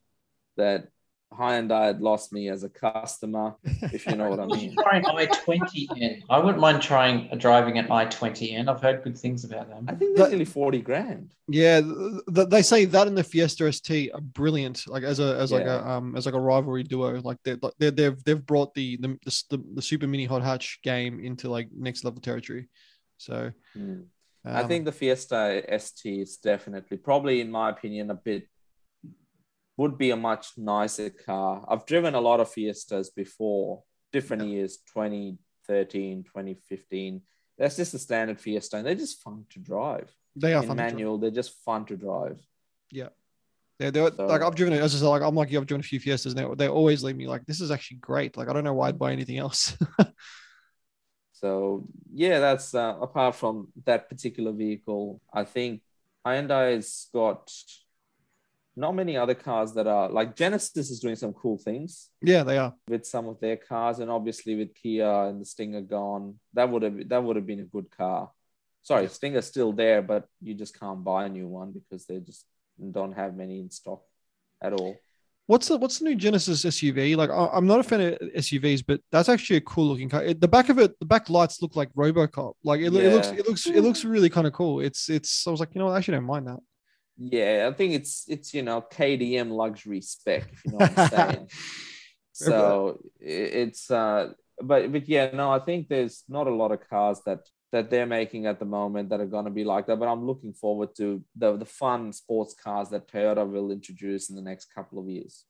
that 0.56 0.88
Hyundai 1.34 1.88
had 1.88 2.02
lost 2.02 2.32
me 2.32 2.50
as 2.50 2.64
a 2.64 2.70
customer, 2.70 3.56
if 3.64 4.06
you 4.08 4.16
know 4.16 4.30
what 4.30 4.40
I 4.40 4.46
mean. 4.58 4.76
Try 4.76 4.98
an 4.98 5.04
i20N. 5.04 6.24
I 6.30 6.40
wouldn't 6.40 6.60
mind 6.60 6.82
trying 6.82 7.30
driving 7.38 7.78
an 7.78 7.88
i20N. 7.88 8.68
I've 8.68 8.82
heard 8.82 9.04
good 9.04 9.18
things 9.18 9.44
about 9.44 9.70
them. 9.70 9.86
I 9.88 9.94
think 9.94 10.18
they're 10.18 10.30
nearly 10.30 10.46
40 10.46 10.82
grand. 10.82 11.34
yeah. 11.50 11.82
th- 11.82 12.22
th- 12.34 12.50
they 12.50 12.62
say 12.62 12.86
that 12.86 13.08
and 13.08 13.18
the 13.18 13.24
Fiesta 13.24 13.72
ST 13.72 14.12
are 14.14 14.22
brilliant. 14.22 14.88
Like 14.88 15.04
as 15.04 15.20
a 15.20 15.38
as 15.38 15.52
like 15.52 15.66
a 15.66 15.88
um 15.88 16.16
as 16.16 16.26
like 16.26 16.36
a 16.36 16.40
rivalry 16.40 16.84
duo. 16.84 17.20
Like 17.22 17.38
they're 17.44 17.58
like 17.62 17.74
they're, 17.78 17.92
they've 17.92 18.24
they've 18.24 18.46
brought 18.46 18.74
the 18.74 18.98
the, 18.98 19.18
the 19.50 19.64
the 19.76 19.82
super 19.82 20.08
mini 20.08 20.26
hot 20.26 20.44
hatch 20.44 20.80
game 20.82 21.20
into 21.20 21.50
like 21.50 21.68
next 21.76 22.04
level 22.04 22.22
territory. 22.22 22.70
So. 23.18 23.52
I 24.46 24.62
um, 24.62 24.68
think 24.70 24.86
the 24.86 24.94
Fiesta 24.94 25.62
ST 25.78 26.22
is 26.22 26.38
definitely, 26.38 26.96
probably 26.96 27.42
in 27.42 27.52
my 27.52 27.70
opinion, 27.70 28.12
a 28.12 28.16
bit 28.16 28.48
would 29.78 29.98
be 29.98 30.10
a 30.12 30.16
much 30.18 30.58
nicer 30.58 31.10
car. 31.10 31.64
I've 31.68 31.86
driven 31.86 32.16
a 32.16 32.22
lot 32.22 32.40
of 32.40 32.50
Fiestas 32.52 33.10
before, 33.12 33.84
different 34.12 34.48
years, 34.48 34.78
2013, 34.94 36.24
2015. 36.24 37.22
That's 37.58 37.76
just 37.76 37.92
the 37.92 38.00
standard 38.00 38.40
Fiesta, 38.40 38.78
and 38.78 38.86
they're 38.86 38.96
just 38.96 39.22
fun 39.24 39.46
to 39.52 39.60
drive. 39.60 40.12
they 40.36 40.54
are 40.54 40.62
in 40.64 40.68
fun. 40.68 40.78
to 40.78 40.82
drive. 40.84 40.94
manual, 40.94 41.18
they're 41.18 41.32
just 41.32 41.64
fun 41.64 41.86
to 41.86 41.96
drive. 41.98 42.40
Yeah, 42.92 43.10
they're 43.92 44.12
So- 44.12 44.26
like 44.26 44.42
I've 44.42 44.56
driven 44.56 44.74
it. 44.74 44.82
As 44.82 44.96
I 44.96 44.98
said, 45.00 45.06
like 45.08 45.22
I'm 45.22 45.36
like 45.36 45.52
you, 45.52 45.60
I've 45.60 45.68
driven 45.68 45.82
a 45.82 45.84
few 45.84 46.00
Fiestas 46.00 46.34
now. 46.34 46.56
They 46.56 46.68
always 46.68 47.04
leave 47.04 47.16
me 47.16 47.28
like 47.28 47.46
this 47.46 47.62
is 47.62 47.70
actually 47.70 47.98
great. 47.98 48.36
Like 48.36 48.50
I 48.50 48.54
don't 48.54 48.64
know 48.64 48.74
why 48.74 48.88
I'd 48.88 48.98
buy 48.98 49.12
anything 49.12 49.38
else. 49.38 49.78
So 51.34 51.86
yeah, 52.12 52.40
that's 52.40 52.74
uh, 52.74 52.98
apart 53.00 53.36
from 53.36 53.68
that 53.86 54.10
particular 54.10 54.52
vehicle. 54.52 55.22
I 55.32 55.44
think 55.44 55.82
Hyundai's 56.26 57.10
got 57.14 57.52
not 58.78 58.96
many 58.96 59.18
other 59.18 59.34
cars 59.34 59.74
that 59.74 59.88
are 59.88 60.08
like 60.10 60.36
Genesis 60.36 60.92
is 60.92 61.00
doing 61.00 61.16
some 61.16 61.34
cool 61.34 61.58
things 61.58 62.10
Yeah, 62.22 62.44
they 62.44 62.58
are. 62.58 62.74
with 62.88 63.06
some 63.06 63.28
of 63.28 63.40
their 63.40 63.58
cars, 63.58 64.00
and 64.00 64.10
obviously 64.10 64.56
with 64.56 64.76
Kia 64.76 65.26
and 65.28 65.42
the 65.42 65.46
Stinger 65.46 65.82
gone, 65.82 66.36
that 66.54 66.70
would 66.70 66.84
have 66.84 67.10
that 67.10 67.24
would 67.24 67.36
have 67.36 67.48
been 67.48 67.60
a 67.60 67.64
good 67.76 67.90
car. 67.90 68.32
Sorry, 68.84 69.08
Stinger's 69.10 69.48
still 69.48 69.74
there, 69.74 70.02
but 70.02 70.28
you 70.42 70.54
just 70.54 70.80
can't 70.80 71.04
buy 71.04 71.26
a 71.26 71.30
new 71.30 71.48
one 71.48 71.74
because 71.74 72.06
they 72.06 72.20
just 72.20 72.46
don't 72.92 73.12
have 73.14 73.36
many 73.36 73.60
in 73.60 73.70
stock 73.70 74.02
at 74.62 74.72
all. 74.74 74.96
What's 75.48 75.70
the 75.70 75.78
what's 75.78 76.00
the 76.00 76.06
new 76.06 76.16
Genesis 76.16 76.64
SUV? 76.66 77.16
Like, 77.16 77.30
I'm 77.32 77.68
not 77.68 77.80
a 77.80 77.84
fan 77.84 78.02
of 78.02 78.20
SUVs, 78.36 78.84
but 78.86 79.00
that's 79.12 79.30
actually 79.30 79.58
a 79.58 79.62
cool 79.62 79.88
looking 79.88 80.10
car. 80.10 80.24
It, 80.24 80.42
the 80.42 80.48
back 80.48 80.68
of 80.70 80.78
it, 80.78 80.98
the 81.00 81.06
back 81.06 81.30
lights 81.30 81.62
look 81.62 81.76
like 81.76 81.90
RoboCop. 81.94 82.54
Like, 82.64 82.82
it, 82.82 82.94
it 82.94 83.14
looks, 83.14 83.28
it 83.30 83.48
looks, 83.48 83.66
it 83.66 83.82
looks 83.82 84.04
really 84.04 84.30
kind 84.30 84.46
of 84.46 84.52
cool. 84.52 84.82
It's, 84.82 85.10
it's. 85.10 85.48
I 85.48 85.52
was 85.52 85.62
like, 85.62 85.70
you 85.74 85.80
know, 85.80 85.86
what, 85.86 85.94
I 85.94 86.00
actually 86.00 86.16
don't 86.16 86.26
mind 86.26 86.48
that. 86.48 86.60
Yeah, 87.18 87.70
I 87.72 87.76
think 87.76 87.94
it's 87.94 88.26
it's 88.28 88.54
you 88.54 88.62
know 88.62 88.82
KDM 88.82 89.50
luxury 89.50 90.02
spec, 90.02 90.48
if 90.52 90.66
you 90.66 90.72
know 90.72 90.78
what 90.78 90.98
I'm 90.98 91.10
saying. 91.10 91.50
so 92.32 93.00
it's 93.20 93.90
uh 93.90 94.34
but 94.62 94.92
but 94.92 95.08
yeah, 95.08 95.32
no, 95.34 95.52
I 95.52 95.60
think 95.60 95.88
there's 95.88 96.24
not 96.28 96.48
a 96.48 96.54
lot 96.54 96.72
of 96.72 96.88
cars 96.88 97.22
that 97.26 97.40
that 97.72 97.90
they're 97.90 98.06
making 98.06 98.46
at 98.46 98.60
the 98.60 98.66
moment 98.66 99.10
that 99.10 99.20
are 99.20 99.26
gonna 99.26 99.50
be 99.50 99.64
like 99.64 99.88
that. 99.88 100.00
But 100.00 100.08
I'm 100.08 100.26
looking 100.26 100.54
forward 100.54 100.96
to 100.98 101.24
the 101.36 101.58
the 101.58 101.66
fun 101.66 102.14
sports 102.14 102.54
cars 102.54 102.90
that 102.90 103.08
Toyota 103.08 103.48
will 103.48 103.72
introduce 103.72 104.30
in 104.30 104.36
the 104.36 104.42
next 104.42 104.74
couple 104.74 105.00
of 105.00 105.08
years. 105.08 105.46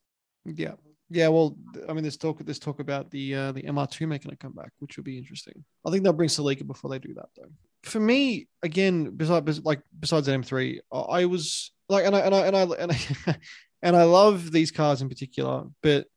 Yeah, 0.45 0.73
yeah. 1.09 1.27
Well, 1.27 1.57
I 1.87 1.93
mean, 1.93 2.03
there's 2.03 2.17
talk, 2.17 2.43
there's 2.43 2.59
talk 2.59 2.79
about 2.79 3.11
the 3.11 3.35
uh, 3.35 3.51
the 3.51 3.63
MR2 3.63 4.07
making 4.07 4.31
a 4.31 4.35
comeback, 4.35 4.71
which 4.79 4.97
will 4.97 5.03
be 5.03 5.17
interesting. 5.17 5.63
I 5.85 5.91
think 5.91 6.03
they'll 6.03 6.13
bring 6.13 6.29
Celica 6.29 6.65
before 6.65 6.89
they 6.89 6.99
do 6.99 7.13
that, 7.15 7.29
though. 7.35 7.49
For 7.87 7.99
me, 7.99 8.47
again, 8.63 9.11
besides 9.11 9.63
like 9.63 9.81
besides 9.99 10.27
an 10.27 10.43
M3, 10.43 10.79
I 10.91 11.25
was 11.25 11.71
like, 11.89 12.05
and 12.05 12.15
I 12.15 12.19
and 12.19 12.35
I 12.35 12.47
and 12.47 12.55
I 12.55 12.61
and 12.61 12.91
I, 12.91 13.35
and 13.81 13.95
I 13.95 14.03
love 14.03 14.51
these 14.51 14.71
cars 14.71 15.01
in 15.01 15.09
particular, 15.09 15.65
but 15.81 16.07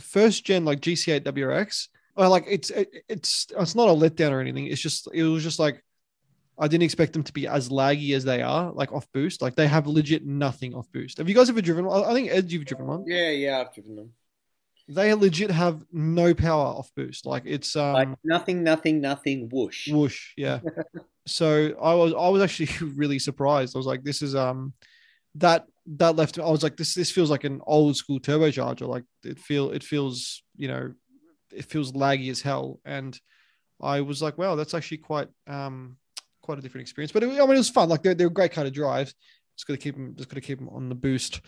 first 0.00 0.44
gen 0.44 0.64
like 0.64 0.80
GC8 0.80 1.20
WRX, 1.20 1.88
like 2.16 2.44
it's 2.48 2.70
it, 2.70 2.90
it's 3.08 3.46
it's 3.58 3.74
not 3.74 3.88
a 3.88 3.92
letdown 3.92 4.32
or 4.32 4.40
anything. 4.40 4.66
It's 4.66 4.80
just 4.80 5.08
it 5.12 5.24
was 5.24 5.42
just 5.42 5.58
like 5.58 5.82
I 6.58 6.68
didn't 6.68 6.84
expect 6.84 7.12
them 7.14 7.22
to 7.24 7.32
be 7.32 7.46
as 7.46 7.70
laggy 7.70 8.14
as 8.14 8.24
they 8.24 8.42
are, 8.42 8.70
like 8.72 8.92
off 8.92 9.10
boost. 9.12 9.42
Like 9.42 9.56
they 9.56 9.66
have 9.66 9.86
legit 9.86 10.26
nothing 10.26 10.74
off 10.74 10.90
boost. 10.92 11.18
Have 11.18 11.28
you 11.28 11.34
guys 11.34 11.48
ever 11.48 11.62
driven? 11.62 11.88
I 11.88 12.12
think 12.12 12.30
Ed, 12.30 12.52
you've 12.52 12.66
driven 12.66 12.86
one. 12.86 13.04
Yeah, 13.06 13.30
yeah, 13.30 13.60
I've 13.60 13.74
driven 13.74 13.96
them. 13.96 14.12
They 14.88 15.14
legit 15.14 15.50
have 15.50 15.84
no 15.92 16.34
power 16.34 16.64
off 16.64 16.90
boost. 16.96 17.26
Like 17.26 17.44
it's 17.46 17.76
um 17.76 17.92
Like 17.94 18.08
nothing, 18.24 18.62
nothing, 18.62 19.00
nothing. 19.00 19.48
Whoosh. 19.50 19.88
whoosh, 19.88 20.32
yeah. 20.36 20.60
so 21.26 21.74
I 21.80 21.94
was 21.94 22.12
I 22.12 22.28
was 22.28 22.42
actually 22.42 22.68
really 22.96 23.18
surprised. 23.18 23.76
I 23.76 23.78
was 23.78 23.86
like, 23.86 24.02
this 24.02 24.22
is 24.22 24.34
um 24.34 24.74
that 25.36 25.66
that 25.86 26.16
left 26.16 26.38
I 26.38 26.50
was 26.50 26.62
like, 26.62 26.76
this 26.76 26.94
this 26.94 27.10
feels 27.10 27.30
like 27.30 27.44
an 27.44 27.60
old 27.66 27.96
school 27.96 28.20
turbocharger. 28.20 28.86
Like 28.86 29.04
it 29.24 29.38
feel 29.38 29.70
it 29.70 29.82
feels, 29.82 30.42
you 30.56 30.68
know, 30.68 30.92
it 31.52 31.64
feels 31.66 31.92
laggy 31.92 32.30
as 32.30 32.40
hell. 32.42 32.80
And 32.84 33.18
I 33.80 34.00
was 34.00 34.22
like, 34.22 34.38
wow, 34.38 34.56
that's 34.56 34.74
actually 34.74 34.98
quite 34.98 35.28
um 35.46 35.96
quite 36.42 36.58
a 36.58 36.62
different 36.62 36.82
experience. 36.82 37.12
But 37.12 37.22
it, 37.22 37.26
I 37.28 37.46
mean, 37.46 37.50
it 37.50 37.58
was 37.58 37.70
fun. 37.70 37.88
Like 37.88 38.02
they're, 38.02 38.14
they're 38.14 38.26
a 38.26 38.30
great 38.30 38.52
kind 38.52 38.66
of 38.66 38.74
drive. 38.74 39.14
Just 39.56 39.66
got 39.66 39.74
to 39.74 39.78
keep 39.78 39.94
them. 39.94 40.14
Just 40.16 40.28
got 40.28 40.34
to 40.34 40.40
keep 40.40 40.58
them 40.58 40.68
on 40.68 40.88
the 40.88 40.94
boost. 40.94 41.40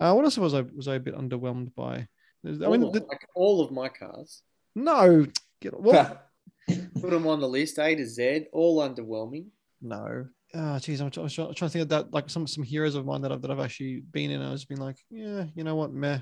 Uh, 0.00 0.12
what 0.14 0.24
else 0.24 0.38
was 0.38 0.54
I 0.54 0.62
was 0.62 0.88
I 0.88 0.96
a 0.96 1.00
bit 1.00 1.16
underwhelmed 1.16 1.74
by? 1.74 2.08
I 2.44 2.48
mean, 2.48 2.82
all, 2.82 2.90
the, 2.90 3.02
of, 3.02 3.08
like 3.08 3.26
all 3.34 3.60
of 3.60 3.70
my 3.70 3.88
cars. 3.88 4.42
no, 4.74 5.26
get 5.60 5.78
what? 5.78 6.28
Put 6.68 7.10
them 7.10 7.26
on 7.26 7.40
the 7.40 7.48
list, 7.48 7.78
A 7.78 7.94
to 7.94 8.06
Z, 8.06 8.46
all 8.52 8.80
underwhelming. 8.80 9.46
No. 9.80 10.26
Ah, 10.54 10.74
oh, 10.74 10.78
geez, 10.78 11.00
I'm, 11.00 11.10
try- 11.10 11.22
I'm 11.24 11.28
trying 11.28 11.54
to 11.54 11.68
think 11.68 11.82
of 11.82 11.88
that. 11.88 12.12
Like 12.12 12.28
some 12.28 12.46
some 12.46 12.62
heroes 12.62 12.94
of 12.94 13.06
mine 13.06 13.22
that 13.22 13.32
I've 13.32 13.42
that 13.42 13.50
I've 13.50 13.60
actually 13.60 14.02
been 14.12 14.30
in. 14.30 14.42
I've 14.42 14.52
just 14.52 14.68
been 14.68 14.80
like, 14.80 14.96
yeah, 15.10 15.44
you 15.54 15.64
know 15.64 15.76
what, 15.76 15.92
meh. 15.92 16.18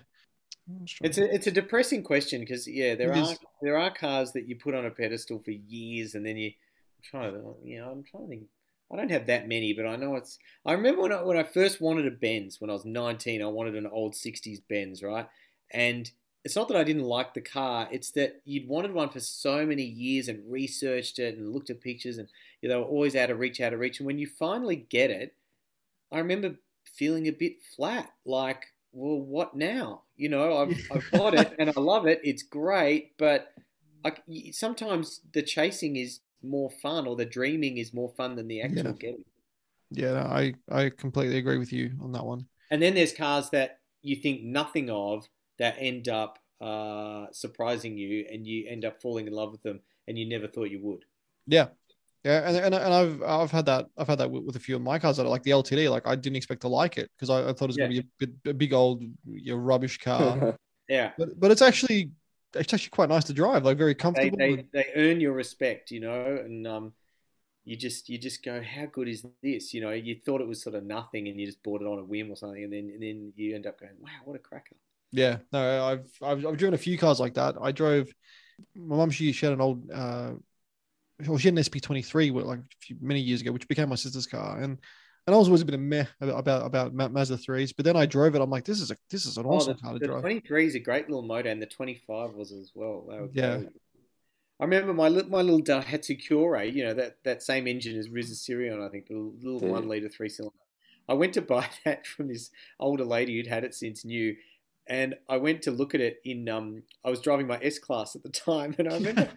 I'm 0.69 0.87
just 0.87 0.97
trying 0.99 1.09
It's 1.09 1.19
a 1.19 1.35
it's 1.35 1.47
a 1.47 1.51
depressing 1.51 2.03
question 2.03 2.41
because 2.41 2.67
yeah, 2.67 2.95
there 2.95 3.11
It 3.11 3.19
are 3.19 3.33
is. 3.33 3.39
there 3.61 3.79
are 3.79 3.93
cars 3.93 4.33
that 4.33 4.49
you 4.49 4.57
put 4.57 4.75
on 4.75 4.87
a 4.87 4.91
pedestal 4.91 5.41
for 5.41 5.51
years 5.51 6.15
and 6.15 6.25
then 6.25 6.37
you 6.37 6.49
I'm 6.51 7.03
trying 7.03 7.33
to 7.33 7.55
you 7.65 7.81
know 7.81 7.91
I'm 7.91 8.05
trying 8.05 8.25
to 8.25 8.29
think. 8.29 8.43
I 8.93 8.97
don't 8.97 9.11
have 9.11 9.27
that 9.27 9.47
many, 9.47 9.73
but 9.73 9.87
I 9.87 9.95
know 9.95 10.17
it's. 10.17 10.37
I 10.67 10.73
remember 10.73 11.03
when 11.03 11.13
I 11.13 11.23
when 11.23 11.37
I 11.37 11.45
first 11.45 11.81
wanted 11.81 12.07
a 12.07 12.11
Benz 12.11 12.61
when 12.61 12.71
I 12.71 12.73
was 12.73 12.85
19. 12.85 13.43
I 13.43 13.47
wanted 13.47 13.77
an 13.77 13.87
old 13.87 14.15
60s 14.15 14.63
Benz, 14.69 15.03
right? 15.03 15.29
And 15.71 16.11
it's 16.45 16.57
not 16.57 16.69
that 16.69 16.77
I 16.77 16.85
didn't 16.85 17.05
like 17.05 17.35
the 17.35 17.41
car; 17.41 17.89
it's 17.91 18.11
that 18.13 18.41
you'd 18.45 18.69
wanted 18.69 18.93
one 18.93 19.11
for 19.11 19.21
so 19.21 19.67
many 19.67 19.85
years 19.85 20.29
and 20.29 20.51
researched 20.51 21.19
it 21.19 21.37
and 21.37 21.53
looked 21.53 21.71
at 21.71 21.81
pictures 21.81 22.19
and 22.19 22.29
you 22.61 22.69
know, 22.69 22.75
they 22.75 22.81
were 22.81 22.89
always 22.89 23.17
out 23.17 23.31
of 23.31 23.39
reach, 23.39 23.61
out 23.61 23.73
of 23.73 23.81
reach. 23.81 24.01
And 24.01 24.07
when 24.07 24.19
you 24.19 24.27
finally 24.27 24.77
get 24.77 25.11
it, 25.11 25.35
I 26.13 26.19
remember 26.19 26.57
feeling 26.85 27.27
a 27.29 27.33
bit 27.33 27.57
flat. 27.77 28.11
Like, 28.25 28.67
well, 28.93 29.21
what 29.21 29.55
now? 29.57 30.03
You 30.17 30.29
know, 30.29 30.57
I've, 30.57 30.81
I've 30.91 31.11
got 31.11 31.35
it 31.35 31.55
and 31.59 31.71
I 31.75 31.81
love 31.81 32.07
it. 32.07 32.21
It's 32.25 32.43
great, 32.43 33.17
but 33.19 33.55
I, 34.05 34.13
sometimes 34.53 35.21
the 35.33 35.43
chasing 35.43 35.97
is 35.97 36.21
more 36.43 36.71
fun 36.83 37.07
or 37.07 37.17
the 37.17 37.27
dreaming 37.27 37.79
is 37.79 37.93
more 37.93 38.13
fun 38.17 38.37
than 38.37 38.49
the 38.49 38.63
actual 38.63 38.93
Yeah. 38.93 38.93
getting. 38.93 39.25
yeah, 39.91 40.13
no, 40.13 40.21
I 40.21 40.55
I 40.71 40.91
completely 40.91 41.39
agree 41.39 41.59
with 41.59 41.73
you 41.73 41.93
on 42.01 42.13
that 42.13 42.25
one. 42.25 42.47
And 42.71 42.81
then 42.81 42.95
there's 42.95 43.13
cars 43.13 43.51
that 43.51 43.81
you 44.03 44.17
think 44.17 44.43
nothing 44.43 44.89
of 44.91 45.29
that 45.61 45.77
end 45.79 46.09
up 46.09 46.41
uh, 46.61 47.27
surprising 47.33 47.97
you 47.97 48.27
and 48.33 48.47
you 48.47 48.67
end 48.69 48.85
up 48.85 49.01
falling 49.01 49.29
in 49.29 49.33
love 49.33 49.53
with 49.53 49.63
them 49.63 49.81
and 50.09 50.19
you 50.19 50.29
never 50.29 50.49
thought 50.49 50.71
you 50.71 50.81
would. 50.83 51.05
Yeah, 51.47 51.69
yeah, 52.25 52.49
and, 52.49 52.57
and, 52.57 52.75
and 52.75 52.95
I've 52.95 53.23
I've 53.23 53.51
had 53.51 53.67
that 53.67 53.87
I've 53.97 54.09
had 54.09 54.19
that 54.19 54.31
with, 54.31 54.45
with 54.45 54.57
a 54.57 54.61
few 54.61 54.77
of 54.77 54.83
my 54.83 54.99
cars 54.99 55.17
that 55.17 55.27
are 55.27 55.31
like 55.31 55.43
the 55.43 55.53
LTD. 55.53 55.89
Like 55.91 56.07
I 56.07 56.17
didn't 56.17 56.37
expect 56.37 56.63
to 56.63 56.69
like 56.69 56.99
it 56.99 57.11
because 57.17 57.31
I, 57.31 57.49
I 57.49 57.53
thought 57.53 57.65
it 57.65 57.69
was 57.69 57.77
going 57.79 57.91
to 57.93 58.03
be 58.03 58.09
a, 58.09 58.27
bit, 58.27 58.51
a 58.51 58.55
big 58.55 58.73
old 58.73 59.03
you 59.27 59.55
know, 59.55 59.57
rubbish 59.57 59.99
car, 59.99 60.59
Yeah. 60.89 61.13
but 61.17 61.39
but 61.41 61.51
it's 61.51 61.63
actually 61.63 62.11
it's 62.55 62.75
actually 62.75 62.91
quite 62.91 63.09
nice 63.09 63.25
to 63.25 63.33
drive. 63.33 63.65
Like 63.65 63.79
very 63.79 63.95
They, 63.95 64.03
comfortable. 64.03 64.39
they, 64.39 64.67
they 64.73 64.87
earn 64.97 65.21
your 65.21 65.33
respect, 65.33 65.91
you 65.91 66.01
know, 66.01 66.37
and 66.45 66.67
um, 66.67 66.93
you 67.65 67.77
just 67.77 68.09
you 68.09 68.19
just 68.19 68.45
go, 68.45 68.63
how 68.63 68.87
good 68.87 69.09
is 69.09 69.25
this? 69.43 69.73
You 69.73 69.81
know, 69.83 69.91
you 69.91 70.17
thought 70.17 70.41
it 70.41 70.49
was 70.49 70.63
sort 70.63 70.75
of 70.75 70.85
nothing, 70.85 71.29
and 71.29 71.39
you 71.41 71.47
just 71.47 71.63
bought 71.63 71.83
it 71.83 71.87
on 71.87 71.99
a 71.99 72.05
whim 72.05 72.31
or 72.31 72.37
something, 72.37 72.65
and 72.65 72.73
then 72.73 72.91
and 72.93 73.03
then 73.03 73.33
you 73.37 73.55
end 73.55 73.67
up 73.67 73.79
going, 73.81 73.93
wow, 74.01 74.11
what 74.25 74.37
a 74.37 74.41
cracker! 74.41 74.77
Yeah, 75.13 75.39
no, 75.53 75.85
I've, 75.85 76.11
I've 76.23 76.47
I've 76.47 76.57
driven 76.57 76.75
a 76.75 76.79
few 76.79 76.97
cars 76.97 77.21
like 77.21 77.35
that. 77.35 77.57
I 77.61 77.73
drove. 77.73 78.09
My 78.77 78.97
mum 78.97 79.11
she, 79.11 79.33
she 79.33 79.47
had 79.47 79.55
an 79.55 79.61
old, 79.61 79.91
uh, 79.91 80.33
well, 81.27 81.39
she 81.39 81.49
had 81.49 81.55
an 81.55 81.65
SP 81.65 81.81
twenty 81.83 82.03
three, 82.03 82.31
like 82.31 82.59
a 82.59 82.63
few, 82.81 82.97
many 83.01 83.21
years 83.21 83.41
ago, 83.41 83.53
which 83.53 83.67
became 83.69 83.89
my 83.89 83.97
sister's 83.97 84.27
car, 84.27 84.59
and 84.61 84.79
and 85.27 85.35
I 85.35 85.39
was 85.39 85.49
always 85.49 85.63
a 85.63 85.65
bit 85.65 85.75
of 85.75 85.81
meh 85.81 86.07
about 86.21 86.67
about, 86.67 86.89
about 86.89 87.13
Mazda 87.13 87.39
threes, 87.39 87.73
but 87.73 87.85
then 87.85 87.97
I 87.97 88.07
drove 88.07 88.35
it. 88.35 88.41
I'm 88.41 88.51
like, 88.51 88.65
this 88.65 88.81
is 88.81 88.91
a 88.91 88.97
this 89.11 89.27
is 89.27 89.37
an 89.37 89.47
awesome 89.47 89.77
oh, 89.79 89.83
car 89.83 89.93
the, 89.95 90.01
to 90.01 90.07
the 90.07 90.13
drive. 90.13 90.21
23 90.23 90.67
is 90.67 90.75
a 90.75 90.81
great 90.81 91.09
little 91.09 91.27
motor, 91.27 91.49
and 91.49 91.61
the 91.61 91.67
25 91.67 92.35
was 92.35 92.53
as 92.53 92.73
well. 92.75 93.07
They 93.09 93.41
Yeah. 93.41 93.59
great. 93.59 93.69
I 94.61 94.65
remember 94.65 94.93
my 94.93 95.09
li- 95.09 95.29
my 95.29 95.41
little 95.41 95.63
Daihatsu 95.63 96.23
Cuore, 96.23 96.71
you 96.71 96.85
know 96.85 96.93
that, 96.93 97.17
that 97.25 97.43
same 97.43 97.67
engine 97.67 97.99
as 97.99 98.09
Rizza 98.09 98.35
Sirion, 98.35 98.87
I 98.87 98.91
think, 98.91 99.07
the 99.07 99.15
little, 99.15 99.33
little 99.43 99.63
Yeah. 99.63 99.73
one 99.73 99.89
liter 99.89 100.09
three 100.11 100.29
cylinder. 100.29 100.55
I 101.09 101.15
went 101.15 101.33
to 101.35 101.43
buy 101.55 101.67
that 101.85 102.07
from 102.07 102.29
this 102.29 102.51
older 102.79 103.05
lady 103.05 103.37
who'd 103.37 103.47
had 103.47 103.65
it 103.65 103.75
since 103.75 104.05
new, 104.05 104.37
and 104.91 105.15
I 105.29 105.37
went 105.37 105.63
to 105.63 105.71
look 105.71 105.95
at 105.95 106.01
it 106.01 106.21
in. 106.25 106.49
Um, 106.49 106.83
I 107.05 107.11
was 107.11 107.21
driving 107.21 107.47
my 107.47 107.59
S 107.63 107.79
class 107.79 108.17
at 108.17 108.23
the 108.25 108.29
time, 108.29 108.75
and 108.79 108.89
I 108.89 108.95
remember 108.99 109.31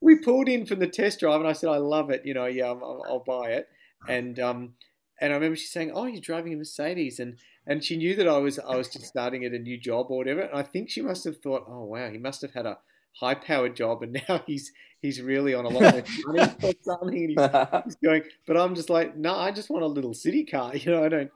we 0.00 0.18
pulled 0.18 0.48
in 0.48 0.66
from 0.66 0.78
the 0.78 0.86
test 0.86 1.20
drive, 1.20 1.40
and 1.40 1.48
I 1.48 1.54
said, 1.54 1.70
"I 1.70 1.78
love 1.78 2.10
it. 2.10 2.22
You 2.24 2.34
know, 2.34 2.46
yeah, 2.46 2.66
I'll, 2.66 3.02
I'll 3.08 3.24
buy 3.26 3.50
it." 3.52 3.68
And 4.08 4.38
um, 4.38 4.74
and 5.20 5.32
I 5.32 5.36
remember 5.36 5.56
she 5.56 5.66
saying, 5.66 5.90
"Oh, 5.92 6.04
you're 6.04 6.20
driving 6.20 6.52
a 6.52 6.56
Mercedes," 6.56 7.18
and 7.18 7.38
and 7.66 7.82
she 7.82 7.96
knew 7.96 8.14
that 8.14 8.28
I 8.28 8.38
was 8.38 8.58
I 8.58 8.76
was 8.76 8.88
just 8.88 9.06
starting 9.06 9.44
at 9.44 9.52
a 9.52 9.58
new 9.58 9.80
job 9.80 10.06
or 10.10 10.18
whatever. 10.18 10.42
And 10.42 10.56
I 10.56 10.62
think 10.62 10.90
she 10.90 11.00
must 11.00 11.24
have 11.24 11.38
thought, 11.38 11.64
"Oh, 11.66 11.84
wow, 11.84 12.10
he 12.10 12.18
must 12.18 12.42
have 12.42 12.52
had 12.52 12.66
a 12.66 12.78
high 13.18 13.34
powered 13.34 13.76
job, 13.76 14.02
and 14.02 14.12
now 14.28 14.42
he's 14.46 14.72
he's 15.00 15.20
really 15.20 15.54
on 15.54 15.64
a 15.64 15.68
lot 15.68 15.96
of 15.96 16.08
money 16.26 16.52
or 16.62 16.72
something." 16.82 17.08
And 17.08 17.30
he's, 17.30 17.38
he's 17.84 17.96
going, 17.96 18.22
but 18.46 18.56
I'm 18.56 18.74
just 18.74 18.90
like, 18.90 19.16
no, 19.16 19.34
I 19.34 19.50
just 19.50 19.70
want 19.70 19.84
a 19.84 19.88
little 19.88 20.14
city 20.14 20.44
car. 20.44 20.74
You 20.76 20.92
know, 20.92 21.04
I 21.04 21.08
don't. 21.08 21.30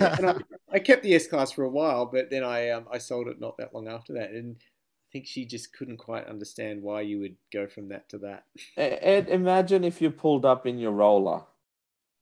And 0.00 0.30
I, 0.30 0.36
I 0.72 0.78
kept 0.78 1.02
the 1.02 1.14
S 1.14 1.26
class 1.26 1.52
for 1.52 1.64
a 1.64 1.70
while, 1.70 2.06
but 2.06 2.30
then 2.30 2.44
I 2.44 2.70
um, 2.70 2.86
I 2.90 2.98
sold 2.98 3.28
it 3.28 3.40
not 3.40 3.56
that 3.58 3.74
long 3.74 3.88
after 3.88 4.14
that, 4.14 4.30
and 4.30 4.56
I 4.58 5.06
think 5.12 5.26
she 5.26 5.44
just 5.44 5.72
couldn't 5.72 5.98
quite 5.98 6.26
understand 6.26 6.82
why 6.82 7.02
you 7.02 7.20
would 7.20 7.36
go 7.52 7.66
from 7.66 7.88
that 7.88 8.08
to 8.10 8.18
that. 8.18 8.44
Ed, 8.76 9.28
imagine 9.28 9.84
if 9.84 10.00
you 10.00 10.10
pulled 10.10 10.44
up 10.44 10.66
in 10.66 10.78
your 10.78 10.92
roller 10.92 11.42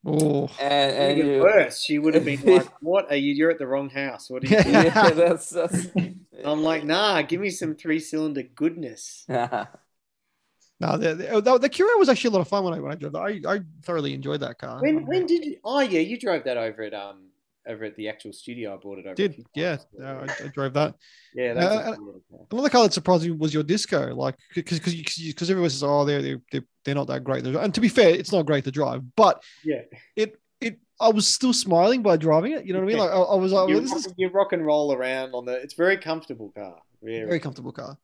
oh, 0.07 0.48
and, 0.61 1.18
and 1.18 1.18
you. 1.18 1.40
worse, 1.40 1.82
she 1.82 1.98
would 1.98 2.14
have 2.14 2.24
been 2.24 2.40
like, 2.42 2.68
"What 2.82 3.11
are 3.11 3.16
you? 3.16 3.32
You're 3.34 3.50
at 3.50 3.59
the 3.59 3.66
wrong 3.66 3.90
house. 3.90 4.30
What 4.30 4.44
are 4.44 4.46
you?" 4.46 4.62
doing?" 4.62 4.74
yeah, 4.74 5.11
that's, 5.11 5.50
that's... 5.50 5.88
I'm 6.45 6.62
like, 6.62 6.85
"Nah, 6.85 7.22
give 7.22 7.41
me 7.41 7.51
some 7.51 7.74
three 7.74 8.01
cylinder 8.01 8.43
goodness." 8.43 9.24
no, 9.28 9.68
the, 10.80 11.14
the, 11.14 11.41
the, 11.41 11.59
the 11.59 11.70
Cuore 11.70 11.99
was 11.99 12.09
actually 12.09 12.28
a 12.28 12.32
lot 12.32 12.41
of 12.41 12.49
fun 12.49 12.64
when 12.64 12.74
I 12.74 12.80
when 12.80 12.93
I 12.93 12.97
drove 12.97 13.12
that. 13.12 13.20
I, 13.20 13.41
I 13.55 13.61
thoroughly 13.82 14.14
enjoyed 14.14 14.41
that 14.41 14.59
car. 14.59 14.80
When 14.80 15.07
when 15.07 15.26
did 15.26 15.45
you? 15.45 15.59
Oh 15.64 15.80
yeah, 15.80 16.01
you 16.01 16.18
drove 16.18 16.45
that 16.45 16.57
over 16.57 16.82
at 16.82 16.95
um 16.95 17.28
over 17.66 17.85
at 17.85 17.97
the 17.97 18.09
actual 18.09 18.32
studio. 18.32 18.74
I 18.74 18.76
bought 18.76 18.99
it 18.99 19.07
over. 19.07 19.14
did 19.14 19.45
yeah, 19.55 19.78
uh, 20.01 20.05
I, 20.05 20.45
I 20.45 20.49
drove 20.49 20.74
that. 20.74 20.95
yeah. 21.35 21.55
That's 21.55 21.74
Uh, 21.74 21.78
a 21.93 21.97
car. 21.97 22.47
Another 22.51 22.68
car 22.68 22.82
that 22.85 22.93
surprised 22.93 23.24
me 23.24 23.30
was 23.30 23.55
your 23.55 23.62
disco, 23.62 24.14
like 24.14 24.37
because 24.55 24.78
because 24.78 24.95
because 24.95 25.51
everyone 25.51 25.70
says, 25.70 25.82
oh, 25.82 26.05
they're 26.05 26.22
they're 26.22 26.41
they're, 26.51 26.64
they're 26.85 26.95
not 26.95 27.07
that 27.07 27.24
great. 27.24 27.47
And 27.47 27.74
to 27.74 27.80
be 27.80 27.89
fair, 27.89 28.11
it's 28.11 28.32
not 28.32 28.47
great 28.47 28.64
to 28.64 28.70
drive, 28.70 29.03
but 29.16 29.43
Yeah. 29.64 29.82
it 30.16 30.39
I 31.01 31.09
was 31.09 31.26
still 31.26 31.53
smiling 31.53 32.03
by 32.03 32.16
driving 32.16 32.53
it. 32.53 32.64
You 32.64 32.72
know 32.72 32.80
what 32.80 32.84
I 32.84 32.88
mean? 32.88 32.99
Like 32.99 33.11
I, 33.11 33.16
I 33.16 33.34
was 33.36 33.53
like, 33.53 33.68
you, 33.68 33.74
well, 33.74 33.82
this 33.82 33.92
is 33.92 34.07
rock, 34.07 34.14
you 34.16 34.28
rock 34.28 34.53
and 34.53 34.64
roll 34.64 34.92
around 34.92 35.34
on 35.34 35.45
the. 35.45 35.55
It's 35.55 35.74
a 35.74 35.76
very 35.76 35.97
comfortable 35.97 36.51
car. 36.51 36.76
Very, 37.03 37.26
very 37.26 37.40
comfortable 37.40 37.72
car. 37.72 37.99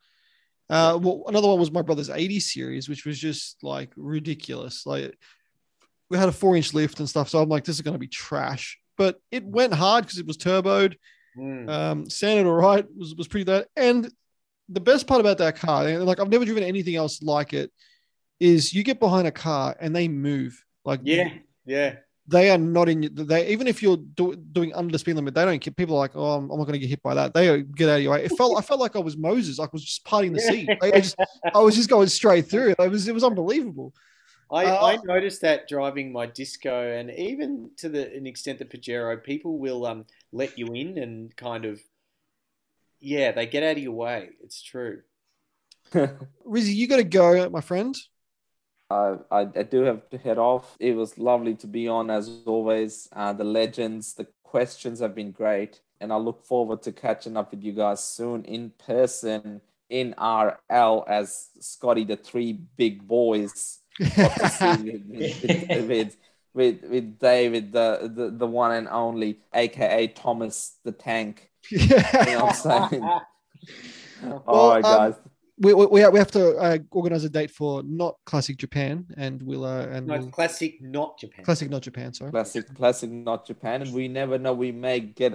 Uh, 0.69 0.99
well, 1.01 1.25
another 1.27 1.49
one 1.49 1.59
was 1.59 1.73
my 1.73 1.83
brother's 1.83 2.11
80 2.11 2.41
series, 2.41 2.89
which 2.89 3.05
was 3.05 3.19
just 3.19 3.63
like 3.63 3.93
ridiculous. 3.97 4.87
Like 4.87 5.17
we 6.09 6.19
had 6.19 6.29
a 6.29 6.33
four 6.33 6.57
inch 6.57 6.75
lift 6.75 7.01
and 7.01 7.09
stuff, 7.09 7.29
so 7.29 7.41
I'm 7.41 7.49
like, 7.49 7.65
this 7.65 7.77
is 7.77 7.83
going 7.83 7.95
to 7.95 7.99
be 7.99 8.09
trash. 8.09 8.79
But 8.97 9.21
it 9.31 9.45
went 9.45 9.73
hard 9.73 10.05
because 10.05 10.19
it 10.19 10.27
was 10.27 10.37
turboed. 10.37 10.97
Mm. 11.37 11.71
Um, 11.71 12.11
sounded 12.11 12.47
all 12.47 12.55
right. 12.55 12.85
Was 12.97 13.15
was 13.15 13.29
pretty 13.29 13.45
good. 13.45 13.67
And 13.77 14.13
the 14.69 14.81
best 14.81 15.07
part 15.07 15.21
about 15.21 15.39
that 15.39 15.57
car, 15.57 15.87
and 15.87 16.05
like 16.05 16.21
I've 16.21 16.29
never 16.29 16.45
driven 16.45 16.63
anything 16.63 16.97
else 16.97 17.23
like 17.23 17.53
it, 17.53 17.73
is 18.39 18.73
you 18.73 18.83
get 18.83 19.01
behind 19.01 19.27
a 19.27 19.33
car 19.33 19.77
and 19.81 19.95
they 19.95 20.09
move. 20.09 20.65
Like 20.85 21.01
yeah, 21.03 21.31
yeah. 21.67 21.97
They 22.31 22.51
are 22.51 22.59
not 22.59 22.89
in. 22.89 23.11
They 23.13 23.49
even 23.49 23.67
if 23.67 23.83
you're 23.83 23.97
do, 23.97 24.37
doing 24.37 24.73
under 24.75 24.93
the 24.93 24.99
speed 24.99 25.17
limit, 25.17 25.35
they 25.35 25.45
don't. 25.45 25.59
care. 25.59 25.73
People 25.73 25.97
are 25.97 25.99
like, 25.99 26.13
oh, 26.15 26.33
I'm, 26.33 26.51
I'm 26.51 26.59
not 26.59 26.65
going 26.65 26.75
to 26.75 26.79
get 26.79 26.89
hit 26.89 27.03
by 27.03 27.15
that. 27.15 27.35
They 27.35 27.63
get 27.63 27.89
out 27.89 27.97
of 27.97 28.03
your 28.03 28.13
way. 28.13 28.25
It 28.25 28.33
felt. 28.37 28.57
I 28.57 28.63
felt 28.63 28.81
like 28.81 28.97
I 28.97 29.01
was 29.01 29.17
Moses. 29.17 29.59
I 29.59 29.69
was 29.73 29.85
just 29.85 30.05
parting 30.05 30.33
the 30.33 30.41
seat. 30.41 30.69
I, 30.83 30.87
I 30.87 31.01
just, 31.01 31.17
I 31.55 31.59
was 31.59 31.75
just 31.75 31.91
going 31.91 32.09
straight 32.09 32.49
through. 32.49 32.75
It 32.79 32.91
was, 32.91 33.09
it 33.09 33.15
was 33.15 33.25
unbelievable. 33.25 33.93
I, 34.51 34.65
Uh, 34.65 34.87
I 34.87 34.99
noticed 35.05 35.43
that 35.43 35.69
driving 35.69 36.13
my 36.13 36.27
disco 36.27 36.93
and 36.99 37.11
even 37.13 37.71
to 37.79 37.89
the 37.89 38.13
an 38.15 38.27
extent 38.27 38.59
the 38.59 38.65
Pajero, 38.65 39.23
people 39.23 39.59
will 39.59 39.87
um 39.87 40.07
let 40.33 40.59
you 40.59 40.67
in 40.75 40.99
and 40.99 41.35
kind 41.37 41.65
of 41.65 41.81
yeah, 43.01 43.33
they 43.33 43.47
get 43.47 43.63
out 43.63 43.77
of 43.77 43.83
your 43.83 43.93
way. 43.93 44.31
It's 44.43 44.63
true. 44.63 45.03
Rizzy, 45.93 46.75
you 46.75 46.87
got 46.87 46.99
to 46.99 47.05
go, 47.05 47.49
my 47.49 47.61
friend. 47.61 47.97
I, 48.91 49.17
I 49.31 49.45
do 49.45 49.83
have 49.83 50.09
to 50.11 50.19
head 50.19 50.39
off. 50.39 50.77
It 50.81 50.97
was 50.97 51.19
lovely 51.19 51.55
to 51.57 51.67
be 51.67 51.89
on 51.89 52.11
as 52.11 52.29
always. 52.47 53.09
Uh, 53.13 53.33
the 53.33 53.45
legends, 53.45 54.15
the 54.15 54.27
questions 54.43 55.01
have 55.01 55.15
been 55.15 55.31
great, 55.31 55.81
and 56.01 56.13
I 56.13 56.17
look 56.17 56.45
forward 56.45 56.83
to 56.83 56.93
catching 56.93 57.37
up 57.37 57.53
with 57.53 57.63
you 57.63 57.73
guys 57.73 58.03
soon 58.05 58.45
in 58.45 58.73
person 58.85 59.61
in 59.91 60.15
RL 60.19 61.05
as 61.09 61.49
Scotty, 61.59 62.05
the 62.05 62.17
three 62.17 62.53
big 62.53 63.07
boys. 63.07 63.81
got 63.99 64.35
to 64.37 64.49
see 64.49 64.91
with, 65.09 65.43
with, 65.43 65.89
with, 65.89 66.17
with, 66.55 66.83
with 66.85 67.19
David, 67.19 67.73
the, 67.73 68.11
the, 68.13 68.31
the 68.31 68.47
one 68.47 68.73
and 68.73 68.89
only, 68.89 69.41
aka 69.55 70.07
Thomas 70.09 70.77
the 70.85 70.93
Tank. 70.93 71.51
You 71.71 71.87
know 71.87 72.45
what 72.47 72.67
I'm 72.67 72.91
saying? 72.91 73.03
All 74.47 74.71
right, 74.71 74.85
um, 74.85 75.13
guys. 75.13 75.15
We, 75.61 75.75
we, 75.75 75.87
we 75.87 76.01
have- 76.01 76.13
we 76.13 76.19
have 76.19 76.31
to 76.33 76.57
uh, 76.57 76.79
organize 76.91 77.25
a 77.25 77.29
date 77.29 77.51
for 77.51 77.83
not 77.85 78.17
classic 78.25 78.57
Japan, 78.57 79.07
and 79.17 79.43
we'll 79.43 79.65
uh, 79.65 79.87
and 79.87 80.07
No, 80.07 80.19
we'll, 80.19 80.31
classic, 80.31 80.81
not 80.81 81.19
Japan. 81.19 81.45
classic 81.45 81.71
not 81.71 81.83
Japan. 81.83 82.13
Sorry. 82.15 82.31
classic 82.31 82.75
classic 82.75 83.11
not 83.11 83.47
japan 83.47 83.83
and 83.83 83.93
we 83.93 84.09
never 84.09 84.39
know 84.39 84.53
we 84.55 84.73
may 84.73 84.99
get 85.01 85.33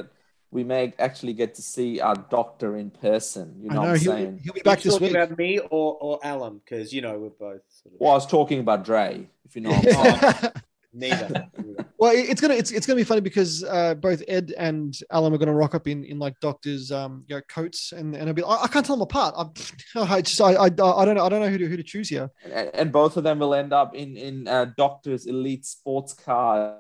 we 0.52 0.64
may 0.64 0.94
actually 1.00 1.34
get 1.34 1.54
to 1.56 1.62
see 1.62 2.00
our 2.00 2.16
doctor 2.38 2.78
in 2.78 2.90
person 2.90 3.46
you 3.62 3.70
I 3.70 3.74
know, 3.74 3.82
know 3.82 3.88
what 3.90 3.96
i'm 3.96 4.00
he'll, 4.04 4.12
saying 4.14 4.40
he'll 4.44 4.54
be 4.54 4.62
back 4.62 4.80
you 4.80 4.84
this 4.92 4.94
talking 5.00 5.08
week. 5.14 5.16
about 5.24 5.38
me 5.38 5.60
or, 5.60 5.98
or 6.06 6.20
Alan? 6.24 6.62
Because 6.64 6.94
you 6.94 7.02
know 7.02 7.18
we're 7.20 7.30
both 7.30 7.62
sort 7.70 7.94
of 7.96 8.00
well 8.00 8.12
i 8.12 8.16
was 8.16 8.26
talking 8.28 8.60
about 8.60 8.86
dre 8.86 9.28
if 9.46 9.56
you 9.56 9.62
know 9.64 9.72
what 9.72 9.96
i'm 9.98 10.34
saying 10.42 10.54
neither. 10.96 11.48
well, 11.98 12.12
it's 12.16 12.42
gonna 12.42 12.54
it's, 12.54 12.72
it's 12.72 12.88
gonna 12.88 12.98
be 12.98 13.04
funny 13.04 13.22
because 13.22 13.64
uh, 13.64 13.96
both 13.96 14.24
Ed 14.28 14.54
and 14.58 14.98
Alan 15.12 15.34
are 15.34 15.38
gonna 15.38 15.54
rock 15.54 15.76
up 15.76 15.88
in 15.88 16.04
in 16.04 16.18
like 16.20 16.40
doctors 16.40 16.92
um 16.92 17.24
you 17.28 17.36
know, 17.36 17.42
coats 17.50 17.92
and 17.92 18.16
and 18.16 18.28
I'll 18.28 18.34
be 18.34 18.44
I, 18.44 18.64
I 18.64 18.68
can't 18.68 18.86
tell 18.86 18.96
them 18.96 19.04
apart. 19.04 19.36
I, 19.38 20.00
I 20.16 20.22
just 20.22 20.40
I, 20.42 20.54
I 20.54 20.66
I 20.66 20.70
don't 20.70 21.16
know 21.16 21.26
I 21.26 21.30
don't 21.30 21.42
know 21.42 21.50
who 21.50 21.58
to 21.58 21.68
who 21.68 21.78
to 21.78 21.84
choose 21.84 22.10
here. 22.10 22.30
and, 22.44 22.70
and 22.74 22.92
both 22.92 23.18
of 23.18 23.24
them 23.24 23.40
will 23.40 23.54
end 23.54 23.74
up 23.74 23.96
in 23.96 24.18
in 24.18 24.48
uh, 24.48 24.66
doctor's 24.78 25.26
elite 25.26 25.66
sports 25.66 26.14
cars 26.14 26.80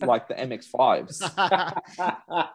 like 0.00 0.26
the 0.26 0.34
mx5s 0.34 1.22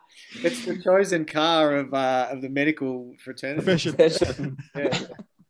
it's 0.44 0.66
the 0.66 0.78
chosen 0.84 1.26
car 1.26 1.78
of 1.78 1.94
uh, 1.94 2.28
of 2.30 2.42
the 2.42 2.50
medical 2.50 3.14
fraternity. 3.24 3.64
Profession. 3.64 4.58
Yeah. 4.76 5.00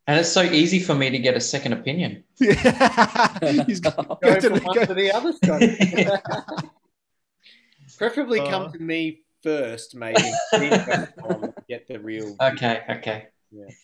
And 0.08 0.18
it's 0.20 0.32
so 0.32 0.42
easy 0.42 0.80
for 0.80 0.96
me 0.96 1.10
to 1.10 1.20
get 1.20 1.36
a 1.36 1.40
second 1.42 1.74
opinion. 1.74 2.24
Yeah. 2.40 3.64
He's 3.68 3.82
go 3.82 3.92
Go 3.92 4.36
to 4.36 4.42
from 4.42 4.54
the- 4.54 4.62
one 4.64 4.76
go- 4.76 4.86
to 4.86 4.94
the 4.94 5.12
other. 5.12 5.34
Scotty. 5.34 6.68
Preferably 7.98 8.40
come 8.40 8.64
Uh. 8.68 8.72
to 8.72 8.80
me 8.80 9.20
first, 9.44 9.96
maybe. 9.96 10.22
then 10.52 11.08
go 11.22 11.28
on, 11.30 11.54
Get 11.68 11.88
the 11.88 12.00
real. 12.00 12.36
Okay, 12.42 12.82
okay. 12.90 13.28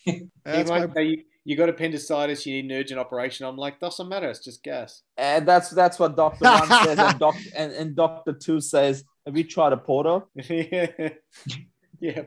He 0.04 0.22
That's 0.44 0.70
my- 0.70 0.88
say 0.94 1.04
you, 1.04 1.22
you 1.44 1.56
got 1.56 1.68
appendicitis. 1.68 2.46
You 2.46 2.54
need 2.62 2.70
an 2.72 2.78
urgent 2.80 3.00
operation. 3.00 3.44
I'm 3.46 3.56
like, 3.56 3.78
doesn't 3.80 4.08
matter. 4.08 4.28
It's 4.30 4.42
just 4.44 4.62
gas. 4.62 5.02
and 5.18 5.46
that's 5.46 5.70
that's 5.70 5.98
what 5.98 6.16
dr 6.16 6.38
one 6.40 6.66
says 6.84 6.98
and 6.98 7.18
doc 7.18 7.34
and, 7.56 7.72
and 7.72 7.94
dr 7.96 8.32
two 8.40 8.60
says 8.60 9.04
have 9.26 9.36
you 9.36 9.44
tried 9.44 9.72
a 9.72 9.76
porter 9.76 10.20
yeah, 10.48 10.86
yeah. 12.00 12.22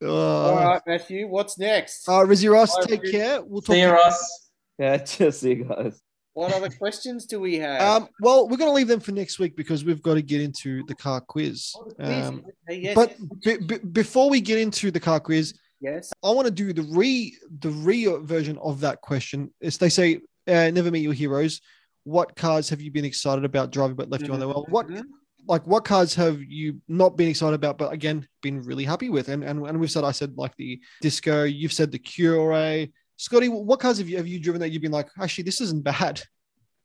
Poor. 0.00 0.10
All 0.10 0.54
right, 0.56 0.82
Matthew. 0.86 1.26
What's 1.26 1.58
next? 1.58 2.08
uh, 2.08 2.12
Rizzy 2.24 2.50
Ross, 2.52 2.76
Bye, 2.76 2.84
take 2.86 3.02
Rizzy. 3.02 3.10
care. 3.12 3.42
We'll 3.42 3.62
talk. 3.62 3.74
See 3.74 3.80
you, 3.80 3.90
Ross. 3.90 4.48
yeah 4.78 4.96
just 5.04 5.40
see 5.40 5.54
you 5.54 5.64
guys 5.64 6.00
What 6.34 6.52
other 6.52 6.68
questions 6.68 7.24
do 7.24 7.40
we 7.40 7.54
have? 7.56 7.80
Um, 7.80 8.08
well, 8.20 8.46
we're 8.48 8.58
going 8.58 8.68
to 8.70 8.74
leave 8.74 8.88
them 8.88 9.00
for 9.00 9.12
next 9.12 9.38
week 9.38 9.56
because 9.56 9.84
we've 9.84 10.02
got 10.02 10.14
to 10.14 10.22
get 10.22 10.40
into 10.42 10.82
the 10.86 10.94
car 10.94 11.20
quiz. 11.22 11.72
Oh, 11.76 11.84
the 11.88 11.94
quiz. 11.94 12.26
Um, 12.26 12.44
Okay, 12.68 12.80
yes, 12.80 12.94
but 12.94 13.16
b- 13.42 13.56
b- 13.66 13.78
before 13.90 14.28
we 14.28 14.40
get 14.42 14.58
into 14.58 14.90
the 14.90 15.00
car 15.00 15.18
quiz, 15.18 15.54
yes. 15.80 16.12
I 16.22 16.30
want 16.30 16.46
to 16.46 16.52
do 16.52 16.72
the 16.74 16.82
re 16.82 17.34
the 17.60 17.70
re 17.70 18.04
version 18.20 18.58
of 18.58 18.80
that 18.80 19.00
question. 19.00 19.52
It's 19.62 19.78
they 19.78 19.88
say, 19.88 20.20
uh, 20.46 20.70
"Never 20.70 20.90
meet 20.90 21.00
your 21.00 21.12
heroes." 21.14 21.60
What 22.04 22.36
cars 22.36 22.68
have 22.68 22.80
you 22.82 22.90
been 22.92 23.04
excited 23.04 23.44
about 23.44 23.72
driving 23.72 23.96
but 23.96 24.10
left 24.10 24.26
you 24.26 24.32
on 24.34 24.40
the 24.40 24.46
well? 24.46 24.66
What 24.68 24.88
Mhm. 24.88 25.02
Like 25.46 25.66
what 25.66 25.84
cars 25.84 26.14
have 26.14 26.42
you 26.42 26.80
not 26.88 27.16
been 27.16 27.28
excited 27.28 27.54
about 27.54 27.78
but 27.78 27.92
again 27.92 28.26
been 28.42 28.62
really 28.62 28.84
happy 28.84 29.08
with? 29.10 29.28
And 29.28 29.44
and, 29.44 29.66
and 29.66 29.80
we've 29.80 29.90
said 29.90 30.04
I 30.04 30.12
said 30.12 30.36
like 30.36 30.56
the 30.56 30.80
Disco. 31.00 31.44
You've 31.44 31.72
said 31.72 31.92
the 31.92 31.98
Cuore. 31.98 32.90
Scotty, 33.16 33.48
what 33.48 33.80
cars 33.80 33.98
have 33.98 34.08
you 34.08 34.16
have 34.16 34.26
you 34.26 34.38
driven 34.38 34.60
that 34.60 34.70
you've 34.70 34.82
been 34.82 34.92
like 34.92 35.08
actually 35.20 35.44
this 35.44 35.60
isn't 35.60 35.84
bad? 35.84 36.22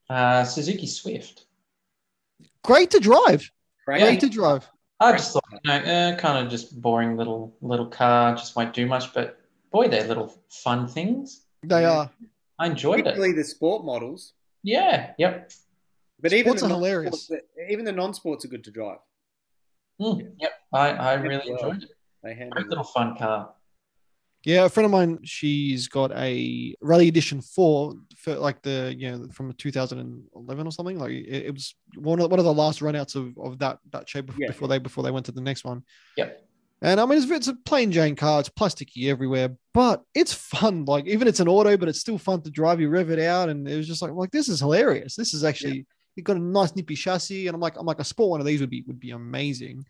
Uh, 0.09 0.43
Suzuki 0.43 0.88
Swift. 0.88 1.45
Great 2.64 2.91
to 2.91 2.99
drive. 2.99 3.49
Great. 3.86 4.01
Great 4.01 4.20
to 4.20 4.30
drive. 4.30 4.70
I 4.99 5.14
just 5.14 5.34
thought, 5.34 5.43
you 5.51 5.59
know, 5.66 5.78
uh, 5.78 6.16
kind 6.18 6.45
of 6.45 6.51
just 6.51 6.80
boring 6.80 7.18
little 7.18 7.55
little 7.62 7.88
car, 7.88 8.36
just 8.36 8.55
won't 8.55 8.74
do 8.74 8.86
much. 8.86 9.14
But 9.14 9.39
boy, 9.72 9.88
they're 9.88 10.07
little 10.07 10.38
fun 10.49 10.88
things. 10.88 11.41
They 11.64 11.86
are. 11.86 12.09
I 12.59 12.68
enjoyed 12.68 12.99
it. 12.99 13.03
Particularly 13.03 13.34
the 13.34 13.43
sport 13.43 13.84
models. 13.84 14.34
Yeah. 14.64 15.14
Yep. 15.18 15.51
But 16.22 16.34
even 16.34 16.51
Sports 16.57 16.61
the 16.61 16.67
are 16.67 16.69
hilarious. 16.69 17.11
non-sports- 17.30 17.45
even 17.69 17.86
the 17.86 17.91
non-sports 17.91 18.45
are 18.45 18.47
good 18.49 18.63
to 18.65 18.72
drive. 18.72 18.97
Mm, 19.99 20.32
yep. 20.39 20.51
I, 20.74 20.89
I 20.91 21.14
really 21.15 21.38
well. 21.52 21.57
enjoyed 21.72 21.84
it. 21.84 21.89
They 22.23 22.34
handle 22.34 22.52
Great 22.52 22.65
it. 22.65 22.69
little 22.69 22.84
fun 22.84 23.15
car. 23.18 23.53
Yeah, 24.43 24.65
a 24.65 24.69
friend 24.69 24.85
of 24.85 24.91
mine, 24.91 25.19
she's 25.23 25.88
got 25.88 26.11
a 26.14 26.73
Rally 26.81 27.07
Edition 27.07 27.41
four 27.41 27.93
for 28.18 28.34
like 28.35 28.61
the 28.64 28.93
you 28.98 29.11
know 29.11 29.27
from 29.31 29.53
2011 29.53 30.68
or 30.68 30.72
something. 30.72 30.98
Like 30.98 31.11
it, 31.11 31.45
it 31.48 31.53
was 31.53 31.76
one 31.95 32.19
of 32.19 32.31
one 32.31 32.39
of 32.39 32.45
the 32.45 32.53
last 32.53 32.80
runouts 32.80 33.15
of, 33.15 33.38
of 33.38 33.60
that 33.60 33.77
that 33.91 34.10
shape 34.10 34.26
before, 34.27 34.39
Yeah. 34.41 34.48
before 34.48 34.68
they 34.68 34.80
before 34.80 35.03
they 35.03 35.11
went 35.11 35.27
to 35.27 35.31
the 35.31 35.41
next 35.41 35.64
one. 35.64 35.84
Yep. 36.18 36.43
And 36.84 36.99
I 36.99 37.06
mean, 37.06 37.19
it's, 37.19 37.30
it's 37.30 37.48
a 37.48 37.53
plain 37.65 37.91
Jane 37.91 38.15
car. 38.15 38.39
It's 38.39 38.49
plasticky 38.49 39.10
everywhere, 39.11 39.56
but 39.76 40.02
it's 40.15 40.34
fun. 40.34 40.85
Like 40.85 41.06
even 41.06 41.27
it's 41.27 41.39
an 41.39 41.48
auto, 41.48 41.77
but 41.77 41.88
it's 41.89 41.99
still 41.99 42.18
fun 42.18 42.41
to 42.41 42.49
drive. 42.49 42.81
You 42.81 42.89
rev 42.89 43.11
it 43.11 43.19
out, 43.19 43.49
and 43.49 43.68
it 43.68 43.77
was 43.77 43.88
just 43.88 44.02
like, 44.02 44.11
like 44.14 44.31
this 44.31 44.49
is 44.49 44.60
hilarious. 44.60 45.15
This 45.15 45.35
is 45.35 45.43
actually 45.43 45.85
it 46.18 46.24
got 46.24 46.38
a 46.38 46.40
nice 46.40 46.76
nippy 46.76 46.96
chassis, 46.96 47.48
and 47.48 47.56
I'm 47.56 47.62
like, 47.62 47.78
I'm 47.78 47.86
like 47.86 48.00
a 48.00 48.04
sport 48.04 48.32
one 48.32 48.40
of 48.40 48.46
these 48.46 48.62
would 48.62 48.70
be 48.70 48.84
would 48.88 49.00
be 49.00 49.12
amazing. 49.12 49.86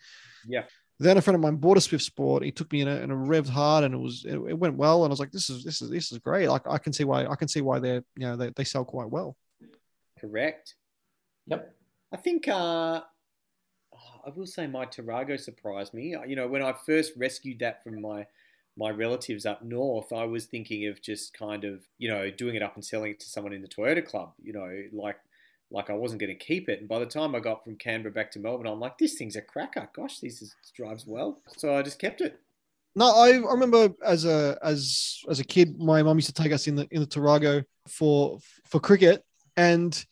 Yeah. 0.48 0.64
Then 1.00 1.18
a 1.18 1.22
friend 1.22 1.34
of 1.34 1.42
mine 1.42 1.56
bought 1.56 1.78
a 1.78 1.82
Swift 1.82 2.04
Sport. 2.04 2.44
He 2.44 2.52
took 2.52 2.72
me 2.72 2.82
in 2.82 2.88
a, 2.88 2.96
and 2.98 3.12
it 3.12 3.16
revved 3.16 3.50
hard, 3.50 3.84
and 3.84 3.94
it 3.94 3.98
was 3.98 4.24
it, 4.24 4.36
it 4.36 4.58
went 4.58 4.76
well. 4.76 5.04
And 5.04 5.10
I 5.10 5.14
was 5.14 5.20
like, 5.20 5.32
this 5.32 5.50
is 5.50 5.64
this 5.64 5.82
is 5.82 5.90
this 5.90 6.12
is 6.12 6.20
great. 6.20 6.48
Like 6.48 6.62
I 6.68 6.78
can 6.78 6.94
see 6.94 7.06
why 7.06 7.26
I 7.26 7.36
can 7.36 7.48
see 7.48 7.62
why 7.62 7.80
they're 7.80 8.04
you 8.16 8.28
know 8.28 8.36
they, 8.36 8.52
they 8.56 8.64
sell 8.64 8.86
quite 8.86 9.10
well. 9.10 9.36
Correct. 10.20 10.76
Yep. 11.48 11.74
I 12.12 12.18
think 12.18 12.48
uh, 12.48 13.02
I 14.26 14.30
will 14.36 14.46
say 14.46 14.68
my 14.68 14.86
Tarago 14.86 15.40
surprised 15.40 15.94
me. 15.94 16.16
You 16.28 16.36
know, 16.36 16.48
when 16.48 16.62
I 16.62 16.74
first 16.86 17.14
rescued 17.18 17.60
that 17.60 17.84
from 17.84 18.00
my 18.00 18.28
my 18.78 18.90
relatives 18.90 19.46
up 19.46 19.64
north, 19.64 20.14
I 20.14 20.26
was 20.26 20.46
thinking 20.46 20.86
of 20.86 21.02
just 21.02 21.34
kind 21.34 21.64
of 21.64 21.82
you 21.98 22.10
know 22.10 22.30
doing 22.30 22.56
it 22.56 22.62
up 22.62 22.76
and 22.76 22.86
selling 22.86 23.12
it 23.12 23.20
to 23.22 23.30
someone 23.30 23.54
in 23.54 23.64
the 23.64 23.68
Toyota 23.68 24.06
club. 24.06 24.34
You 24.42 24.54
know, 24.54 24.84
like 24.92 25.18
like 25.72 25.90
I 25.90 25.94
wasn't 25.94 26.22
going 26.22 26.38
to 26.38 26.46
keep 26.46 26.70
it. 26.70 26.80
And 26.80 26.90
by 26.90 27.00
the 27.00 27.06
time 27.06 27.36
I 27.36 27.40
got 27.40 27.64
from 27.64 27.76
Canberra 27.78 28.14
back 28.14 28.32
to 28.32 28.40
Melbourne, 28.40 28.68
I'm 28.68 28.80
like, 28.80 28.98
this 28.98 29.16
thing's 29.16 29.36
a 29.36 29.42
cracker. 29.42 29.90
Gosh, 29.94 30.20
this 30.20 30.42
is, 30.42 30.56
drives 30.76 31.06
well. 31.08 31.40
So 31.58 31.76
I 31.76 31.82
just 31.82 32.00
kept 32.00 32.22
it. 32.22 32.40
No, 32.96 33.06
I, 33.06 33.38
remember 33.38 33.90
as 34.06 34.26
a 34.26 34.58
as 34.62 35.22
as 35.30 35.40
a 35.40 35.46
kid, 35.46 35.80
my 35.80 36.04
mum 36.04 36.18
used 36.18 36.36
to 36.36 36.44
take 36.44 36.52
us 36.52 36.68
in 36.68 36.76
the 36.76 36.88
in 36.92 37.00
the 37.00 37.08
Tarago 37.08 37.64
for 37.88 38.38
for 38.66 38.82
cricket, 38.82 39.24
and 39.56 40.06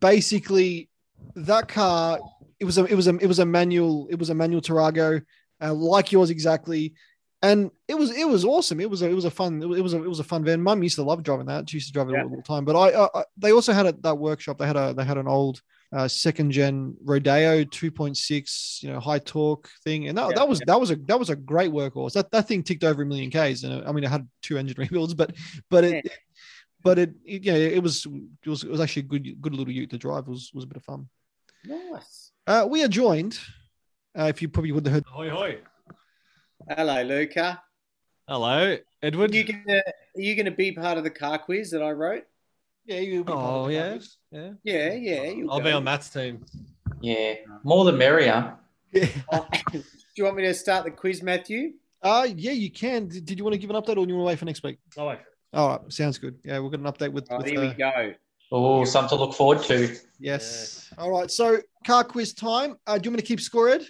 basically 0.00 0.88
that 1.36 1.68
car 1.68 2.18
it 2.58 2.64
was 2.64 2.78
a 2.78 2.84
it 2.86 2.94
was 2.94 3.08
a 3.08 3.16
it 3.18 3.26
was 3.26 3.40
a 3.40 3.44
manual 3.44 4.08
it 4.10 4.18
was 4.18 4.30
a 4.30 4.34
manual 4.34 4.62
Tarago, 4.62 5.22
uh, 5.60 5.74
like 5.74 6.12
yours 6.12 6.30
exactly, 6.30 6.94
and 7.44 7.70
it 7.88 7.94
was 7.94 8.10
it 8.10 8.28
was 8.28 8.44
awesome. 8.44 8.80
It 8.80 8.88
was 8.90 9.02
a, 9.02 9.08
it 9.08 9.14
was 9.14 9.24
a 9.24 9.30
fun 9.30 9.62
it 9.62 9.82
was 9.82 9.94
a, 9.94 10.02
it 10.02 10.08
was 10.08 10.20
a 10.20 10.24
fun 10.24 10.44
van. 10.44 10.62
Mum 10.62 10.82
used 10.82 10.96
to 10.96 11.02
love 11.02 11.22
driving 11.22 11.46
that. 11.46 11.68
She 11.70 11.76
used 11.78 11.88
to 11.88 11.92
drive 11.92 12.08
it 12.08 12.12
Yeah. 12.12 12.22
all 12.24 12.36
the 12.36 12.42
time. 12.42 12.64
But 12.64 12.76
I, 12.76 12.86
I, 13.04 13.08
I 13.20 13.24
they 13.36 13.52
also 13.52 13.72
had 13.72 13.86
a, 13.86 13.92
that 14.02 14.18
workshop. 14.18 14.58
They 14.58 14.66
had 14.66 14.76
a 14.76 14.94
they 14.94 15.04
had 15.04 15.18
an 15.18 15.28
old 15.28 15.60
uh, 15.92 16.08
second 16.08 16.50
gen 16.50 16.96
Rodeo 17.04 17.62
2.6, 17.62 18.82
you 18.82 18.92
know, 18.92 18.98
high 18.98 19.20
torque 19.20 19.68
thing, 19.84 20.08
and 20.08 20.18
that, 20.18 20.30
Yeah, 20.30 20.34
that 20.36 20.48
was 20.48 20.60
that 20.66 20.80
was 20.80 20.90
a 20.90 20.96
that 20.96 21.18
was 21.18 21.30
a 21.30 21.36
great 21.36 21.70
workhorse. 21.70 22.14
That 22.14 22.30
that 22.32 22.48
thing 22.48 22.62
ticked 22.64 22.82
over 22.84 23.02
a 23.02 23.06
million 23.06 23.30
k's, 23.30 23.62
and 23.64 23.72
uh, 23.84 23.88
I 23.88 23.92
mean, 23.92 24.02
it 24.04 24.10
had 24.10 24.28
two 24.42 24.58
engine 24.58 24.76
rebuilds, 24.84 25.14
but 25.14 25.34
but 25.70 25.84
it. 25.84 26.08
But 26.82 26.98
it, 26.98 27.14
it, 27.24 27.44
yeah, 27.44 27.54
it 27.54 27.82
was, 27.82 28.04
it 28.44 28.48
was, 28.50 28.62
it 28.62 28.68
was 28.70 28.78
actually 28.78 29.00
a 29.00 29.06
good, 29.06 29.40
good 29.40 29.54
little 29.54 29.72
ute 29.72 29.88
to 29.88 29.96
drive. 29.96 30.24
It 30.26 30.28
was, 30.28 30.50
was 30.52 30.64
a 30.64 30.66
bit 30.66 30.76
of 30.76 30.84
fun. 30.84 31.08
Nice. 31.64 32.30
Uh, 32.46 32.66
we 32.68 32.84
are 32.84 32.88
joined, 32.88 33.38
uh, 34.18 34.24
if 34.24 34.42
you 34.42 34.50
probably 34.50 34.70
would 34.72 34.84
have 34.84 34.92
heard, 34.92 35.04
Hoi 35.06 35.30
hoi. 35.30 35.58
Hello, 36.68 37.02
Luca. 37.02 37.62
Hello, 38.26 38.72
Are 38.72 38.78
Edward. 39.02 39.34
you 39.34 39.44
gonna 39.44 39.82
are 40.16 40.20
you 40.20 40.34
gonna 40.34 40.50
be 40.50 40.72
part 40.72 40.96
of 40.96 41.04
the 41.04 41.10
car 41.10 41.38
quiz 41.38 41.70
that 41.72 41.82
I 41.82 41.90
wrote? 41.90 42.24
yeah, 42.86 43.00
you. 43.00 43.24
Oh 43.28 43.68
yeah, 43.68 43.98
yeah. 44.30 44.50
Yeah, 44.62 44.92
yeah. 44.94 45.22
you'll 45.24 45.50
I'll 45.50 45.60
be 45.60 45.70
on 45.72 45.84
Matt's 45.84 46.08
team. 46.08 46.44
Yeah, 47.02 47.34
more 47.64 47.84
the 47.84 47.92
merrier. 47.92 48.56
Yeah. 48.92 49.08
Oh, 49.32 49.46
Do 49.72 49.82
you 50.16 50.24
want 50.24 50.36
me 50.36 50.44
to 50.44 50.54
start 50.54 50.84
the 50.84 50.90
quiz, 50.90 51.20
Matthew? 51.22 51.72
Uh, 52.00 52.28
yeah, 52.36 52.52
you 52.52 52.70
can. 52.70 53.08
Did, 53.08 53.24
did 53.26 53.38
you 53.38 53.44
want 53.44 53.54
to 53.54 53.58
give 53.58 53.68
an 53.70 53.76
update 53.76 53.96
or 53.98 54.06
do 54.06 54.12
you 54.12 54.14
want 54.14 54.26
to 54.26 54.28
wait 54.28 54.38
for 54.38 54.44
next 54.44 54.62
week? 54.62 54.78
Oh 54.96 55.08
wait. 55.08 55.18
All 55.52 55.68
right, 55.68 55.92
sounds 55.92 56.16
good. 56.18 56.38
Yeah, 56.44 56.60
we'll 56.60 56.70
get 56.70 56.80
an 56.80 56.86
update 56.86 57.12
with. 57.12 57.26
Oh, 57.30 57.38
with 57.38 57.46
here 57.46 57.60
uh, 57.60 57.68
we 57.68 57.74
go. 57.74 58.14
Oh, 58.52 58.84
something 58.84 59.18
to 59.18 59.22
look 59.24 59.34
forward 59.34 59.62
to. 59.64 59.96
yes. 60.18 60.90
All 60.96 61.10
right, 61.10 61.30
so 61.30 61.58
car 61.86 62.04
quiz 62.04 62.32
time. 62.32 62.76
Uh, 62.86 62.96
do 62.96 63.06
you 63.06 63.10
want 63.10 63.16
me 63.16 63.22
to 63.22 63.26
keep 63.26 63.40
score, 63.40 63.68
Ed? 63.68 63.84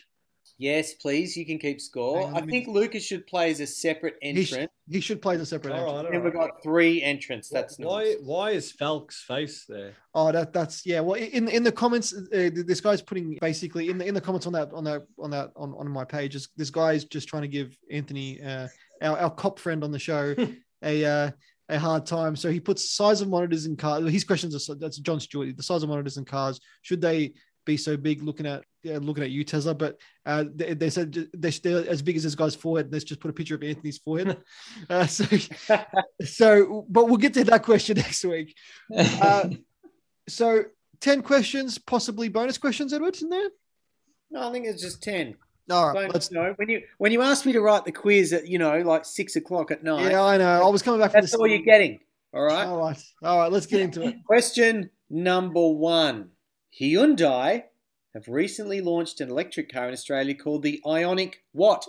Yes, 0.65 0.95
please. 0.95 1.37
You 1.37 1.45
can 1.45 1.59
keep 1.59 1.79
score. 1.79 2.23
On, 2.25 2.35
I 2.35 2.41
think 2.41 2.69
Lucas 2.69 3.05
should 3.05 3.27
play 3.27 3.51
as 3.51 3.61
a 3.61 3.67
separate 3.67 4.15
He, 4.23 4.45
sh- 4.47 4.53
entrant. 4.55 4.71
he 4.89 4.99
should 5.01 5.21
play 5.21 5.37
the 5.37 5.45
separate. 5.45 5.75
All 5.75 5.81
entry. 5.81 5.93
right. 5.95 6.07
All 6.07 6.15
And 6.15 6.25
we've 6.25 6.33
got 6.33 6.63
three 6.63 7.03
entrants. 7.03 7.51
That's 7.51 7.79
why. 7.79 8.05
nice. 8.05 8.15
Why 8.23 8.51
is 8.53 8.73
Falk's 8.73 9.23
face 9.23 9.67
there? 9.69 9.93
Oh, 10.15 10.33
that 10.33 10.55
that's 10.55 10.87
yeah. 10.87 11.01
Well, 11.01 11.21
in 11.21 11.49
in 11.49 11.65
the 11.65 11.71
comments, 11.71 12.15
uh, 12.15 12.49
this 12.55 12.81
guy's 12.81 13.03
putting 13.03 13.37
basically 13.43 13.91
in 13.91 13.99
the 13.99 14.07
in 14.07 14.15
the 14.15 14.23
comments 14.23 14.47
on 14.47 14.55
that 14.55 14.73
on 14.73 14.85
that 14.85 15.03
on 15.19 15.31
that 15.33 15.51
on, 15.55 15.75
on 15.77 15.91
my 15.91 16.07
page. 16.07 16.35
Is 16.35 16.49
this 16.57 16.71
guy's 16.71 17.05
just 17.05 17.29
trying 17.29 17.43
to 17.43 17.49
give 17.49 17.77
Anthony, 17.91 18.41
uh, 18.41 18.69
our 19.03 19.19
our 19.19 19.31
cop 19.31 19.59
friend 19.59 19.85
on 19.85 19.93
the 19.93 19.99
show, 19.99 20.35
a 20.83 21.05
uh, 21.05 21.31
a 21.69 21.79
hard 21.79 22.07
time. 22.07 22.37
So 22.37 22.51
he 22.51 22.59
puts 22.59 22.91
size 22.91 23.21
of 23.21 23.29
monitors 23.29 23.67
in 23.67 23.77
cars. 23.77 24.11
His 24.11 24.25
questions 24.25 24.55
are 24.71 24.75
that's 24.77 24.97
John 24.97 25.21
Stewart. 25.21 25.55
The 25.59 25.63
size 25.63 25.83
of 25.83 25.91
monitors 25.91 26.17
in 26.17 26.25
cars 26.25 26.59
should 26.81 27.03
they 27.03 27.35
be 27.65 27.77
so 27.77 27.97
big? 27.97 28.23
Looking 28.23 28.47
at 28.47 28.65
yeah, 28.83 28.99
looking 29.01 29.25
at 29.25 29.31
you, 29.31 29.45
Tesla, 29.45 29.75
but 29.75 29.99
uh, 30.27 30.45
they, 30.55 30.75
they 30.75 30.91
said 30.91 31.13
they're, 31.33 31.53
they're 31.63 31.89
as 31.89 32.03
big 32.03 32.17
as 32.17 32.23
this 32.23 32.35
guy's 32.35 32.55
forehead. 32.55 32.93
Let's 32.93 33.05
just 33.05 33.21
put 33.21 33.31
a 33.31 33.35
picture 33.35 33.55
of 33.55 33.63
Anthony's 33.63 33.99
forehead. 33.99 34.37
uh, 34.91 35.07
so 35.07 35.25
so, 36.23 36.87
but 36.89 37.07
we'll 37.07 37.17
get 37.17 37.35
to 37.35 37.45
that 37.45 37.63
question 37.63 37.97
next 37.99 38.25
week. 38.25 38.55
Uh, 38.97 39.51
so 40.29 40.65
10 41.01 41.23
questions, 41.23 41.79
possibly 41.79 42.29
bonus 42.29 42.59
questions, 42.59 42.93
Edward, 42.93 43.21
in 43.21 43.29
there? 43.29 43.49
No, 44.31 44.49
I 44.49 44.53
think 44.53 44.67
it's 44.67 44.83
just 44.83 45.03
ten. 45.03 45.37
All 45.71 45.87
right, 45.87 45.95
Don't- 45.95 46.13
let's. 46.13 46.31
you 46.31 46.39
know, 46.39 46.53
when 46.57 46.69
you 46.69 46.83
when 46.99 47.13
you 47.13 47.23
asked 47.23 47.47
me 47.47 47.53
to 47.53 47.61
write 47.61 47.85
the 47.85 47.93
quiz 47.93 48.33
at 48.33 48.49
you 48.49 48.59
know 48.59 48.79
like 48.81 49.05
six 49.05 49.37
o'clock 49.37 49.71
at 49.71 49.85
night, 49.85 50.11
Yeah, 50.11 50.23
I 50.23 50.37
know. 50.37 50.67
I 50.67 50.69
was 50.69 50.83
coming 50.83 51.01
back 51.01 51.13
from 51.13 51.21
that's 51.21 51.33
the 51.33 51.39
all 51.39 51.47
you're 51.47 51.61
getting. 51.61 52.01
All 52.33 52.43
right. 52.43 52.67
All 52.67 52.79
right, 52.79 53.01
all 53.23 53.39
right. 53.39 53.53
Let's 53.53 53.67
get 53.67 53.81
into 53.81 54.03
it. 54.03 54.17
Question 54.27 54.91
number 55.09 55.69
one: 55.69 56.31
Hyundai 56.81 57.65
have 58.15 58.29
recently 58.29 58.81
launched 58.81 59.21
an 59.21 59.31
electric 59.31 59.73
car 59.73 59.87
in 59.89 59.93
Australia 59.93 60.35
called 60.35 60.63
the 60.63 60.81
Ioniq. 60.85 61.35
What? 61.53 61.87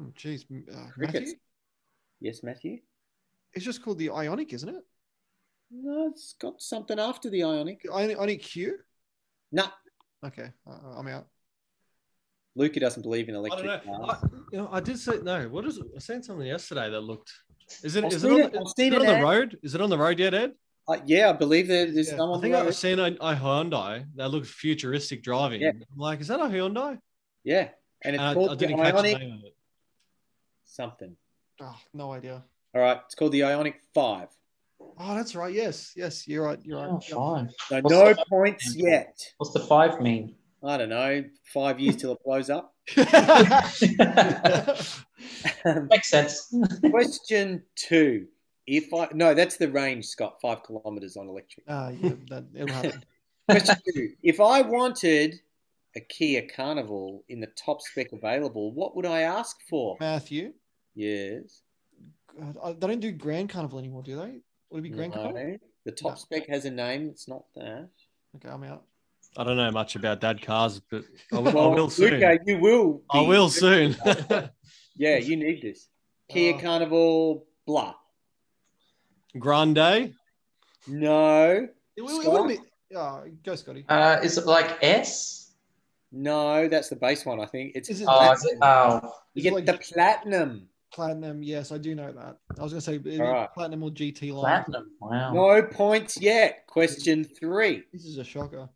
Oh, 0.00 0.12
Jeez, 0.18 0.44
uh, 0.72 0.88
Matthew. 0.96 1.34
Yes, 2.20 2.42
Matthew. 2.42 2.78
It's 3.54 3.64
just 3.64 3.82
called 3.82 3.98
the 3.98 4.08
Ioniq, 4.08 4.52
isn't 4.52 4.68
it? 4.68 4.82
No, 5.70 6.08
it's 6.08 6.34
got 6.40 6.60
something 6.60 6.98
after 6.98 7.30
the 7.30 7.40
Ioniq. 7.40 7.84
Ioniq, 7.86 8.16
Ioniq 8.16 8.42
Q. 8.42 8.78
No, 9.52 9.64
Okay, 10.24 10.50
uh, 10.68 10.98
I'm 10.98 11.08
out. 11.08 11.26
Luca 12.56 12.78
doesn't 12.80 13.02
believe 13.02 13.28
in 13.28 13.34
I 13.36 13.38
don't 13.38 13.46
electric 13.46 13.86
know. 13.86 13.98
cars. 14.06 14.18
I, 14.22 14.26
you 14.52 14.58
know, 14.58 14.68
I 14.70 14.80
did 14.80 14.98
say 14.98 15.18
no. 15.22 15.48
What 15.48 15.64
is 15.64 15.78
it? 15.78 15.86
I 15.96 15.98
seen 15.98 16.22
something 16.22 16.46
yesterday 16.46 16.90
that 16.90 17.00
looked. 17.00 17.32
Is 17.82 17.96
it? 17.96 18.04
I've 18.04 18.12
Is 18.12 18.24
it 18.24 18.30
on, 18.32 18.40
it. 18.40 18.52
the, 18.52 18.60
is 18.62 18.72
seen 18.76 18.92
it 18.92 19.00
it, 19.02 19.06
the 19.06 19.22
road? 19.22 19.58
Is 19.62 19.74
it 19.74 19.80
on 19.80 19.88
the 19.88 19.96
road 19.96 20.18
yet, 20.18 20.34
Ed? 20.34 20.52
Uh, 20.90 20.96
yeah, 21.06 21.30
I 21.30 21.32
believe 21.34 21.68
there- 21.68 21.90
there's 21.92 22.10
Yeah, 22.10 22.16
some 22.16 22.32
I 22.32 22.40
think 22.40 22.54
I've 22.54 22.74
seen 22.74 22.98
a, 22.98 23.04
a 23.20 23.34
Hyundai 23.36 24.06
that 24.16 24.28
looked 24.30 24.46
futuristic 24.48 25.22
driving. 25.22 25.60
Yeah. 25.60 25.70
I'm 25.70 25.98
like, 25.98 26.20
is 26.20 26.28
that 26.28 26.40
a 26.40 26.44
Hyundai? 26.44 26.98
Yeah, 27.44 27.68
and 28.02 28.16
it's 28.16 28.22
And 28.22 28.34
called 28.34 28.50
I 28.50 28.54
the 28.54 28.56
didn't 28.66 28.76
catch 28.78 28.94
the 28.96 29.00
Ioniq 29.02 29.18
name 29.20 29.32
of 29.38 29.44
it. 29.44 29.54
something. 30.64 31.16
Oh, 31.60 31.76
no 31.94 32.12
idea. 32.12 32.42
All 32.74 32.80
right, 32.82 33.00
it's 33.04 33.14
called 33.14 33.32
the 33.32 33.40
Ioniq 33.40 33.74
Five. 33.94 34.28
Oh, 34.98 35.14
that's 35.14 35.34
right. 35.34 35.52
Yes, 35.54 35.92
yes. 35.96 36.26
You're 36.26 36.44
right. 36.46 36.58
You're 36.64 36.78
Oh, 36.78 36.92
right. 36.94 37.04
fine. 37.04 37.50
So 37.68 37.80
What's 37.80 37.94
no 37.94 38.12
the- 38.14 38.24
points 38.28 38.74
yet. 38.74 39.18
What's 39.38 39.52
the 39.52 39.60
five 39.60 40.00
mean? 40.00 40.34
I 40.62 40.76
don't 40.76 40.88
know. 40.88 41.24
Five 41.44 41.78
years 41.80 41.96
till 41.96 42.12
it 42.12 42.18
blows 42.24 42.50
up. 42.50 42.74
Makes 45.90 46.08
sense. 46.08 46.54
Question 46.90 47.62
two. 47.76 48.26
If 48.70 48.94
I 48.94 49.08
no, 49.12 49.34
that's 49.34 49.56
the 49.56 49.68
range, 49.68 50.06
Scott. 50.06 50.36
Five 50.40 50.62
kilometers 50.62 51.16
on 51.16 51.28
electric. 51.28 51.64
Ah, 51.68 51.88
yeah, 51.88 52.12
that, 52.28 52.44
it'll 52.54 52.68
happen. 52.72 53.04
Question 53.50 53.76
two. 53.92 54.10
If 54.22 54.40
I 54.40 54.62
wanted 54.62 55.34
a 55.96 56.00
Kia 56.00 56.46
Carnival 56.54 57.24
in 57.28 57.40
the 57.40 57.48
top 57.48 57.82
spec 57.82 58.12
available, 58.12 58.72
what 58.72 58.94
would 58.94 59.06
I 59.06 59.22
ask 59.22 59.56
for? 59.68 59.96
Matthew, 59.98 60.52
Yes. 60.94 61.62
God, 62.38 62.56
uh, 62.62 62.72
they 62.74 62.86
don't 62.86 63.00
do 63.00 63.10
Grand 63.10 63.50
Carnival 63.50 63.80
anymore, 63.80 64.04
do 64.04 64.14
they? 64.14 64.40
Would 64.70 64.78
it 64.78 64.82
be 64.82 64.90
Grand 64.90 65.14
Carnival? 65.14 65.56
The 65.84 65.90
top 65.90 66.12
No. 66.12 66.14
spec 66.14 66.46
has 66.48 66.64
a 66.64 66.70
name. 66.70 67.08
It's 67.08 67.26
not 67.26 67.42
that. 67.56 67.88
Okay, 68.36 68.48
I'm 68.48 68.62
out. 68.62 68.84
I 69.36 69.42
don't 69.42 69.56
know 69.56 69.70
much 69.72 69.96
about 69.96 70.20
dad 70.20 70.42
cars, 70.42 70.80
but 70.90 71.02
I, 71.32 71.38
will- 71.40 71.58
I 71.58 71.66
will 71.74 71.90
soon. 71.90 72.20
Luca, 72.20 72.38
you 72.46 72.58
will. 72.60 73.02
I 73.10 73.22
will 73.22 73.48
soon. 73.48 73.96
Yeah, 74.96 75.16
you 75.16 75.34
need 75.36 75.62
this. 75.62 75.88
Kia 76.28 76.54
Oh. 76.54 76.58
Carnival, 76.60 77.46
blah. 77.66 77.94
Grande. 79.38 80.14
No, 80.86 81.50
It, 81.52 81.62
it, 81.96 82.02
it 82.02 82.30
wouldn't 82.30 82.48
be. 82.48 82.58
Oh, 82.96 83.22
go, 83.44 83.54
Scotty. 83.54 83.84
Uh, 83.88 84.18
is 84.22 84.36
it 84.38 84.46
like 84.46 84.78
S? 84.82 85.52
no, 86.12 86.66
that's 86.68 86.88
the 86.88 86.96
base 86.96 87.24
one. 87.24 87.38
I 87.40 87.46
think 87.46 87.72
it's. 87.74 87.88
Is 87.88 88.00
it- 88.00 88.08
Oh, 88.10 88.32
is 88.32 88.44
it? 88.44 88.58
Oh, 88.62 89.00
you 89.34 89.40
Is 89.40 89.46
it 89.46 89.48
get 89.50 89.52
like 89.54 89.66
the 89.66 89.92
platinum. 89.94 90.68
platinum? 90.92 91.42
Yes, 91.42 91.70
I 91.70 91.78
do 91.78 91.94
know 91.94 92.10
that. 92.12 92.38
I 92.58 92.62
was 92.62 92.72
going 92.72 92.80
to 92.80 92.80
say 92.80 92.92
it'd 92.94 93.04
be 93.04 93.20
All 93.20 93.30
right. 93.30 93.52
platinum 93.54 93.82
or 93.84 93.90
GT 93.90 94.32
line. 94.32 94.40
platinum. 94.64 94.90
Wow. 95.00 95.32
No 95.34 95.62
points 95.62 96.20
yet. 96.20 96.66
Question 96.66 97.24
three. 97.24 97.84
This 97.92 98.04
is 98.04 98.18
a 98.18 98.24
shocker. 98.24 98.68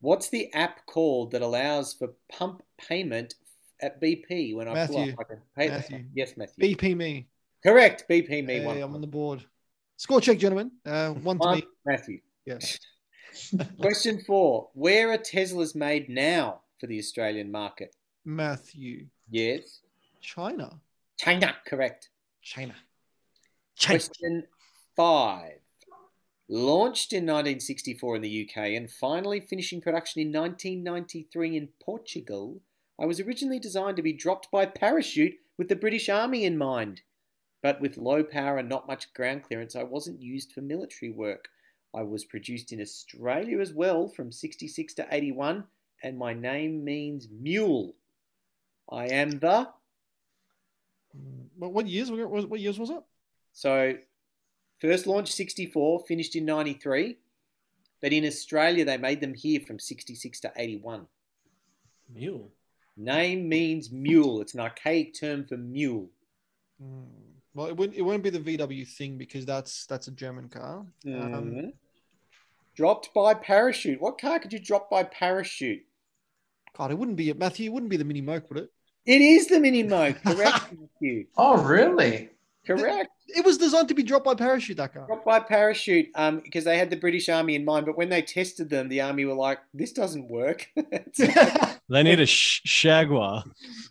What's 0.00 0.28
the 0.28 0.52
app 0.54 0.86
called 0.86 1.32
that 1.32 1.42
allows 1.42 1.94
for 1.94 2.10
pump 2.30 2.62
payment 2.78 3.34
at 3.82 4.00
BP 4.00 4.54
when 4.54 4.68
I 4.68 4.86
pull 4.86 4.98
up? 4.98 5.08
I 5.18 5.24
can 5.24 5.40
pay 5.56 5.68
Matthew. 5.68 6.04
Yes, 6.14 6.36
Matthew. 6.36 6.76
BP 6.76 6.96
me. 6.96 7.26
Correct. 7.64 8.04
BP 8.08 8.44
me 8.46 8.58
Hey, 8.58 8.64
one. 8.64 8.80
I'm 8.80 8.94
on 8.94 9.00
the 9.00 9.08
board. 9.08 9.44
Score 9.98 10.20
check, 10.20 10.38
gentlemen. 10.38 10.70
Uh, 10.86 11.10
one 11.10 11.40
to 11.40 11.44
One, 11.44 11.56
me. 11.56 11.64
Matthew. 11.84 12.20
Yeah. 12.46 12.58
Question 13.80 14.20
four. 14.24 14.68
Where 14.74 15.10
are 15.10 15.18
Teslas 15.18 15.74
made 15.74 16.08
now 16.08 16.60
for 16.78 16.86
the 16.86 17.00
Australian 17.00 17.50
market? 17.50 17.96
Matthew. 18.24 19.06
Yes. 19.28 19.80
China. 20.20 20.78
China. 21.18 21.52
Correct. 21.66 22.10
China. 22.42 22.76
Question 23.84 24.44
five. 24.96 25.58
Launched 26.48 27.12
in 27.12 27.24
1964 27.24 28.16
in 28.16 28.22
the 28.22 28.48
UK 28.48 28.56
and 28.76 28.88
finally 28.88 29.40
finishing 29.40 29.80
production 29.80 30.22
in 30.22 30.28
1993 30.28 31.56
in 31.56 31.68
Portugal, 31.82 32.60
I 33.00 33.04
was 33.06 33.18
originally 33.18 33.58
designed 33.58 33.96
to 33.96 34.02
be 34.02 34.12
dropped 34.12 34.48
by 34.52 34.64
parachute 34.64 35.34
with 35.58 35.68
the 35.68 35.76
British 35.76 36.08
Army 36.08 36.44
in 36.44 36.56
mind. 36.56 37.02
But 37.62 37.80
with 37.80 37.96
low 37.96 38.22
power 38.22 38.58
and 38.58 38.68
not 38.68 38.86
much 38.86 39.12
ground 39.14 39.42
clearance, 39.44 39.74
I 39.74 39.82
wasn't 39.82 40.22
used 40.22 40.52
for 40.52 40.60
military 40.60 41.10
work. 41.10 41.48
I 41.94 42.02
was 42.02 42.24
produced 42.24 42.72
in 42.72 42.80
Australia 42.80 43.60
as 43.60 43.72
well 43.72 44.08
from 44.08 44.30
66 44.30 44.94
to 44.94 45.06
81, 45.10 45.64
and 46.02 46.18
my 46.18 46.34
name 46.34 46.84
means 46.84 47.28
mule. 47.30 47.94
I 48.90 49.06
am 49.06 49.38
the. 49.38 49.68
What, 51.56 51.72
what 51.72 51.86
years? 51.86 52.10
What, 52.10 52.48
what 52.48 52.60
years 52.60 52.78
was 52.78 52.90
it? 52.90 53.02
So, 53.52 53.94
first 54.80 55.06
launched 55.06 55.34
64, 55.34 56.04
finished 56.06 56.36
in 56.36 56.44
93. 56.44 57.16
But 58.00 58.12
in 58.12 58.24
Australia, 58.24 58.84
they 58.84 58.96
made 58.96 59.20
them 59.20 59.34
here 59.34 59.60
from 59.60 59.80
66 59.80 60.40
to 60.40 60.52
81. 60.56 61.06
Mule. 62.14 62.52
Name 62.96 63.48
means 63.48 63.90
mule. 63.90 64.40
It's 64.40 64.54
an 64.54 64.60
archaic 64.60 65.14
term 65.14 65.44
for 65.44 65.56
mule. 65.56 66.08
Mm, 66.82 67.06
Well, 67.58 67.66
it 67.66 67.76
wouldn't. 67.76 67.98
It 67.98 68.02
won't 68.02 68.22
be 68.22 68.30
the 68.30 68.38
VW 68.38 68.86
thing 68.86 69.18
because 69.18 69.44
that's 69.44 69.84
that's 69.86 70.06
a 70.06 70.12
German 70.12 70.48
car. 70.48 70.86
Um, 71.04 71.10
Mhm. 71.10 71.72
Dropped 72.76 73.12
by 73.12 73.34
parachute. 73.34 74.00
What 74.00 74.20
car 74.20 74.38
could 74.38 74.52
you 74.52 74.60
drop 74.60 74.88
by 74.88 75.02
parachute? 75.02 75.84
God, 76.76 76.92
it 76.92 76.94
wouldn't 76.94 77.16
be 77.16 77.32
Matthew. 77.32 77.68
It 77.68 77.72
wouldn't 77.72 77.90
be 77.90 77.96
the 77.96 78.04
Mini 78.04 78.20
Moke, 78.20 78.48
would 78.48 78.58
it? 78.58 78.70
It 79.06 79.20
is 79.20 79.48
the 79.48 79.58
mini 79.58 79.82
mo. 79.82 80.12
Correct, 80.24 80.72
Matthew. 80.72 81.26
Oh, 81.36 81.60
really? 81.64 82.30
Correct. 82.76 83.10
It 83.28 83.44
was 83.44 83.56
designed 83.56 83.88
to 83.88 83.94
be 83.94 84.02
dropped 84.02 84.24
by 84.26 84.34
parachute. 84.34 84.76
That 84.76 84.92
car. 84.92 85.06
Dropped 85.06 85.24
by 85.24 85.40
parachute, 85.40 86.10
um, 86.14 86.40
because 86.40 86.64
they 86.64 86.76
had 86.76 86.90
the 86.90 86.96
British 86.96 87.28
Army 87.28 87.54
in 87.54 87.64
mind. 87.64 87.86
But 87.86 87.96
when 87.96 88.10
they 88.10 88.20
tested 88.20 88.68
them, 88.68 88.88
the 88.88 89.00
army 89.00 89.24
were 89.24 89.34
like, 89.34 89.58
"This 89.72 89.92
doesn't 89.92 90.28
work." 90.28 90.68
They 91.90 92.02
need 92.02 92.20
a 92.20 92.26
sh- 92.26 92.60
Shaguar. 92.66 93.44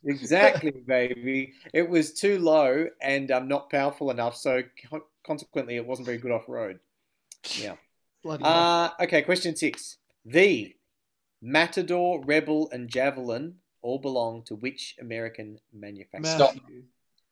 exactly, 0.06 0.70
baby. 0.70 1.54
It 1.74 1.90
was 1.90 2.14
too 2.14 2.38
low 2.38 2.88
and 3.02 3.32
um, 3.32 3.48
not 3.48 3.72
powerful 3.72 4.12
enough, 4.12 4.36
so 4.36 4.62
co- 4.88 5.08
consequently, 5.26 5.78
it 5.78 5.86
wasn't 5.88 6.06
very 6.06 6.20
good 6.20 6.32
off 6.32 6.48
road. 6.48 6.80
Yeah. 7.56 7.74
Bloody. 8.22 8.44
Uh, 8.46 8.90
okay, 9.02 9.24
question 9.24 9.56
six. 9.56 9.98
The 10.26 10.76
Matador, 11.42 12.22
Rebel, 12.24 12.70
and 12.72 12.88
Javelin 12.88 13.56
all 13.82 13.98
belong 13.98 14.44
to 14.44 14.56
which 14.56 14.96
American 15.00 15.60
manufacturer? 15.74 16.38
Matthew. 16.38 16.84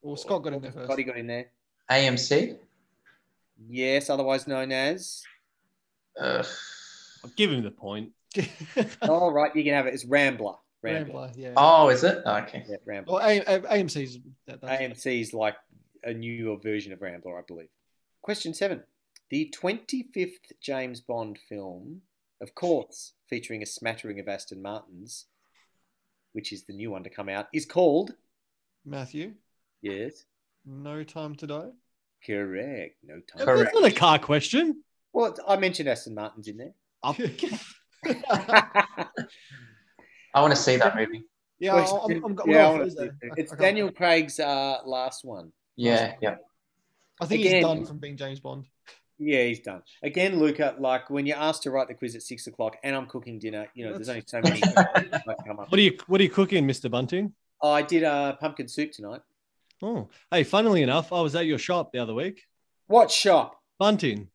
Well, 0.06 0.16
Scott 0.18 0.44
got 0.44 0.54
in 0.54 0.62
there 0.62 0.72
first. 0.72 0.86
Scotty 0.86 1.04
got 1.04 1.18
in 1.18 1.26
there. 1.26 1.48
AMC? 1.90 2.58
Yes, 3.68 4.12
otherwise 4.12 4.46
known 4.46 4.72
as. 4.72 5.24
Ugh. 6.20 6.46
I'll 7.24 7.32
give 7.36 7.52
him 7.52 7.64
the 7.64 7.72
point. 7.72 8.12
All 9.02 9.32
right, 9.32 9.56
you 9.56 9.64
can 9.64 9.74
have 9.74 9.88
it. 9.88 9.96
It's 9.96 10.06
Rambler. 10.06 10.54
Rambler. 10.84 11.22
Rambler, 11.24 11.32
yeah. 11.36 11.54
Oh, 11.58 11.90
is 11.90 12.04
it? 12.04 12.22
Oh, 12.24 12.36
okay. 12.38 12.64
Yeah, 12.70 12.76
Rambler. 12.86 13.16
Well, 13.16 13.28
A- 13.28 13.40
A- 13.40 13.62
AMC's 13.84 14.20
that, 14.46 14.62
that's 14.62 14.80
AMC 14.80 15.22
is 15.22 15.34
like 15.34 15.56
a 16.04 16.14
newer 16.14 16.56
version 16.58 16.94
of 16.94 17.02
Rambler, 17.02 17.40
I 17.40 17.42
believe. 17.48 17.70
Question 18.22 18.54
seven. 18.54 18.84
The 19.32 19.52
25th 19.60 20.52
James 20.62 21.02
Bond 21.02 21.40
film, 21.50 22.02
of 22.42 22.54
course, 22.54 23.14
featuring 23.28 23.64
a 23.64 23.66
smattering 23.66 24.20
of 24.20 24.28
Aston 24.28 24.62
Martins, 24.62 25.26
which 26.34 26.54
is 26.54 26.66
the 26.66 26.74
new 26.74 26.92
one 26.92 27.04
to 27.04 27.10
come 27.10 27.28
out, 27.28 27.48
is 27.56 27.66
called. 27.66 28.14
Matthew. 28.86 29.34
Yes. 29.86 30.26
No 30.66 31.04
time 31.04 31.36
to 31.36 31.46
die. 31.46 31.70
Correct. 32.26 32.96
No 33.04 33.20
time. 33.20 33.46
Correct. 33.46 33.72
That's 33.72 33.82
not 33.82 33.92
a 33.92 33.94
car 33.94 34.18
question. 34.18 34.82
Well, 35.14 35.38
I 35.48 35.58
mentioned 35.58 35.88
Aston 35.88 36.16
Martins 36.16 36.48
in 36.48 36.58
there. 36.58 36.74
Up. 37.04 37.18
I 40.34 40.42
want 40.42 40.56
to 40.56 40.60
see 40.60 40.78
that 40.78 40.96
movie. 40.96 41.26
Yeah, 41.60 41.76
I'm, 41.76 41.86
I'm, 41.86 42.26
I'm, 42.26 42.50
Yeah, 42.50 42.58
well, 42.58 42.72
wanna 42.72 42.84
Thursday. 42.86 43.10
see 43.10 43.28
it. 43.28 43.34
It's 43.38 43.56
Daniel 43.56 43.92
Craig's 43.92 44.40
uh, 44.40 44.80
last 44.86 45.24
one. 45.24 45.52
Yeah, 45.76 46.16
yeah. 46.20 46.38
I 47.22 47.28
think 47.28 47.42
Again- 47.42 47.56
he's 47.58 47.64
done 47.64 47.86
from 47.86 48.00
being 48.00 48.18
James 48.18 48.40
Bond. 48.40 48.66
Yeah, 49.20 49.44
he's 49.44 49.60
done. 49.60 49.84
Again, 50.04 50.40
Luca, 50.40 50.76
like 50.80 51.12
when 51.12 51.28
you're 51.28 51.38
asked 51.38 51.64
to 51.64 51.72
write 51.72 51.88
the 51.90 51.94
quiz 51.94 52.16
at 52.16 52.24
six 52.24 52.48
o'clock 52.48 52.76
and 52.84 52.96
I'm 52.96 53.06
cooking 53.06 53.38
dinner, 53.40 53.68
you 53.76 53.86
know, 53.86 53.94
there's 53.94 54.10
only 54.10 54.24
so 54.26 54.42
many 54.42 54.60
come 55.46 55.60
up. 55.60 55.72
What 55.72 55.74
are 55.74 55.82
you 55.82 55.98
What 56.08 56.20
are 56.20 56.24
you 56.24 56.30
cooking, 56.30 56.66
Mister 56.66 56.90
Bunting? 56.90 57.34
Oh, 57.62 57.72
I 57.72 57.82
did 57.84 58.04
uh, 58.04 58.34
pumpkin 58.36 58.68
soup 58.68 58.92
tonight. 58.92 59.22
Oh, 59.82 60.10
hey, 60.32 60.44
funnily 60.44 60.82
enough, 60.84 61.12
I 61.12 61.22
was 61.22 61.36
at 61.36 61.46
your 61.46 61.58
shop 61.58 61.92
the 61.92 62.00
other 62.00 62.14
week. 62.14 62.44
What 62.88 63.12
shop? 63.12 63.60
Bunting. 63.80 64.30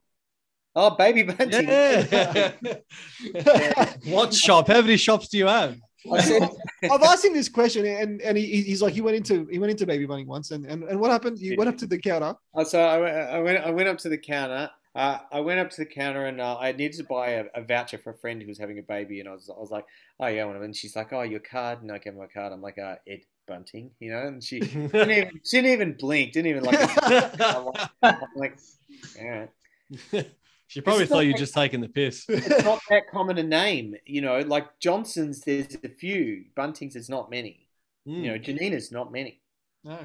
Oh, 0.76 0.90
baby 0.90 1.22
bunting. 1.22 1.68
Yeah. 1.68 2.52
what 4.04 4.34
shop? 4.34 4.68
How 4.68 4.80
many 4.80 4.96
shops 4.96 5.28
do 5.28 5.38
you 5.38 5.46
have? 5.46 5.76
I 6.10 6.20
said, 6.22 6.48
I've 6.90 7.02
asked 7.02 7.24
him 7.24 7.34
this 7.34 7.48
question, 7.48 7.84
and, 7.84 8.20
and 8.22 8.36
he, 8.36 8.62
he's 8.62 8.80
like, 8.80 8.94
he 8.94 9.00
went 9.00 9.16
into 9.16 9.46
he 9.50 9.58
went 9.58 9.70
into 9.70 9.86
Baby 9.86 10.06
bunting 10.06 10.26
once, 10.26 10.50
and, 10.50 10.64
and, 10.64 10.84
and 10.84 10.98
what 10.98 11.10
happened? 11.10 11.38
You 11.38 11.56
went 11.56 11.68
up 11.68 11.76
to 11.78 11.86
the 11.86 11.98
counter. 11.98 12.34
Oh, 12.54 12.64
so 12.64 12.80
I, 12.80 12.98
went- 12.98 13.16
I 13.16 13.38
went. 13.40 13.64
I 13.66 13.70
went 13.70 13.88
up 13.88 13.98
to 13.98 14.08
the 14.08 14.18
counter. 14.18 14.70
Uh, 14.94 15.18
I 15.30 15.40
went 15.40 15.60
up 15.60 15.70
to 15.70 15.76
the 15.76 15.86
counter 15.86 16.26
and 16.26 16.40
uh, 16.40 16.58
I 16.58 16.72
needed 16.72 16.96
to 16.96 17.04
buy 17.04 17.28
a, 17.30 17.44
a 17.54 17.62
voucher 17.62 17.96
for 17.96 18.10
a 18.10 18.16
friend 18.16 18.42
who 18.42 18.48
was 18.48 18.58
having 18.58 18.78
a 18.78 18.82
baby, 18.82 19.20
and 19.20 19.28
I 19.28 19.32
was, 19.32 19.48
I 19.48 19.58
was 19.58 19.70
like, 19.70 19.84
"Oh 20.18 20.26
yeah," 20.26 20.48
and 20.48 20.74
she's 20.74 20.96
like, 20.96 21.12
"Oh, 21.12 21.22
your 21.22 21.40
card," 21.40 21.82
and 21.82 21.92
I 21.92 21.98
gave 21.98 22.14
her 22.14 22.18
my 22.18 22.26
card. 22.26 22.52
I'm 22.52 22.62
like, 22.62 22.78
uh, 22.78 22.96
"Ed 23.06 23.20
Bunting," 23.50 23.90
you 23.98 24.10
know, 24.12 24.28
and 24.28 24.42
she 24.42 24.60
didn't 24.60 25.10
even, 25.10 25.40
she 25.44 25.56
didn't 25.60 25.72
even 25.72 25.92
blink, 25.98 26.32
didn't 26.32 26.46
even 26.50 26.62
like. 26.62 26.78
I'm 28.02 28.20
like, 28.36 28.56
all 29.20 29.28
right. 29.28 29.50
She 30.68 30.80
probably 30.80 31.02
It's 31.02 31.10
thought 31.10 31.16
not 31.16 31.26
you 31.26 31.32
like- 31.32 31.40
just 31.40 31.52
taking 31.52 31.80
the 31.80 31.88
piss. 31.88 32.24
It's 32.28 32.64
not 32.64 32.80
that 32.90 33.10
common 33.10 33.38
a 33.38 33.42
name, 33.42 33.96
you 34.06 34.20
know. 34.20 34.38
Like 34.38 34.78
Johnson's, 34.78 35.40
there's 35.40 35.76
a 35.82 35.88
few. 35.88 36.44
Bunting's, 36.54 36.94
there's 36.94 37.08
not 37.10 37.28
many. 37.28 37.66
You 38.04 38.28
know, 38.28 38.36
hmm. 38.36 38.42
Janina's 38.42 38.92
not 38.92 39.10
many. 39.12 39.40
No, 39.84 39.98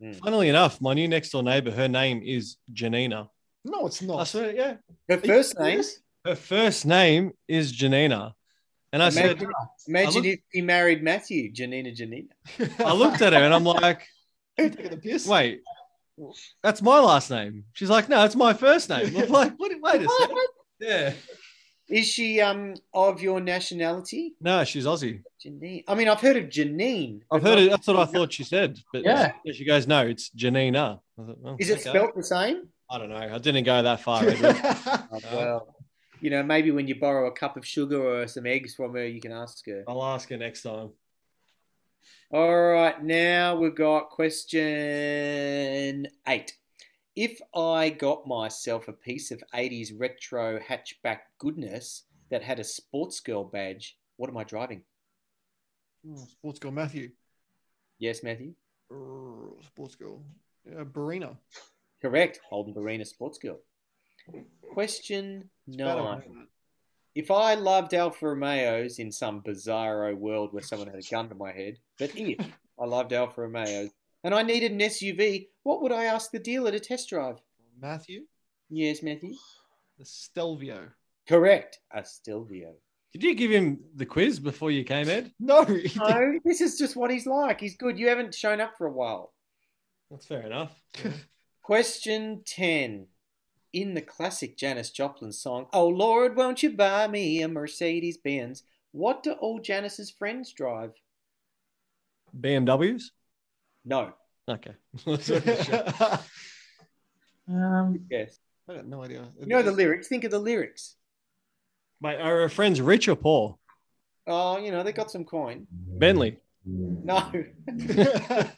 hmm. 0.00 0.12
Funnily 0.12 0.50
enough, 0.50 0.80
my 0.80 0.92
new 0.92 1.08
next 1.08 1.30
door 1.30 1.42
neighbor, 1.42 1.70
her 1.70 1.88
name 1.88 2.22
is 2.22 2.58
Janina. 2.72 3.30
no, 3.64 3.86
it's 3.86 4.02
not. 4.02 4.20
I 4.20 4.24
swear, 4.24 4.54
yeah. 4.54 4.74
Her 5.08 5.16
first 5.18 5.58
name. 5.58 5.82
Her 6.24 6.36
first 6.36 6.84
name 6.84 7.32
is 7.48 7.72
Janina. 7.72 8.34
And 8.92 9.02
I 9.02 9.10
said, 9.10 9.42
Imagine, 9.42 9.50
imagine 9.86 10.24
I 10.24 10.28
if 10.28 10.40
he 10.50 10.62
married 10.62 11.02
Matthew, 11.02 11.50
Janina, 11.52 11.92
Janina. 11.92 12.28
I 12.78 12.92
looked 12.94 13.20
at 13.22 13.32
her 13.32 13.38
and 13.38 13.52
I'm 13.52 13.64
like, 13.64 14.06
Taking 14.58 14.90
the 14.90 14.96
piss. 14.96 15.26
wait, 15.26 15.60
that's 16.62 16.82
my 16.82 16.98
last 16.98 17.30
name. 17.30 17.64
She's 17.74 17.90
like, 17.90 18.08
no, 18.08 18.24
it's 18.24 18.34
my 18.34 18.52
first 18.54 18.88
name. 18.88 19.14
I'm 19.16 19.28
like, 19.28 19.52
what, 19.56 19.70
wait 19.80 20.02
a 20.02 20.08
second. 20.08 20.36
Yeah. 20.80 21.12
Is 21.88 22.06
she 22.06 22.40
um 22.40 22.74
of 22.92 23.22
your 23.22 23.40
nationality? 23.40 24.34
No, 24.40 24.64
she's 24.64 24.84
Aussie. 24.84 25.22
Janine. 25.44 25.84
I 25.88 25.94
mean, 25.94 26.08
I've 26.08 26.20
heard 26.20 26.36
of 26.36 26.44
Janine. 26.44 27.20
I've 27.30 27.42
heard 27.42 27.58
it. 27.58 27.70
That's 27.70 27.86
what 27.86 27.96
I 27.96 28.04
thought 28.04 28.32
she 28.32 28.44
said. 28.44 28.78
But 28.92 29.04
Yeah. 29.04 29.32
she 29.52 29.64
goes, 29.64 29.86
no, 29.86 30.06
it's 30.06 30.28
Janina. 30.30 31.00
I 31.18 31.22
thought, 31.24 31.38
well, 31.40 31.56
Is 31.58 31.70
it 31.70 31.80
okay. 31.80 31.88
spelt 31.90 32.14
the 32.16 32.22
same? 32.22 32.68
I 32.90 32.98
don't 32.98 33.08
know. 33.10 33.16
I 33.16 33.38
didn't 33.38 33.64
go 33.64 33.82
that 33.82 34.00
far. 34.00 34.22
Oh, 35.10 35.20
well, 35.32 35.74
you 36.20 36.30
know, 36.30 36.42
maybe 36.42 36.70
when 36.70 36.86
you 36.88 36.98
borrow 36.98 37.26
a 37.28 37.32
cup 37.32 37.56
of 37.56 37.66
sugar 37.66 38.00
or 38.00 38.26
some 38.26 38.46
eggs 38.46 38.74
from 38.74 38.94
her, 38.94 39.06
you 39.06 39.20
can 39.20 39.32
ask 39.32 39.64
her. 39.66 39.84
I'll 39.86 40.04
ask 40.04 40.28
her 40.30 40.36
next 40.36 40.62
time. 40.62 40.90
All 42.30 42.54
right, 42.54 43.02
now 43.02 43.56
we've 43.56 43.74
got 43.74 44.10
question 44.10 46.06
eight. 46.26 46.52
If 47.16 47.40
I 47.54 47.90
got 47.90 48.26
myself 48.26 48.88
a 48.88 48.92
piece 48.92 49.30
of 49.30 49.42
80s 49.54 49.92
retro 49.96 50.60
hatchback 50.60 51.18
goodness 51.38 52.04
that 52.30 52.42
had 52.42 52.60
a 52.60 52.64
sports 52.64 53.20
girl 53.20 53.44
badge, 53.44 53.98
what 54.16 54.30
am 54.30 54.36
I 54.36 54.44
driving? 54.44 54.82
Sports 56.14 56.58
girl 56.58 56.70
Matthew. 56.72 57.10
Yes, 57.98 58.22
Matthew? 58.22 58.52
Uh, 58.90 59.60
sports 59.66 59.96
girl. 59.96 60.22
Uh, 60.70 60.84
Barina. 60.84 61.36
Correct. 62.00 62.40
Holden 62.48 62.74
Barina 62.74 63.06
Sports 63.06 63.38
Girl. 63.38 63.58
Question 64.72 65.50
nine. 65.66 66.46
If 67.14 67.30
I 67.30 67.54
loved 67.54 67.94
Alfa 67.94 68.28
Romeos 68.28 68.98
in 68.98 69.10
some 69.10 69.42
bizarro 69.42 70.16
world 70.16 70.52
where 70.52 70.62
someone 70.62 70.88
had 70.88 71.00
a 71.00 71.10
gun 71.10 71.28
to 71.28 71.34
my 71.34 71.52
head, 71.52 71.78
but 71.98 72.12
if 72.14 72.46
I 72.78 72.84
loved 72.84 73.12
Alfa 73.12 73.40
Romeos 73.42 73.90
and 74.22 74.34
I 74.34 74.42
needed 74.42 74.72
an 74.72 74.78
SUV, 74.78 75.48
what 75.64 75.82
would 75.82 75.92
I 75.92 76.04
ask 76.04 76.30
the 76.30 76.38
dealer 76.38 76.70
to 76.70 76.78
test 76.78 77.08
drive? 77.08 77.40
Matthew. 77.80 78.22
Yes, 78.70 79.02
Matthew. 79.02 79.34
The 79.98 80.04
Stelvio. 80.04 80.90
Correct. 81.28 81.78
A 81.92 82.04
Stelvio. 82.04 82.74
Did 83.12 83.22
you 83.22 83.34
give 83.34 83.50
him 83.50 83.80
the 83.96 84.06
quiz 84.06 84.38
before 84.38 84.70
you 84.70 84.84
came, 84.84 85.08
Ed? 85.08 85.32
No. 85.40 85.64
No, 85.96 86.38
this 86.44 86.60
is 86.60 86.78
just 86.78 86.94
what 86.94 87.10
he's 87.10 87.26
like. 87.26 87.60
He's 87.60 87.76
good. 87.76 87.98
You 87.98 88.08
haven't 88.08 88.34
shown 88.34 88.60
up 88.60 88.74
for 88.76 88.86
a 88.86 88.92
while. 88.92 89.32
That's 90.10 90.26
fair 90.26 90.42
enough. 90.42 90.72
Question 91.62 92.42
10. 92.46 93.06
In 93.72 93.94
the 93.94 94.00
classic 94.00 94.56
Janis 94.56 94.90
Joplin 94.90 95.32
song, 95.32 95.66
Oh 95.72 95.88
Lord, 95.88 96.36
won't 96.36 96.62
you 96.62 96.70
buy 96.70 97.06
me 97.06 97.42
a 97.42 97.48
Mercedes 97.48 98.16
Benz? 98.16 98.62
What 98.92 99.22
do 99.22 99.32
all 99.32 99.58
Janis's 99.58 100.10
friends 100.10 100.52
drive? 100.52 100.94
BMWs? 102.38 103.04
No. 103.84 104.12
Okay. 104.48 104.74
Um, 107.50 108.00
Yes. 108.10 108.38
I 108.68 108.74
got 108.74 108.86
no 108.86 109.02
idea. 109.02 109.26
You 109.40 109.46
know 109.46 109.62
the 109.62 109.72
lyrics. 109.72 110.08
Think 110.08 110.24
of 110.24 110.30
the 110.30 110.38
lyrics. 110.38 110.96
Mate, 112.02 112.20
are 112.20 112.42
her 112.42 112.48
friends 112.50 112.80
rich 112.82 113.08
or 113.08 113.16
poor? 113.16 113.56
Oh, 114.26 114.58
you 114.58 114.70
know, 114.70 114.82
they 114.82 114.92
got 114.92 115.10
some 115.10 115.24
coin. 115.24 115.66
Bentley. 115.70 116.36
No. 116.66 117.32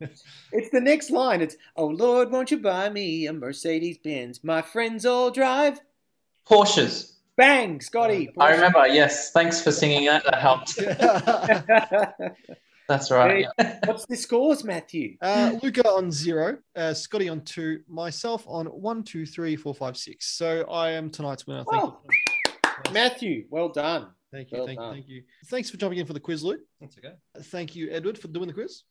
it's 0.00 0.70
the 0.70 0.80
next 0.80 1.10
line. 1.10 1.40
It's, 1.40 1.56
Oh 1.76 1.86
Lord, 1.86 2.30
won't 2.30 2.50
you 2.50 2.58
buy 2.58 2.90
me 2.90 3.26
a 3.26 3.32
Mercedes 3.32 3.98
Benz? 3.98 4.42
My 4.44 4.62
friends 4.62 5.06
all 5.06 5.30
drive. 5.30 5.80
Porsches. 6.48 7.12
Bang, 7.36 7.80
Scotty. 7.80 8.30
I 8.38 8.52
remember. 8.52 8.86
Yes. 8.86 9.32
Thanks 9.32 9.60
for 9.62 9.72
singing 9.72 10.04
that. 10.06 10.22
That 10.24 10.40
helped. 10.40 10.76
That's 12.88 13.10
right. 13.10 13.46
Yeah. 13.58 13.78
What's 13.86 14.04
the 14.06 14.16
scores, 14.16 14.62
Matthew? 14.62 15.16
Uh, 15.20 15.58
Luca 15.62 15.88
on 15.88 16.12
zero, 16.12 16.58
uh, 16.76 16.92
Scotty 16.92 17.30
on 17.30 17.40
two, 17.40 17.80
myself 17.88 18.44
on 18.46 18.66
one, 18.66 19.02
two, 19.02 19.24
three, 19.24 19.56
four, 19.56 19.74
five, 19.74 19.96
six. 19.96 20.36
So 20.36 20.64
I 20.70 20.90
am 20.90 21.10
tonight's 21.10 21.46
winner. 21.46 21.64
Thank 21.70 21.82
Oh. 21.82 21.98
you. 22.04 22.92
Matthew, 22.92 23.46
well 23.50 23.70
done. 23.70 24.08
Thank 24.30 24.52
you. 24.52 24.58
Well 24.58 24.66
thank 24.66 24.78
you. 24.78 24.84
done. 24.84 24.94
Thank 24.94 25.08
you. 25.08 25.22
Thanks 25.46 25.70
for 25.70 25.78
jumping 25.78 25.98
in 25.98 26.06
for 26.06 26.12
the 26.12 26.20
quiz, 26.20 26.44
Luke. 26.44 26.60
That's 26.80 26.98
okay. 26.98 27.14
Thank 27.44 27.74
you, 27.74 27.90
Edward, 27.90 28.18
for 28.18 28.28
doing 28.28 28.48
the 28.48 28.54
quiz. 28.54 28.82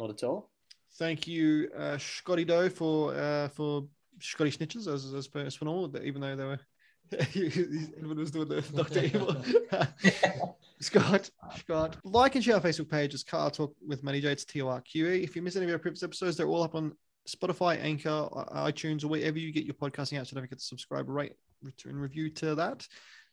Not 0.00 0.10
at 0.10 0.24
all. 0.24 0.50
Thank 0.94 1.28
you, 1.28 1.68
uh, 1.76 1.98
Scotty 1.98 2.44
Doe, 2.44 2.68
for 2.70 3.14
uh, 3.14 3.48
for 3.48 3.86
Scotty 4.18 4.50
Snitches 4.50 4.92
as 4.92 5.12
as 5.12 5.28
per 5.28 5.40
as 5.40 5.56
per 5.56 5.66
normal, 5.66 5.94
even 6.02 6.22
though 6.22 6.34
they 6.34 6.44
were 6.44 6.60
Edward 7.12 8.18
was 8.18 8.30
doing 8.30 8.48
the 8.48 8.62
Doctor 8.62 9.04
Evil. 9.04 9.36
Scott, 10.80 11.30
Scott, 11.58 11.96
like 12.04 12.34
and 12.34 12.42
share 12.44 12.54
our 12.54 12.60
Facebook 12.60 12.88
page. 12.88 13.12
It's 13.14 13.22
Car 13.22 13.50
Torque 13.50 13.74
with 13.86 14.02
Matty 14.02 14.20
J. 14.20 14.32
It's 14.32 14.44
T 14.44 14.62
O 14.62 14.68
R 14.68 14.80
Q 14.80 15.08
E. 15.08 15.22
If 15.22 15.36
you 15.36 15.42
miss 15.42 15.56
any 15.56 15.66
of 15.66 15.72
our 15.72 15.78
previous 15.78 16.02
episodes, 16.02 16.36
they're 16.36 16.48
all 16.48 16.62
up 16.62 16.74
on 16.74 16.92
Spotify, 17.28 17.78
Anchor, 17.82 18.28
iTunes, 18.54 19.04
or 19.04 19.08
wherever 19.08 19.38
you 19.38 19.52
get 19.52 19.64
your 19.64 19.74
podcasting 19.74 20.18
out. 20.18 20.26
So 20.26 20.34
don't 20.34 20.44
forget 20.44 20.58
to 20.58 20.64
subscribe, 20.64 21.08
rate, 21.08 21.34
return 21.62 21.96
review 21.96 22.30
to 22.30 22.54
that. 22.54 22.86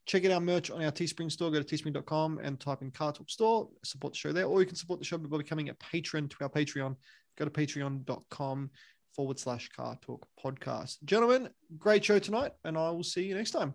Check 0.07 0.23
out 0.25 0.31
our 0.31 0.39
merch 0.39 0.71
on 0.71 0.84
our 0.84 0.91
Teespring 0.91 1.29
store. 1.29 1.51
Go 1.51 1.61
to 1.61 1.75
teespring.com 1.75 2.39
and 2.41 2.59
type 2.59 2.81
in 2.81 2.91
Car 2.91 3.11
Torque 3.11 3.29
Store. 3.29 3.67
Support 3.84 4.13
the 4.13 4.17
show 4.17 4.31
there, 4.31 4.45
or 4.45 4.61
you 4.61 4.65
can 4.65 4.77
support 4.77 4.99
the 4.99 5.05
show 5.05 5.17
by 5.17 5.38
becoming 5.38 5.69
a 5.69 5.73
patron 5.75 6.29
to 6.29 6.38
our 6.41 6.49
Patreon. 6.49 6.95
Go 7.38 7.45
to 7.45 7.51
patreon.com 7.51 8.71
forward 9.13 9.38
slash 9.38 9.69
Car 9.69 9.97
Torque 10.01 10.25
Podcast. 10.41 11.03
Gentlemen, 11.03 11.49
great 11.77 12.05
show 12.05 12.19
tonight, 12.19 12.53
and 12.63 12.77
I 12.77 12.89
will 12.91 13.03
see 13.03 13.25
you 13.25 13.35
next 13.35 13.51
time. 13.51 13.73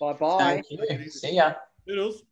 Bye 0.00 0.14
bye. 0.14 0.62
See 1.08 1.36
ya. 1.36 1.54
Noodles. 1.86 2.22